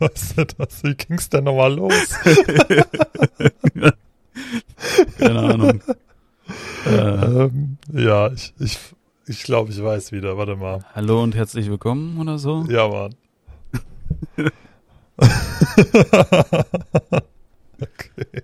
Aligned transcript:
Was 0.08 0.32
ist 0.32 0.56
das? 0.56 0.82
Wie 0.82 0.94
ging's 0.94 1.28
denn 1.28 1.44
nochmal 1.44 1.74
los? 1.74 1.92
Keine 5.18 5.38
Ahnung. 5.38 5.82
Äh, 6.86 6.90
ähm, 6.90 7.76
ja, 7.92 8.32
ich, 8.32 8.54
ich, 8.58 8.78
ich 9.26 9.42
glaube, 9.42 9.72
ich 9.72 9.82
weiß 9.82 10.12
wieder. 10.12 10.38
Warte 10.38 10.56
mal. 10.56 10.86
hallo 10.94 11.22
und 11.22 11.34
herzlich 11.34 11.68
willkommen 11.68 12.18
oder 12.18 12.38
so. 12.38 12.64
Ja, 12.70 12.88
Mann. 12.88 13.14
okay. 17.82 18.42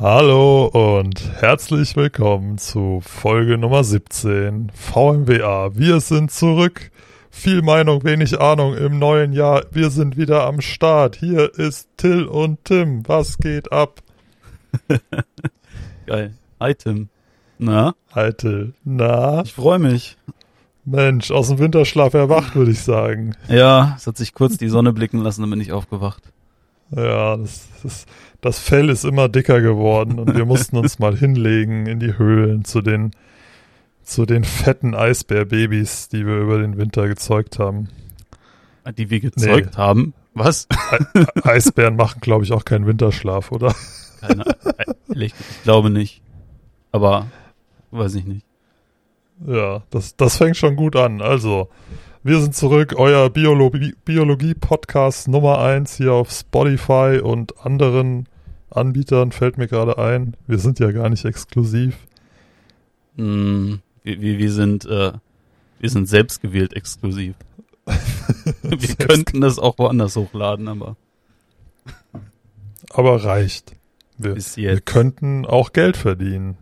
Hallo 0.00 0.66
und 0.66 1.22
herzlich 1.40 1.94
willkommen 1.94 2.58
zu 2.58 3.00
Folge 3.00 3.58
Nummer 3.58 3.84
17 3.84 4.72
VMWA. 4.74 5.70
Wir 5.76 6.00
sind 6.00 6.32
zurück. 6.32 6.90
Viel 7.38 7.60
Meinung, 7.60 8.02
wenig 8.02 8.40
Ahnung 8.40 8.74
im 8.74 8.98
neuen 8.98 9.34
Jahr. 9.34 9.66
Wir 9.70 9.90
sind 9.90 10.16
wieder 10.16 10.46
am 10.46 10.62
Start. 10.62 11.16
Hier 11.16 11.52
ist 11.54 11.86
Till 11.98 12.24
und 12.24 12.64
Tim. 12.64 13.06
Was 13.06 13.36
geht 13.36 13.70
ab? 13.70 14.00
Geil. 16.06 16.32
Hi 16.58 16.74
Tim. 16.74 17.10
Na, 17.58 17.94
Hi 18.14 18.32
Till. 18.32 18.72
Na, 18.84 19.42
ich 19.42 19.52
freue 19.52 19.78
mich. 19.78 20.16
Mensch, 20.86 21.30
aus 21.30 21.48
dem 21.48 21.58
Winterschlaf 21.58 22.14
erwacht, 22.14 22.56
würde 22.56 22.70
ich 22.70 22.80
sagen. 22.80 23.36
Ja, 23.48 23.94
es 23.96 24.06
hat 24.06 24.16
sich 24.16 24.32
kurz 24.32 24.56
die 24.56 24.70
Sonne 24.70 24.94
blicken 24.94 25.18
lassen, 25.18 25.42
dann 25.42 25.50
bin 25.50 25.60
ich 25.60 25.72
aufgewacht. 25.72 26.22
Ja, 26.90 27.36
das, 27.36 27.68
das, 27.82 28.06
das 28.40 28.58
Fell 28.58 28.88
ist 28.88 29.04
immer 29.04 29.28
dicker 29.28 29.60
geworden 29.60 30.18
und 30.18 30.34
wir 30.34 30.46
mussten 30.46 30.78
uns 30.78 30.98
mal 30.98 31.14
hinlegen 31.14 31.86
in 31.86 32.00
die 32.00 32.16
Höhlen 32.16 32.64
zu 32.64 32.80
den, 32.80 33.10
zu 34.06 34.24
den 34.24 34.44
fetten 34.44 34.94
Eisbärbabys, 34.94 36.08
die 36.08 36.24
wir 36.26 36.36
über 36.36 36.58
den 36.58 36.78
Winter 36.78 37.08
gezeugt 37.08 37.58
haben. 37.58 37.88
Die 38.96 39.10
wir 39.10 39.20
gezeugt 39.20 39.76
haben. 39.76 40.14
Was? 40.32 40.68
E 41.14 41.24
Eisbären 41.42 41.96
machen, 41.96 42.20
glaube 42.20 42.44
ich, 42.44 42.52
auch 42.52 42.64
keinen 42.64 42.86
Winterschlaf, 42.86 43.50
oder? 43.50 43.74
Keine 44.20 44.44
Ehrlich, 45.08 45.34
ich 45.38 45.62
glaube 45.64 45.90
nicht. 45.90 46.22
Aber 46.92 47.26
weiß 47.90 48.14
ich 48.14 48.26
nicht. 48.26 48.46
Ja, 49.44 49.82
das, 49.90 50.16
das 50.16 50.36
fängt 50.36 50.56
schon 50.56 50.76
gut 50.76 50.94
an. 50.94 51.20
Also, 51.20 51.68
wir 52.22 52.40
sind 52.40 52.54
zurück, 52.54 52.94
euer 52.96 53.28
Biologie- 53.28 53.94
Biologie-Podcast 54.04 55.28
Nummer 55.28 55.58
eins 55.60 55.96
hier 55.96 56.12
auf 56.12 56.30
Spotify 56.30 57.20
und 57.22 57.58
anderen 57.66 58.28
Anbietern 58.70 59.32
fällt 59.32 59.58
mir 59.58 59.66
gerade 59.66 59.98
ein. 59.98 60.36
Wir 60.46 60.58
sind 60.58 60.78
ja 60.78 60.92
gar 60.92 61.08
nicht 61.08 61.24
exklusiv. 61.24 61.96
Hm, 63.16 63.80
wir, 64.06 64.20
wir, 64.20 64.38
wir 64.38 64.52
sind 64.52 64.84
äh, 64.86 65.12
wir 65.78 65.90
sind 65.90 66.08
selbstgewählt 66.08 66.72
exklusiv. 66.74 67.34
wir 67.84 68.78
Selbst- 68.78 68.98
könnten 69.00 69.40
das 69.42 69.58
auch 69.58 69.78
woanders 69.78 70.16
hochladen, 70.16 70.68
aber 70.68 70.96
Aber 72.90 73.22
reicht. 73.24 73.76
Wir, 74.18 74.34
bis 74.34 74.56
wir 74.56 74.72
jetzt 74.72 74.86
könnten 74.86 75.44
auch 75.44 75.72
Geld 75.74 75.96
verdienen, 75.98 76.56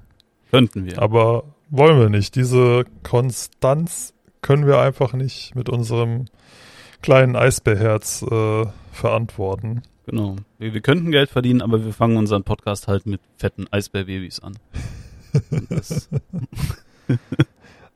könnten 0.51 0.85
wir. 0.87 1.01
aber 1.01 1.45
wollen 1.71 1.99
wir 2.01 2.09
nicht. 2.11 2.35
Diese 2.35 2.85
Konstanz 3.05 4.13
können 4.43 4.67
wir 4.67 4.81
einfach 4.81 5.13
nicht 5.13 5.55
mit 5.55 5.69
unserem 5.69 6.25
kleinen 7.01 7.37
Eisbärherz 7.37 8.23
äh, 8.23 8.67
verantworten. 8.93 9.83
Genau. 10.07 10.37
Wir, 10.59 10.75
wir 10.75 10.81
könnten 10.81 11.11
Geld 11.13 11.31
verdienen, 11.31 11.63
aber 11.63 11.85
wir 11.85 11.93
fangen 11.93 12.17
unseren 12.17 12.43
Podcast 12.43 12.89
halt 12.89 13.07
mit 13.07 13.21
fetten 13.37 13.67
Eisbärbabys 13.71 14.41
an. 14.41 14.59
Das, 15.69 16.09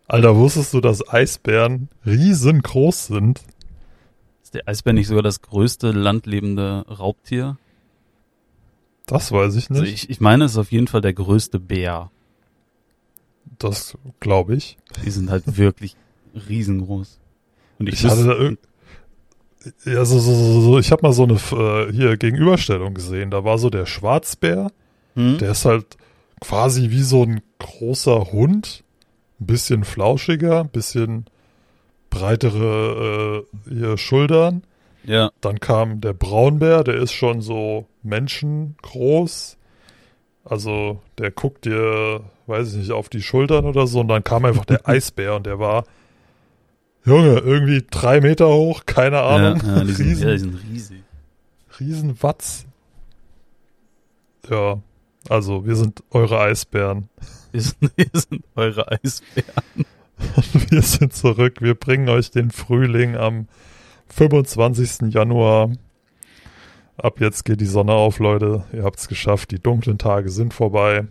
Alter, 0.09 0.37
wusstest 0.37 0.73
du, 0.75 0.81
dass 0.81 1.07
Eisbären 1.09 1.89
riesengroß 2.07 3.07
sind? 3.09 3.43
ist 4.43 4.55
der 4.55 4.67
Eisbär 4.67 4.95
nicht 4.95 5.09
sogar 5.09 5.23
das 5.23 5.43
größte 5.43 5.91
landlebende 5.93 6.87
Raubtier? 6.89 7.59
Das 9.05 9.31
weiß 9.31 9.57
ich 9.57 9.69
nicht. 9.69 9.81
Also 9.81 9.93
ich, 9.93 10.09
ich 10.09 10.21
meine, 10.21 10.45
es 10.45 10.53
ist 10.53 10.59
auf 10.59 10.73
jeden 10.73 10.87
Fall 10.87 11.03
der 11.03 11.13
größte 11.13 11.61
Bär. 11.61 12.11
das 13.59 13.99
glaube 14.21 14.55
ich. 14.55 14.79
Die 15.05 15.11
sind 15.11 15.31
halt 15.31 15.59
wirklich 15.59 15.97
riesengroß. 16.49 17.19
Und 17.79 17.89
ich, 17.89 18.05
Ich 18.05 18.11
hatte 18.11 18.57
da 19.85 19.91
Ja, 19.91 20.05
so, 20.07 20.19
so, 20.19 20.35
so, 20.35 20.61
so. 20.63 20.79
ich 20.79 20.93
habe 20.93 21.03
mal 21.03 21.13
so 21.13 21.25
eine 21.25 21.35
äh, 21.35 21.93
hier 21.93 22.17
Gegenüberstellung 22.17 22.95
gesehen. 22.95 23.31
Da 23.31 23.45
war 23.45 23.59
so 23.59 23.69
der 23.69 23.85
Schwarzbär, 23.85 24.71
hm? 25.15 25.37
der 25.39 25.51
ist 25.53 25.67
halt 25.67 25.99
quasi 26.41 26.89
wie 26.91 27.03
so 27.03 27.23
ein 27.23 27.43
großer 27.59 28.33
Hund, 28.33 28.85
ein 29.41 29.47
bisschen 29.47 29.85
flauschiger, 29.85 30.61
ein 30.61 30.69
bisschen 30.71 31.27
breitere 32.11 33.45
äh, 33.67 33.69
hier 33.69 33.99
Schultern. 33.99 34.63
Ja, 35.05 35.31
Dann 35.41 35.61
kam 35.61 36.01
der 36.01 36.13
Braunbär, 36.13 36.85
der 36.85 36.97
ist 36.97 37.13
schon 37.13 37.41
so 37.41 37.87
menschengroß. 38.03 39.57
Also 40.45 41.01
der 41.19 41.31
guckt 41.31 41.65
dir, 41.65 42.21
weiß 42.47 42.73
ich 42.73 42.79
nicht, 42.79 42.93
auf 42.93 43.09
die 43.09 43.23
Schultern 43.23 43.65
oder 43.65 43.87
so. 43.87 44.01
Und 44.01 44.09
dann 44.09 44.25
kam 44.25 44.45
einfach 44.45 44.65
der 44.65 44.87
Eisbär 44.89 45.35
und 45.37 45.47
der 45.47 45.59
war, 45.59 45.85
Junge, 47.05 47.39
irgendwie 47.39 47.85
drei 47.91 48.21
Meter 48.21 48.49
hoch, 48.49 48.83
keine 48.85 49.21
Ahnung. 49.23 49.63
ja, 49.65 49.77
ja, 49.79 49.85
die, 49.85 49.93
sind, 49.93 50.21
ja, 50.21 50.33
die 50.33 50.39
sind 50.39 50.59
riesig. 50.71 51.03
Riesenwatz. 51.81 52.67
Ja, 54.51 54.81
also 55.29 55.67
wir 55.67 55.77
sind 55.77 56.03
eure 56.11 56.41
Eisbären. 56.41 57.09
Wir 57.53 57.61
sind, 57.61 57.93
wir 57.97 58.11
sind 58.13 58.45
eure 58.55 58.91
Eisbären. 58.91 59.87
Und 60.37 60.71
wir 60.71 60.83
sind 60.83 61.15
zurück. 61.15 61.61
Wir 61.61 61.75
bringen 61.75 62.09
euch 62.09 62.31
den 62.31 62.51
Frühling 62.51 63.17
am 63.17 63.49
25. 64.09 65.13
Januar. 65.13 65.71
Ab 66.97 67.21
jetzt 67.21 67.45
geht 67.45 67.61
die 67.61 67.67
Sonne 67.67 67.93
auf, 67.93 68.19
Leute. 68.19 68.65
Ihr 68.73 68.83
habt's 68.83 69.09
geschafft. 69.09 69.53
Die 69.53 69.61
dunklen 69.61 69.99
Tage 69.99 70.31
sind 70.31 70.53
vorbei. 70.53 71.07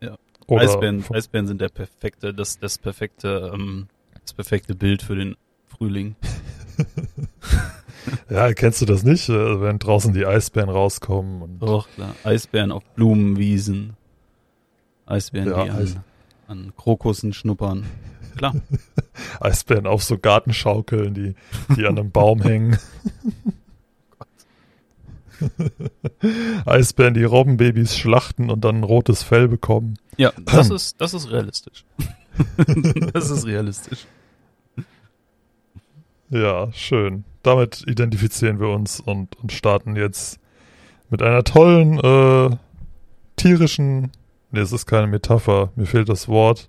Ja. 0.00 0.16
Oder 0.46 0.62
Eisbären, 0.62 1.04
Eisbären 1.12 1.46
sind 1.46 1.60
der 1.60 1.68
perfekte, 1.68 2.32
das, 2.32 2.58
das 2.58 2.78
perfekte, 2.78 3.52
ähm, 3.52 3.88
das 4.22 4.32
perfekte 4.32 4.74
Bild 4.74 5.02
für 5.02 5.16
den 5.16 5.36
Frühling. 5.66 6.16
Ja, 8.30 8.52
kennst 8.52 8.80
du 8.80 8.86
das 8.86 9.02
nicht? 9.02 9.28
Äh, 9.28 9.60
Wenn 9.60 9.78
draußen 9.78 10.14
die 10.14 10.24
Eisbären 10.24 10.70
rauskommen 10.70 11.42
und 11.42 11.58
Doch, 11.60 11.88
klar. 11.90 12.14
Eisbären 12.24 12.72
auf 12.72 12.84
Blumenwiesen. 12.94 13.97
Eisbären, 15.08 15.48
Ja, 15.48 15.64
die 15.64 15.70
Eis- 15.70 15.96
an, 15.96 16.02
an 16.48 16.72
Krokussen 16.76 17.32
schnuppern. 17.32 17.86
Klar. 18.36 18.54
Eisbären 19.40 19.86
auf 19.86 20.02
so 20.04 20.18
Gartenschaukeln, 20.18 21.14
die, 21.14 21.34
die 21.76 21.86
an 21.86 21.98
einem 21.98 22.10
Baum 22.10 22.42
hängen. 22.42 22.78
Eisbären, 26.66 27.14
die 27.14 27.24
Robbenbabys 27.24 27.96
schlachten 27.96 28.50
und 28.50 28.64
dann 28.64 28.76
ein 28.80 28.84
rotes 28.84 29.22
Fell 29.22 29.48
bekommen. 29.48 29.98
Ja, 30.16 30.32
das 30.44 30.70
ist, 30.70 31.00
das 31.00 31.14
ist 31.14 31.30
realistisch. 31.30 31.84
das 33.12 33.30
ist 33.30 33.46
realistisch. 33.46 34.06
Ja, 36.30 36.70
schön. 36.72 37.24
Damit 37.42 37.84
identifizieren 37.86 38.60
wir 38.60 38.68
uns 38.68 39.00
und, 39.00 39.36
und 39.36 39.52
starten 39.52 39.96
jetzt 39.96 40.38
mit 41.08 41.22
einer 41.22 41.42
tollen, 41.42 41.98
äh, 41.98 42.56
tierischen, 43.36 44.10
nee, 44.50 44.60
es 44.60 44.72
ist 44.72 44.86
keine 44.86 45.06
Metapher, 45.06 45.70
mir 45.76 45.86
fehlt 45.86 46.08
das 46.08 46.28
Wort. 46.28 46.68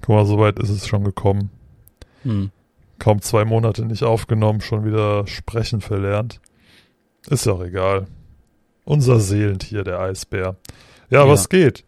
Guck 0.00 0.08
mal, 0.16 0.26
so 0.26 0.38
weit 0.38 0.58
ist 0.58 0.70
es 0.70 0.86
schon 0.86 1.04
gekommen. 1.04 1.50
Hm. 2.24 2.50
Kaum 2.98 3.20
zwei 3.20 3.44
Monate 3.44 3.84
nicht 3.84 4.02
aufgenommen, 4.04 4.60
schon 4.60 4.84
wieder 4.84 5.26
sprechen 5.26 5.80
verlernt. 5.80 6.40
Ist 7.28 7.46
ja 7.46 7.52
auch 7.52 7.62
egal. 7.64 8.06
Unser 8.84 9.20
Seelentier, 9.20 9.84
der 9.84 10.00
Eisbär. 10.00 10.56
Ja, 11.10 11.24
Ja. 11.24 11.28
was 11.28 11.48
geht? 11.48 11.84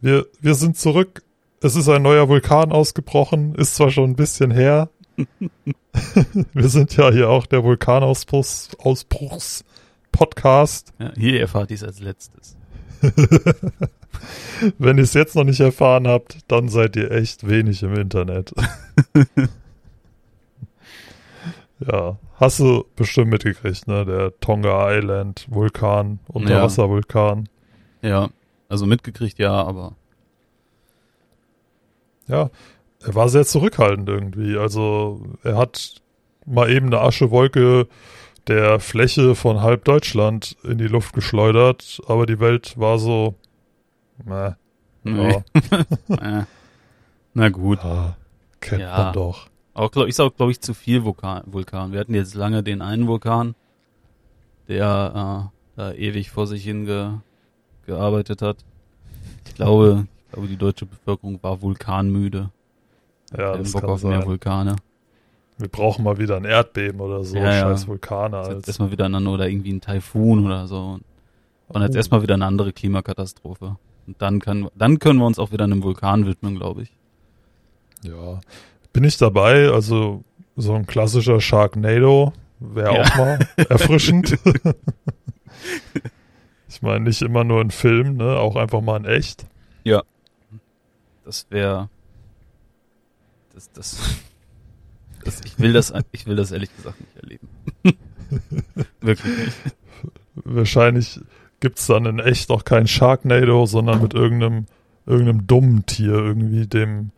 Wir, 0.00 0.26
wir 0.40 0.54
sind 0.54 0.76
zurück. 0.76 1.22
Es 1.60 1.76
ist 1.76 1.88
ein 1.88 2.02
neuer 2.02 2.28
Vulkan 2.28 2.72
ausgebrochen. 2.72 3.54
Ist 3.54 3.76
zwar 3.76 3.90
schon 3.90 4.10
ein 4.10 4.16
bisschen 4.16 4.50
her. 4.50 4.88
wir 6.52 6.68
sind 6.68 6.96
ja 6.96 7.10
hier 7.12 7.28
auch 7.28 7.46
der 7.46 7.62
Vulkanausbruchs 7.62 8.70
Ausbruchs 8.80 9.64
Podcast. 10.10 10.92
Ja, 10.98 11.12
hier 11.16 11.40
erfahrt 11.40 11.70
ihr 11.70 11.76
es 11.76 11.84
als 11.84 12.00
letztes. 12.00 12.56
Wenn 14.78 14.98
ihr 14.98 15.04
es 15.04 15.14
jetzt 15.14 15.34
noch 15.36 15.44
nicht 15.44 15.60
erfahren 15.60 16.06
habt, 16.06 16.38
dann 16.48 16.68
seid 16.68 16.96
ihr 16.96 17.10
echt 17.10 17.48
wenig 17.48 17.82
im 17.82 17.94
Internet. 17.94 18.52
ja, 21.80 22.18
hast 22.36 22.60
du 22.60 22.84
bestimmt 22.96 23.30
mitgekriegt, 23.30 23.86
ne? 23.86 24.04
Der 24.04 24.38
Tonga 24.40 24.96
Island 24.96 25.46
Vulkan, 25.48 26.20
Unterwasservulkan. 26.28 27.48
Ja, 28.02 28.30
also 28.68 28.86
mitgekriegt, 28.86 29.38
ja, 29.38 29.52
aber 29.52 29.96
Ja, 32.26 32.50
er 33.04 33.14
war 33.14 33.28
sehr 33.28 33.44
zurückhaltend 33.44 34.08
irgendwie. 34.08 34.56
Also 34.56 35.22
er 35.42 35.56
hat 35.56 35.96
mal 36.46 36.70
eben 36.70 36.86
eine 36.86 37.00
Aschewolke 37.00 37.86
der 38.48 38.80
Fläche 38.80 39.34
von 39.34 39.60
halb 39.60 39.84
Deutschland 39.84 40.56
in 40.64 40.78
die 40.78 40.88
Luft 40.88 41.12
geschleudert, 41.12 42.00
aber 42.06 42.26
die 42.26 42.40
Welt 42.40 42.74
war 42.78 42.98
so, 42.98 43.34
Nee. 45.04 45.42
Äh, 46.08 46.44
na 47.34 47.48
gut. 47.48 47.78
Ah, 47.80 48.16
kennt 48.60 48.82
Ja. 48.82 48.96
man 49.04 49.12
doch. 49.14 49.48
Auch 49.74 49.90
glaub, 49.90 50.06
ist 50.06 50.20
auch, 50.20 50.34
glaube 50.34 50.52
ich, 50.52 50.60
zu 50.60 50.74
viel 50.74 51.02
Vulkan, 51.04 51.42
Vulkan. 51.46 51.92
Wir 51.92 52.00
hatten 52.00 52.14
jetzt 52.14 52.34
lange 52.34 52.62
den 52.62 52.82
einen 52.82 53.06
Vulkan, 53.08 53.54
der 54.68 55.50
äh, 55.76 55.76
da 55.76 55.92
ewig 55.92 56.30
vor 56.30 56.46
sich 56.46 56.62
hin 56.62 56.84
ge, 56.84 57.10
gearbeitet 57.86 58.42
hat. 58.42 58.58
Ich 59.46 59.54
glaube, 59.54 60.06
ich 60.26 60.32
glaube, 60.32 60.48
die 60.48 60.56
deutsche 60.56 60.86
Bevölkerung 60.86 61.42
war 61.42 61.62
vulkanmüde. 61.62 62.50
Ja, 63.36 63.56
das 63.56 63.72
Bock 63.72 63.80
kann 63.80 63.90
auf 63.90 64.02
mehr 64.04 64.18
sein. 64.18 64.26
Vulkane. 64.28 64.76
Wir 65.58 65.68
brauchen 65.68 66.04
mal 66.04 66.18
wieder 66.18 66.36
ein 66.36 66.44
Erdbeben 66.44 67.00
oder 67.00 67.24
so. 67.24 67.36
Ja, 67.36 67.44
ja. 67.54 67.60
Scheiß 67.70 67.86
Vulkane. 67.88 68.38
Jetzt 68.38 68.48
Als, 68.50 68.68
erstmal 68.68 68.90
wieder 68.92 69.06
eine, 69.06 69.28
oder 69.28 69.48
irgendwie 69.48 69.72
ein 69.72 69.80
Taifun 69.80 70.44
oder 70.44 70.66
so. 70.66 70.98
Und 71.68 71.82
jetzt 71.82 71.94
Oh. 71.94 71.96
erstmal 71.96 72.22
wieder 72.22 72.34
eine 72.34 72.44
andere 72.46 72.72
Klimakatastrophe. 72.72 73.76
Und 74.06 74.20
dann 74.20 74.40
kann, 74.40 74.68
dann 74.74 74.98
können 74.98 75.18
wir 75.18 75.26
uns 75.26 75.38
auch 75.38 75.52
wieder 75.52 75.64
einem 75.64 75.82
Vulkan 75.82 76.26
widmen, 76.26 76.56
glaube 76.56 76.82
ich. 76.82 76.92
Ja. 78.02 78.40
Bin 78.92 79.04
ich 79.04 79.16
dabei? 79.16 79.70
Also 79.70 80.24
so 80.56 80.74
ein 80.74 80.86
klassischer 80.86 81.40
Sharknado 81.40 82.32
wäre 82.60 82.94
Ja. 82.96 83.02
auch 83.02 83.16
mal 83.16 83.38
erfrischend. 83.68 84.36
ich 86.68 86.82
meine, 86.82 87.04
nicht 87.04 87.22
immer 87.22 87.44
nur 87.44 87.60
in 87.60 87.70
Film, 87.70 88.16
ne? 88.16 88.36
Auch 88.38 88.56
einfach 88.56 88.80
mal 88.80 88.96
in 88.98 89.04
echt. 89.04 89.46
Das 91.24 91.46
wäre, 91.50 91.88
das, 93.54 93.70
das, 93.70 93.96
das, 95.24 95.40
ich 95.44 95.56
will 95.60 95.72
das, 95.72 95.92
ich 96.10 96.26
will 96.26 96.34
das 96.34 96.50
ehrlich 96.50 96.74
gesagt 96.76 96.98
nicht 97.00 97.16
erleben. 97.16 97.48
Wirklich 99.00 99.38
nicht. 99.38 99.56
Wahrscheinlich 100.34 101.20
gibt's 101.62 101.86
dann 101.86 102.04
in 102.06 102.18
echt 102.18 102.50
auch 102.50 102.64
kein 102.64 102.88
Sharknado, 102.88 103.64
sondern 103.66 104.02
mit 104.02 104.14
irgendeinem, 104.14 104.66
irgendeinem 105.06 105.46
dummen 105.46 105.86
Tier, 105.86 106.12
irgendwie 106.12 106.66
dem 106.66 107.12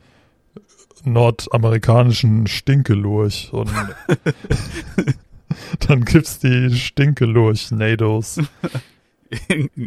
nordamerikanischen 1.02 2.46
Stinkelurch. 2.46 3.52
Und 3.52 3.70
dann 5.80 6.04
gibt's 6.04 6.38
die 6.38 6.70
Stinkelurch-Nados. 6.74 8.40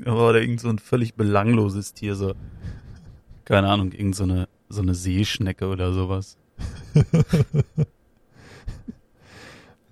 Oder 0.05 0.41
irgend 0.41 0.59
so 0.59 0.69
ein 0.69 0.79
völlig 0.79 1.13
belangloses 1.13 1.93
Tier, 1.93 2.15
so, 2.15 2.33
keine 3.45 3.69
Ahnung, 3.69 3.91
irgend 3.91 4.15
so 4.15 4.23
eine, 4.23 4.49
so 4.69 4.81
eine 4.81 4.95
Seeschnecke 4.95 5.67
oder 5.67 5.93
sowas. 5.93 6.35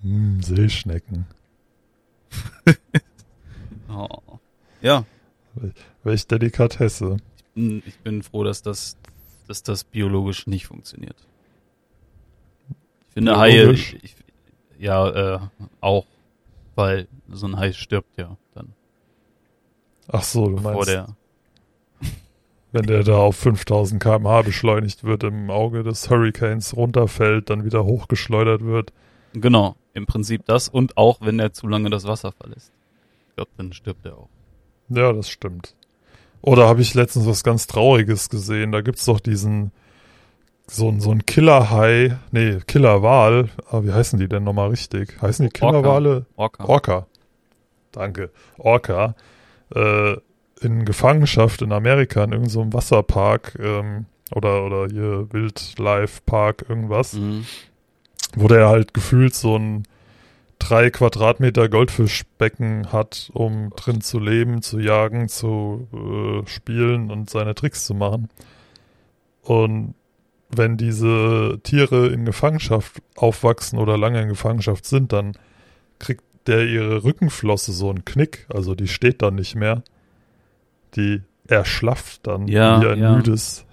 Hm, 0.01 0.41
Seeschnecken. 0.41 1.25
Oh. 3.87 4.34
Ja, 4.85 5.03
Welch 6.03 6.27
Delikatesse. 6.27 7.17
Hm, 7.55 7.81
Ich 7.87 7.97
bin 7.99 8.21
froh, 8.21 8.43
dass 8.43 8.61
das, 8.61 8.97
dass 9.47 9.63
das 9.63 9.83
biologisch 9.83 10.45
nicht 10.45 10.67
funktioniert. 10.67 11.15
Ich 12.69 13.13
finde 13.15 13.35
Haie, 13.35 13.71
ich, 13.71 13.97
ich, 14.03 14.15
ja, 14.77 15.09
äh, 15.09 15.39
auch, 15.81 16.05
weil 16.75 17.07
so 17.29 17.47
ein 17.47 17.57
Hai 17.57 17.73
stirbt 17.73 18.15
ja 18.17 18.37
dann 18.53 18.73
Ach 20.07 20.21
so, 20.21 20.49
du 20.49 20.61
meinst, 20.61 20.87
der. 20.87 21.15
wenn 22.71 22.85
der 22.85 23.03
da 23.03 23.17
auf 23.17 23.37
5000 23.37 24.03
km/h 24.03 24.43
beschleunigt 24.43 25.03
wird, 25.03 25.23
im 25.23 25.49
Auge 25.49 25.81
des 25.81 26.11
Hurricanes 26.11 26.75
runterfällt, 26.75 27.49
dann 27.49 27.65
wieder 27.65 27.85
hochgeschleudert 27.85 28.63
wird. 28.63 28.93
Genau, 29.33 29.77
im 29.95 30.05
Prinzip 30.05 30.45
das 30.45 30.69
und 30.69 30.95
auch 30.95 31.21
wenn 31.21 31.39
er 31.39 31.53
zu 31.53 31.67
lange 31.67 31.89
das 31.89 32.03
Wasser 32.05 32.31
verlässt. 32.33 32.71
Ich 33.29 33.35
glaube, 33.35 33.51
dann 33.57 33.73
stirbt 33.73 34.05
er 34.05 34.17
auch. 34.17 34.29
Ja, 34.89 35.11
das 35.13 35.29
stimmt. 35.29 35.73
Oder 36.41 36.67
habe 36.67 36.81
ich 36.81 36.93
letztens 36.93 37.25
was 37.25 37.43
ganz 37.43 37.65
Trauriges 37.67 38.29
gesehen? 38.29 38.71
Da 38.71 38.81
gibt's 38.81 39.05
doch 39.05 39.19
diesen 39.19 39.71
so 40.67 40.89
ein 40.89 40.99
so 40.99 41.11
ein 41.11 41.25
Killerhai, 41.25 42.17
nee, 42.31 42.59
Killerwal. 42.67 43.49
Ah, 43.69 43.81
wie 43.83 43.91
heißen 43.93 44.19
die 44.19 44.27
denn 44.27 44.43
nochmal 44.43 44.69
richtig? 44.69 45.19
Heißen 45.21 45.47
die 45.49 45.61
Orca. 45.61 45.77
Killerwale? 45.79 46.25
Orca. 46.35 46.65
Orca. 46.65 47.07
Danke. 47.91 48.29
Orca. 48.57 49.15
Äh, 49.73 50.15
in 50.61 50.85
Gefangenschaft 50.85 51.61
in 51.61 51.71
Amerika 51.71 52.23
in 52.23 52.31
irgendeinem 52.31 52.71
so 52.71 52.73
Wasserpark 52.73 53.57
ähm, 53.59 54.05
oder 54.33 54.63
oder 54.65 54.87
hier 54.87 55.27
Wildlife 55.31 56.21
Park 56.25 56.65
irgendwas, 56.69 57.13
Mhm. 57.13 57.45
wo 58.35 58.47
der 58.47 58.69
halt 58.69 58.93
gefühlt 58.93 59.35
so 59.35 59.57
ein 59.57 59.83
drei 60.65 60.89
Quadratmeter 60.89 61.69
Goldfischbecken 61.69 62.91
hat, 62.91 63.29
um 63.33 63.69
drin 63.75 64.01
zu 64.01 64.19
leben, 64.19 64.63
zu 64.63 64.79
jagen, 64.79 65.29
zu 65.29 65.87
äh, 65.93 66.47
spielen 66.49 67.11
und 67.11 67.29
seine 67.29 67.53
Tricks 67.53 67.85
zu 67.85 67.93
machen. 67.93 68.29
Und 69.43 69.93
wenn 70.49 70.75
diese 70.77 71.59
Tiere 71.61 72.07
in 72.07 72.25
Gefangenschaft 72.25 73.01
aufwachsen 73.15 73.77
oder 73.77 73.95
lange 73.97 74.21
in 74.21 74.27
Gefangenschaft 74.27 74.85
sind, 74.85 75.13
dann 75.13 75.33
kriegt 75.99 76.23
der 76.47 76.65
ihre 76.65 77.03
Rückenflosse 77.03 77.71
so 77.71 77.89
einen 77.89 78.03
Knick, 78.03 78.47
also 78.51 78.73
die 78.73 78.87
steht 78.87 79.21
dann 79.21 79.35
nicht 79.35 79.55
mehr. 79.55 79.83
Die 80.95 81.21
erschlafft 81.47 82.25
dann 82.25 82.47
Ja, 82.47 82.81
wie 82.81 82.87
ein 82.87 82.99
ja. 82.99 83.15
müdes, 83.15 83.65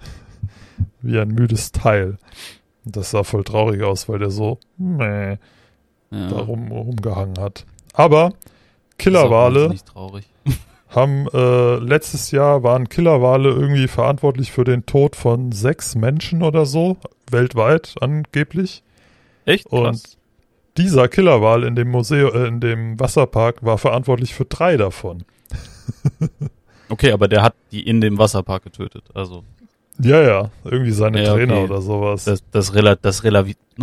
wie 1.01 1.17
ein 1.17 1.29
müdes 1.29 1.71
Teil. 1.71 2.19
Und 2.85 2.97
das 2.97 3.11
sah 3.11 3.23
voll 3.23 3.43
traurig 3.43 3.81
aus, 3.81 4.09
weil 4.09 4.19
der 4.19 4.29
so 4.29 4.59
meh, 4.77 5.37
Ja. 6.13 6.27
da 6.29 6.41
rum, 6.41 6.71
rumgehangen 6.71 7.39
hat. 7.39 7.65
Aber 7.93 8.33
Killerwale 8.97 9.75
haben 10.89 11.27
äh, 11.33 11.75
letztes 11.77 12.31
Jahr 12.31 12.63
waren 12.63 12.87
Killerwale 12.87 13.49
irgendwie 13.49 13.87
verantwortlich 13.87 14.51
für 14.51 14.63
den 14.63 14.85
Tod 14.85 15.15
von 15.15 15.51
sechs 15.51 15.95
Menschen 15.95 16.43
oder 16.43 16.65
so, 16.65 16.97
weltweit 17.29 17.95
angeblich. 17.99 18.83
Echt? 19.45 19.65
Und 19.67 19.83
Krass. 19.85 20.17
dieser 20.77 21.07
Killerwal 21.07 21.63
in 21.63 21.75
dem 21.75 21.89
Museum, 21.89 22.33
äh, 22.33 22.47
in 22.47 22.59
dem 22.59 22.99
Wasserpark 22.99 23.63
war 23.63 23.77
verantwortlich 23.77 24.33
für 24.33 24.45
drei 24.45 24.77
davon. 24.77 25.23
Okay, 26.89 27.11
aber 27.11 27.27
der 27.27 27.41
hat 27.41 27.55
die 27.71 27.81
in 27.81 28.01
dem 28.01 28.19
Wasserpark 28.19 28.63
getötet. 28.63 29.05
Also 29.15 29.43
Ja, 29.99 30.21
ja, 30.21 30.51
irgendwie 30.63 30.91
seine 30.91 31.23
Ja, 31.23 31.33
Trainer 31.33 31.55
okay. 31.57 31.63
oder 31.65 31.81
sowas. 31.81 32.25
das, 32.25 32.43
das, 32.51 32.71
das, 32.71 33.21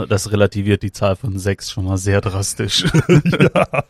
das 0.08 0.32
relativiert 0.32 0.82
die 0.82 0.92
Zahl 0.92 1.16
von 1.16 1.38
sechs 1.38 1.70
schon 1.70 1.84
mal 1.84 1.98
sehr 1.98 2.20
drastisch. 2.20 2.84
ja. 3.24 3.84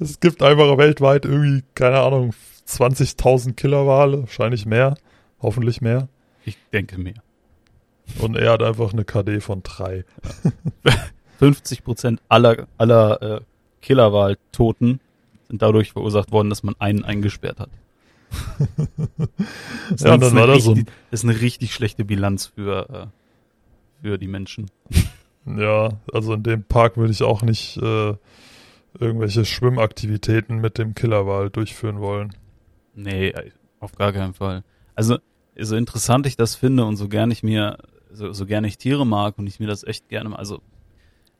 Es 0.00 0.20
gibt 0.20 0.42
einfach 0.42 0.78
weltweit 0.78 1.24
irgendwie, 1.26 1.62
keine 1.74 2.00
Ahnung, 2.00 2.32
20.000 2.66 3.54
Killerwale, 3.54 4.20
wahrscheinlich 4.20 4.64
mehr, 4.64 4.94
hoffentlich 5.40 5.80
mehr. 5.80 6.08
Ich 6.44 6.56
denke 6.72 6.98
mehr. 6.98 7.22
Und 8.18 8.36
er 8.36 8.52
hat 8.52 8.62
einfach 8.62 8.92
eine 8.92 9.04
KD 9.04 9.40
von 9.40 9.62
drei. 9.62 10.04
50 11.38 11.84
Prozent 11.84 12.20
aller, 12.28 12.66
aller 12.76 13.22
äh, 13.22 13.40
Killerwahl-Toten 13.82 15.00
sind 15.48 15.62
dadurch 15.62 15.92
verursacht 15.92 16.32
worden, 16.32 16.50
dass 16.50 16.62
man 16.62 16.76
einen 16.78 17.04
eingesperrt 17.04 17.60
hat. 17.60 17.70
Das 19.90 20.00
Ja, 20.00 20.16
dann 20.16 20.22
eine 20.22 20.40
war 20.40 20.46
da 20.46 20.60
so 20.60 20.74
Das 20.74 21.22
ist 21.22 21.24
eine 21.24 21.40
richtig 21.40 21.74
schlechte 21.74 22.04
Bilanz 22.04 22.46
für, 22.46 23.10
äh, 24.02 24.02
für 24.02 24.18
die 24.18 24.28
Menschen. 24.28 24.70
Ja, 25.46 25.90
also 26.12 26.34
in 26.34 26.42
dem 26.42 26.64
Park 26.64 26.96
würde 26.96 27.12
ich 27.12 27.22
auch 27.22 27.42
nicht 27.42 27.76
äh, 27.78 28.14
irgendwelche 28.98 29.44
Schwimmaktivitäten 29.44 30.60
mit 30.60 30.78
dem 30.78 30.94
Killerwal 30.94 31.50
durchführen 31.50 32.00
wollen. 32.00 32.34
Nee, 32.94 33.28
äh, 33.28 33.50
auf 33.78 33.92
gar 33.92 34.12
keinen 34.12 34.34
Fall. 34.34 34.64
Also, 34.94 35.18
so 35.58 35.76
interessant 35.76 36.26
ich 36.26 36.36
das 36.36 36.54
finde 36.54 36.84
und 36.84 36.96
so 36.96 37.08
gern 37.08 37.30
ich 37.30 37.42
mir, 37.42 37.78
so, 38.12 38.32
so 38.32 38.46
gern 38.46 38.64
ich 38.64 38.78
Tiere 38.78 39.06
mag 39.06 39.38
und 39.38 39.46
ich 39.46 39.60
mir 39.60 39.66
das 39.66 39.84
echt 39.84 40.08
gerne, 40.08 40.38
also, 40.38 40.60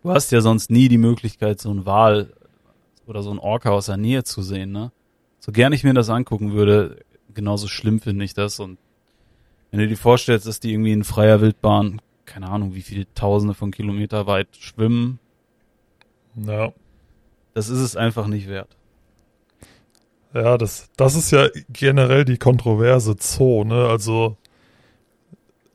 du 0.03 0.11
hast 0.11 0.33
ja 0.33 0.41
sonst 0.41 0.71
nie 0.71 0.89
die 0.89 0.99
Möglichkeit, 0.99 1.61
so 1.61 1.71
einen 1.71 1.87
Wal 1.87 2.33
oder 3.07 3.23
so 3.23 3.31
einen 3.31 3.39
Orca 3.39 3.71
aus 3.71 3.87
der 3.87 3.97
Nähe 3.97 4.25
zu 4.25 4.43
sehen, 4.43 4.73
ne? 4.73 4.93
So 5.41 5.53
gern 5.53 5.73
ich 5.73 5.85
mir 5.85 5.95
das 5.95 6.11
angucken 6.11 6.53
würde, 6.53 6.99
genauso 7.35 7.67
schlimm 7.67 8.01
finde 8.01 8.25
ich 8.25 8.35
das 8.35 8.61
und 8.61 8.79
wenn 9.71 9.81
du 9.81 9.89
dir 9.89 9.97
vorstellst, 9.97 10.47
dass 10.47 10.61
die 10.61 10.73
irgendwie 10.73 10.93
in 10.93 11.05
freier 11.05 11.41
Wildbahn, 11.41 12.01
keine 12.27 12.49
Ahnung, 12.49 12.75
wie 12.75 12.83
viele 12.83 13.07
Tausende 13.15 13.55
von 13.55 13.71
Kilometer 13.71 14.27
weit 14.27 14.49
schwimmen, 14.59 15.19
Ja, 16.35 16.73
das 17.55 17.69
ist 17.69 17.79
es 17.81 17.97
einfach 17.97 18.27
nicht 18.27 18.49
wert. 18.49 18.77
ja, 20.35 20.59
das, 20.59 20.91
das 20.97 21.15
ist 21.15 21.31
ja 21.31 21.49
generell 21.71 22.25
die 22.25 22.39
kontroverse 22.39 23.17
Zoo, 23.19 23.65
ne? 23.65 23.87
Also 23.89 24.37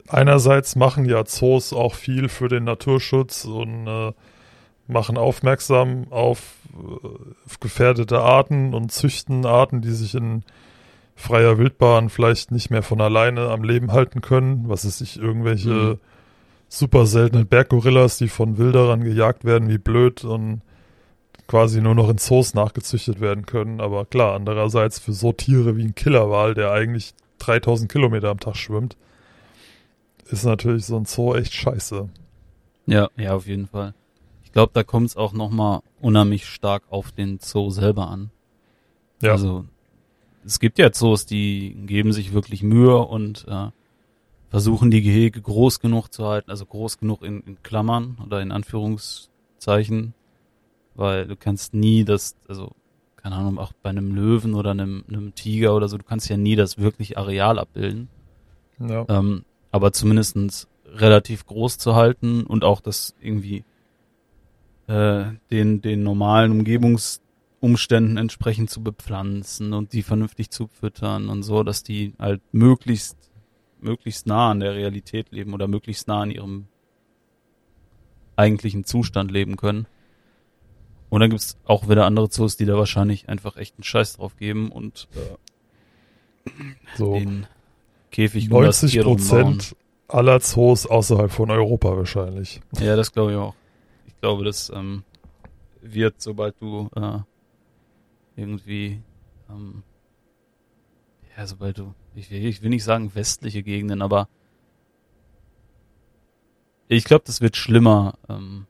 einerseits 0.08 0.76
machen 0.76 1.06
ja 1.06 1.26
Zoos 1.26 1.74
auch 1.74 1.96
viel 1.96 2.30
für 2.30 2.48
den 2.48 2.64
Naturschutz 2.66 3.46
und 3.46 3.88
äh, 3.88 4.14
machen 4.88 5.18
aufmerksam 5.18 6.08
auf, 6.12 6.56
äh, 6.74 7.08
gefährdete 7.60 8.20
Arten 8.22 8.74
und 8.74 8.92
züchten 8.92 9.46
Arten, 9.46 9.82
die 9.82 9.92
sich 9.92 10.14
in 10.16 10.44
freier 11.16 11.58
Wildbahn 11.58 12.10
vielleicht 12.10 12.52
nicht 12.52 12.70
mehr 12.70 12.84
von 12.84 13.00
alleine 13.02 13.50
am 13.50 13.64
Leben 13.64 13.92
halten 13.94 14.22
können, 14.22 14.68
was 14.68 14.84
es 14.84 14.98
sich 15.00 15.18
irgendwelche 15.18 15.70
Mhm. 15.70 16.00
super 16.68 17.06
seltenen 17.06 17.48
Berggorillas, 17.48 18.18
die 18.18 18.28
von 18.28 18.58
Wilderern 18.58 19.04
gejagt 19.04 19.46
werden 19.46 19.70
wie 19.70 19.78
blöd 19.78 20.24
und 20.26 20.62
quasi 21.48 21.80
nur 21.80 21.96
noch 21.96 22.10
in 22.10 22.18
Zoos 22.18 22.54
nachgezüchtet 22.54 23.22
werden 23.22 23.46
können. 23.46 23.80
Aber 23.80 24.06
klar, 24.06 24.34
andererseits 24.34 25.00
für 25.00 25.14
so 25.14 25.32
Tiere 25.32 25.78
wie 25.78 25.84
ein 25.86 25.96
Killerwal, 25.96 26.54
der 26.54 26.72
eigentlich 26.72 27.14
3000 27.40 27.90
Kilometer 27.92 28.30
am 28.30 28.40
Tag 28.40 28.56
schwimmt, 28.58 28.98
ist 30.30 30.44
natürlich 30.44 30.86
so 30.86 30.98
ein 30.98 31.06
Zoo 31.06 31.36
echt 31.36 31.54
scheiße. 31.54 32.10
Ja, 32.88 33.10
ja, 33.16 33.36
auf 33.36 33.48
jeden 33.48 33.68
Fall. 33.68 33.94
Ich 34.56 34.58
glaube, 34.58 34.72
da 34.74 34.84
kommt 34.84 35.10
es 35.10 35.18
auch 35.18 35.34
nochmal 35.34 35.82
unheimlich 36.00 36.46
stark 36.46 36.84
auf 36.90 37.12
den 37.12 37.40
Zoo 37.42 37.72
selber 37.72 38.08
an. 38.08 38.32
Ja. 39.22 39.34
Also 39.34 39.66
es 40.46 40.62
gibt 40.62 40.80
ja 40.80 40.94
Zoos, 40.94 41.26
die 41.26 41.76
geben 41.86 42.14
sich 42.14 42.32
wirklich 42.32 42.64
Mühe 42.64 42.98
und 43.00 43.46
äh, 43.50 43.68
versuchen 44.48 44.92
die 44.92 45.02
Gehege 45.02 45.42
groß 45.42 45.82
genug 45.82 46.08
zu 46.08 46.26
halten, 46.26 46.50
also 46.50 46.66
groß 46.66 47.00
genug 47.00 47.22
in, 47.22 47.42
in 47.42 47.64
Klammern 47.64 48.18
oder 48.26 48.42
in 48.42 48.54
Anführungszeichen, 48.54 50.14
weil 50.94 51.28
du 51.28 51.36
kannst 51.36 51.74
nie 51.74 52.06
das, 52.06 52.38
also 52.48 52.72
keine 53.18 53.36
Ahnung, 53.36 53.60
auch 53.60 53.74
bei 53.84 53.90
einem 53.90 54.16
Löwen 54.16 54.54
oder 54.54 54.72
einem, 54.72 55.04
einem 55.10 55.36
Tiger 55.36 55.76
oder 55.76 55.90
so, 55.90 55.98
du 55.98 56.06
kannst 56.06 56.30
ja 56.30 56.38
nie 56.38 56.56
das 56.56 56.78
wirklich 56.78 57.18
Areal 57.18 57.60
abbilden. 57.60 58.08
ja. 58.80 59.06
Ähm, 59.10 59.44
aber 59.74 59.92
zumindestens 59.92 60.70
relativ 60.86 61.46
groß 61.46 61.78
zu 61.78 61.94
halten 61.94 62.46
und 62.46 62.64
auch 62.64 62.80
das 62.80 63.16
irgendwie 63.20 63.66
äh, 64.88 65.26
den, 65.52 65.82
den 65.82 66.04
normalen 66.04 66.52
Umgebungsumständen 66.52 68.18
entsprechend 68.18 68.70
zu 68.70 68.84
bepflanzen 68.84 69.74
und 69.74 69.94
die 69.94 70.04
vernünftig 70.04 70.52
zu 70.52 70.68
füttern 70.68 71.30
und 71.30 71.44
so, 71.44 71.64
dass 71.64 71.84
die 71.84 72.14
halt 72.20 72.42
möglichst, 72.52 73.18
möglichst 73.80 74.28
nah 74.28 74.52
an 74.52 74.60
der 74.60 74.76
Realität 74.76 75.32
leben 75.32 75.54
oder 75.54 75.68
möglichst 75.68 76.08
nah 76.08 76.22
an 76.22 76.32
ihrem 76.32 76.68
eigentlichen 78.36 78.84
Zustand 78.84 79.32
leben 79.32 79.56
können. 79.56 79.88
Und 81.10 81.22
dann 81.22 81.30
gibt's 81.30 81.58
auch 81.66 81.88
wieder 81.88 82.06
andere 82.06 82.30
Zoos, 82.30 82.58
die 82.58 82.66
da 82.66 82.78
wahrscheinlich 82.78 83.30
einfach 83.30 83.58
echt 83.58 83.76
einen 83.78 83.84
Scheiß 83.84 84.18
drauf 84.18 84.36
geben 84.38 84.72
und 84.72 85.08
äh, 85.16 86.50
so 86.98 87.14
den 87.14 87.48
Käfig 88.12 88.52
um 88.52 88.64
das 88.64 88.82
90 88.82 88.92
Tier 88.92 89.04
drum 89.04 89.18
bauen. 89.18 89.28
Prozent 89.28 89.76
aller 90.08 90.40
Zoos 90.40 90.86
außerhalb 90.86 91.32
von 91.32 91.52
Europa 91.52 91.96
wahrscheinlich. 91.96 92.62
Ja, 92.80 92.96
das 92.96 93.12
glaube 93.12 93.32
ich 93.32 93.38
auch. 93.38 93.56
Ich 94.08 94.20
glaube, 94.22 94.44
das 94.44 94.70
ähm, 94.70 95.04
wird, 95.82 96.22
sobald 96.22 96.56
du 96.62 96.90
äh, 96.96 97.20
irgendwie, 98.36 99.02
ähm, 99.50 99.84
ja, 101.38 101.46
sobald 101.46 101.78
du, 101.78 101.94
ich 102.16 102.32
will, 102.32 102.46
ich 102.46 102.62
will 102.62 102.70
nicht 102.70 102.84
sagen 102.84 103.14
westliche 103.16 103.64
Gegenden, 103.64 104.02
aber 104.02 104.28
ich 106.88 107.04
glaube, 107.04 107.24
das 107.26 107.42
wird 107.42 107.56
schlimmer. 107.56 108.14
Ähm, 108.30 108.68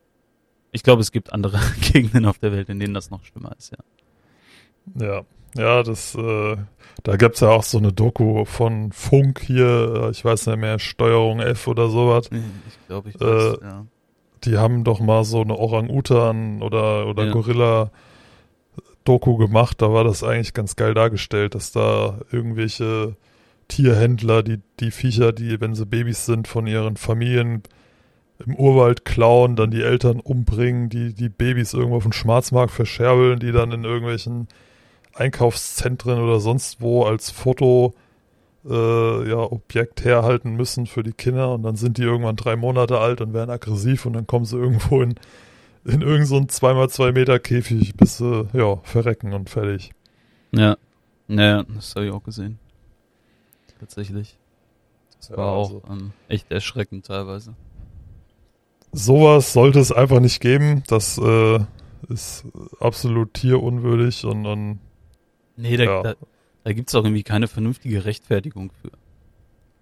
ich 0.72 0.84
glaube, 0.84 1.02
es 1.02 1.12
gibt 1.12 1.32
andere 1.34 1.60
Gegenden 1.82 2.26
auf 2.26 2.40
der 2.40 2.52
Welt, 2.52 2.70
in 2.70 2.80
denen 2.80 2.94
das 2.94 3.10
noch 3.10 3.24
schlimmer 3.24 3.56
ist, 3.58 3.72
ja. 3.72 5.06
Ja. 5.08 5.26
Ja, 5.58 5.84
das, 5.84 6.16
äh, 6.16 6.58
da 7.04 7.16
gibt's 7.16 7.40
ja 7.40 7.48
auch 7.48 7.64
so 7.64 7.78
eine 7.78 7.94
Doku 7.94 8.44
von 8.44 8.92
Funk 8.92 9.40
hier, 9.40 10.08
äh, 10.08 10.12
ich 10.12 10.26
weiß 10.26 10.48
nicht 10.48 10.58
mehr, 10.58 10.80
Steuerung 10.80 11.40
F 11.40 11.68
oder 11.68 11.88
sowas. 11.88 12.30
Ich 12.32 12.88
glaube, 12.88 13.10
ich 13.10 13.16
weiß, 13.16 13.58
Äh, 13.60 13.64
ja. 13.64 13.86
Die 14.46 14.58
haben 14.58 14.84
doch 14.84 15.00
mal 15.00 15.24
so 15.24 15.42
eine 15.42 15.58
Orang-Utan 15.58 16.62
oder, 16.62 17.08
oder 17.08 17.26
Ja. 17.26 17.32
Gorilla-Doku 17.32 19.38
gemacht. 19.38 19.82
Da 19.82 19.92
war 19.92 20.04
das 20.04 20.24
eigentlich 20.24 20.54
ganz 20.54 20.76
geil 20.76 20.94
dargestellt, 20.94 21.56
dass 21.56 21.72
da 21.72 22.20
irgendwelche 22.32 23.16
Tierhändler, 23.68 24.44
die, 24.44 24.60
die 24.80 24.92
Viecher, 24.92 25.32
die, 25.32 25.60
wenn 25.60 25.74
sie 25.74 25.86
Babys 25.86 26.26
sind, 26.26 26.48
von 26.48 26.68
ihren 26.68 26.98
Familien 26.98 27.64
im 28.46 28.56
Urwald 28.56 29.06
klauen, 29.06 29.56
dann 29.56 29.72
die 29.72 29.82
Eltern 29.82 30.20
umbringen, 30.20 30.90
die 30.90 31.14
die 31.14 31.30
Babys 31.30 31.74
irgendwo 31.74 31.98
auf 31.98 32.04
dem 32.04 32.12
Schwarzmarkt 32.12 32.74
verscherbeln, 32.74 33.40
die 33.40 33.52
dann 33.52 33.72
in 33.72 33.86
irgendwelchen 33.86 34.48
Einkaufszentren 35.14 36.20
oder 36.20 36.40
sonst 36.40 36.82
wo 36.82 37.04
als 37.04 37.32
Foto 37.32 37.94
äh, 38.70 39.30
ja, 39.30 39.38
Objekt 39.38 40.04
herhalten 40.06 40.56
müssen 40.56 40.86
für 40.88 41.04
die 41.04 41.14
Kinder 41.14 41.54
und 41.54 41.64
dann 41.64 41.76
sind 41.76 41.98
die 41.98 42.04
irgendwann 42.04 42.36
drei 42.36 42.56
Monate 42.56 43.00
alt 43.00 43.22
und 43.22 43.34
werden 43.34 43.50
aggressiv 43.52 44.06
und 44.06 44.14
dann 44.14 44.26
kommen 44.28 44.46
sie 44.46 44.58
irgendwo 44.58 45.02
in, 45.02 45.16
in 45.86 46.02
irgend 46.02 46.28
so 46.28 46.38
ein 46.38 46.48
2x2 46.48 47.12
Meter 47.12 47.40
Käfig, 47.40 47.96
bis 47.96 48.18
sie 48.18 48.48
ja, 48.54 48.78
verrecken 48.84 49.34
und 49.34 49.50
fertig. 49.50 49.92
Ja, 50.52 50.78
ja, 51.28 51.64
das 51.64 51.96
habe 51.96 52.08
ich 52.08 52.12
auch 52.12 52.24
gesehen. 52.24 52.60
Tatsächlich. 53.80 54.38
Das 55.20 55.30
Ja, 55.30 55.38
war 55.38 55.52
auch 55.54 55.84
also- 55.84 55.84
ähm, 55.90 56.12
echt 56.28 56.52
erschreckend 56.52 57.06
teilweise. 57.06 57.54
Sowas 58.92 59.52
sollte 59.54 59.80
es 59.80 59.92
einfach 59.92 60.20
nicht 60.22 60.40
geben. 60.40 60.84
Das 60.88 61.18
äh, 61.18 61.60
ist 62.08 62.46
absolut 62.80 63.34
tierunwürdig 63.34 64.24
und, 64.26 64.46
und 64.46 64.80
Nee, 65.58 65.78
da, 65.78 65.84
Ja. 65.84 66.04
da, 66.04 66.16
da 66.66 66.74
gibt's 66.74 66.96
auch 66.96 67.04
irgendwie 67.04 67.24
keine 67.24 67.48
vernünftige 67.48 68.06
Rechtfertigung 68.06 68.72
für. 68.82 68.92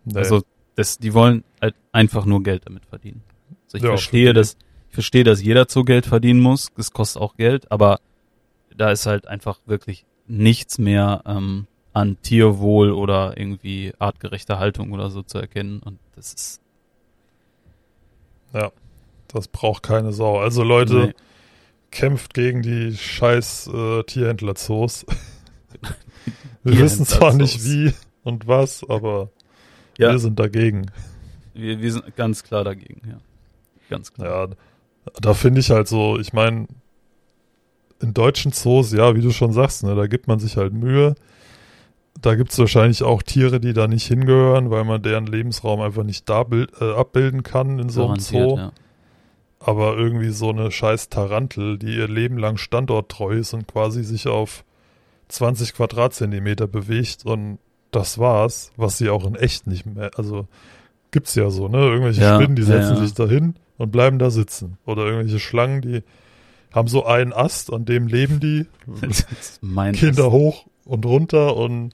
nee. 0.04 0.20
Also 0.20 0.44
das, 0.76 0.98
die 0.98 1.14
wollen 1.14 1.44
halt 1.62 1.76
einfach 1.94 2.26
nur 2.26 2.44
Geld 2.44 2.64
damit 2.66 2.86
verdienen. 2.86 3.24
Also 3.66 3.78
ich 3.78 3.84
Ja, 3.84 3.90
verstehe, 3.90 4.34
dass 4.34 4.58
ich 4.90 4.94
verstehe, 4.94 5.24
dass 5.24 5.42
jeder 5.42 5.66
so 5.70 5.84
Geld 5.84 6.06
verdienen 6.06 6.42
muss. 6.42 6.72
Das 6.76 6.92
kostet 6.92 7.22
auch 7.22 7.38
Geld, 7.38 7.72
aber 7.72 8.00
da 8.76 8.92
ist 8.92 9.06
halt 9.06 9.28
einfach 9.28 9.60
wirklich 9.66 10.06
nichts 10.28 10.78
mehr 10.78 11.24
ähm, 11.26 11.68
an 11.94 12.18
Tierwohl 12.22 12.92
oder 12.92 13.38
irgendwie 13.38 13.94
artgerechter 13.98 14.60
Haltung 14.60 14.92
oder 14.92 15.10
so 15.10 15.24
zu 15.24 15.38
erkennen. 15.38 15.80
Und 15.80 16.00
das 16.16 16.34
ist 16.34 16.62
das 19.30 19.48
braucht 19.48 19.84
keine 19.84 20.12
Sau. 20.12 20.38
Also 20.40 20.64
Leute, 20.64 21.08
nee, 21.08 21.14
kämpft 21.92 22.34
gegen 22.34 22.62
die 22.62 22.96
scheiß 22.98 23.70
äh, 23.74 24.04
Tierhändler-Zoos. 24.04 25.06
Wir 26.64 26.80
wissen 26.80 27.06
zwar 27.06 27.34
nicht 27.34 27.64
wie 27.64 27.94
und 28.24 28.48
was, 28.48 28.88
aber 28.88 29.30
ja, 29.98 30.12
wir 30.12 30.20
sind 30.20 30.40
dagegen. 30.40 30.92
wir, 31.54 31.82
wir 31.82 31.92
sind 31.92 32.16
ganz 32.16 32.44
klar 32.44 32.64
dagegen, 32.64 33.02
ja. 33.08 33.18
Ganz 33.90 34.14
klar. 34.14 34.50
Ja, 34.50 34.56
da 35.22 35.34
finde 35.34 35.60
ich 35.60 35.70
halt 35.70 35.88
so, 35.88 36.18
ich 36.18 36.34
meine, 36.34 36.68
in 38.02 38.14
deutschen 38.14 38.52
Zoos, 38.52 38.92
ja, 38.92 39.16
wie 39.16 39.22
du 39.22 39.32
schon 39.32 39.54
sagst, 39.54 39.84
ne, 39.84 39.96
da 39.96 40.08
gibt 40.08 40.28
man 40.28 40.40
sich 40.40 40.58
halt 40.58 40.74
Mühe. 40.74 41.16
Da 42.22 42.36
gibt 42.36 42.52
es 42.52 42.60
wahrscheinlich 42.60 43.04
auch 43.04 43.22
Tiere, 43.22 43.60
die 43.60 43.74
da 43.74 43.88
nicht 43.88 44.06
hingehören, 44.08 44.70
weil 44.70 44.84
man 44.84 45.02
deren 45.02 45.26
Lebensraum 45.26 45.82
einfach 45.82 46.04
nicht 46.04 46.30
da 46.30 46.44
bild, 46.44 46.72
äh, 46.80 46.94
abbilden 46.94 47.44
kann 47.44 47.80
in 47.80 47.90
so 47.90 48.08
einem 48.08 48.20
Zoo. 48.20 48.58
ja. 48.58 48.72
Aber 49.60 49.98
irgendwie 49.98 50.30
so 50.30 50.50
eine 50.50 50.72
scheiß 50.72 51.10
Tarantel, 51.10 51.78
die 51.78 51.96
ihr 51.96 52.08
Leben 52.08 52.38
lang 52.38 52.58
standorttreu 52.58 53.36
ist 53.38 53.54
und 53.54 53.68
quasi 53.68 54.04
sich 54.04 54.28
auf 54.28 54.66
20 55.34 55.74
Quadratzentimeter 55.74 56.68
bewegt 56.68 57.26
und 57.26 57.60
das 57.92 58.18
war's, 58.18 58.72
was 58.76 58.98
sie 58.98 59.10
auch 59.10 59.26
in 59.26 59.36
echt 59.36 59.68
nicht 59.68 59.86
mehr, 59.86 60.12
also 60.18 60.48
gibt's 61.12 61.36
ja 61.36 61.50
so, 61.50 61.68
ne? 61.68 61.78
Irgendwelche 61.78 62.22
Ja, 62.22 62.36
Spinnen, 62.36 62.56
die 62.56 62.64
ja, 62.64 62.68
setzen 62.68 62.96
ja. 62.96 63.02
sich 63.02 63.14
da 63.14 63.28
hin 63.28 63.56
und 63.78 63.92
bleiben 63.92 64.18
da 64.20 64.30
sitzen. 64.32 64.78
Oder 64.86 65.06
irgendwelche 65.06 65.40
Schlangen, 65.40 65.82
die 65.82 66.02
haben 66.72 66.88
so 66.88 67.06
einen 67.06 67.34
Ast, 67.34 67.72
an 67.72 67.86
dem 67.86 68.08
leben 68.08 68.40
die, 68.40 68.66
Kinder 69.94 70.32
hoch 70.32 70.66
und 70.86 71.06
runter 71.06 71.56
und 71.56 71.92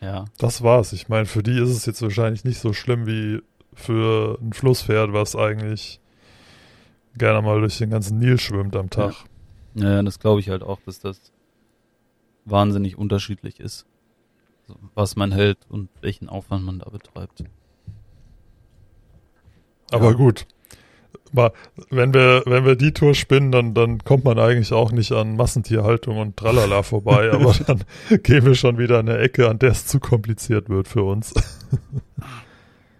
Ja, 0.00 0.24
das 0.38 0.62
war's. 0.62 0.92
Ich 0.94 1.08
meine, 1.08 1.26
für 1.26 1.42
die 1.42 1.58
ist 1.58 1.70
es 1.70 1.84
jetzt 1.86 2.00
wahrscheinlich 2.02 2.44
nicht 2.44 2.58
so 2.58 2.72
schlimm 2.72 3.06
wie 3.06 3.40
für 3.74 4.38
ein 4.40 4.52
Flusspferd, 4.54 5.12
was 5.12 5.36
eigentlich 5.36 6.00
gerne 7.18 7.42
mal 7.42 7.60
durch 7.60 7.78
den 7.78 7.90
ganzen 7.90 8.18
Nil 8.18 8.38
schwimmt 8.40 8.76
am 8.76 8.88
Tag. 8.90 9.14
ja, 9.74 10.02
das 10.02 10.18
glaube 10.18 10.40
ich 10.40 10.48
halt 10.48 10.62
auch, 10.62 10.78
dass 10.86 11.00
das 11.00 11.20
wahnsinnig 12.44 12.96
unterschiedlich 12.98 13.60
ist, 13.60 13.86
was 14.94 15.16
man 15.16 15.32
hält 15.32 15.58
und 15.68 15.88
welchen 16.00 16.28
Aufwand 16.28 16.64
man 16.64 16.78
da 16.78 16.88
betreibt. 16.90 17.44
Aber 19.90 20.10
Ja. 20.10 20.12
gut. 20.12 20.46
Mal, 21.32 21.52
wenn 21.90 22.14
wir, 22.14 22.42
wenn 22.46 22.64
wir 22.64 22.76
die 22.76 22.92
Tour 22.92 23.14
spinnen, 23.14 23.50
dann, 23.50 23.74
dann 23.74 23.98
kommt 24.04 24.24
man 24.24 24.38
eigentlich 24.38 24.72
auch 24.72 24.92
nicht 24.92 25.10
an 25.10 25.34
Massentierhaltung 25.36 26.18
und 26.18 26.36
Tralala 26.36 26.82
vorbei, 26.84 27.30
aber 27.32 27.52
dann 27.66 27.82
gehen 28.22 28.44
wir 28.44 28.54
schon 28.54 28.78
wieder 28.78 29.00
in 29.00 29.08
eine 29.08 29.18
Ecke, 29.18 29.48
an 29.48 29.58
der 29.58 29.72
es 29.72 29.86
zu 29.86 29.98
kompliziert 30.00 30.68
wird 30.68 30.88
für 30.88 31.02
uns. 31.02 31.34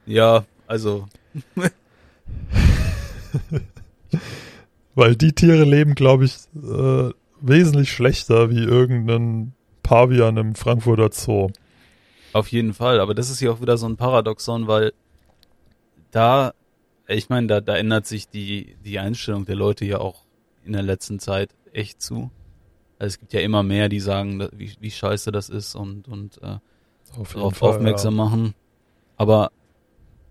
Ja, 0.07 0.45
also 0.67 1.07
Weil 4.95 5.17
die 5.17 5.33
Tiere 5.33 5.65
leben, 5.65 5.95
glaube 5.95 6.25
ich, 6.27 6.37
äh, 6.55 7.11
wesentlich 7.47 7.93
schlechter 7.93 8.51
wie 8.51 8.63
irgendein 8.63 9.53
Pavian 9.83 10.37
im 10.37 10.55
Frankfurter 10.55 11.11
Zoo. 11.13 11.51
Auf 12.33 12.49
jeden 12.49 12.75
Fall, 12.75 13.01
aber 13.01 13.15
das 13.15 13.31
ist 13.31 13.41
ja 13.41 13.51
auch 13.51 13.61
wieder 13.61 13.77
so 13.77 13.87
ein 13.87 13.97
Paradoxon, 13.97 14.67
weil 14.67 14.93
da, 16.11 16.53
ich 17.07 17.29
meine, 17.29 17.47
da, 17.47 17.61
da 17.61 17.77
ändert 17.77 18.07
sich 18.07 18.29
die, 18.29 18.77
die 18.85 18.99
Einstellung 18.99 19.45
der 19.45 19.57
Leute 19.57 19.85
ja 19.85 19.99
auch 19.99 20.25
in 20.65 20.73
der 20.73 20.83
letzten 20.83 21.21
Zeit 21.21 21.55
echt 21.73 22.01
zu. 22.01 22.31
Also 22.99 23.15
es 23.15 23.19
gibt 23.19 23.33
ja 23.33 23.41
immer 23.41 23.63
mehr, 23.63 23.89
die 23.89 24.01
sagen, 24.01 24.49
wie, 24.53 24.73
wie 24.81 24.91
scheiße 24.91 25.31
das 25.31 25.49
ist 25.49 25.75
und, 25.75 26.09
und 26.09 26.41
äh, 26.43 26.59
Auf 27.17 27.35
darauf 27.35 27.57
Fall, 27.57 27.71
aufmerksam 27.71 28.17
machen. 28.17 28.55
Aber 29.17 29.51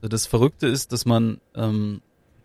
das 0.02 0.26
Verrückte 0.26 0.68
ist, 0.68 0.92
dass 0.92 1.06
man, 1.06 1.40
ähm, 1.56 2.02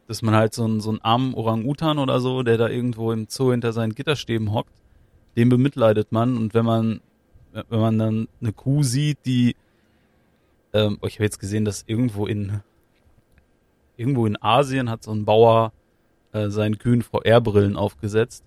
dass 0.09 0.23
man 0.23 0.35
halt 0.35 0.55
so 0.55 0.65
einen, 0.65 0.81
so 0.81 0.89
einen 0.89 1.01
armen 1.03 1.35
Orang-Utan 1.35 1.99
oder 1.99 2.19
so, 2.19 2.43
der 2.43 2.57
da 2.57 2.69
irgendwo 2.69 3.13
im 3.13 3.27
Zoo 3.29 3.51
hinter 3.51 3.75
seinen 3.75 3.95
Gitterstäben 3.95 4.53
hockt, 4.53 4.73
den 5.37 5.51
bemitleidet 5.51 6.11
man 6.13 6.37
und 6.37 6.55
wenn 6.55 6.65
man, 6.65 7.01
wenn 7.53 7.81
man 7.81 7.99
dann 7.99 8.29
eine 8.41 8.53
Kuh 8.53 8.83
sieht, 8.83 9.19
die, 9.27 9.55
ähm, 10.73 10.99
ich 11.07 11.17
habe 11.17 11.25
jetzt 11.25 11.39
gesehen, 11.39 11.67
dass 11.67 11.85
irgendwo 11.87 12.27
in, 12.27 12.61
irgendwo 13.99 14.25
in 14.25 14.41
Asien 14.41 14.89
hat 14.89 15.03
so 15.03 15.13
ein 15.13 15.27
Bauer 15.27 15.73
äh, 16.33 16.49
seinen 16.49 16.79
Kühen 16.79 17.03
VR-Brillen 17.03 17.77
aufgesetzt, 17.77 18.43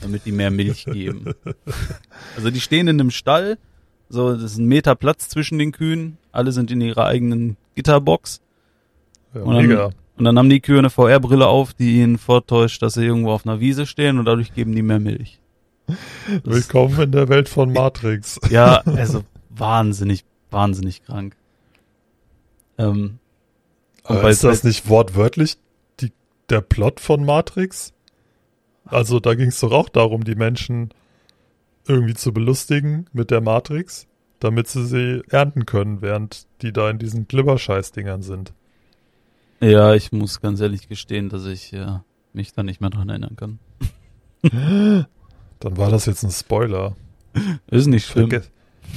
damit 0.00 0.24
die 0.24 0.32
mehr 0.32 0.50
Milch 0.50 0.84
geben. 0.90 1.34
also 2.34 2.50
die 2.50 2.60
stehen 2.60 2.88
in 2.88 2.98
einem 2.98 3.10
Stall, 3.10 3.58
so 4.08 4.32
das 4.32 4.42
ist 4.42 4.56
ein 4.56 4.66
Meter 4.66 4.94
Platz 4.94 5.28
zwischen 5.28 5.58
den 5.58 5.72
Kühen, 5.72 6.16
alle 6.32 6.50
sind 6.50 6.70
in 6.70 6.80
ihrer 6.80 7.04
eigenen 7.04 7.58
Gitterbox. 7.74 8.40
Ja, 9.34 9.44
mega. 9.44 9.90
Und 10.16 10.24
dann 10.24 10.38
haben 10.38 10.48
die 10.50 10.60
Kühe 10.60 10.78
eine 10.78 10.90
VR-Brille 10.90 11.46
auf, 11.46 11.74
die 11.74 12.00
ihnen 12.00 12.18
vortäuscht, 12.18 12.82
dass 12.82 12.94
sie 12.94 13.04
irgendwo 13.04 13.32
auf 13.32 13.46
einer 13.46 13.60
Wiese 13.60 13.86
stehen 13.86 14.18
und 14.18 14.26
dadurch 14.26 14.54
geben 14.54 14.74
die 14.74 14.82
mehr 14.82 15.00
Milch. 15.00 15.40
Das- 15.86 15.98
Willkommen 16.44 16.98
in 17.00 17.12
der 17.12 17.28
Welt 17.28 17.48
von 17.48 17.72
Matrix. 17.72 18.38
Ja, 18.50 18.76
also 18.86 19.24
wahnsinnig, 19.50 20.24
wahnsinnig 20.50 21.04
krank. 21.04 21.36
Ähm, 22.78 23.18
Aber 24.04 24.30
ist 24.30 24.44
das 24.44 24.64
nicht 24.64 24.88
wortwörtlich 24.88 25.56
die, 26.00 26.12
der 26.48 26.60
Plot 26.60 27.00
von 27.00 27.24
Matrix? 27.24 27.92
Also 28.84 29.18
da 29.20 29.34
ging 29.34 29.48
es 29.48 29.60
doch 29.60 29.72
auch 29.72 29.88
darum, 29.88 30.24
die 30.24 30.34
Menschen 30.34 30.90
irgendwie 31.86 32.14
zu 32.14 32.32
belustigen 32.32 33.06
mit 33.12 33.30
der 33.30 33.40
Matrix, 33.40 34.06
damit 34.40 34.68
sie 34.68 34.86
sie 34.86 35.22
ernten 35.28 35.66
können, 35.66 36.02
während 36.02 36.46
die 36.62 36.72
da 36.72 36.88
in 36.88 36.98
diesen 36.98 37.26
Glibberscheiß-Dingern 37.28 38.22
sind. 38.22 38.52
Ja, 39.70 39.94
ich 39.94 40.12
muss 40.12 40.40
ganz 40.40 40.60
ehrlich 40.60 40.88
gestehen, 40.88 41.28
dass 41.28 41.46
ich 41.46 41.72
äh, 41.72 41.98
mich 42.32 42.52
da 42.52 42.62
nicht 42.62 42.80
mehr 42.80 42.90
dran 42.90 43.08
erinnern 43.08 43.36
kann. 43.36 43.58
Dann 45.60 45.76
war 45.76 45.90
das 45.90 46.06
jetzt 46.06 46.22
ein 46.24 46.30
Spoiler. 46.30 46.96
Ist 47.70 47.86
nicht 47.86 48.06
schlimm. 48.06 48.30
Verge 48.30 48.46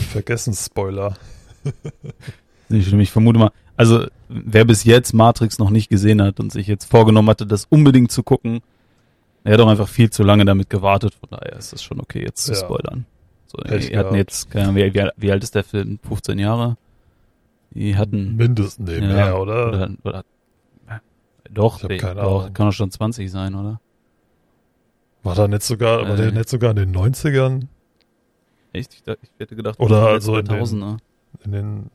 Vergessen 0.09 0.53
Spoiler. 0.53 1.15
Nicht 2.69 2.87
schlimm. 2.89 2.99
Ich 2.99 3.11
vermute 3.11 3.39
mal, 3.39 3.51
also 3.77 4.05
wer 4.27 4.65
bis 4.65 4.83
jetzt 4.83 5.13
Matrix 5.13 5.57
noch 5.57 5.69
nicht 5.69 5.87
gesehen 5.89 6.21
hat 6.21 6.39
und 6.41 6.51
sich 6.51 6.67
jetzt 6.67 6.85
vorgenommen 6.85 7.29
hatte, 7.29 7.47
das 7.47 7.65
unbedingt 7.69 8.11
zu 8.11 8.23
gucken, 8.23 8.59
der 9.45 9.53
hat 9.53 9.59
doch 9.61 9.69
einfach 9.69 9.87
viel 9.87 10.09
zu 10.09 10.23
lange 10.23 10.43
damit 10.43 10.69
gewartet. 10.69 11.13
Von 11.13 11.29
daher 11.31 11.55
ist 11.57 11.71
es 11.71 11.81
schon 11.81 12.01
okay, 12.01 12.23
jetzt 12.23 12.43
zu 12.43 12.51
Ja. 12.51 12.57
spoilern. 12.59 13.05
So, 13.47 13.57
Pech 13.59 13.87
die 13.87 13.97
hatten 13.97 14.15
jetzt, 14.15 14.51
keine 14.51 14.65
Ahnung, 14.65 14.75
wie, 14.75 14.93
wie, 14.93 15.09
wie 15.15 15.31
alt 15.31 15.41
ist 15.43 15.55
der 15.55 15.63
Film? 15.63 15.99
15 16.05 16.37
Jahre? 16.37 16.75
Die 17.71 17.95
hatten 17.95 18.35
Mindestens, 18.35 18.85
nee, 18.89 18.99
Ja, 18.99 19.07
mehr, 19.07 19.39
oder? 19.39 19.67
Oder, 19.69 19.89
oder 20.03 20.23
doch, 21.51 21.83
Ich 21.89 21.99
keine 22.01 22.21
doch, 22.21 22.41
Ahnung. 22.41 22.53
kann 22.53 22.67
doch 22.67 22.73
schon 22.73 22.91
20 22.91 23.29
sein, 23.31 23.55
oder? 23.55 23.79
War 25.23 25.35
da 25.35 25.47
nicht 25.47 25.63
sogar, 25.63 26.07
war 26.07 26.15
der 26.15 26.27
Äh. 26.27 26.31
nicht 26.31 26.49
sogar 26.49 26.71
in 26.71 26.77
den 26.77 26.91
90ern? 26.95 27.67
Echt? 28.73 28.93
Ich, 28.93 29.03
ich 29.07 29.29
hätte 29.39 29.55
gedacht, 29.55 29.79
Oder 29.79 30.07
also 30.07 30.37
in 30.37 30.45
den- 30.45 30.55
2000er. 30.57 30.97
In 31.43 31.51
den, 31.51 31.89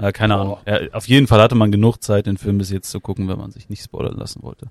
Ja, 0.00 0.12
keine 0.12 0.34
Boah. 0.34 0.40
Ahnung. 0.42 0.58
Ja, 0.66 0.80
auf 0.92 1.08
jeden 1.08 1.26
Fall 1.26 1.40
hatte 1.40 1.54
man 1.54 1.70
genug 1.72 2.02
Zeit, 2.02 2.26
den 2.26 2.36
Film 2.38 2.58
bis 2.58 2.70
jetzt 2.70 2.90
zu 2.90 3.00
gucken, 3.00 3.28
wenn 3.28 3.38
man 3.38 3.50
sich 3.50 3.68
nicht 3.68 3.82
spoilern 3.82 4.16
lassen 4.16 4.42
wollte. 4.42 4.70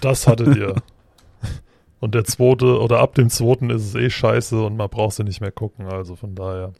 das 0.00 0.26
hattet 0.26 0.56
ihr. 0.56 0.74
Und 2.00 2.14
der 2.14 2.24
zweite, 2.24 2.80
oder 2.80 3.00
ab 3.00 3.14
dem 3.16 3.28
zweiten 3.28 3.70
ist 3.70 3.82
es 3.86 3.94
eh 3.96 4.08
scheiße 4.08 4.62
und 4.64 4.76
man 4.76 4.88
braucht 4.88 5.16
sie 5.16 5.24
nicht 5.24 5.40
mehr 5.40 5.50
gucken, 5.50 5.86
also 5.86 6.14
von 6.14 6.36
daher. 6.36 6.72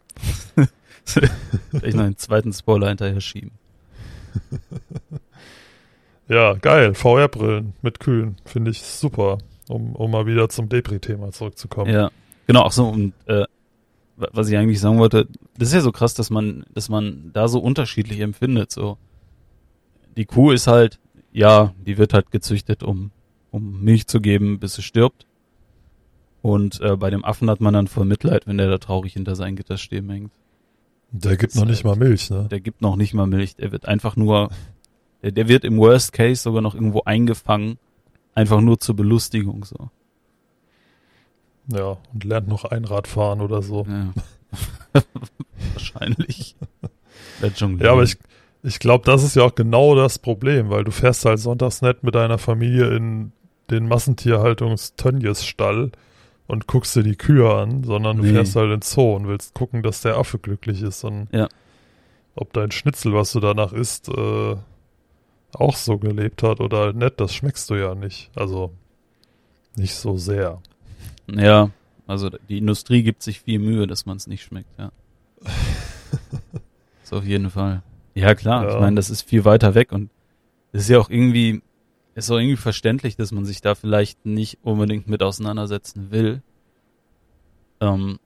Vielleicht 1.03 1.97
noch 1.97 2.05
einen 2.05 2.15
zweiten 2.17 2.53
Spoiler 2.53 2.87
hinterher 2.87 3.19
schieben. 3.19 3.51
Ja, 6.29 6.53
geil. 6.53 6.93
VR-Brillen 6.93 7.73
mit 7.81 7.99
Kühlen. 7.99 8.35
Finde 8.45 8.71
ich 8.71 8.81
super, 8.83 9.39
um, 9.67 9.95
um 9.95 10.11
mal 10.11 10.25
wieder 10.25 10.47
zum 10.49 10.69
Depri-Thema 10.69 11.31
zurückzukommen. 11.31 11.91
Ja, 11.91 12.11
genau, 12.47 12.63
ach 12.65 12.71
so, 12.71 12.87
und 12.87 13.13
äh, 13.25 13.45
wa- 14.15 14.29
was 14.31 14.47
ich 14.49 14.55
eigentlich 14.57 14.79
sagen 14.79 14.99
wollte, 14.99 15.27
das 15.57 15.69
ist 15.69 15.73
ja 15.73 15.81
so 15.81 15.91
krass, 15.91 16.13
dass 16.13 16.29
man, 16.29 16.65
dass 16.73 16.87
man 16.89 17.31
da 17.33 17.47
so 17.47 17.59
unterschiedlich 17.59 18.19
empfindet. 18.19 18.71
So, 18.71 18.97
die 20.17 20.25
Kuh 20.25 20.51
ist 20.51 20.67
halt, 20.67 20.99
ja, 21.31 21.73
die 21.85 21.97
wird 21.97 22.13
halt 22.13 22.29
gezüchtet, 22.31 22.83
um, 22.83 23.11
um 23.51 23.81
Milch 23.83 24.05
zu 24.07 24.21
geben, 24.21 24.59
bis 24.59 24.75
sie 24.75 24.83
stirbt. 24.83 25.25
Und 26.41 26.79
äh, 26.81 26.95
bei 26.95 27.09
dem 27.09 27.25
Affen 27.25 27.49
hat 27.49 27.59
man 27.59 27.73
dann 27.73 27.87
voll 27.87 28.05
Mitleid, 28.05 28.47
wenn 28.47 28.57
der 28.57 28.69
da 28.69 28.77
traurig 28.77 29.13
hinter 29.13 29.35
seinen 29.35 29.55
Gitterstäben 29.55 30.09
hängt. 30.09 30.31
Der 31.11 31.35
gibt 31.37 31.53
Ist 31.53 31.59
noch 31.59 31.65
nicht 31.65 31.83
mal 31.83 31.91
halt- 31.91 31.99
Milch, 31.99 32.29
ne? 32.29 32.47
Der 32.51 32.59
gibt 32.61 32.81
noch 32.81 32.95
nicht 32.95 33.13
mal 33.15 33.25
Milch, 33.27 33.55
der 33.55 33.71
wird 33.71 33.87
einfach 33.87 34.15
nur, 34.15 34.49
der, 35.23 35.31
der 35.31 35.47
wird 35.47 35.63
im 35.65 35.77
Worst 35.77 36.13
Case 36.13 36.41
sogar 36.41 36.61
noch 36.61 36.75
irgendwo 36.75 37.01
eingefangen, 37.05 37.77
einfach 38.35 38.61
nur 38.61 38.79
zur 38.79 38.95
Belustigung 38.95 39.65
so. 39.65 39.89
Ja, 41.71 41.97
und 42.13 42.23
lernt 42.23 42.47
noch 42.47 42.65
Einrad 42.65 43.07
fahren 43.07 43.41
oder 43.41 43.61
so. 43.61 43.85
Ja. 43.87 44.13
Wahrscheinlich. 45.73 46.55
Ja, 47.79 47.91
aber 47.91 48.03
ich, 48.03 48.17
ich 48.63 48.79
glaube, 48.79 49.05
das 49.05 49.23
ist 49.23 49.35
ja 49.35 49.43
auch 49.43 49.55
genau 49.55 49.95
das 49.95 50.19
Problem, 50.19 50.69
weil 50.69 50.83
du 50.83 50.91
fährst 50.91 51.25
halt 51.25 51.39
sonntags 51.39 51.81
nicht 51.81 52.03
mit 52.03 52.15
deiner 52.15 52.37
Familie 52.37 52.95
in 52.95 53.31
den 53.69 53.87
Massentierhaltungs-Tönnies-Stall 53.87 55.91
und 56.47 56.67
guckst 56.67 56.95
dir 56.95 57.03
die 57.03 57.15
Kühe 57.15 57.53
an, 57.53 57.83
sondern 57.83 58.17
du 58.17 58.23
Nee. 58.23 58.33
fährst 58.33 58.55
halt 58.55 58.65
in 58.65 58.71
den 58.79 58.81
Zoo 58.81 59.15
und 59.15 59.27
willst 59.27 59.53
gucken, 59.53 59.83
dass 59.83 60.01
der 60.01 60.17
Affe 60.17 60.39
glücklich 60.39 60.81
ist 60.81 61.03
und 61.03 61.27
Ja. 61.31 61.47
ob 62.35 62.51
dein 62.53 62.71
Schnitzel, 62.71 63.13
was 63.13 63.31
du 63.31 63.39
danach 63.39 63.71
isst, 63.73 64.09
äh, 64.09 64.55
auch 65.53 65.75
so 65.75 65.97
gelebt 65.97 66.43
hat 66.43 66.59
oder 66.59 66.77
halt 66.79 66.95
nicht, 66.95 67.19
das 67.19 67.33
schmeckst 67.33 67.69
du 67.69 67.75
ja 67.75 67.95
nicht. 67.95 68.29
Also 68.35 68.71
nicht 69.75 69.95
so 69.95 70.17
sehr. 70.17 70.61
Ja, 71.27 71.69
also 72.07 72.29
die 72.49 72.57
Industrie 72.57 73.03
gibt 73.03 73.23
sich 73.23 73.39
viel 73.41 73.59
Mühe, 73.59 73.87
dass 73.87 74.05
man 74.05 74.17
es 74.17 74.27
nicht 74.27 74.43
schmeckt, 74.43 74.69
ja. 74.77 74.91
so 77.03 77.17
auf 77.17 77.25
jeden 77.25 77.49
Fall. 77.49 77.81
Ja, 78.15 78.35
klar, 78.35 78.63
Ja. 78.65 78.73
ich 78.75 78.79
meine, 78.79 78.95
das 78.95 79.09
ist 79.09 79.21
viel 79.23 79.45
weiter 79.45 79.75
weg 79.75 79.91
und 79.91 80.09
es 80.71 80.81
ist 80.83 80.89
ja 80.89 80.99
auch 80.99 81.09
irgendwie, 81.09 81.61
ist 82.15 82.29
auch 82.31 82.37
irgendwie 82.37 82.57
verständlich, 82.57 83.15
dass 83.15 83.31
man 83.31 83.45
sich 83.45 83.61
da 83.61 83.75
vielleicht 83.75 84.25
nicht 84.25 84.59
unbedingt 84.63 85.07
mit 85.07 85.23
auseinandersetzen 85.23 86.11
will. 86.11 86.41
Ähm, 87.79 88.19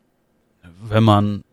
wenn 0.81 1.03
man 1.03 1.43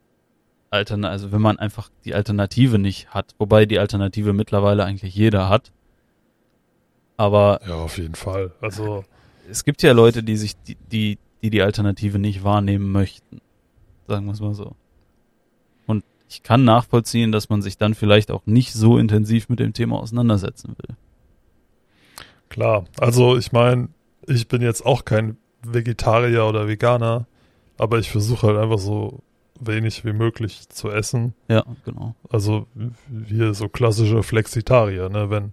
Altern 0.70 1.04
also 1.04 1.32
wenn 1.32 1.40
man 1.42 1.58
einfach 1.58 1.90
die 2.04 2.14
Alternative 2.14 2.78
nicht 2.78 3.08
hat, 3.10 3.34
wobei 3.38 3.66
die 3.66 3.78
Alternative 3.78 4.32
mittlerweile 4.32 4.84
eigentlich 4.84 5.14
jeder 5.14 5.48
hat. 5.48 5.72
Aber 7.16 7.60
Ja, 7.66 7.74
auf 7.74 7.98
jeden 7.98 8.14
Fall. 8.14 8.52
Also 8.60 9.04
es 9.50 9.64
gibt 9.64 9.82
ja 9.82 9.92
Leute, 9.92 10.22
die 10.22 10.36
sich 10.36 10.56
die, 10.62 10.76
die, 10.90 11.18
die 11.42 11.50
die 11.50 11.62
Alternative 11.62 12.18
nicht 12.18 12.44
wahrnehmen 12.44 12.92
möchten. 12.92 13.40
Sagen 14.06 14.26
wir 14.26 14.32
es 14.32 14.40
mal 14.40 14.54
so. 14.54 14.76
Und 15.86 16.04
ich 16.28 16.42
kann 16.44 16.64
nachvollziehen, 16.64 17.32
dass 17.32 17.48
man 17.48 17.62
sich 17.62 17.76
dann 17.76 17.94
vielleicht 17.94 18.30
auch 18.30 18.46
nicht 18.46 18.72
so 18.72 18.96
intensiv 18.96 19.48
mit 19.48 19.58
dem 19.58 19.72
Thema 19.72 19.98
auseinandersetzen 19.98 20.76
will. 20.78 20.96
Klar, 22.48 22.84
also 22.98 23.36
ich 23.36 23.52
meine, 23.52 23.88
ich 24.26 24.48
bin 24.48 24.62
jetzt 24.62 24.86
auch 24.86 25.04
kein 25.04 25.36
Vegetarier 25.62 26.46
oder 26.46 26.68
Veganer, 26.68 27.26
aber 27.76 27.98
ich 27.98 28.10
versuche 28.10 28.46
halt 28.48 28.58
einfach 28.58 28.78
so 28.78 29.20
wenig 29.60 30.04
wie 30.04 30.12
möglich 30.12 30.68
zu 30.68 30.90
essen. 30.90 31.34
Ja, 31.48 31.64
genau. 31.84 32.14
Also 32.28 32.66
hier 33.26 33.54
so 33.54 33.68
klassische 33.68 34.22
Flexitarier, 34.22 35.08
ne? 35.08 35.30
Wenn 35.30 35.52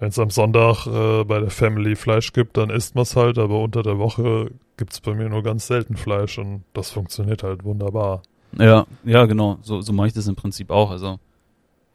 es 0.00 0.18
am 0.18 0.30
Sonntag 0.30 0.86
äh, 0.86 1.24
bei 1.24 1.40
der 1.40 1.50
Family 1.50 1.96
Fleisch 1.96 2.32
gibt, 2.32 2.56
dann 2.56 2.70
isst 2.70 2.94
man 2.94 3.02
es 3.02 3.16
halt, 3.16 3.38
aber 3.38 3.60
unter 3.60 3.82
der 3.82 3.98
Woche 3.98 4.50
gibt's 4.76 5.00
bei 5.00 5.14
mir 5.14 5.28
nur 5.28 5.42
ganz 5.42 5.66
selten 5.66 5.96
Fleisch 5.96 6.38
und 6.38 6.64
das 6.72 6.90
funktioniert 6.90 7.42
halt 7.42 7.64
wunderbar. 7.64 8.22
Ja, 8.58 8.86
ja, 9.04 9.26
genau. 9.26 9.58
So, 9.62 9.80
so 9.80 9.92
mache 9.92 10.08
ich 10.08 10.12
das 10.14 10.26
im 10.26 10.36
Prinzip 10.36 10.70
auch. 10.70 10.90
Also 10.90 11.20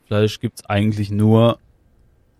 Fleisch 0.06 0.40
gibt's 0.40 0.66
eigentlich 0.66 1.10
nur, 1.10 1.58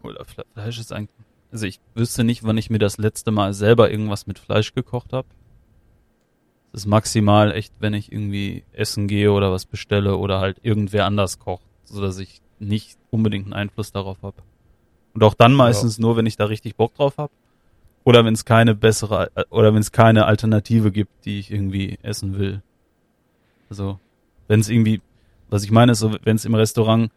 oder 0.04 0.24
Fle 0.24 0.46
Fleisch 0.54 0.80
ist 0.80 0.94
eigentlich, 0.94 1.10
also 1.52 1.66
ich 1.66 1.80
wüsste 1.96 2.24
nicht, 2.24 2.44
wann 2.44 2.58
ich 2.58 2.70
mir 2.70 2.80
das 2.80 2.98
letzte 2.98 3.32
Mal 3.32 3.54
selber 3.54 3.90
irgendwas 3.90 4.28
mit 4.28 4.40
Fleisch 4.40 4.74
gekocht 4.74 5.14
habe. 5.14 5.28
Das 6.76 6.82
ist 6.82 6.88
maximal 6.88 7.54
echt, 7.54 7.72
wenn 7.80 7.94
ich 7.94 8.12
irgendwie 8.12 8.66
essen 8.74 9.08
gehe 9.08 9.32
oder 9.32 9.50
was 9.50 9.64
bestelle 9.66 10.18
oder 10.18 10.42
halt 10.42 10.58
irgendwer 10.62 11.06
anders 11.06 11.40
kocht, 11.40 11.64
so 11.86 12.02
dass 12.02 12.20
ich 12.20 12.42
nicht 12.60 12.98
unbedingt 13.12 13.46
einen 13.46 13.54
Einfluss 13.54 13.94
darauf 13.94 14.22
habe. 14.22 14.36
Und 15.14 15.24
auch 15.24 15.36
dann 15.36 15.54
meistens 15.54 16.00
nur, 16.00 16.18
wenn 16.18 16.26
ich 16.26 16.36
da 16.36 16.44
richtig 16.44 16.76
Bock 16.76 16.94
drauf 16.94 17.18
habe. 17.18 17.32
Oder 18.04 18.26
wenn 18.26 18.34
es 18.34 18.44
keine 18.44 18.76
bessere, 18.76 19.32
oder 19.52 19.74
wenn 19.74 19.80
es 19.80 19.94
keine 19.94 20.26
Alternative 20.26 20.92
gibt, 20.92 21.24
die 21.24 21.40
ich 21.40 21.50
irgendwie 21.50 21.98
essen 22.02 22.38
will. 22.38 22.62
Also, 23.70 23.98
wenn 24.50 24.60
es 24.60 24.68
irgendwie, 24.68 25.00
was 25.50 25.64
ich 25.64 25.72
meine, 25.72 25.94
ist 25.94 26.00
so, 26.00 26.14
wenn 26.26 26.36
es 26.36 26.44
im 26.44 26.56
Restaurant 26.56 27.10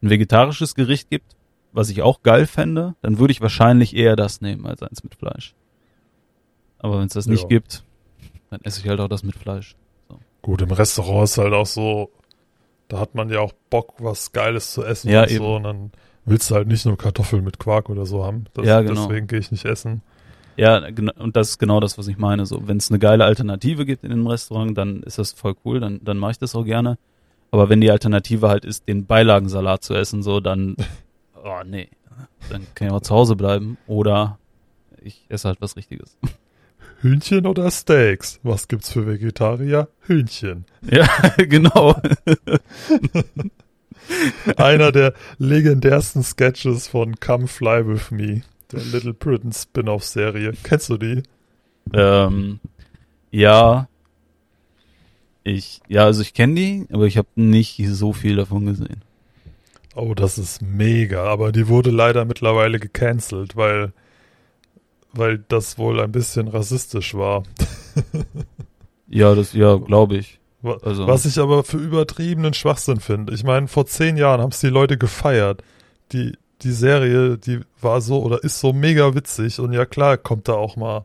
ein 0.00 0.10
vegetarisches 0.10 0.76
Gericht 0.76 1.10
gibt, 1.10 1.34
was 1.72 1.90
ich 1.90 2.02
auch 2.02 2.22
geil 2.22 2.46
fände, 2.46 2.94
dann 3.02 3.18
würde 3.18 3.32
ich 3.32 3.40
wahrscheinlich 3.40 3.96
eher 3.96 4.14
das 4.14 4.40
nehmen 4.40 4.64
als 4.64 4.80
eins 4.80 5.02
mit 5.02 5.16
Fleisch. 5.16 5.56
Aber 6.78 7.00
wenn 7.00 7.06
es 7.06 7.14
das 7.14 7.26
nicht 7.26 7.42
Ja. 7.42 7.48
gibt, 7.48 7.82
dann 8.52 8.60
esse 8.62 8.80
ich 8.80 8.88
halt 8.88 9.00
auch 9.00 9.08
das 9.08 9.22
mit 9.22 9.34
Fleisch. 9.34 9.76
Gut, 10.42 10.60
im 10.60 10.70
Restaurant 10.70 11.24
ist 11.24 11.38
halt 11.38 11.54
auch 11.54 11.66
so, 11.66 12.10
da 12.88 13.00
hat 13.00 13.14
man 13.14 13.30
ja 13.30 13.40
auch 13.40 13.52
Bock, 13.70 13.94
was 13.98 14.32
Geiles 14.32 14.72
zu 14.72 14.84
essen 14.84 15.10
Ja, 15.10 15.22
und 15.22 15.30
eben. 15.30 15.38
so 15.38 15.56
und 15.56 15.62
dann 15.62 15.92
willst 16.26 16.50
du 16.50 16.54
halt 16.54 16.68
nicht 16.68 16.84
nur 16.84 16.98
Kartoffeln 16.98 17.44
mit 17.44 17.58
Quark 17.58 17.88
oder 17.88 18.04
so 18.04 18.24
haben. 18.24 18.44
Das, 18.52 18.66
Ja, 18.66 18.82
genau. 18.82 19.06
Deswegen 19.06 19.26
gehe 19.26 19.38
ich 19.38 19.50
nicht 19.50 19.64
essen. 19.64 20.02
Ja, 20.56 20.84
und 21.16 21.34
das 21.34 21.50
ist 21.50 21.58
genau 21.58 21.80
das, 21.80 21.96
was 21.96 22.08
ich 22.08 22.18
meine. 22.18 22.44
So, 22.44 22.68
wenn 22.68 22.76
es 22.76 22.90
eine 22.90 22.98
geile 22.98 23.24
Alternative 23.24 23.86
gibt 23.86 24.04
in 24.04 24.12
einem 24.12 24.26
Restaurant, 24.26 24.76
dann 24.76 25.02
ist 25.02 25.18
das 25.18 25.32
voll 25.32 25.54
cool, 25.64 25.80
dann, 25.80 26.00
dann 26.04 26.18
mache 26.18 26.32
ich 26.32 26.38
das 26.38 26.54
auch 26.54 26.64
gerne. 26.64 26.98
Aber 27.50 27.70
wenn 27.70 27.80
die 27.80 27.90
Alternative 27.90 28.48
halt 28.48 28.66
ist, 28.66 28.86
den 28.86 29.06
Beilagensalat 29.06 29.82
zu 29.82 29.94
essen, 29.94 30.22
so, 30.22 30.40
dann, 30.40 30.76
oh 31.42 31.62
nee, 31.64 31.88
dann 32.50 32.66
kann 32.74 32.88
ich 32.88 32.92
auch 32.92 33.00
zu 33.00 33.14
Hause 33.14 33.34
bleiben 33.36 33.78
oder 33.86 34.38
ich 35.02 35.24
esse 35.30 35.48
halt 35.48 35.62
was 35.62 35.76
Richtiges. 35.76 36.18
Hühnchen 37.02 37.46
oder 37.46 37.68
Steaks? 37.70 38.38
Was 38.44 38.68
gibt's 38.68 38.92
für 38.92 39.06
Vegetarier? 39.06 39.88
Hühnchen. 40.02 40.66
Ja, 40.88 41.08
genau. 41.36 42.00
Einer 44.56 44.92
der 44.92 45.14
legendärsten 45.38 46.22
Sketches 46.22 46.86
von 46.86 47.18
Come 47.18 47.48
Fly 47.48 47.86
With 47.88 48.12
Me, 48.12 48.42
der 48.70 48.80
Little 48.84 49.14
Britain 49.14 49.52
Spin-off-Serie. 49.52 50.52
Kennst 50.62 50.90
du 50.90 50.96
die? 50.96 51.22
Ähm, 51.92 52.60
ja. 53.32 53.88
Ich, 55.42 55.80
ja, 55.88 56.04
also 56.04 56.22
ich 56.22 56.34
kenne 56.34 56.54
die, 56.54 56.86
aber 56.92 57.06
ich 57.06 57.16
habe 57.16 57.28
nicht 57.34 57.84
so 57.88 58.12
viel 58.12 58.36
davon 58.36 58.66
gesehen. 58.66 59.02
Oh, 59.96 60.14
das 60.14 60.38
ist 60.38 60.62
mega, 60.62 61.24
aber 61.24 61.50
die 61.50 61.66
wurde 61.66 61.90
leider 61.90 62.24
mittlerweile 62.24 62.78
gecancelt, 62.78 63.56
weil, 63.56 63.92
weil 65.12 65.38
das 65.48 65.78
wohl 65.78 66.00
ein 66.00 66.12
bisschen 66.12 66.48
rassistisch 66.48 67.14
war. 67.14 67.42
ja, 69.08 69.34
das, 69.34 69.52
ja, 69.52 69.76
glaube 69.76 70.16
ich. 70.16 70.40
Also. 70.82 71.06
Was 71.06 71.24
ich 71.24 71.38
aber 71.38 71.64
für 71.64 71.76
übertriebenen 71.76 72.54
Schwachsinn 72.54 73.00
finde. 73.00 73.34
Ich 73.34 73.42
meine, 73.42 73.68
vor 73.68 73.86
zehn 73.86 74.16
Jahren 74.16 74.40
haben 74.40 74.52
es 74.52 74.60
die 74.60 74.68
Leute 74.68 74.96
gefeiert. 74.96 75.62
Die, 76.12 76.36
die 76.62 76.72
Serie, 76.72 77.36
die 77.36 77.60
war 77.80 78.00
so 78.00 78.22
oder 78.22 78.44
ist 78.44 78.60
so 78.60 78.72
mega 78.72 79.14
witzig 79.14 79.58
und 79.58 79.72
ja 79.72 79.84
klar 79.84 80.16
kommt 80.16 80.48
da 80.48 80.52
auch 80.52 80.76
mal 80.76 81.04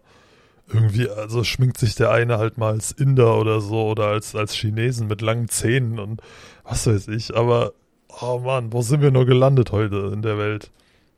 irgendwie, 0.72 1.10
also 1.10 1.44
schminkt 1.44 1.78
sich 1.78 1.96
der 1.96 2.12
eine 2.12 2.38
halt 2.38 2.58
mal 2.58 2.74
als 2.74 2.92
Inder 2.92 3.40
oder 3.40 3.62
so 3.62 3.88
oder 3.88 4.08
als, 4.08 4.36
als 4.36 4.54
Chinesen 4.54 5.08
mit 5.08 5.22
langen 5.22 5.48
Zähnen 5.48 5.98
und 5.98 6.22
was 6.64 6.86
weiß 6.86 7.08
ich, 7.08 7.36
aber 7.36 7.74
oh 8.22 8.40
Mann, 8.40 8.74
wo 8.74 8.82
sind 8.82 9.02
wir 9.02 9.12
nur 9.12 9.26
gelandet 9.26 9.72
heute 9.72 10.12
in 10.14 10.22
der 10.22 10.38
Welt? 10.38 10.72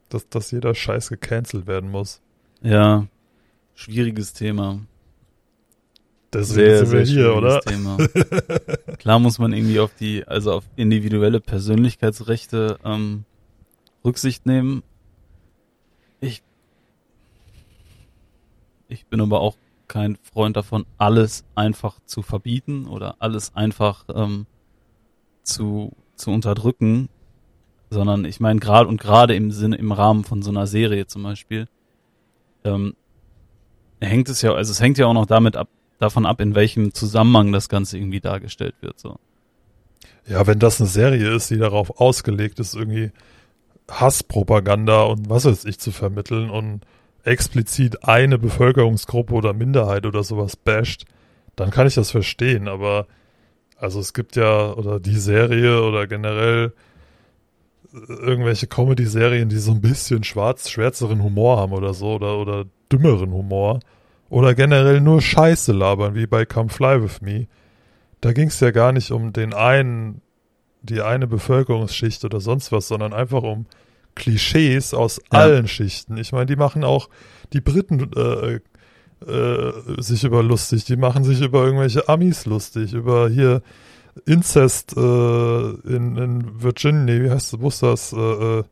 Dass, 0.10 0.28
dass 0.30 0.52
jeder 0.52 0.74
Scheiß 0.74 1.10
gecancelt 1.10 1.68
werden 1.68 1.92
muss. 1.92 2.22
Ja, 2.62 3.08
schwieriges 3.76 4.34
Thema. 4.34 4.80
Deswegen 6.32 6.54
sehr, 6.54 6.86
sind 6.86 6.92
wir 6.92 7.06
hier, 7.06 7.36
oder? 7.36 7.60
Thema. 7.62 7.98
Klar 9.00 9.20
muss 9.20 9.40
man 9.40 9.52
irgendwie 9.52 9.80
auf 9.80 9.92
die, 9.96 10.28
also 10.28 10.54
auf 10.54 10.64
individuelle 10.76 11.40
Persönlichkeitsrechte 11.40 12.78
ähm, 12.84 13.26
Rücksicht 14.06 14.46
nehmen. 14.46 14.84
Ich, 16.20 16.44
ich 18.88 19.08
bin 19.08 19.22
aber 19.22 19.42
auch 19.42 19.58
kein 19.88 20.18
Freund 20.18 20.56
davon, 20.56 20.86
alles 21.00 21.46
einfach 21.56 22.00
zu 22.06 22.22
verbieten 22.22 22.86
oder 22.86 23.16
alles 23.20 23.56
einfach 23.56 24.06
ähm, 24.14 24.46
zu 25.44 25.94
zu 26.20 26.32
unterdrücken, 26.32 27.10
sondern 27.90 28.26
ich 28.26 28.40
meine 28.40 28.60
gerade 28.60 28.88
und 28.88 29.02
gerade 29.02 29.36
im 29.36 29.52
Sinne, 29.52 29.78
im 29.78 29.92
Rahmen 29.92 30.24
von 30.24 30.42
so 30.42 30.52
einer 30.52 30.68
Serie 30.68 31.08
zum 31.08 31.24
Beispiel, 31.24 31.68
ähm, 32.64 32.96
hängt 34.02 34.30
es 34.30 34.42
ja, 34.42 34.54
also 34.54 34.72
es 34.72 34.82
hängt 34.82 34.98
ja 34.98 35.06
auch 35.08 35.14
noch 35.14 35.26
damit 35.26 35.56
ab, 35.56 35.70
davon 36.00 36.26
ab, 36.26 36.42
in 36.42 36.56
welchem 36.56 36.94
Zusammenhang 36.94 37.52
das 37.52 37.70
Ganze 37.70 37.98
irgendwie 37.98 38.22
dargestellt 38.22 38.76
wird, 38.82 39.00
so. 39.00 39.18
Ja, 40.28 40.46
wenn 40.46 40.60
das 40.60 40.80
eine 40.80 40.90
Serie 40.90 41.34
ist, 41.34 41.50
die 41.50 41.58
darauf 41.58 42.00
ausgelegt 42.00 42.60
ist, 42.60 42.76
irgendwie 42.76 43.12
Hasspropaganda 43.90 45.04
und 45.04 45.30
was 45.30 45.46
weiß 45.46 45.66
ich 45.66 45.80
zu 45.80 45.92
vermitteln 45.92 46.50
und 46.50 46.82
explizit 47.24 48.04
eine 48.04 48.38
Bevölkerungsgruppe 48.38 49.34
oder 49.34 49.54
Minderheit 49.54 50.06
oder 50.06 50.24
sowas 50.24 50.56
basht, 50.56 51.06
dann 51.56 51.72
kann 51.72 51.88
ich 51.88 51.96
das 51.96 52.12
verstehen, 52.12 52.68
aber 52.68 53.08
also 53.76 54.00
es 54.00 54.14
gibt 54.14 54.36
ja, 54.36 54.74
oder 54.74 55.00
die 55.00 55.18
Serie 55.18 55.82
oder 55.84 56.06
generell 56.08 56.74
irgendwelche 57.92 58.68
Comedy-Serien, 58.68 59.50
die 59.50 59.58
so 59.58 59.72
ein 59.72 59.82
bisschen 59.82 60.24
schwarz, 60.24 60.70
schwärzeren 60.70 61.24
Humor 61.24 61.58
haben 61.58 61.74
oder 61.74 61.94
so, 61.94 62.14
oder, 62.14 62.38
oder 62.38 62.66
dümmeren 62.92 63.32
Humor. 63.32 63.80
Oder 64.30 64.54
generell 64.54 65.02
nur 65.02 65.22
Scheiße 65.22 65.72
labern, 65.72 66.14
wie 66.14 66.28
bei 66.28 66.46
Come 66.46 66.70
Fly 66.70 67.02
With 67.02 67.22
Me. 67.22 67.48
Da 68.22 68.32
ging 68.32 68.50
es 68.50 68.60
ja 68.60 68.72
gar 68.72 68.92
nicht 68.92 69.12
um 69.12 69.34
den 69.34 69.54
einen, 69.54 70.22
die 70.84 71.02
eine 71.02 71.26
Bevölkerungsschicht 71.26 72.24
oder 72.26 72.40
sonst 72.40 72.72
was, 72.72 72.88
sondern 72.88 73.14
einfach 73.14 73.42
um 73.42 73.66
Klischees 74.16 74.94
aus 74.94 75.20
ja. 75.32 75.40
allen 75.40 75.68
Schichten. 75.68 76.18
Ich 76.18 76.32
meine, 76.32 76.46
die 76.46 76.56
machen 76.56 76.84
auch, 76.84 77.10
die 77.54 77.62
Briten 77.62 78.12
äh, 78.16 78.60
äh, 79.26 79.74
sich 79.98 80.24
über 80.24 80.44
lustig. 80.44 80.86
Die 80.86 80.96
machen 80.96 81.24
sich 81.24 81.42
über 81.42 81.66
irgendwelche 81.66 82.08
Amis 82.08 82.46
lustig, 82.46 82.94
über 82.94 83.30
hier 83.30 83.62
Inzest 84.26 84.96
äh, 84.96 85.00
in, 85.00 86.16
in 86.18 86.62
Virginia, 86.62 87.04
nee, 87.04 87.24
wie 87.24 87.30
heißt 87.30 87.54
das, 87.54 87.62
wo 87.62 87.68
ist 87.68 87.84
das? 87.84 88.14
Äh, 88.14 88.18
äh 88.18 88.64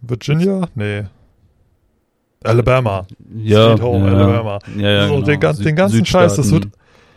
Virginia? 0.00 0.68
Nee. 0.74 1.04
Alabama. 2.44 3.06
Ja, 3.34 3.70
Sweet 3.70 3.82
Home, 3.82 4.06
ja, 4.06 4.14
Alabama. 4.14 4.58
Ja, 4.76 4.90
ja, 4.90 5.08
so, 5.08 5.14
genau. 5.14 5.26
den, 5.26 5.40
den, 5.40 5.64
den 5.64 5.76
ganzen 5.76 6.04
Scheiß, 6.04 6.36
das 6.36 6.52
wird, 6.52 6.68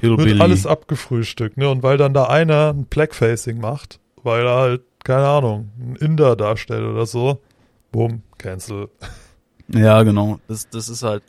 wird 0.01 0.39
alles 0.41 0.65
abgefrühstückt, 0.65 1.57
ne? 1.57 1.69
Und 1.69 1.83
weil 1.83 1.97
dann 1.97 2.13
da 2.13 2.25
einer 2.25 2.73
ein 2.73 2.85
Blackfacing 2.85 3.59
macht, 3.59 3.99
weil 4.23 4.45
er 4.45 4.55
halt, 4.55 4.81
keine 5.03 5.27
Ahnung, 5.27 5.71
ein 5.79 5.95
Inder 5.97 6.35
darstellt 6.35 6.83
oder 6.83 7.05
so, 7.05 7.39
boom, 7.91 8.23
cancel. 8.37 8.89
Ja, 9.67 10.03
genau. 10.03 10.39
Das, 10.47 10.69
das 10.69 10.87
ist 10.87 11.03
halt, 11.03 11.23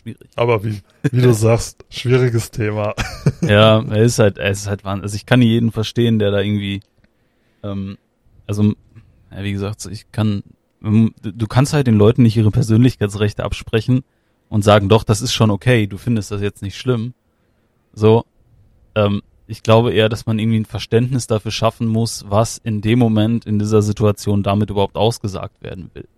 schwierig. 0.00 0.28
Aber 0.36 0.64
wie, 0.64 0.80
wie 1.10 1.20
du 1.20 1.32
sagst, 1.34 1.84
schwieriges 1.90 2.50
Thema. 2.50 2.94
ja, 3.42 3.82
er 3.82 4.02
ist 4.02 4.18
halt, 4.18 4.38
er 4.38 4.50
ist 4.50 4.66
halt 4.66 4.84
Wahnsinn. 4.84 5.04
Also 5.04 5.16
ich 5.16 5.26
kann 5.26 5.42
jeden 5.42 5.72
verstehen, 5.72 6.18
der 6.18 6.30
da 6.30 6.40
irgendwie, 6.40 6.80
ähm, 7.62 7.98
also, 8.46 8.74
ja, 9.30 9.42
wie 9.42 9.52
gesagt, 9.52 9.86
ich 9.86 10.10
kann, 10.12 10.42
du 10.80 11.46
kannst 11.46 11.72
halt 11.72 11.86
den 11.86 11.96
Leuten 11.96 12.22
nicht 12.22 12.36
ihre 12.36 12.50
Persönlichkeitsrechte 12.50 13.44
absprechen 13.44 14.02
und 14.48 14.62
sagen, 14.62 14.88
doch, 14.88 15.04
das 15.04 15.22
ist 15.22 15.32
schon 15.32 15.50
okay, 15.50 15.86
du 15.86 15.96
findest 15.98 16.30
das 16.30 16.40
jetzt 16.42 16.62
nicht 16.62 16.76
schlimm. 16.76 17.14
So, 17.92 18.24
ähm, 18.94 19.22
ich 19.46 19.62
glaube 19.62 19.92
eher, 19.92 20.08
dass 20.08 20.26
man 20.26 20.38
irgendwie 20.38 20.60
ein 20.60 20.64
Verständnis 20.64 21.26
dafür 21.26 21.50
schaffen 21.50 21.88
muss, 21.88 22.24
was 22.28 22.58
in 22.58 22.80
dem 22.82 22.98
Moment, 22.98 23.46
in 23.46 23.58
dieser 23.58 23.82
Situation 23.82 24.42
damit 24.42 24.70
überhaupt 24.70 24.96
ausgesagt 24.96 25.60
werden 25.62 25.90
will. 25.92 26.08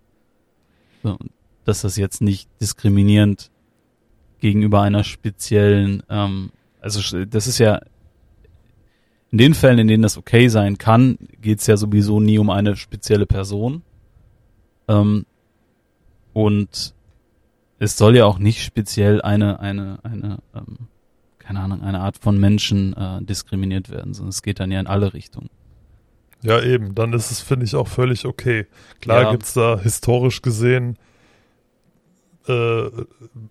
So, 1.01 1.17
dass 1.65 1.81
das 1.81 1.95
jetzt 1.97 2.21
nicht 2.21 2.47
diskriminierend 2.61 3.49
gegenüber 4.43 4.81
einer 4.81 5.05
speziellen, 5.05 6.03
ähm, 6.09 6.51
also 6.81 7.25
das 7.25 7.47
ist 7.47 7.59
ja 7.59 7.79
in 9.31 9.37
den 9.37 9.53
Fällen, 9.53 9.79
in 9.79 9.87
denen 9.87 10.03
das 10.03 10.17
okay 10.17 10.49
sein 10.49 10.77
kann, 10.77 11.17
geht 11.39 11.61
es 11.61 11.67
ja 11.67 11.77
sowieso 11.77 12.19
nie 12.19 12.37
um 12.39 12.49
eine 12.49 12.75
spezielle 12.75 13.25
Person. 13.25 13.83
Ähm, 14.89 15.25
und 16.33 16.93
es 17.79 17.97
soll 17.97 18.17
ja 18.17 18.25
auch 18.25 18.37
nicht 18.37 18.65
speziell 18.65 19.21
eine, 19.21 19.61
eine, 19.61 19.99
eine, 20.03 20.39
ähm, 20.53 20.89
keine 21.39 21.61
Ahnung, 21.61 21.81
eine 21.81 22.01
Art 22.01 22.17
von 22.17 22.37
Menschen 22.37 22.93
äh, 22.97 23.23
diskriminiert 23.23 23.89
werden, 23.89 24.13
sondern 24.13 24.31
es 24.31 24.41
geht 24.41 24.59
dann 24.59 24.71
ja 24.71 24.81
in 24.81 24.87
alle 24.87 25.13
Richtungen. 25.13 25.51
Ja, 26.41 26.61
eben, 26.61 26.95
dann 26.95 27.13
ist 27.13 27.31
es, 27.31 27.39
finde 27.39 27.65
ich, 27.65 27.75
auch 27.75 27.87
völlig 27.87 28.25
okay. 28.25 28.67
Klar 28.99 29.21
ja. 29.21 29.31
gibt's 29.31 29.53
da 29.53 29.79
historisch 29.79 30.41
gesehen 30.41 30.97
äh, 32.47 32.89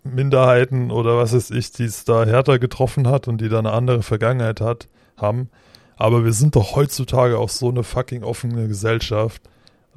Minderheiten 0.03 0.91
oder 0.91 1.17
was 1.17 1.33
weiß 1.33 1.51
ich, 1.51 1.71
die 1.71 1.85
es 1.85 2.05
da 2.05 2.25
härter 2.25 2.59
getroffen 2.59 3.07
hat 3.07 3.27
und 3.27 3.41
die 3.41 3.49
da 3.49 3.59
eine 3.59 3.71
andere 3.71 4.03
Vergangenheit 4.03 4.61
hat, 4.61 4.87
haben. 5.17 5.49
Aber 5.97 6.25
wir 6.25 6.33
sind 6.33 6.55
doch 6.55 6.75
heutzutage 6.75 7.37
auch 7.37 7.49
so 7.49 7.69
eine 7.69 7.83
fucking 7.83 8.23
offene 8.23 8.67
Gesellschaft, 8.67 9.41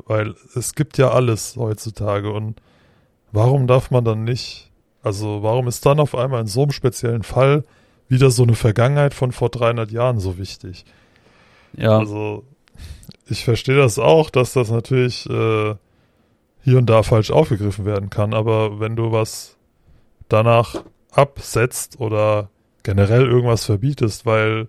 weil 0.06 0.34
es 0.54 0.74
gibt 0.74 0.98
ja 0.98 1.10
alles 1.10 1.56
heutzutage 1.56 2.30
und 2.30 2.60
warum 3.32 3.66
darf 3.66 3.90
man 3.90 4.04
dann 4.04 4.24
nicht, 4.24 4.70
also 5.02 5.42
warum 5.42 5.68
ist 5.68 5.84
dann 5.86 6.00
auf 6.00 6.14
einmal 6.14 6.42
in 6.42 6.46
so 6.46 6.62
einem 6.62 6.72
speziellen 6.72 7.22
Fall 7.22 7.64
wieder 8.08 8.30
so 8.30 8.42
eine 8.42 8.54
Vergangenheit 8.54 9.14
von 9.14 9.32
vor 9.32 9.48
300 9.50 9.90
Jahren 9.90 10.20
so 10.20 10.38
wichtig? 10.38 10.84
Ja. 11.76 11.98
Also 11.98 12.44
ich 13.28 13.44
verstehe 13.44 13.76
das 13.76 13.98
auch, 13.98 14.30
dass 14.30 14.52
das 14.52 14.70
natürlich 14.70 15.28
äh, 15.28 15.74
hier 16.66 16.78
und 16.78 16.90
da 16.90 17.04
falsch 17.04 17.30
aufgegriffen 17.30 17.84
werden 17.84 18.10
kann. 18.10 18.34
Aber 18.34 18.80
wenn 18.80 18.96
du 18.96 19.12
was 19.12 19.56
danach 20.28 20.82
absetzt 21.12 22.00
oder 22.00 22.50
generell 22.82 23.24
irgendwas 23.24 23.64
verbietest, 23.64 24.26
weil 24.26 24.66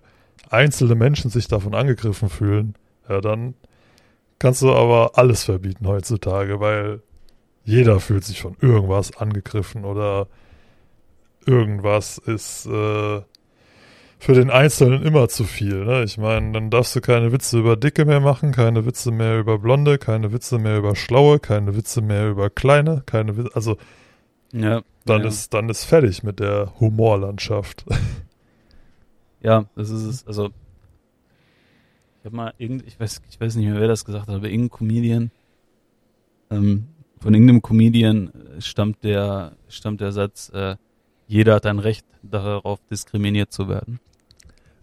einzelne 0.48 0.94
Menschen 0.94 1.28
sich 1.28 1.48
davon 1.48 1.74
angegriffen 1.74 2.28
fühlen, 2.28 2.76
ja, 3.08 3.20
dann 3.20 3.54
kannst 4.38 4.62
du 4.62 4.72
aber 4.72 5.18
alles 5.18 5.42
verbieten 5.42 5.88
heutzutage, 5.88 6.60
weil 6.60 7.02
jeder 7.64 7.98
fühlt 7.98 8.24
sich 8.24 8.40
von 8.40 8.56
irgendwas 8.60 9.16
angegriffen 9.16 9.84
oder 9.84 10.28
irgendwas 11.46 12.18
ist 12.18 12.66
äh, 12.66 13.22
für 14.18 14.34
den 14.34 14.50
Einzelnen 14.50 15.02
immer 15.02 15.28
zu 15.28 15.44
viel. 15.44 15.84
Ne? 15.84 16.02
Ich 16.02 16.18
meine, 16.18 16.52
dann 16.52 16.70
darfst 16.70 16.94
du 16.96 17.00
keine 17.00 17.32
Witze 17.32 17.58
über 17.58 17.76
Dicke 17.76 18.04
mehr 18.04 18.20
machen, 18.20 18.52
keine 18.52 18.84
Witze 18.84 19.10
mehr 19.10 19.38
über 19.38 19.58
Blonde, 19.58 19.98
keine 19.98 20.32
Witze 20.32 20.58
mehr 20.58 20.78
über 20.78 20.96
Schlaue, 20.96 21.38
keine 21.38 21.76
Witze 21.76 22.02
mehr 22.02 22.28
über 22.28 22.50
Kleine, 22.50 23.02
keine 23.06 23.36
Witze, 23.36 23.54
also 23.54 23.76
ja, 24.52 24.82
dann 25.04 25.22
ja. 25.22 25.28
ist 25.28 25.54
dann 25.54 25.68
ist 25.68 25.84
fertig 25.84 26.22
mit 26.22 26.40
der 26.40 26.72
Humorlandschaft. 26.80 27.84
Ja, 29.40 29.66
das 29.76 29.90
ist 29.90 30.02
es. 30.02 30.26
Also 30.26 30.50
Ich 32.18 32.24
habe 32.24 32.34
mal 32.34 32.54
irgend, 32.58 32.84
ich 32.88 32.98
weiß, 32.98 33.22
ich 33.30 33.40
weiß 33.40 33.54
nicht 33.54 33.66
mehr, 33.66 33.80
wer 33.80 33.86
das 33.86 34.04
gesagt 34.04 34.26
hat, 34.26 34.34
aber 34.34 34.48
irgendein 34.48 34.76
Comedian, 34.76 35.30
ähm, 36.50 36.88
von 37.20 37.34
irgendeinem 37.34 37.62
Comedian 37.62 38.32
äh, 38.32 38.60
stammt 38.60 39.04
der, 39.04 39.56
stammt 39.68 40.00
der 40.00 40.10
Satz, 40.10 40.50
äh, 40.52 40.74
jeder 41.28 41.54
hat 41.54 41.66
ein 41.66 41.78
Recht 41.78 42.04
darauf, 42.22 42.80
diskriminiert 42.90 43.52
zu 43.52 43.68
werden. 43.68 44.00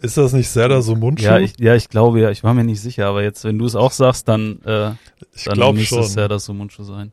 Ist 0.05 0.17
das 0.17 0.33
nicht 0.33 0.49
Serdar 0.49 0.83
Sumuncu? 0.83 1.23
Ja, 1.23 1.39
ich, 1.39 1.59
ja, 1.59 1.73
ich 1.73 1.89
glaube 1.89 2.19
ja, 2.19 2.29
ich 2.29 2.43
war 2.43 2.53
mir 2.53 2.63
nicht 2.63 2.79
sicher, 2.79 3.07
aber 3.07 3.23
jetzt, 3.23 3.43
wenn 3.43 3.57
du 3.57 3.65
es 3.65 3.75
auch 3.75 3.91
sagst, 3.91 4.27
dann, 4.27 4.61
äh, 4.63 4.91
ich 5.33 5.45
dann 5.45 5.75
müsste 5.75 5.99
es 6.01 6.13
Serdar 6.13 6.37
Sumuncu 6.37 6.83
sein. 6.83 7.11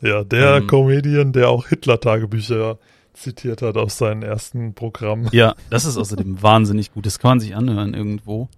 Ja, 0.00 0.24
der 0.24 0.56
Ähm. 0.56 0.66
Comedian, 0.66 1.32
der 1.34 1.50
auch 1.50 1.66
Hitler-Tagebücher 1.66 2.78
zitiert 3.12 3.60
hat 3.60 3.76
auf 3.76 3.92
seinen 3.92 4.22
ersten 4.22 4.72
Programm. 4.74 5.28
Ja, 5.32 5.54
das 5.68 5.84
ist 5.84 5.98
außerdem 5.98 6.42
wahnsinnig 6.42 6.94
gut. 6.94 7.04
Das 7.04 7.18
kann 7.18 7.32
man 7.32 7.40
sich 7.40 7.54
anhören 7.54 7.92
irgendwo. 7.92 8.48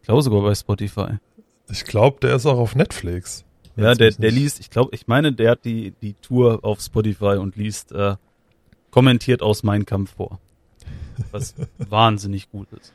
Ich 0.00 0.06
glaube 0.06 0.22
sogar 0.22 0.40
bei 0.40 0.54
Spotify. 0.54 1.18
Ich 1.70 1.84
glaube, 1.84 2.18
der 2.22 2.34
ist 2.36 2.46
auch 2.46 2.58
auf 2.58 2.74
Netflix. 2.74 3.44
Ja, 3.76 3.94
der, 3.94 4.10
der 4.10 4.30
liest, 4.30 4.58
ich 4.58 4.70
glaube, 4.70 4.90
ich 4.94 5.06
meine, 5.06 5.34
der 5.34 5.50
hat 5.50 5.66
die, 5.66 5.92
die 6.00 6.14
Tour 6.14 6.60
auf 6.62 6.80
Spotify 6.80 7.36
und 7.38 7.56
liest 7.56 7.92
äh, 7.92 8.16
kommentiert 8.90 9.42
aus 9.42 9.62
Mein 9.62 9.84
Kampf 9.84 10.14
vor. 10.16 10.40
Was 11.30 11.54
wahnsinnig 11.78 12.50
gut 12.50 12.68
ist. 12.72 12.92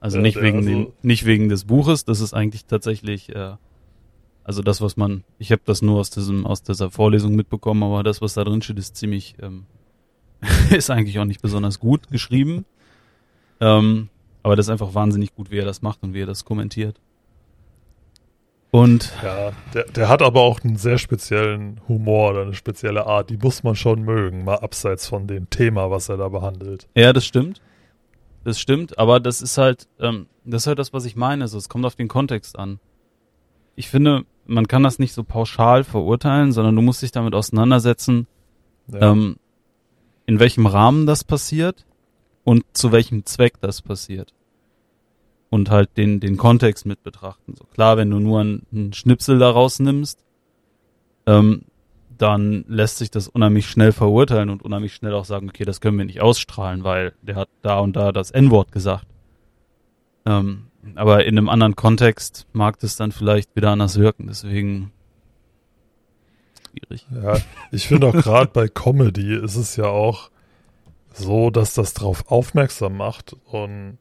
Also 0.00 0.18
Ja, 0.18 0.22
nicht 0.22 0.40
wegen 0.40 0.58
also- 0.58 0.68
den, 0.68 0.86
nicht 1.02 1.24
wegen 1.26 1.48
des 1.48 1.64
Buches, 1.64 2.04
das 2.04 2.20
ist 2.20 2.32
eigentlich 2.34 2.64
tatsächlich 2.66 3.34
äh, 3.34 3.54
also 4.44 4.62
das, 4.62 4.80
was 4.80 4.96
man, 4.96 5.22
ich 5.38 5.52
habe 5.52 5.62
das 5.64 5.82
nur 5.82 6.00
aus 6.00 6.10
diesem, 6.10 6.46
aus 6.46 6.62
dieser 6.62 6.90
Vorlesung 6.90 7.36
mitbekommen, 7.36 7.82
aber 7.82 8.02
das, 8.02 8.20
was 8.20 8.34
da 8.34 8.42
drin 8.42 8.62
steht, 8.62 8.78
ist 8.78 8.96
ziemlich, 8.96 9.36
ähm, 9.40 9.66
ist 10.70 10.90
eigentlich 10.90 11.18
auch 11.18 11.24
nicht 11.24 11.42
besonders 11.42 11.78
gut 11.78 12.08
geschrieben. 12.10 12.64
Ähm, 13.60 14.08
aber 14.42 14.56
das 14.56 14.66
ist 14.66 14.70
einfach 14.70 14.94
wahnsinnig 14.94 15.34
gut, 15.34 15.50
wie 15.50 15.58
er 15.58 15.66
das 15.66 15.82
macht 15.82 16.02
und 16.02 16.14
wie 16.14 16.22
er 16.22 16.26
das 16.26 16.44
kommentiert. 16.44 16.98
Und 18.70 19.12
Ja, 19.22 19.52
der, 19.74 19.84
der 19.84 20.08
hat 20.08 20.22
aber 20.22 20.40
auch 20.40 20.60
einen 20.62 20.76
sehr 20.76 20.98
speziellen 20.98 21.80
Humor 21.88 22.30
oder 22.30 22.42
eine 22.42 22.54
spezielle 22.54 23.06
Art. 23.06 23.30
Die 23.30 23.36
muss 23.36 23.62
man 23.62 23.74
schon 23.74 24.02
mögen, 24.02 24.44
mal 24.44 24.58
abseits 24.58 25.08
von 25.08 25.26
dem 25.26 25.50
Thema, 25.50 25.90
was 25.90 26.08
er 26.08 26.16
da 26.16 26.28
behandelt. 26.28 26.88
Ja, 26.94 27.12
das 27.12 27.24
stimmt. 27.26 27.60
Das 28.44 28.60
stimmt, 28.60 28.96
aber 28.98 29.20
das 29.20 29.42
ist 29.42 29.58
halt, 29.58 29.88
ähm, 29.98 30.26
das 30.44 30.62
ist 30.62 30.66
halt 30.68 30.78
das, 30.78 30.92
was 30.92 31.04
ich 31.04 31.16
meine. 31.16 31.44
Also, 31.44 31.58
es 31.58 31.68
kommt 31.68 31.84
auf 31.84 31.96
den 31.96 32.08
Kontext 32.08 32.58
an. 32.58 32.78
Ich 33.76 33.88
finde, 33.90 34.24
man 34.46 34.66
kann 34.66 34.82
das 34.82 34.98
nicht 34.98 35.12
so 35.12 35.24
pauschal 35.24 35.84
verurteilen, 35.84 36.52
sondern 36.52 36.76
du 36.76 36.82
musst 36.82 37.02
dich 37.02 37.12
damit 37.12 37.34
auseinandersetzen, 37.34 38.26
Ja, 38.88 39.12
ähm, 39.12 39.36
in 40.26 40.38
welchem 40.38 40.66
Rahmen 40.66 41.06
das 41.06 41.24
passiert 41.24 41.84
und 42.44 42.64
zu 42.72 42.92
welchem 42.92 43.26
Zweck 43.26 43.60
das 43.60 43.82
passiert. 43.82 44.32
Und 45.50 45.68
halt 45.68 45.96
den, 45.96 46.20
den 46.20 46.36
Kontext 46.36 46.86
mit 46.86 47.02
betrachten. 47.02 47.56
So 47.58 47.64
klar, 47.64 47.96
wenn 47.96 48.08
du 48.08 48.20
nur 48.20 48.40
einen, 48.40 48.92
Schnipsel 48.92 49.38
daraus 49.38 49.80
nimmst, 49.80 50.24
ähm, 51.26 51.64
dann 52.16 52.64
lässt 52.68 52.98
sich 52.98 53.10
das 53.10 53.26
unheimlich 53.26 53.66
schnell 53.66 53.92
verurteilen 53.92 54.50
und 54.50 54.62
unheimlich 54.62 54.94
schnell 54.94 55.14
auch 55.14 55.24
sagen, 55.24 55.48
okay, 55.48 55.64
das 55.64 55.80
können 55.80 55.98
wir 55.98 56.04
nicht 56.04 56.20
ausstrahlen, 56.20 56.84
weil 56.84 57.14
der 57.22 57.34
hat 57.34 57.48
da 57.62 57.80
und 57.80 57.96
da 57.96 58.12
das 58.12 58.30
N-Wort 58.30 58.70
gesagt. 58.72 59.06
Ähm, 60.24 60.66
aber 60.94 61.24
in 61.24 61.36
einem 61.36 61.48
anderen 61.48 61.76
Kontext 61.76 62.46
mag 62.52 62.78
das 62.80 62.96
dann 62.96 63.12
vielleicht 63.12 63.54
wieder 63.56 63.70
anders 63.70 63.98
wirken, 63.98 64.26
deswegen 64.28 64.92
schwierig. 66.70 67.06
ja, 67.10 67.38
ich 67.70 67.88
finde 67.88 68.08
auch 68.08 68.12
gerade 68.12 68.50
bei 68.52 68.68
Comedy 68.68 69.34
ist 69.34 69.56
es 69.56 69.76
ja 69.76 69.86
auch 69.86 70.30
so, 71.12 71.50
dass 71.50 71.74
das 71.74 71.94
darauf 71.94 72.30
aufmerksam 72.30 72.96
macht 72.96 73.36
und 73.46 73.98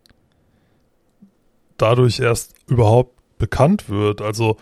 dadurch 1.81 2.19
erst 2.19 2.53
überhaupt 2.67 3.15
bekannt 3.37 3.89
wird. 3.89 4.21
Also 4.21 4.57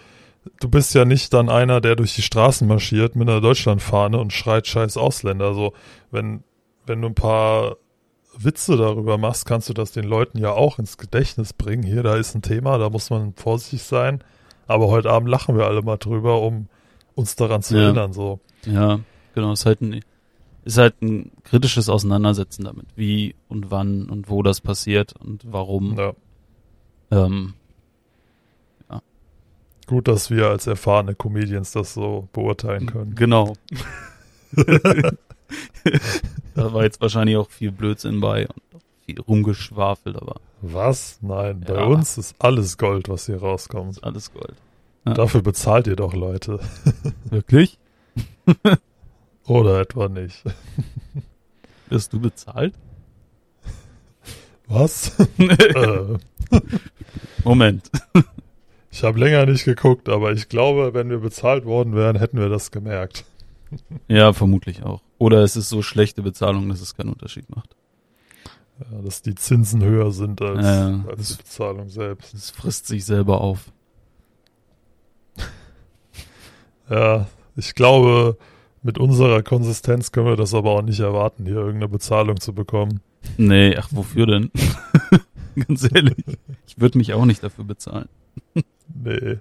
du 0.60 0.70
bist 0.70 0.94
ja 0.94 1.06
nicht 1.06 1.34
dann 1.34 1.50
einer, 1.50 1.82
der 1.82 1.96
durch 1.96 2.16
die 2.16 2.22
Straßen 2.22 2.68
marschiert 2.68 3.16
mit 3.16 3.28
einer 3.30 3.42
Deutschlandfahne 3.42 4.20
und 4.20 4.34
schreit 4.34 4.68
scheiß 4.68 4.98
Ausländer. 4.98 5.46
Also 5.48 5.74
wenn, 6.12 6.44
wenn 6.86 7.02
du 7.02 7.08
ein 7.10 7.16
paar 7.16 7.78
Witze 8.38 8.78
darüber 8.78 9.18
machst, 9.18 9.46
kannst 9.46 9.68
du 9.68 9.74
das 9.74 9.92
den 9.92 10.04
Leuten 10.06 10.38
ja 10.38 10.52
auch 10.52 10.78
ins 10.80 10.98
Gedächtnis 10.98 11.54
bringen. 11.54 11.84
Hier, 11.84 12.04
da 12.04 12.16
ist 12.16 12.36
ein 12.36 12.44
Thema, 12.44 12.78
da 12.78 12.90
muss 12.90 13.10
man 13.10 13.34
vorsichtig 13.36 13.84
sein. 13.84 14.24
Aber 14.68 14.88
heute 14.90 15.10
Abend 15.10 15.30
lachen 15.30 15.58
wir 15.58 15.66
alle 15.66 15.82
mal 15.82 15.98
drüber, 15.98 16.42
um 16.42 16.68
uns 17.16 17.36
daran 17.36 17.64
zu 17.64 17.76
Ja. 17.76 17.86
erinnern. 17.86 18.14
So. 18.14 18.40
Ja, 18.66 19.00
genau, 19.34 19.54
ist 19.54 19.66
halt 19.66 19.82
ein, 19.82 20.02
ist 20.66 20.78
halt 20.78 21.02
ein 21.02 21.32
kritisches 21.46 21.90
Auseinandersetzen 21.90 22.66
damit, 22.66 22.86
wie 22.96 23.34
und 23.48 23.72
wann 23.72 24.08
und 24.10 24.30
wo 24.30 24.44
das 24.44 24.62
passiert 24.62 25.14
und 25.20 25.42
warum. 25.52 25.98
Ja. 25.98 26.14
Ähm, 27.12 27.54
Gut, 29.88 30.10
dass 30.10 30.30
wir 30.30 30.48
als 30.50 30.68
erfahrene 30.68 31.16
Comedians 31.16 31.72
das 31.72 31.94
so 31.94 32.28
beurteilen 32.34 32.88
können. 32.88 33.16
genau. 33.16 33.54
da 36.56 36.74
war 36.74 36.84
jetzt 36.84 37.00
wahrscheinlich 37.02 37.38
auch 37.38 37.50
viel 37.50 37.72
Blödsinn 37.72 38.20
bei 38.20 38.48
und 38.48 38.62
viel 39.06 39.20
rumgeschwafelt, 39.22 40.18
aber 40.18 40.42
Was? 40.62 41.20
Nein, 41.22 41.62
bei 41.66 41.76
Ja. 41.76 41.84
uns 41.86 42.18
ist 42.18 42.36
alles 42.40 42.78
Gold, 42.78 43.08
was 43.08 43.28
hier 43.28 43.38
rauskommt. 43.40 43.92
ist 43.92 44.04
alles 44.04 44.34
Gold. 44.34 44.56
Ja. 45.06 45.14
Dafür 45.14 45.42
bezahlt 45.42 45.88
ihr 45.88 45.96
doch 45.96 46.14
Leute. 46.14 46.60
Wirklich? 47.26 47.78
Oder 49.46 49.80
etwa 49.80 50.10
nicht. 50.10 50.44
Wirst 51.88 52.12
du 52.12 52.20
bezahlt? 52.20 52.74
Was? 54.68 55.18
äh, 55.38 56.18
Moment. 57.44 57.90
ich 58.92 59.04
habe 59.04 59.20
länger 59.20 59.46
nicht 59.46 59.66
geguckt, 59.66 60.10
aber 60.10 60.34
ich 60.34 60.50
glaube, 60.50 60.94
wenn 60.94 61.10
wir 61.10 61.20
bezahlt 61.20 61.66
worden 61.66 61.96
wären, 61.96 62.18
hätten 62.18 62.40
wir 62.40 62.50
das 62.50 62.72
gemerkt. 62.72 63.26
Ja, 64.08 64.32
vermutlich 64.32 64.84
auch. 64.84 65.02
Oder 65.18 65.44
es 65.44 65.58
ist 65.58 65.68
so 65.68 65.82
schlechte 65.82 66.22
Bezahlung, 66.22 66.70
dass 66.70 66.80
es 66.80 66.96
keinen 66.96 67.10
Unterschied 67.10 67.54
macht. 67.54 67.76
Ja, 68.80 69.02
dass 69.02 69.22
die 69.22 69.36
Zinsen 69.36 69.84
höher 69.84 70.12
sind 70.14 70.42
als, 70.42 70.64
Ja. 70.66 71.04
als 71.10 71.28
die 71.32 71.44
Bezahlung 71.44 71.90
selbst. 71.90 72.34
Es 72.34 72.50
frisst 72.50 72.88
sich 72.88 73.04
selber 73.04 73.42
auf. 73.42 73.66
Ja, 76.90 77.28
ich 77.58 77.76
glaube, 77.76 78.38
mit 78.84 78.98
unserer 78.98 79.44
Konsistenz 79.44 80.14
können 80.14 80.28
wir 80.28 80.38
das 80.38 80.54
aber 80.54 80.72
auch 80.72 80.82
nicht 80.82 81.02
erwarten, 81.02 81.46
hier 81.46 81.56
irgendeine 81.56 81.90
Bezahlung 81.90 82.40
zu 82.40 82.54
bekommen. 82.54 83.02
Nee, 83.38 83.76
ach, 83.78 83.90
wofür 83.92 84.26
denn? 84.26 84.52
Ganz 85.68 85.84
ehrlich. 85.84 86.24
Ich 86.68 86.80
würde 86.80 86.98
mich 86.98 87.14
auch 87.14 87.26
nicht 87.26 87.44
dafür 87.44 87.64
bezahlen. 87.66 88.08
Nee. 88.94 89.38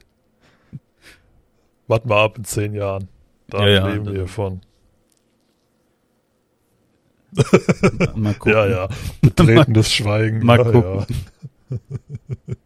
Warten 1.86 2.08
wir 2.08 2.16
ab 2.16 2.38
in 2.38 2.44
zehn 2.44 2.74
Jahren. 2.74 3.08
Da 3.48 3.66
Ja, 3.66 3.68
ja, 3.68 3.88
leben 3.88 4.12
wir 4.12 4.26
von. 4.26 4.60
Mal 8.14 8.34
gucken. 8.34 8.52
Ja, 8.52 8.66
ja. 8.66 8.88
Betretenes 9.20 9.92
Schweigen. 9.92 10.44
Mal 10.44 10.58
ja, 10.58 10.70
gucken. 10.70 11.06
Ja. 11.70 11.78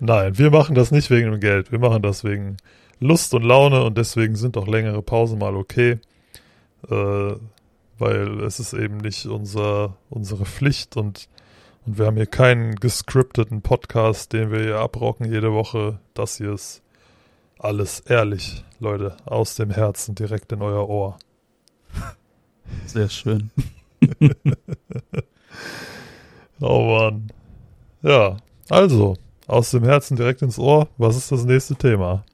Nein, 0.00 0.38
wir 0.38 0.50
machen 0.50 0.74
das 0.74 0.92
nicht 0.92 1.10
wegen 1.10 1.30
dem 1.30 1.40
Geld. 1.40 1.72
Wir 1.72 1.78
machen 1.78 2.02
das 2.02 2.24
wegen 2.24 2.56
Lust 3.00 3.34
und 3.34 3.42
Laune 3.42 3.82
und 3.82 3.98
deswegen 3.98 4.36
sind 4.36 4.56
auch 4.56 4.68
längere 4.68 5.02
Pausen 5.02 5.38
mal 5.38 5.56
okay. 5.56 5.98
Äh, 6.88 7.32
weil 8.02 8.42
es 8.42 8.58
ist 8.58 8.72
eben 8.72 8.96
nicht 8.96 9.26
unser, 9.26 9.96
unsere 10.10 10.44
Pflicht 10.44 10.96
und, 10.96 11.28
und 11.86 11.98
wir 11.98 12.06
haben 12.06 12.16
hier 12.16 12.26
keinen 12.26 12.74
gescripteten 12.74 13.62
Podcast, 13.62 14.32
den 14.32 14.50
wir 14.50 14.60
hier 14.60 14.80
abrocken 14.80 15.30
jede 15.30 15.52
Woche. 15.52 16.00
Das 16.12 16.38
hier 16.38 16.52
ist 16.52 16.82
alles 17.60 18.00
ehrlich, 18.00 18.64
Leute, 18.80 19.16
aus 19.24 19.54
dem 19.54 19.70
Herzen 19.70 20.16
direkt 20.16 20.50
in 20.50 20.62
euer 20.62 20.88
Ohr. 20.88 21.18
Sehr 22.86 23.08
schön. 23.08 23.50
Oh 26.64 26.96
Mann. 26.96 27.26
Ja, 28.02 28.36
also, 28.70 29.16
aus 29.48 29.72
dem 29.72 29.82
Herzen 29.82 30.16
direkt 30.16 30.42
ins 30.42 30.60
Ohr. 30.60 30.88
Was 30.96 31.16
ist 31.16 31.32
das 31.32 31.44
nächste 31.44 31.74
Thema? 31.74 32.24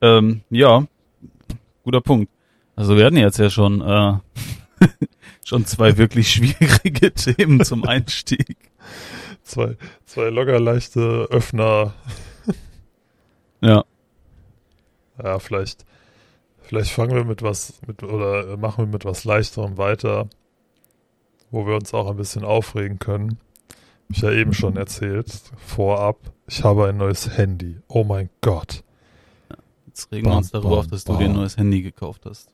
Ähm, 0.00 0.40
ja, 0.48 0.86
guter 1.84 2.00
Punkt. 2.00 2.30
Also 2.80 2.96
wir 2.96 3.04
hatten 3.04 3.18
jetzt 3.18 3.38
ja 3.38 3.50
schon 3.50 3.82
äh, 3.82 4.14
schon 5.44 5.66
zwei 5.66 5.98
wirklich 5.98 6.30
schwierige 6.30 7.12
Themen 7.14 7.62
zum 7.62 7.84
Einstieg. 7.84 8.56
Zwei, 9.42 9.76
zwei 10.06 10.30
locker 10.30 10.58
leichte 10.58 11.28
Öffner. 11.30 11.92
Ja, 13.62 13.84
Ja, 15.22 15.38
vielleicht, 15.38 15.84
vielleicht 16.62 16.92
fangen 16.92 17.14
wir 17.14 17.26
mit 17.26 17.42
was, 17.42 17.74
mit, 17.86 18.02
oder 18.02 18.56
machen 18.56 18.86
wir 18.86 18.92
mit 18.92 19.04
was 19.04 19.24
leichterem 19.24 19.76
weiter, 19.76 20.30
wo 21.50 21.66
wir 21.66 21.74
uns 21.74 21.92
auch 21.92 22.08
ein 22.10 22.16
bisschen 22.16 22.42
aufregen 22.42 22.98
können. 22.98 23.38
Ich 24.08 24.22
ja 24.22 24.32
eben 24.32 24.54
schon 24.54 24.78
erzählt, 24.78 25.30
vorab. 25.58 26.16
Ich 26.48 26.64
habe 26.64 26.88
ein 26.88 26.96
neues 26.96 27.36
Handy. 27.36 27.76
Oh 27.88 28.04
mein 28.04 28.30
Gott. 28.40 28.82
jetzt 29.86 30.10
regen 30.10 30.24
wir 30.24 30.30
Bam, 30.30 30.38
uns 30.38 30.50
darüber 30.52 30.78
auf, 30.78 30.84
bam, 30.86 30.90
dass 30.92 31.04
du 31.04 31.12
dir 31.18 31.24
ein 31.26 31.32
bam. 31.32 31.40
neues 31.42 31.58
Handy 31.58 31.82
gekauft 31.82 32.24
hast. 32.24 32.49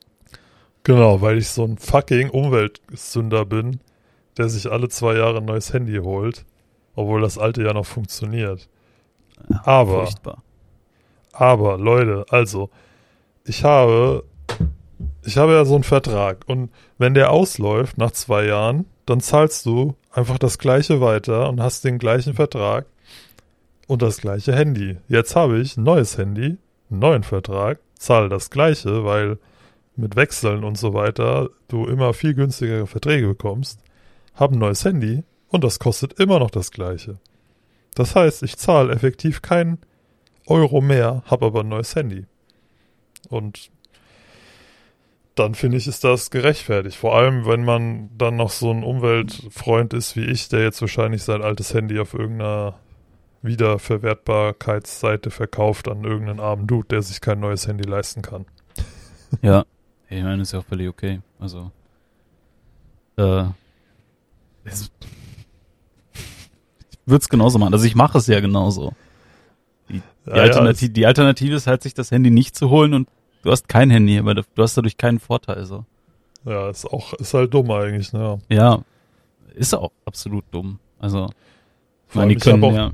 Genau, 0.83 1.21
weil 1.21 1.37
ich 1.37 1.49
so 1.49 1.63
ein 1.63 1.77
fucking 1.77 2.29
Umweltsünder 2.29 3.45
bin, 3.45 3.79
der 4.37 4.49
sich 4.49 4.71
alle 4.71 4.89
zwei 4.89 5.15
Jahre 5.15 5.39
ein 5.39 5.45
neues 5.45 5.73
Handy 5.73 5.97
holt 5.97 6.45
Obwohl 6.95 7.21
das 7.21 7.37
alte 7.37 7.63
ja 7.63 7.73
noch 7.73 7.85
funktioniert. 7.85 8.69
Aber, 9.63 10.05
Furchtbar. 10.05 10.43
aber, 11.33 11.77
Leute, 11.77 12.25
also, 12.29 12.69
ich 13.45 13.63
habe, 13.63 14.23
ich 15.23 15.37
habe 15.37 15.53
ja 15.53 15.65
so 15.65 15.75
einen 15.75 15.83
Vertrag 15.83 16.39
und 16.47 16.69
wenn 16.97 17.13
der 17.13 17.31
ausläuft 17.31 17.97
nach 17.97 18.11
zwei 18.11 18.45
Jahren, 18.45 18.85
dann 19.05 19.21
zahlst 19.21 19.65
du 19.65 19.95
einfach 20.11 20.37
das 20.37 20.57
gleiche 20.57 20.99
weiter 20.99 21.49
und 21.49 21.61
hast 21.61 21.85
den 21.85 21.97
gleichen 21.97 22.33
Vertrag 22.33 22.87
und 23.87 24.01
das 24.01 24.17
gleiche 24.17 24.55
Handy. 24.55 24.97
Jetzt 25.07 25.35
habe 25.35 25.59
ich 25.59 25.77
ein 25.77 25.83
neues 25.83 26.17
Handy, 26.17 26.57
einen 26.89 26.99
neuen 26.99 27.23
Vertrag, 27.23 27.79
zahle 27.97 28.29
das 28.29 28.49
gleiche, 28.49 29.05
weil 29.05 29.37
mit 29.97 30.15
Wechseln 30.15 30.63
und 30.63 30.77
so 30.77 30.93
weiter 30.93 31.49
du 31.67 31.85
immer 31.85 32.13
viel 32.13 32.33
günstigere 32.33 32.87
Verträge 32.87 33.27
bekommst, 33.27 33.81
habe 34.35 34.55
ein 34.55 34.59
neues 34.59 34.85
Handy 34.85 35.23
und 35.49 35.63
das 35.63 35.79
kostet 35.79 36.13
immer 36.19 36.39
noch 36.39 36.51
das 36.51 36.71
gleiche. 36.71 37.19
Das 37.95 38.15
heißt, 38.15 38.43
ich 38.43 38.57
zahle 38.57 38.93
effektiv 38.93 39.41
keinen 39.41 39.79
Euro 40.45 40.81
mehr, 40.81 41.23
habe 41.25 41.47
aber 41.47 41.61
ein 41.61 41.69
neues 41.69 41.95
Handy. 41.95 42.25
Und 43.29 43.71
dann 45.35 45.55
finde 45.55 45.77
ich, 45.77 45.87
ist 45.87 46.03
das 46.03 46.29
gerechtfertigt. 46.31 46.95
Vor 46.95 47.15
allem, 47.15 47.45
wenn 47.45 47.63
man 47.63 48.09
dann 48.17 48.35
noch 48.35 48.51
so 48.51 48.71
ein 48.71 48.83
Umweltfreund 48.83 49.93
ist 49.93 50.15
wie 50.15 50.25
ich, 50.25 50.49
der 50.49 50.63
jetzt 50.63 50.81
wahrscheinlich 50.81 51.23
sein 51.23 51.41
altes 51.41 51.73
Handy 51.73 51.99
auf 51.99 52.13
irgendeiner 52.13 52.79
Wiederverwertbarkeitsseite 53.41 55.29
verkauft 55.31 55.87
an 55.87 56.03
irgendeinen 56.03 56.39
armen 56.39 56.67
Dude, 56.67 56.87
der 56.87 57.01
sich 57.01 57.21
kein 57.21 57.39
neues 57.39 57.67
Handy 57.67 57.87
leisten 57.87 58.21
kann. 58.21 58.45
Ja, 59.41 59.65
ich 60.09 60.23
meine, 60.23 60.41
ist 60.41 60.53
ja 60.53 60.59
auch 60.59 60.65
völlig 60.65 60.87
okay. 60.87 61.21
Also, 61.39 61.71
äh, 63.17 63.45
es, 64.63 64.91
ich 66.13 66.97
würde 67.05 67.21
es 67.21 67.29
genauso 67.29 67.57
machen. 67.59 67.73
Also 67.73 67.85
ich 67.85 67.95
mache 67.95 68.17
es 68.17 68.27
ja 68.27 68.39
genauso. 68.39 68.93
Die, 69.89 69.93
die, 69.93 70.01
Ja, 70.29 70.37
ja, 70.37 70.43
Alternative, 70.43 70.89
die 70.89 71.05
Alternative 71.05 71.55
ist 71.55 71.67
halt, 71.67 71.83
sich 71.83 71.93
das 71.93 72.11
Handy 72.11 72.29
nicht 72.29 72.55
zu 72.55 72.69
holen 72.69 72.93
und 72.93 73.07
du 73.43 73.51
hast 73.51 73.69
kein 73.69 73.89
Handy, 73.89 74.17
aber 74.19 74.35
du 74.35 74.43
du 74.55 74.63
hast 74.63 74.77
dadurch 74.77 74.97
keinen 74.97 75.19
Vorteil. 75.19 75.65
So. 75.65 75.85
Ja, 76.45 76.69
ist 76.69 76.85
auch, 76.85 77.13
ist 77.13 77.33
halt 77.33 77.53
dumm 77.53 77.71
eigentlich, 77.71 78.13
ne? 78.13 78.39
Ja, 78.49 78.81
ist 79.55 79.73
auch 79.73 79.91
absolut 80.05 80.45
dumm. 80.51 80.79
Also, 80.99 81.29
ich 82.09 82.15
meine, 82.15 82.35
die 82.35 82.39
können 82.39 82.63
ja, 82.73 82.91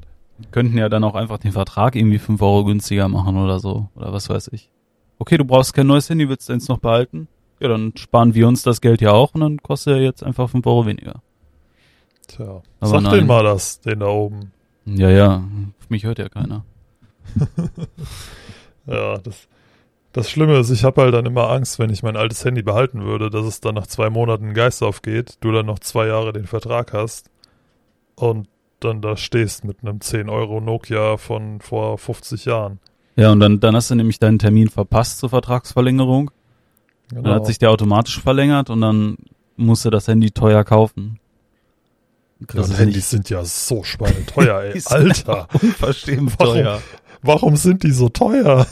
könnten 0.51 0.77
ja 0.77 0.89
dann 0.89 1.03
auch 1.03 1.15
einfach 1.15 1.37
den 1.37 1.51
Vertrag 1.51 1.95
irgendwie 1.95 2.19
5 2.19 2.41
Euro 2.41 2.65
günstiger 2.65 3.07
machen 3.07 3.37
oder 3.37 3.59
so. 3.59 3.89
Oder 3.95 4.13
was 4.13 4.29
weiß 4.29 4.49
ich. 4.53 4.69
Okay, 5.23 5.37
du 5.37 5.45
brauchst 5.45 5.73
kein 5.73 5.87
neues 5.87 6.09
Handy, 6.09 6.27
willst 6.27 6.49
du 6.49 6.53
eins 6.53 6.67
noch 6.67 6.79
behalten? 6.79 7.29
Ja, 7.61 7.69
dann 7.69 7.95
sparen 7.95 8.33
wir 8.33 8.45
uns 8.45 8.61
das 8.61 8.81
Geld 8.81 8.99
ja 8.99 9.13
auch 9.13 9.33
und 9.33 9.39
dann 9.39 9.57
kostet 9.63 9.93
er 9.93 10.01
jetzt 10.01 10.21
einfach 10.21 10.49
5 10.49 10.67
Euro 10.67 10.85
weniger. 10.85 11.21
Tja. 12.27 12.61
Aber 12.81 12.89
Sag 12.89 13.03
nein. 13.03 13.19
den 13.19 13.27
mal 13.27 13.41
das, 13.41 13.79
den 13.79 14.01
da 14.01 14.07
oben. 14.07 14.51
Ja, 14.85 15.09
ja, 15.09 15.37
auf 15.79 15.89
mich 15.89 16.03
hört 16.03 16.19
ja 16.19 16.27
keiner. 16.27 16.65
Ja, 18.85 19.17
das, 19.17 19.47
das 20.11 20.29
Schlimme 20.29 20.57
ist, 20.57 20.69
ich 20.69 20.83
habe 20.83 21.03
halt 21.03 21.13
dann 21.13 21.25
immer 21.25 21.49
Angst, 21.49 21.79
wenn 21.79 21.89
ich 21.89 22.03
mein 22.03 22.17
altes 22.17 22.43
Handy 22.43 22.61
behalten 22.61 23.05
würde, 23.05 23.29
dass 23.29 23.45
es 23.45 23.61
dann 23.61 23.75
nach 23.75 23.87
zwei 23.87 24.09
Monaten 24.09 24.53
Geist 24.53 24.83
aufgeht, 24.83 25.37
du 25.39 25.53
dann 25.53 25.67
noch 25.67 25.79
zwei 25.79 26.07
Jahre 26.07 26.33
den 26.33 26.47
Vertrag 26.47 26.91
hast 26.91 27.29
und 28.15 28.49
dann 28.81 29.01
da 29.01 29.15
stehst 29.15 29.63
mit 29.63 29.83
einem 29.83 30.01
10 30.01 30.27
Euro 30.27 30.59
Nokia 30.59 31.15
von 31.15 31.61
vor 31.61 31.97
50 31.97 32.43
Jahren. 32.43 32.81
Ja, 33.15 33.31
und 33.31 33.39
dann, 33.39 33.59
dann 33.59 33.75
hast 33.75 33.91
du 33.91 33.95
nämlich 33.95 34.19
deinen 34.19 34.39
Termin 34.39 34.69
verpasst 34.69 35.19
zur 35.19 35.29
Vertragsverlängerung. 35.29 36.31
Genau. 37.09 37.21
Dann 37.21 37.33
hat 37.35 37.45
sich 37.45 37.59
der 37.59 37.69
automatisch 37.69 38.19
verlängert 38.19 38.69
und 38.69 38.81
dann 38.81 39.17
musst 39.55 39.85
du 39.85 39.89
das 39.91 40.07
Handy 40.07 40.31
teuer 40.31 40.63
kaufen. 40.63 41.19
ja, 42.53 42.61
und 42.61 42.77
Handys 42.77 43.09
sind 43.11 43.29
ja 43.29 43.43
so 43.45 43.83
schweineteuer, 43.83 44.61
ey. 44.73 44.81
Alter, 44.85 45.47
unverschämt 45.61 46.33
Warum? 46.39 46.53
teuer. 46.55 46.81
warum 47.21 47.55
sind 47.55 47.83
die 47.83 47.91
so 47.91 48.09
teuer? 48.09 48.65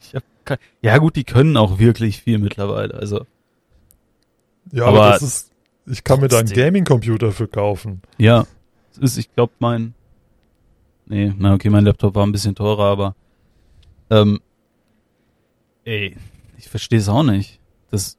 Ich 0.00 0.14
hab 0.14 0.22
kein, 0.46 0.58
ja 0.80 0.96
gut, 0.98 1.16
die 1.16 1.24
können 1.24 1.56
auch 1.58 1.78
wirklich 1.78 2.22
viel 2.22 2.38
mittlerweile. 2.38 2.94
Also 2.94 3.26
Ja, 4.72 4.86
aber, 4.86 5.02
Aber 5.02 5.10
das 5.12 5.22
ist, 5.22 5.50
ich 5.86 6.02
kann 6.04 6.20
mir 6.20 6.28
da 6.28 6.38
einen. 6.38 6.48
Gaming-Computer 6.48 7.32
für 7.32 7.48
kaufen. 7.48 8.00
ja, 8.16 8.46
es 8.92 8.98
ist, 8.98 9.18
ich 9.18 9.34
glaube, 9.34 9.52
mein, 9.58 9.92
nee, 11.04 11.34
na 11.36 11.52
okay, 11.52 11.68
mein 11.68 11.84
Laptop 11.84 12.14
war 12.14 12.24
ein 12.26 12.32
bisschen 12.32 12.54
teurer, 12.54 12.84
aber 12.84 13.14
ähm, 14.14 14.40
ey, 15.84 16.16
ich 16.56 16.68
verstehe 16.68 16.98
es 16.98 17.08
auch 17.08 17.22
nicht. 17.22 17.60
Das 17.90 18.16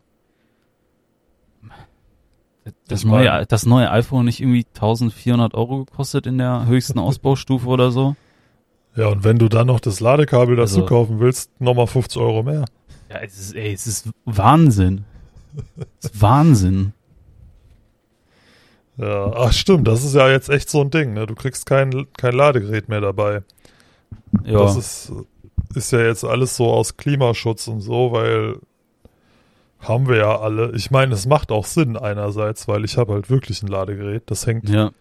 das 2.88 3.04
neue, 3.04 3.46
das 3.46 3.66
neue 3.66 3.92
iPhone 3.92 4.26
nicht 4.26 4.42
irgendwie 4.42 4.66
1400 4.76 5.54
Euro 5.54 5.86
gekostet 5.86 6.26
in 6.26 6.38
der 6.38 6.66
höchsten 6.66 6.98
Ausbaustufe 7.08 7.68
oder 7.68 7.92
so? 7.92 8.16
Ja, 8.96 9.08
und 9.10 9.24
wenn 9.24 9.38
du 9.38 9.50
dann 9.50 9.68
noch 9.68 9.80
das 9.80 10.00
Ladekabel 10.00 10.56
dazu 10.56 10.78
Also- 10.78 10.86
kaufen 10.86 11.20
willst, 11.20 11.50
nochmal 11.60 11.88
50 11.88 12.22
Euro 12.22 12.44
mehr. 12.44 12.66
Ja, 13.10 13.18
es 13.22 13.38
ist, 13.40 13.56
ey, 13.56 13.74
es 13.74 13.86
ist 13.88 14.10
Wahnsinn. 14.26 15.04
Es 16.02 16.10
ist 16.12 16.22
Wahnsinn. 16.22 16.94
Ja, 18.98 19.32
ach 19.36 19.52
stimmt, 19.52 19.88
das 19.88 20.04
ist 20.04 20.16
ja 20.16 20.30
jetzt 20.30 20.50
echt 20.50 20.70
so 20.70 20.82
ein 20.82 20.90
Ding, 20.90 21.14
ne? 21.14 21.26
Du 21.28 21.36
kriegst 21.36 21.66
kein, 21.66 22.08
kein 22.18 22.34
Ladegerät 22.34 22.88
mehr 22.90 23.02
dabei. 23.02 23.44
Ja, 24.46 24.60
Das 24.60 24.76
ist, 24.78 25.12
ist 25.74 25.92
ja 25.92 26.02
jetzt 26.02 26.24
alles 26.24 26.56
so 26.56 26.72
aus 26.72 26.98
Klimaschutz 26.98 27.68
und 27.68 27.82
so, 27.82 28.12
weil 28.12 28.60
haben 29.80 30.08
wir 30.08 30.18
ja 30.18 30.40
alle. 30.40 30.72
Ich 30.76 30.92
meine, 30.92 31.14
es 31.14 31.26
macht 31.26 31.52
auch 31.52 31.66
Sinn 31.66 31.98
einerseits, 31.98 32.68
weil 32.68 32.86
ich 32.86 32.98
habe 32.98 33.14
halt 33.14 33.30
wirklich 33.30 33.62
ein 33.64 33.68
Ladegerät. 33.68 34.24
Das 34.28 34.48
hängt 34.48 34.70
ja. 34.70 34.92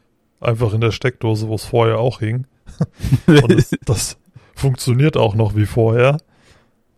einfach 0.41 0.73
in 0.73 0.81
der 0.81 0.91
Steckdose, 0.91 1.49
wo 1.49 1.55
es 1.55 1.65
vorher 1.65 1.99
auch 1.99 2.21
hing. 2.21 2.47
Und 3.27 3.53
es, 3.53 3.75
das 3.85 4.19
funktioniert 4.55 5.17
auch 5.17 5.35
noch 5.35 5.57
wie 5.57 5.67
vorher. 5.67 6.19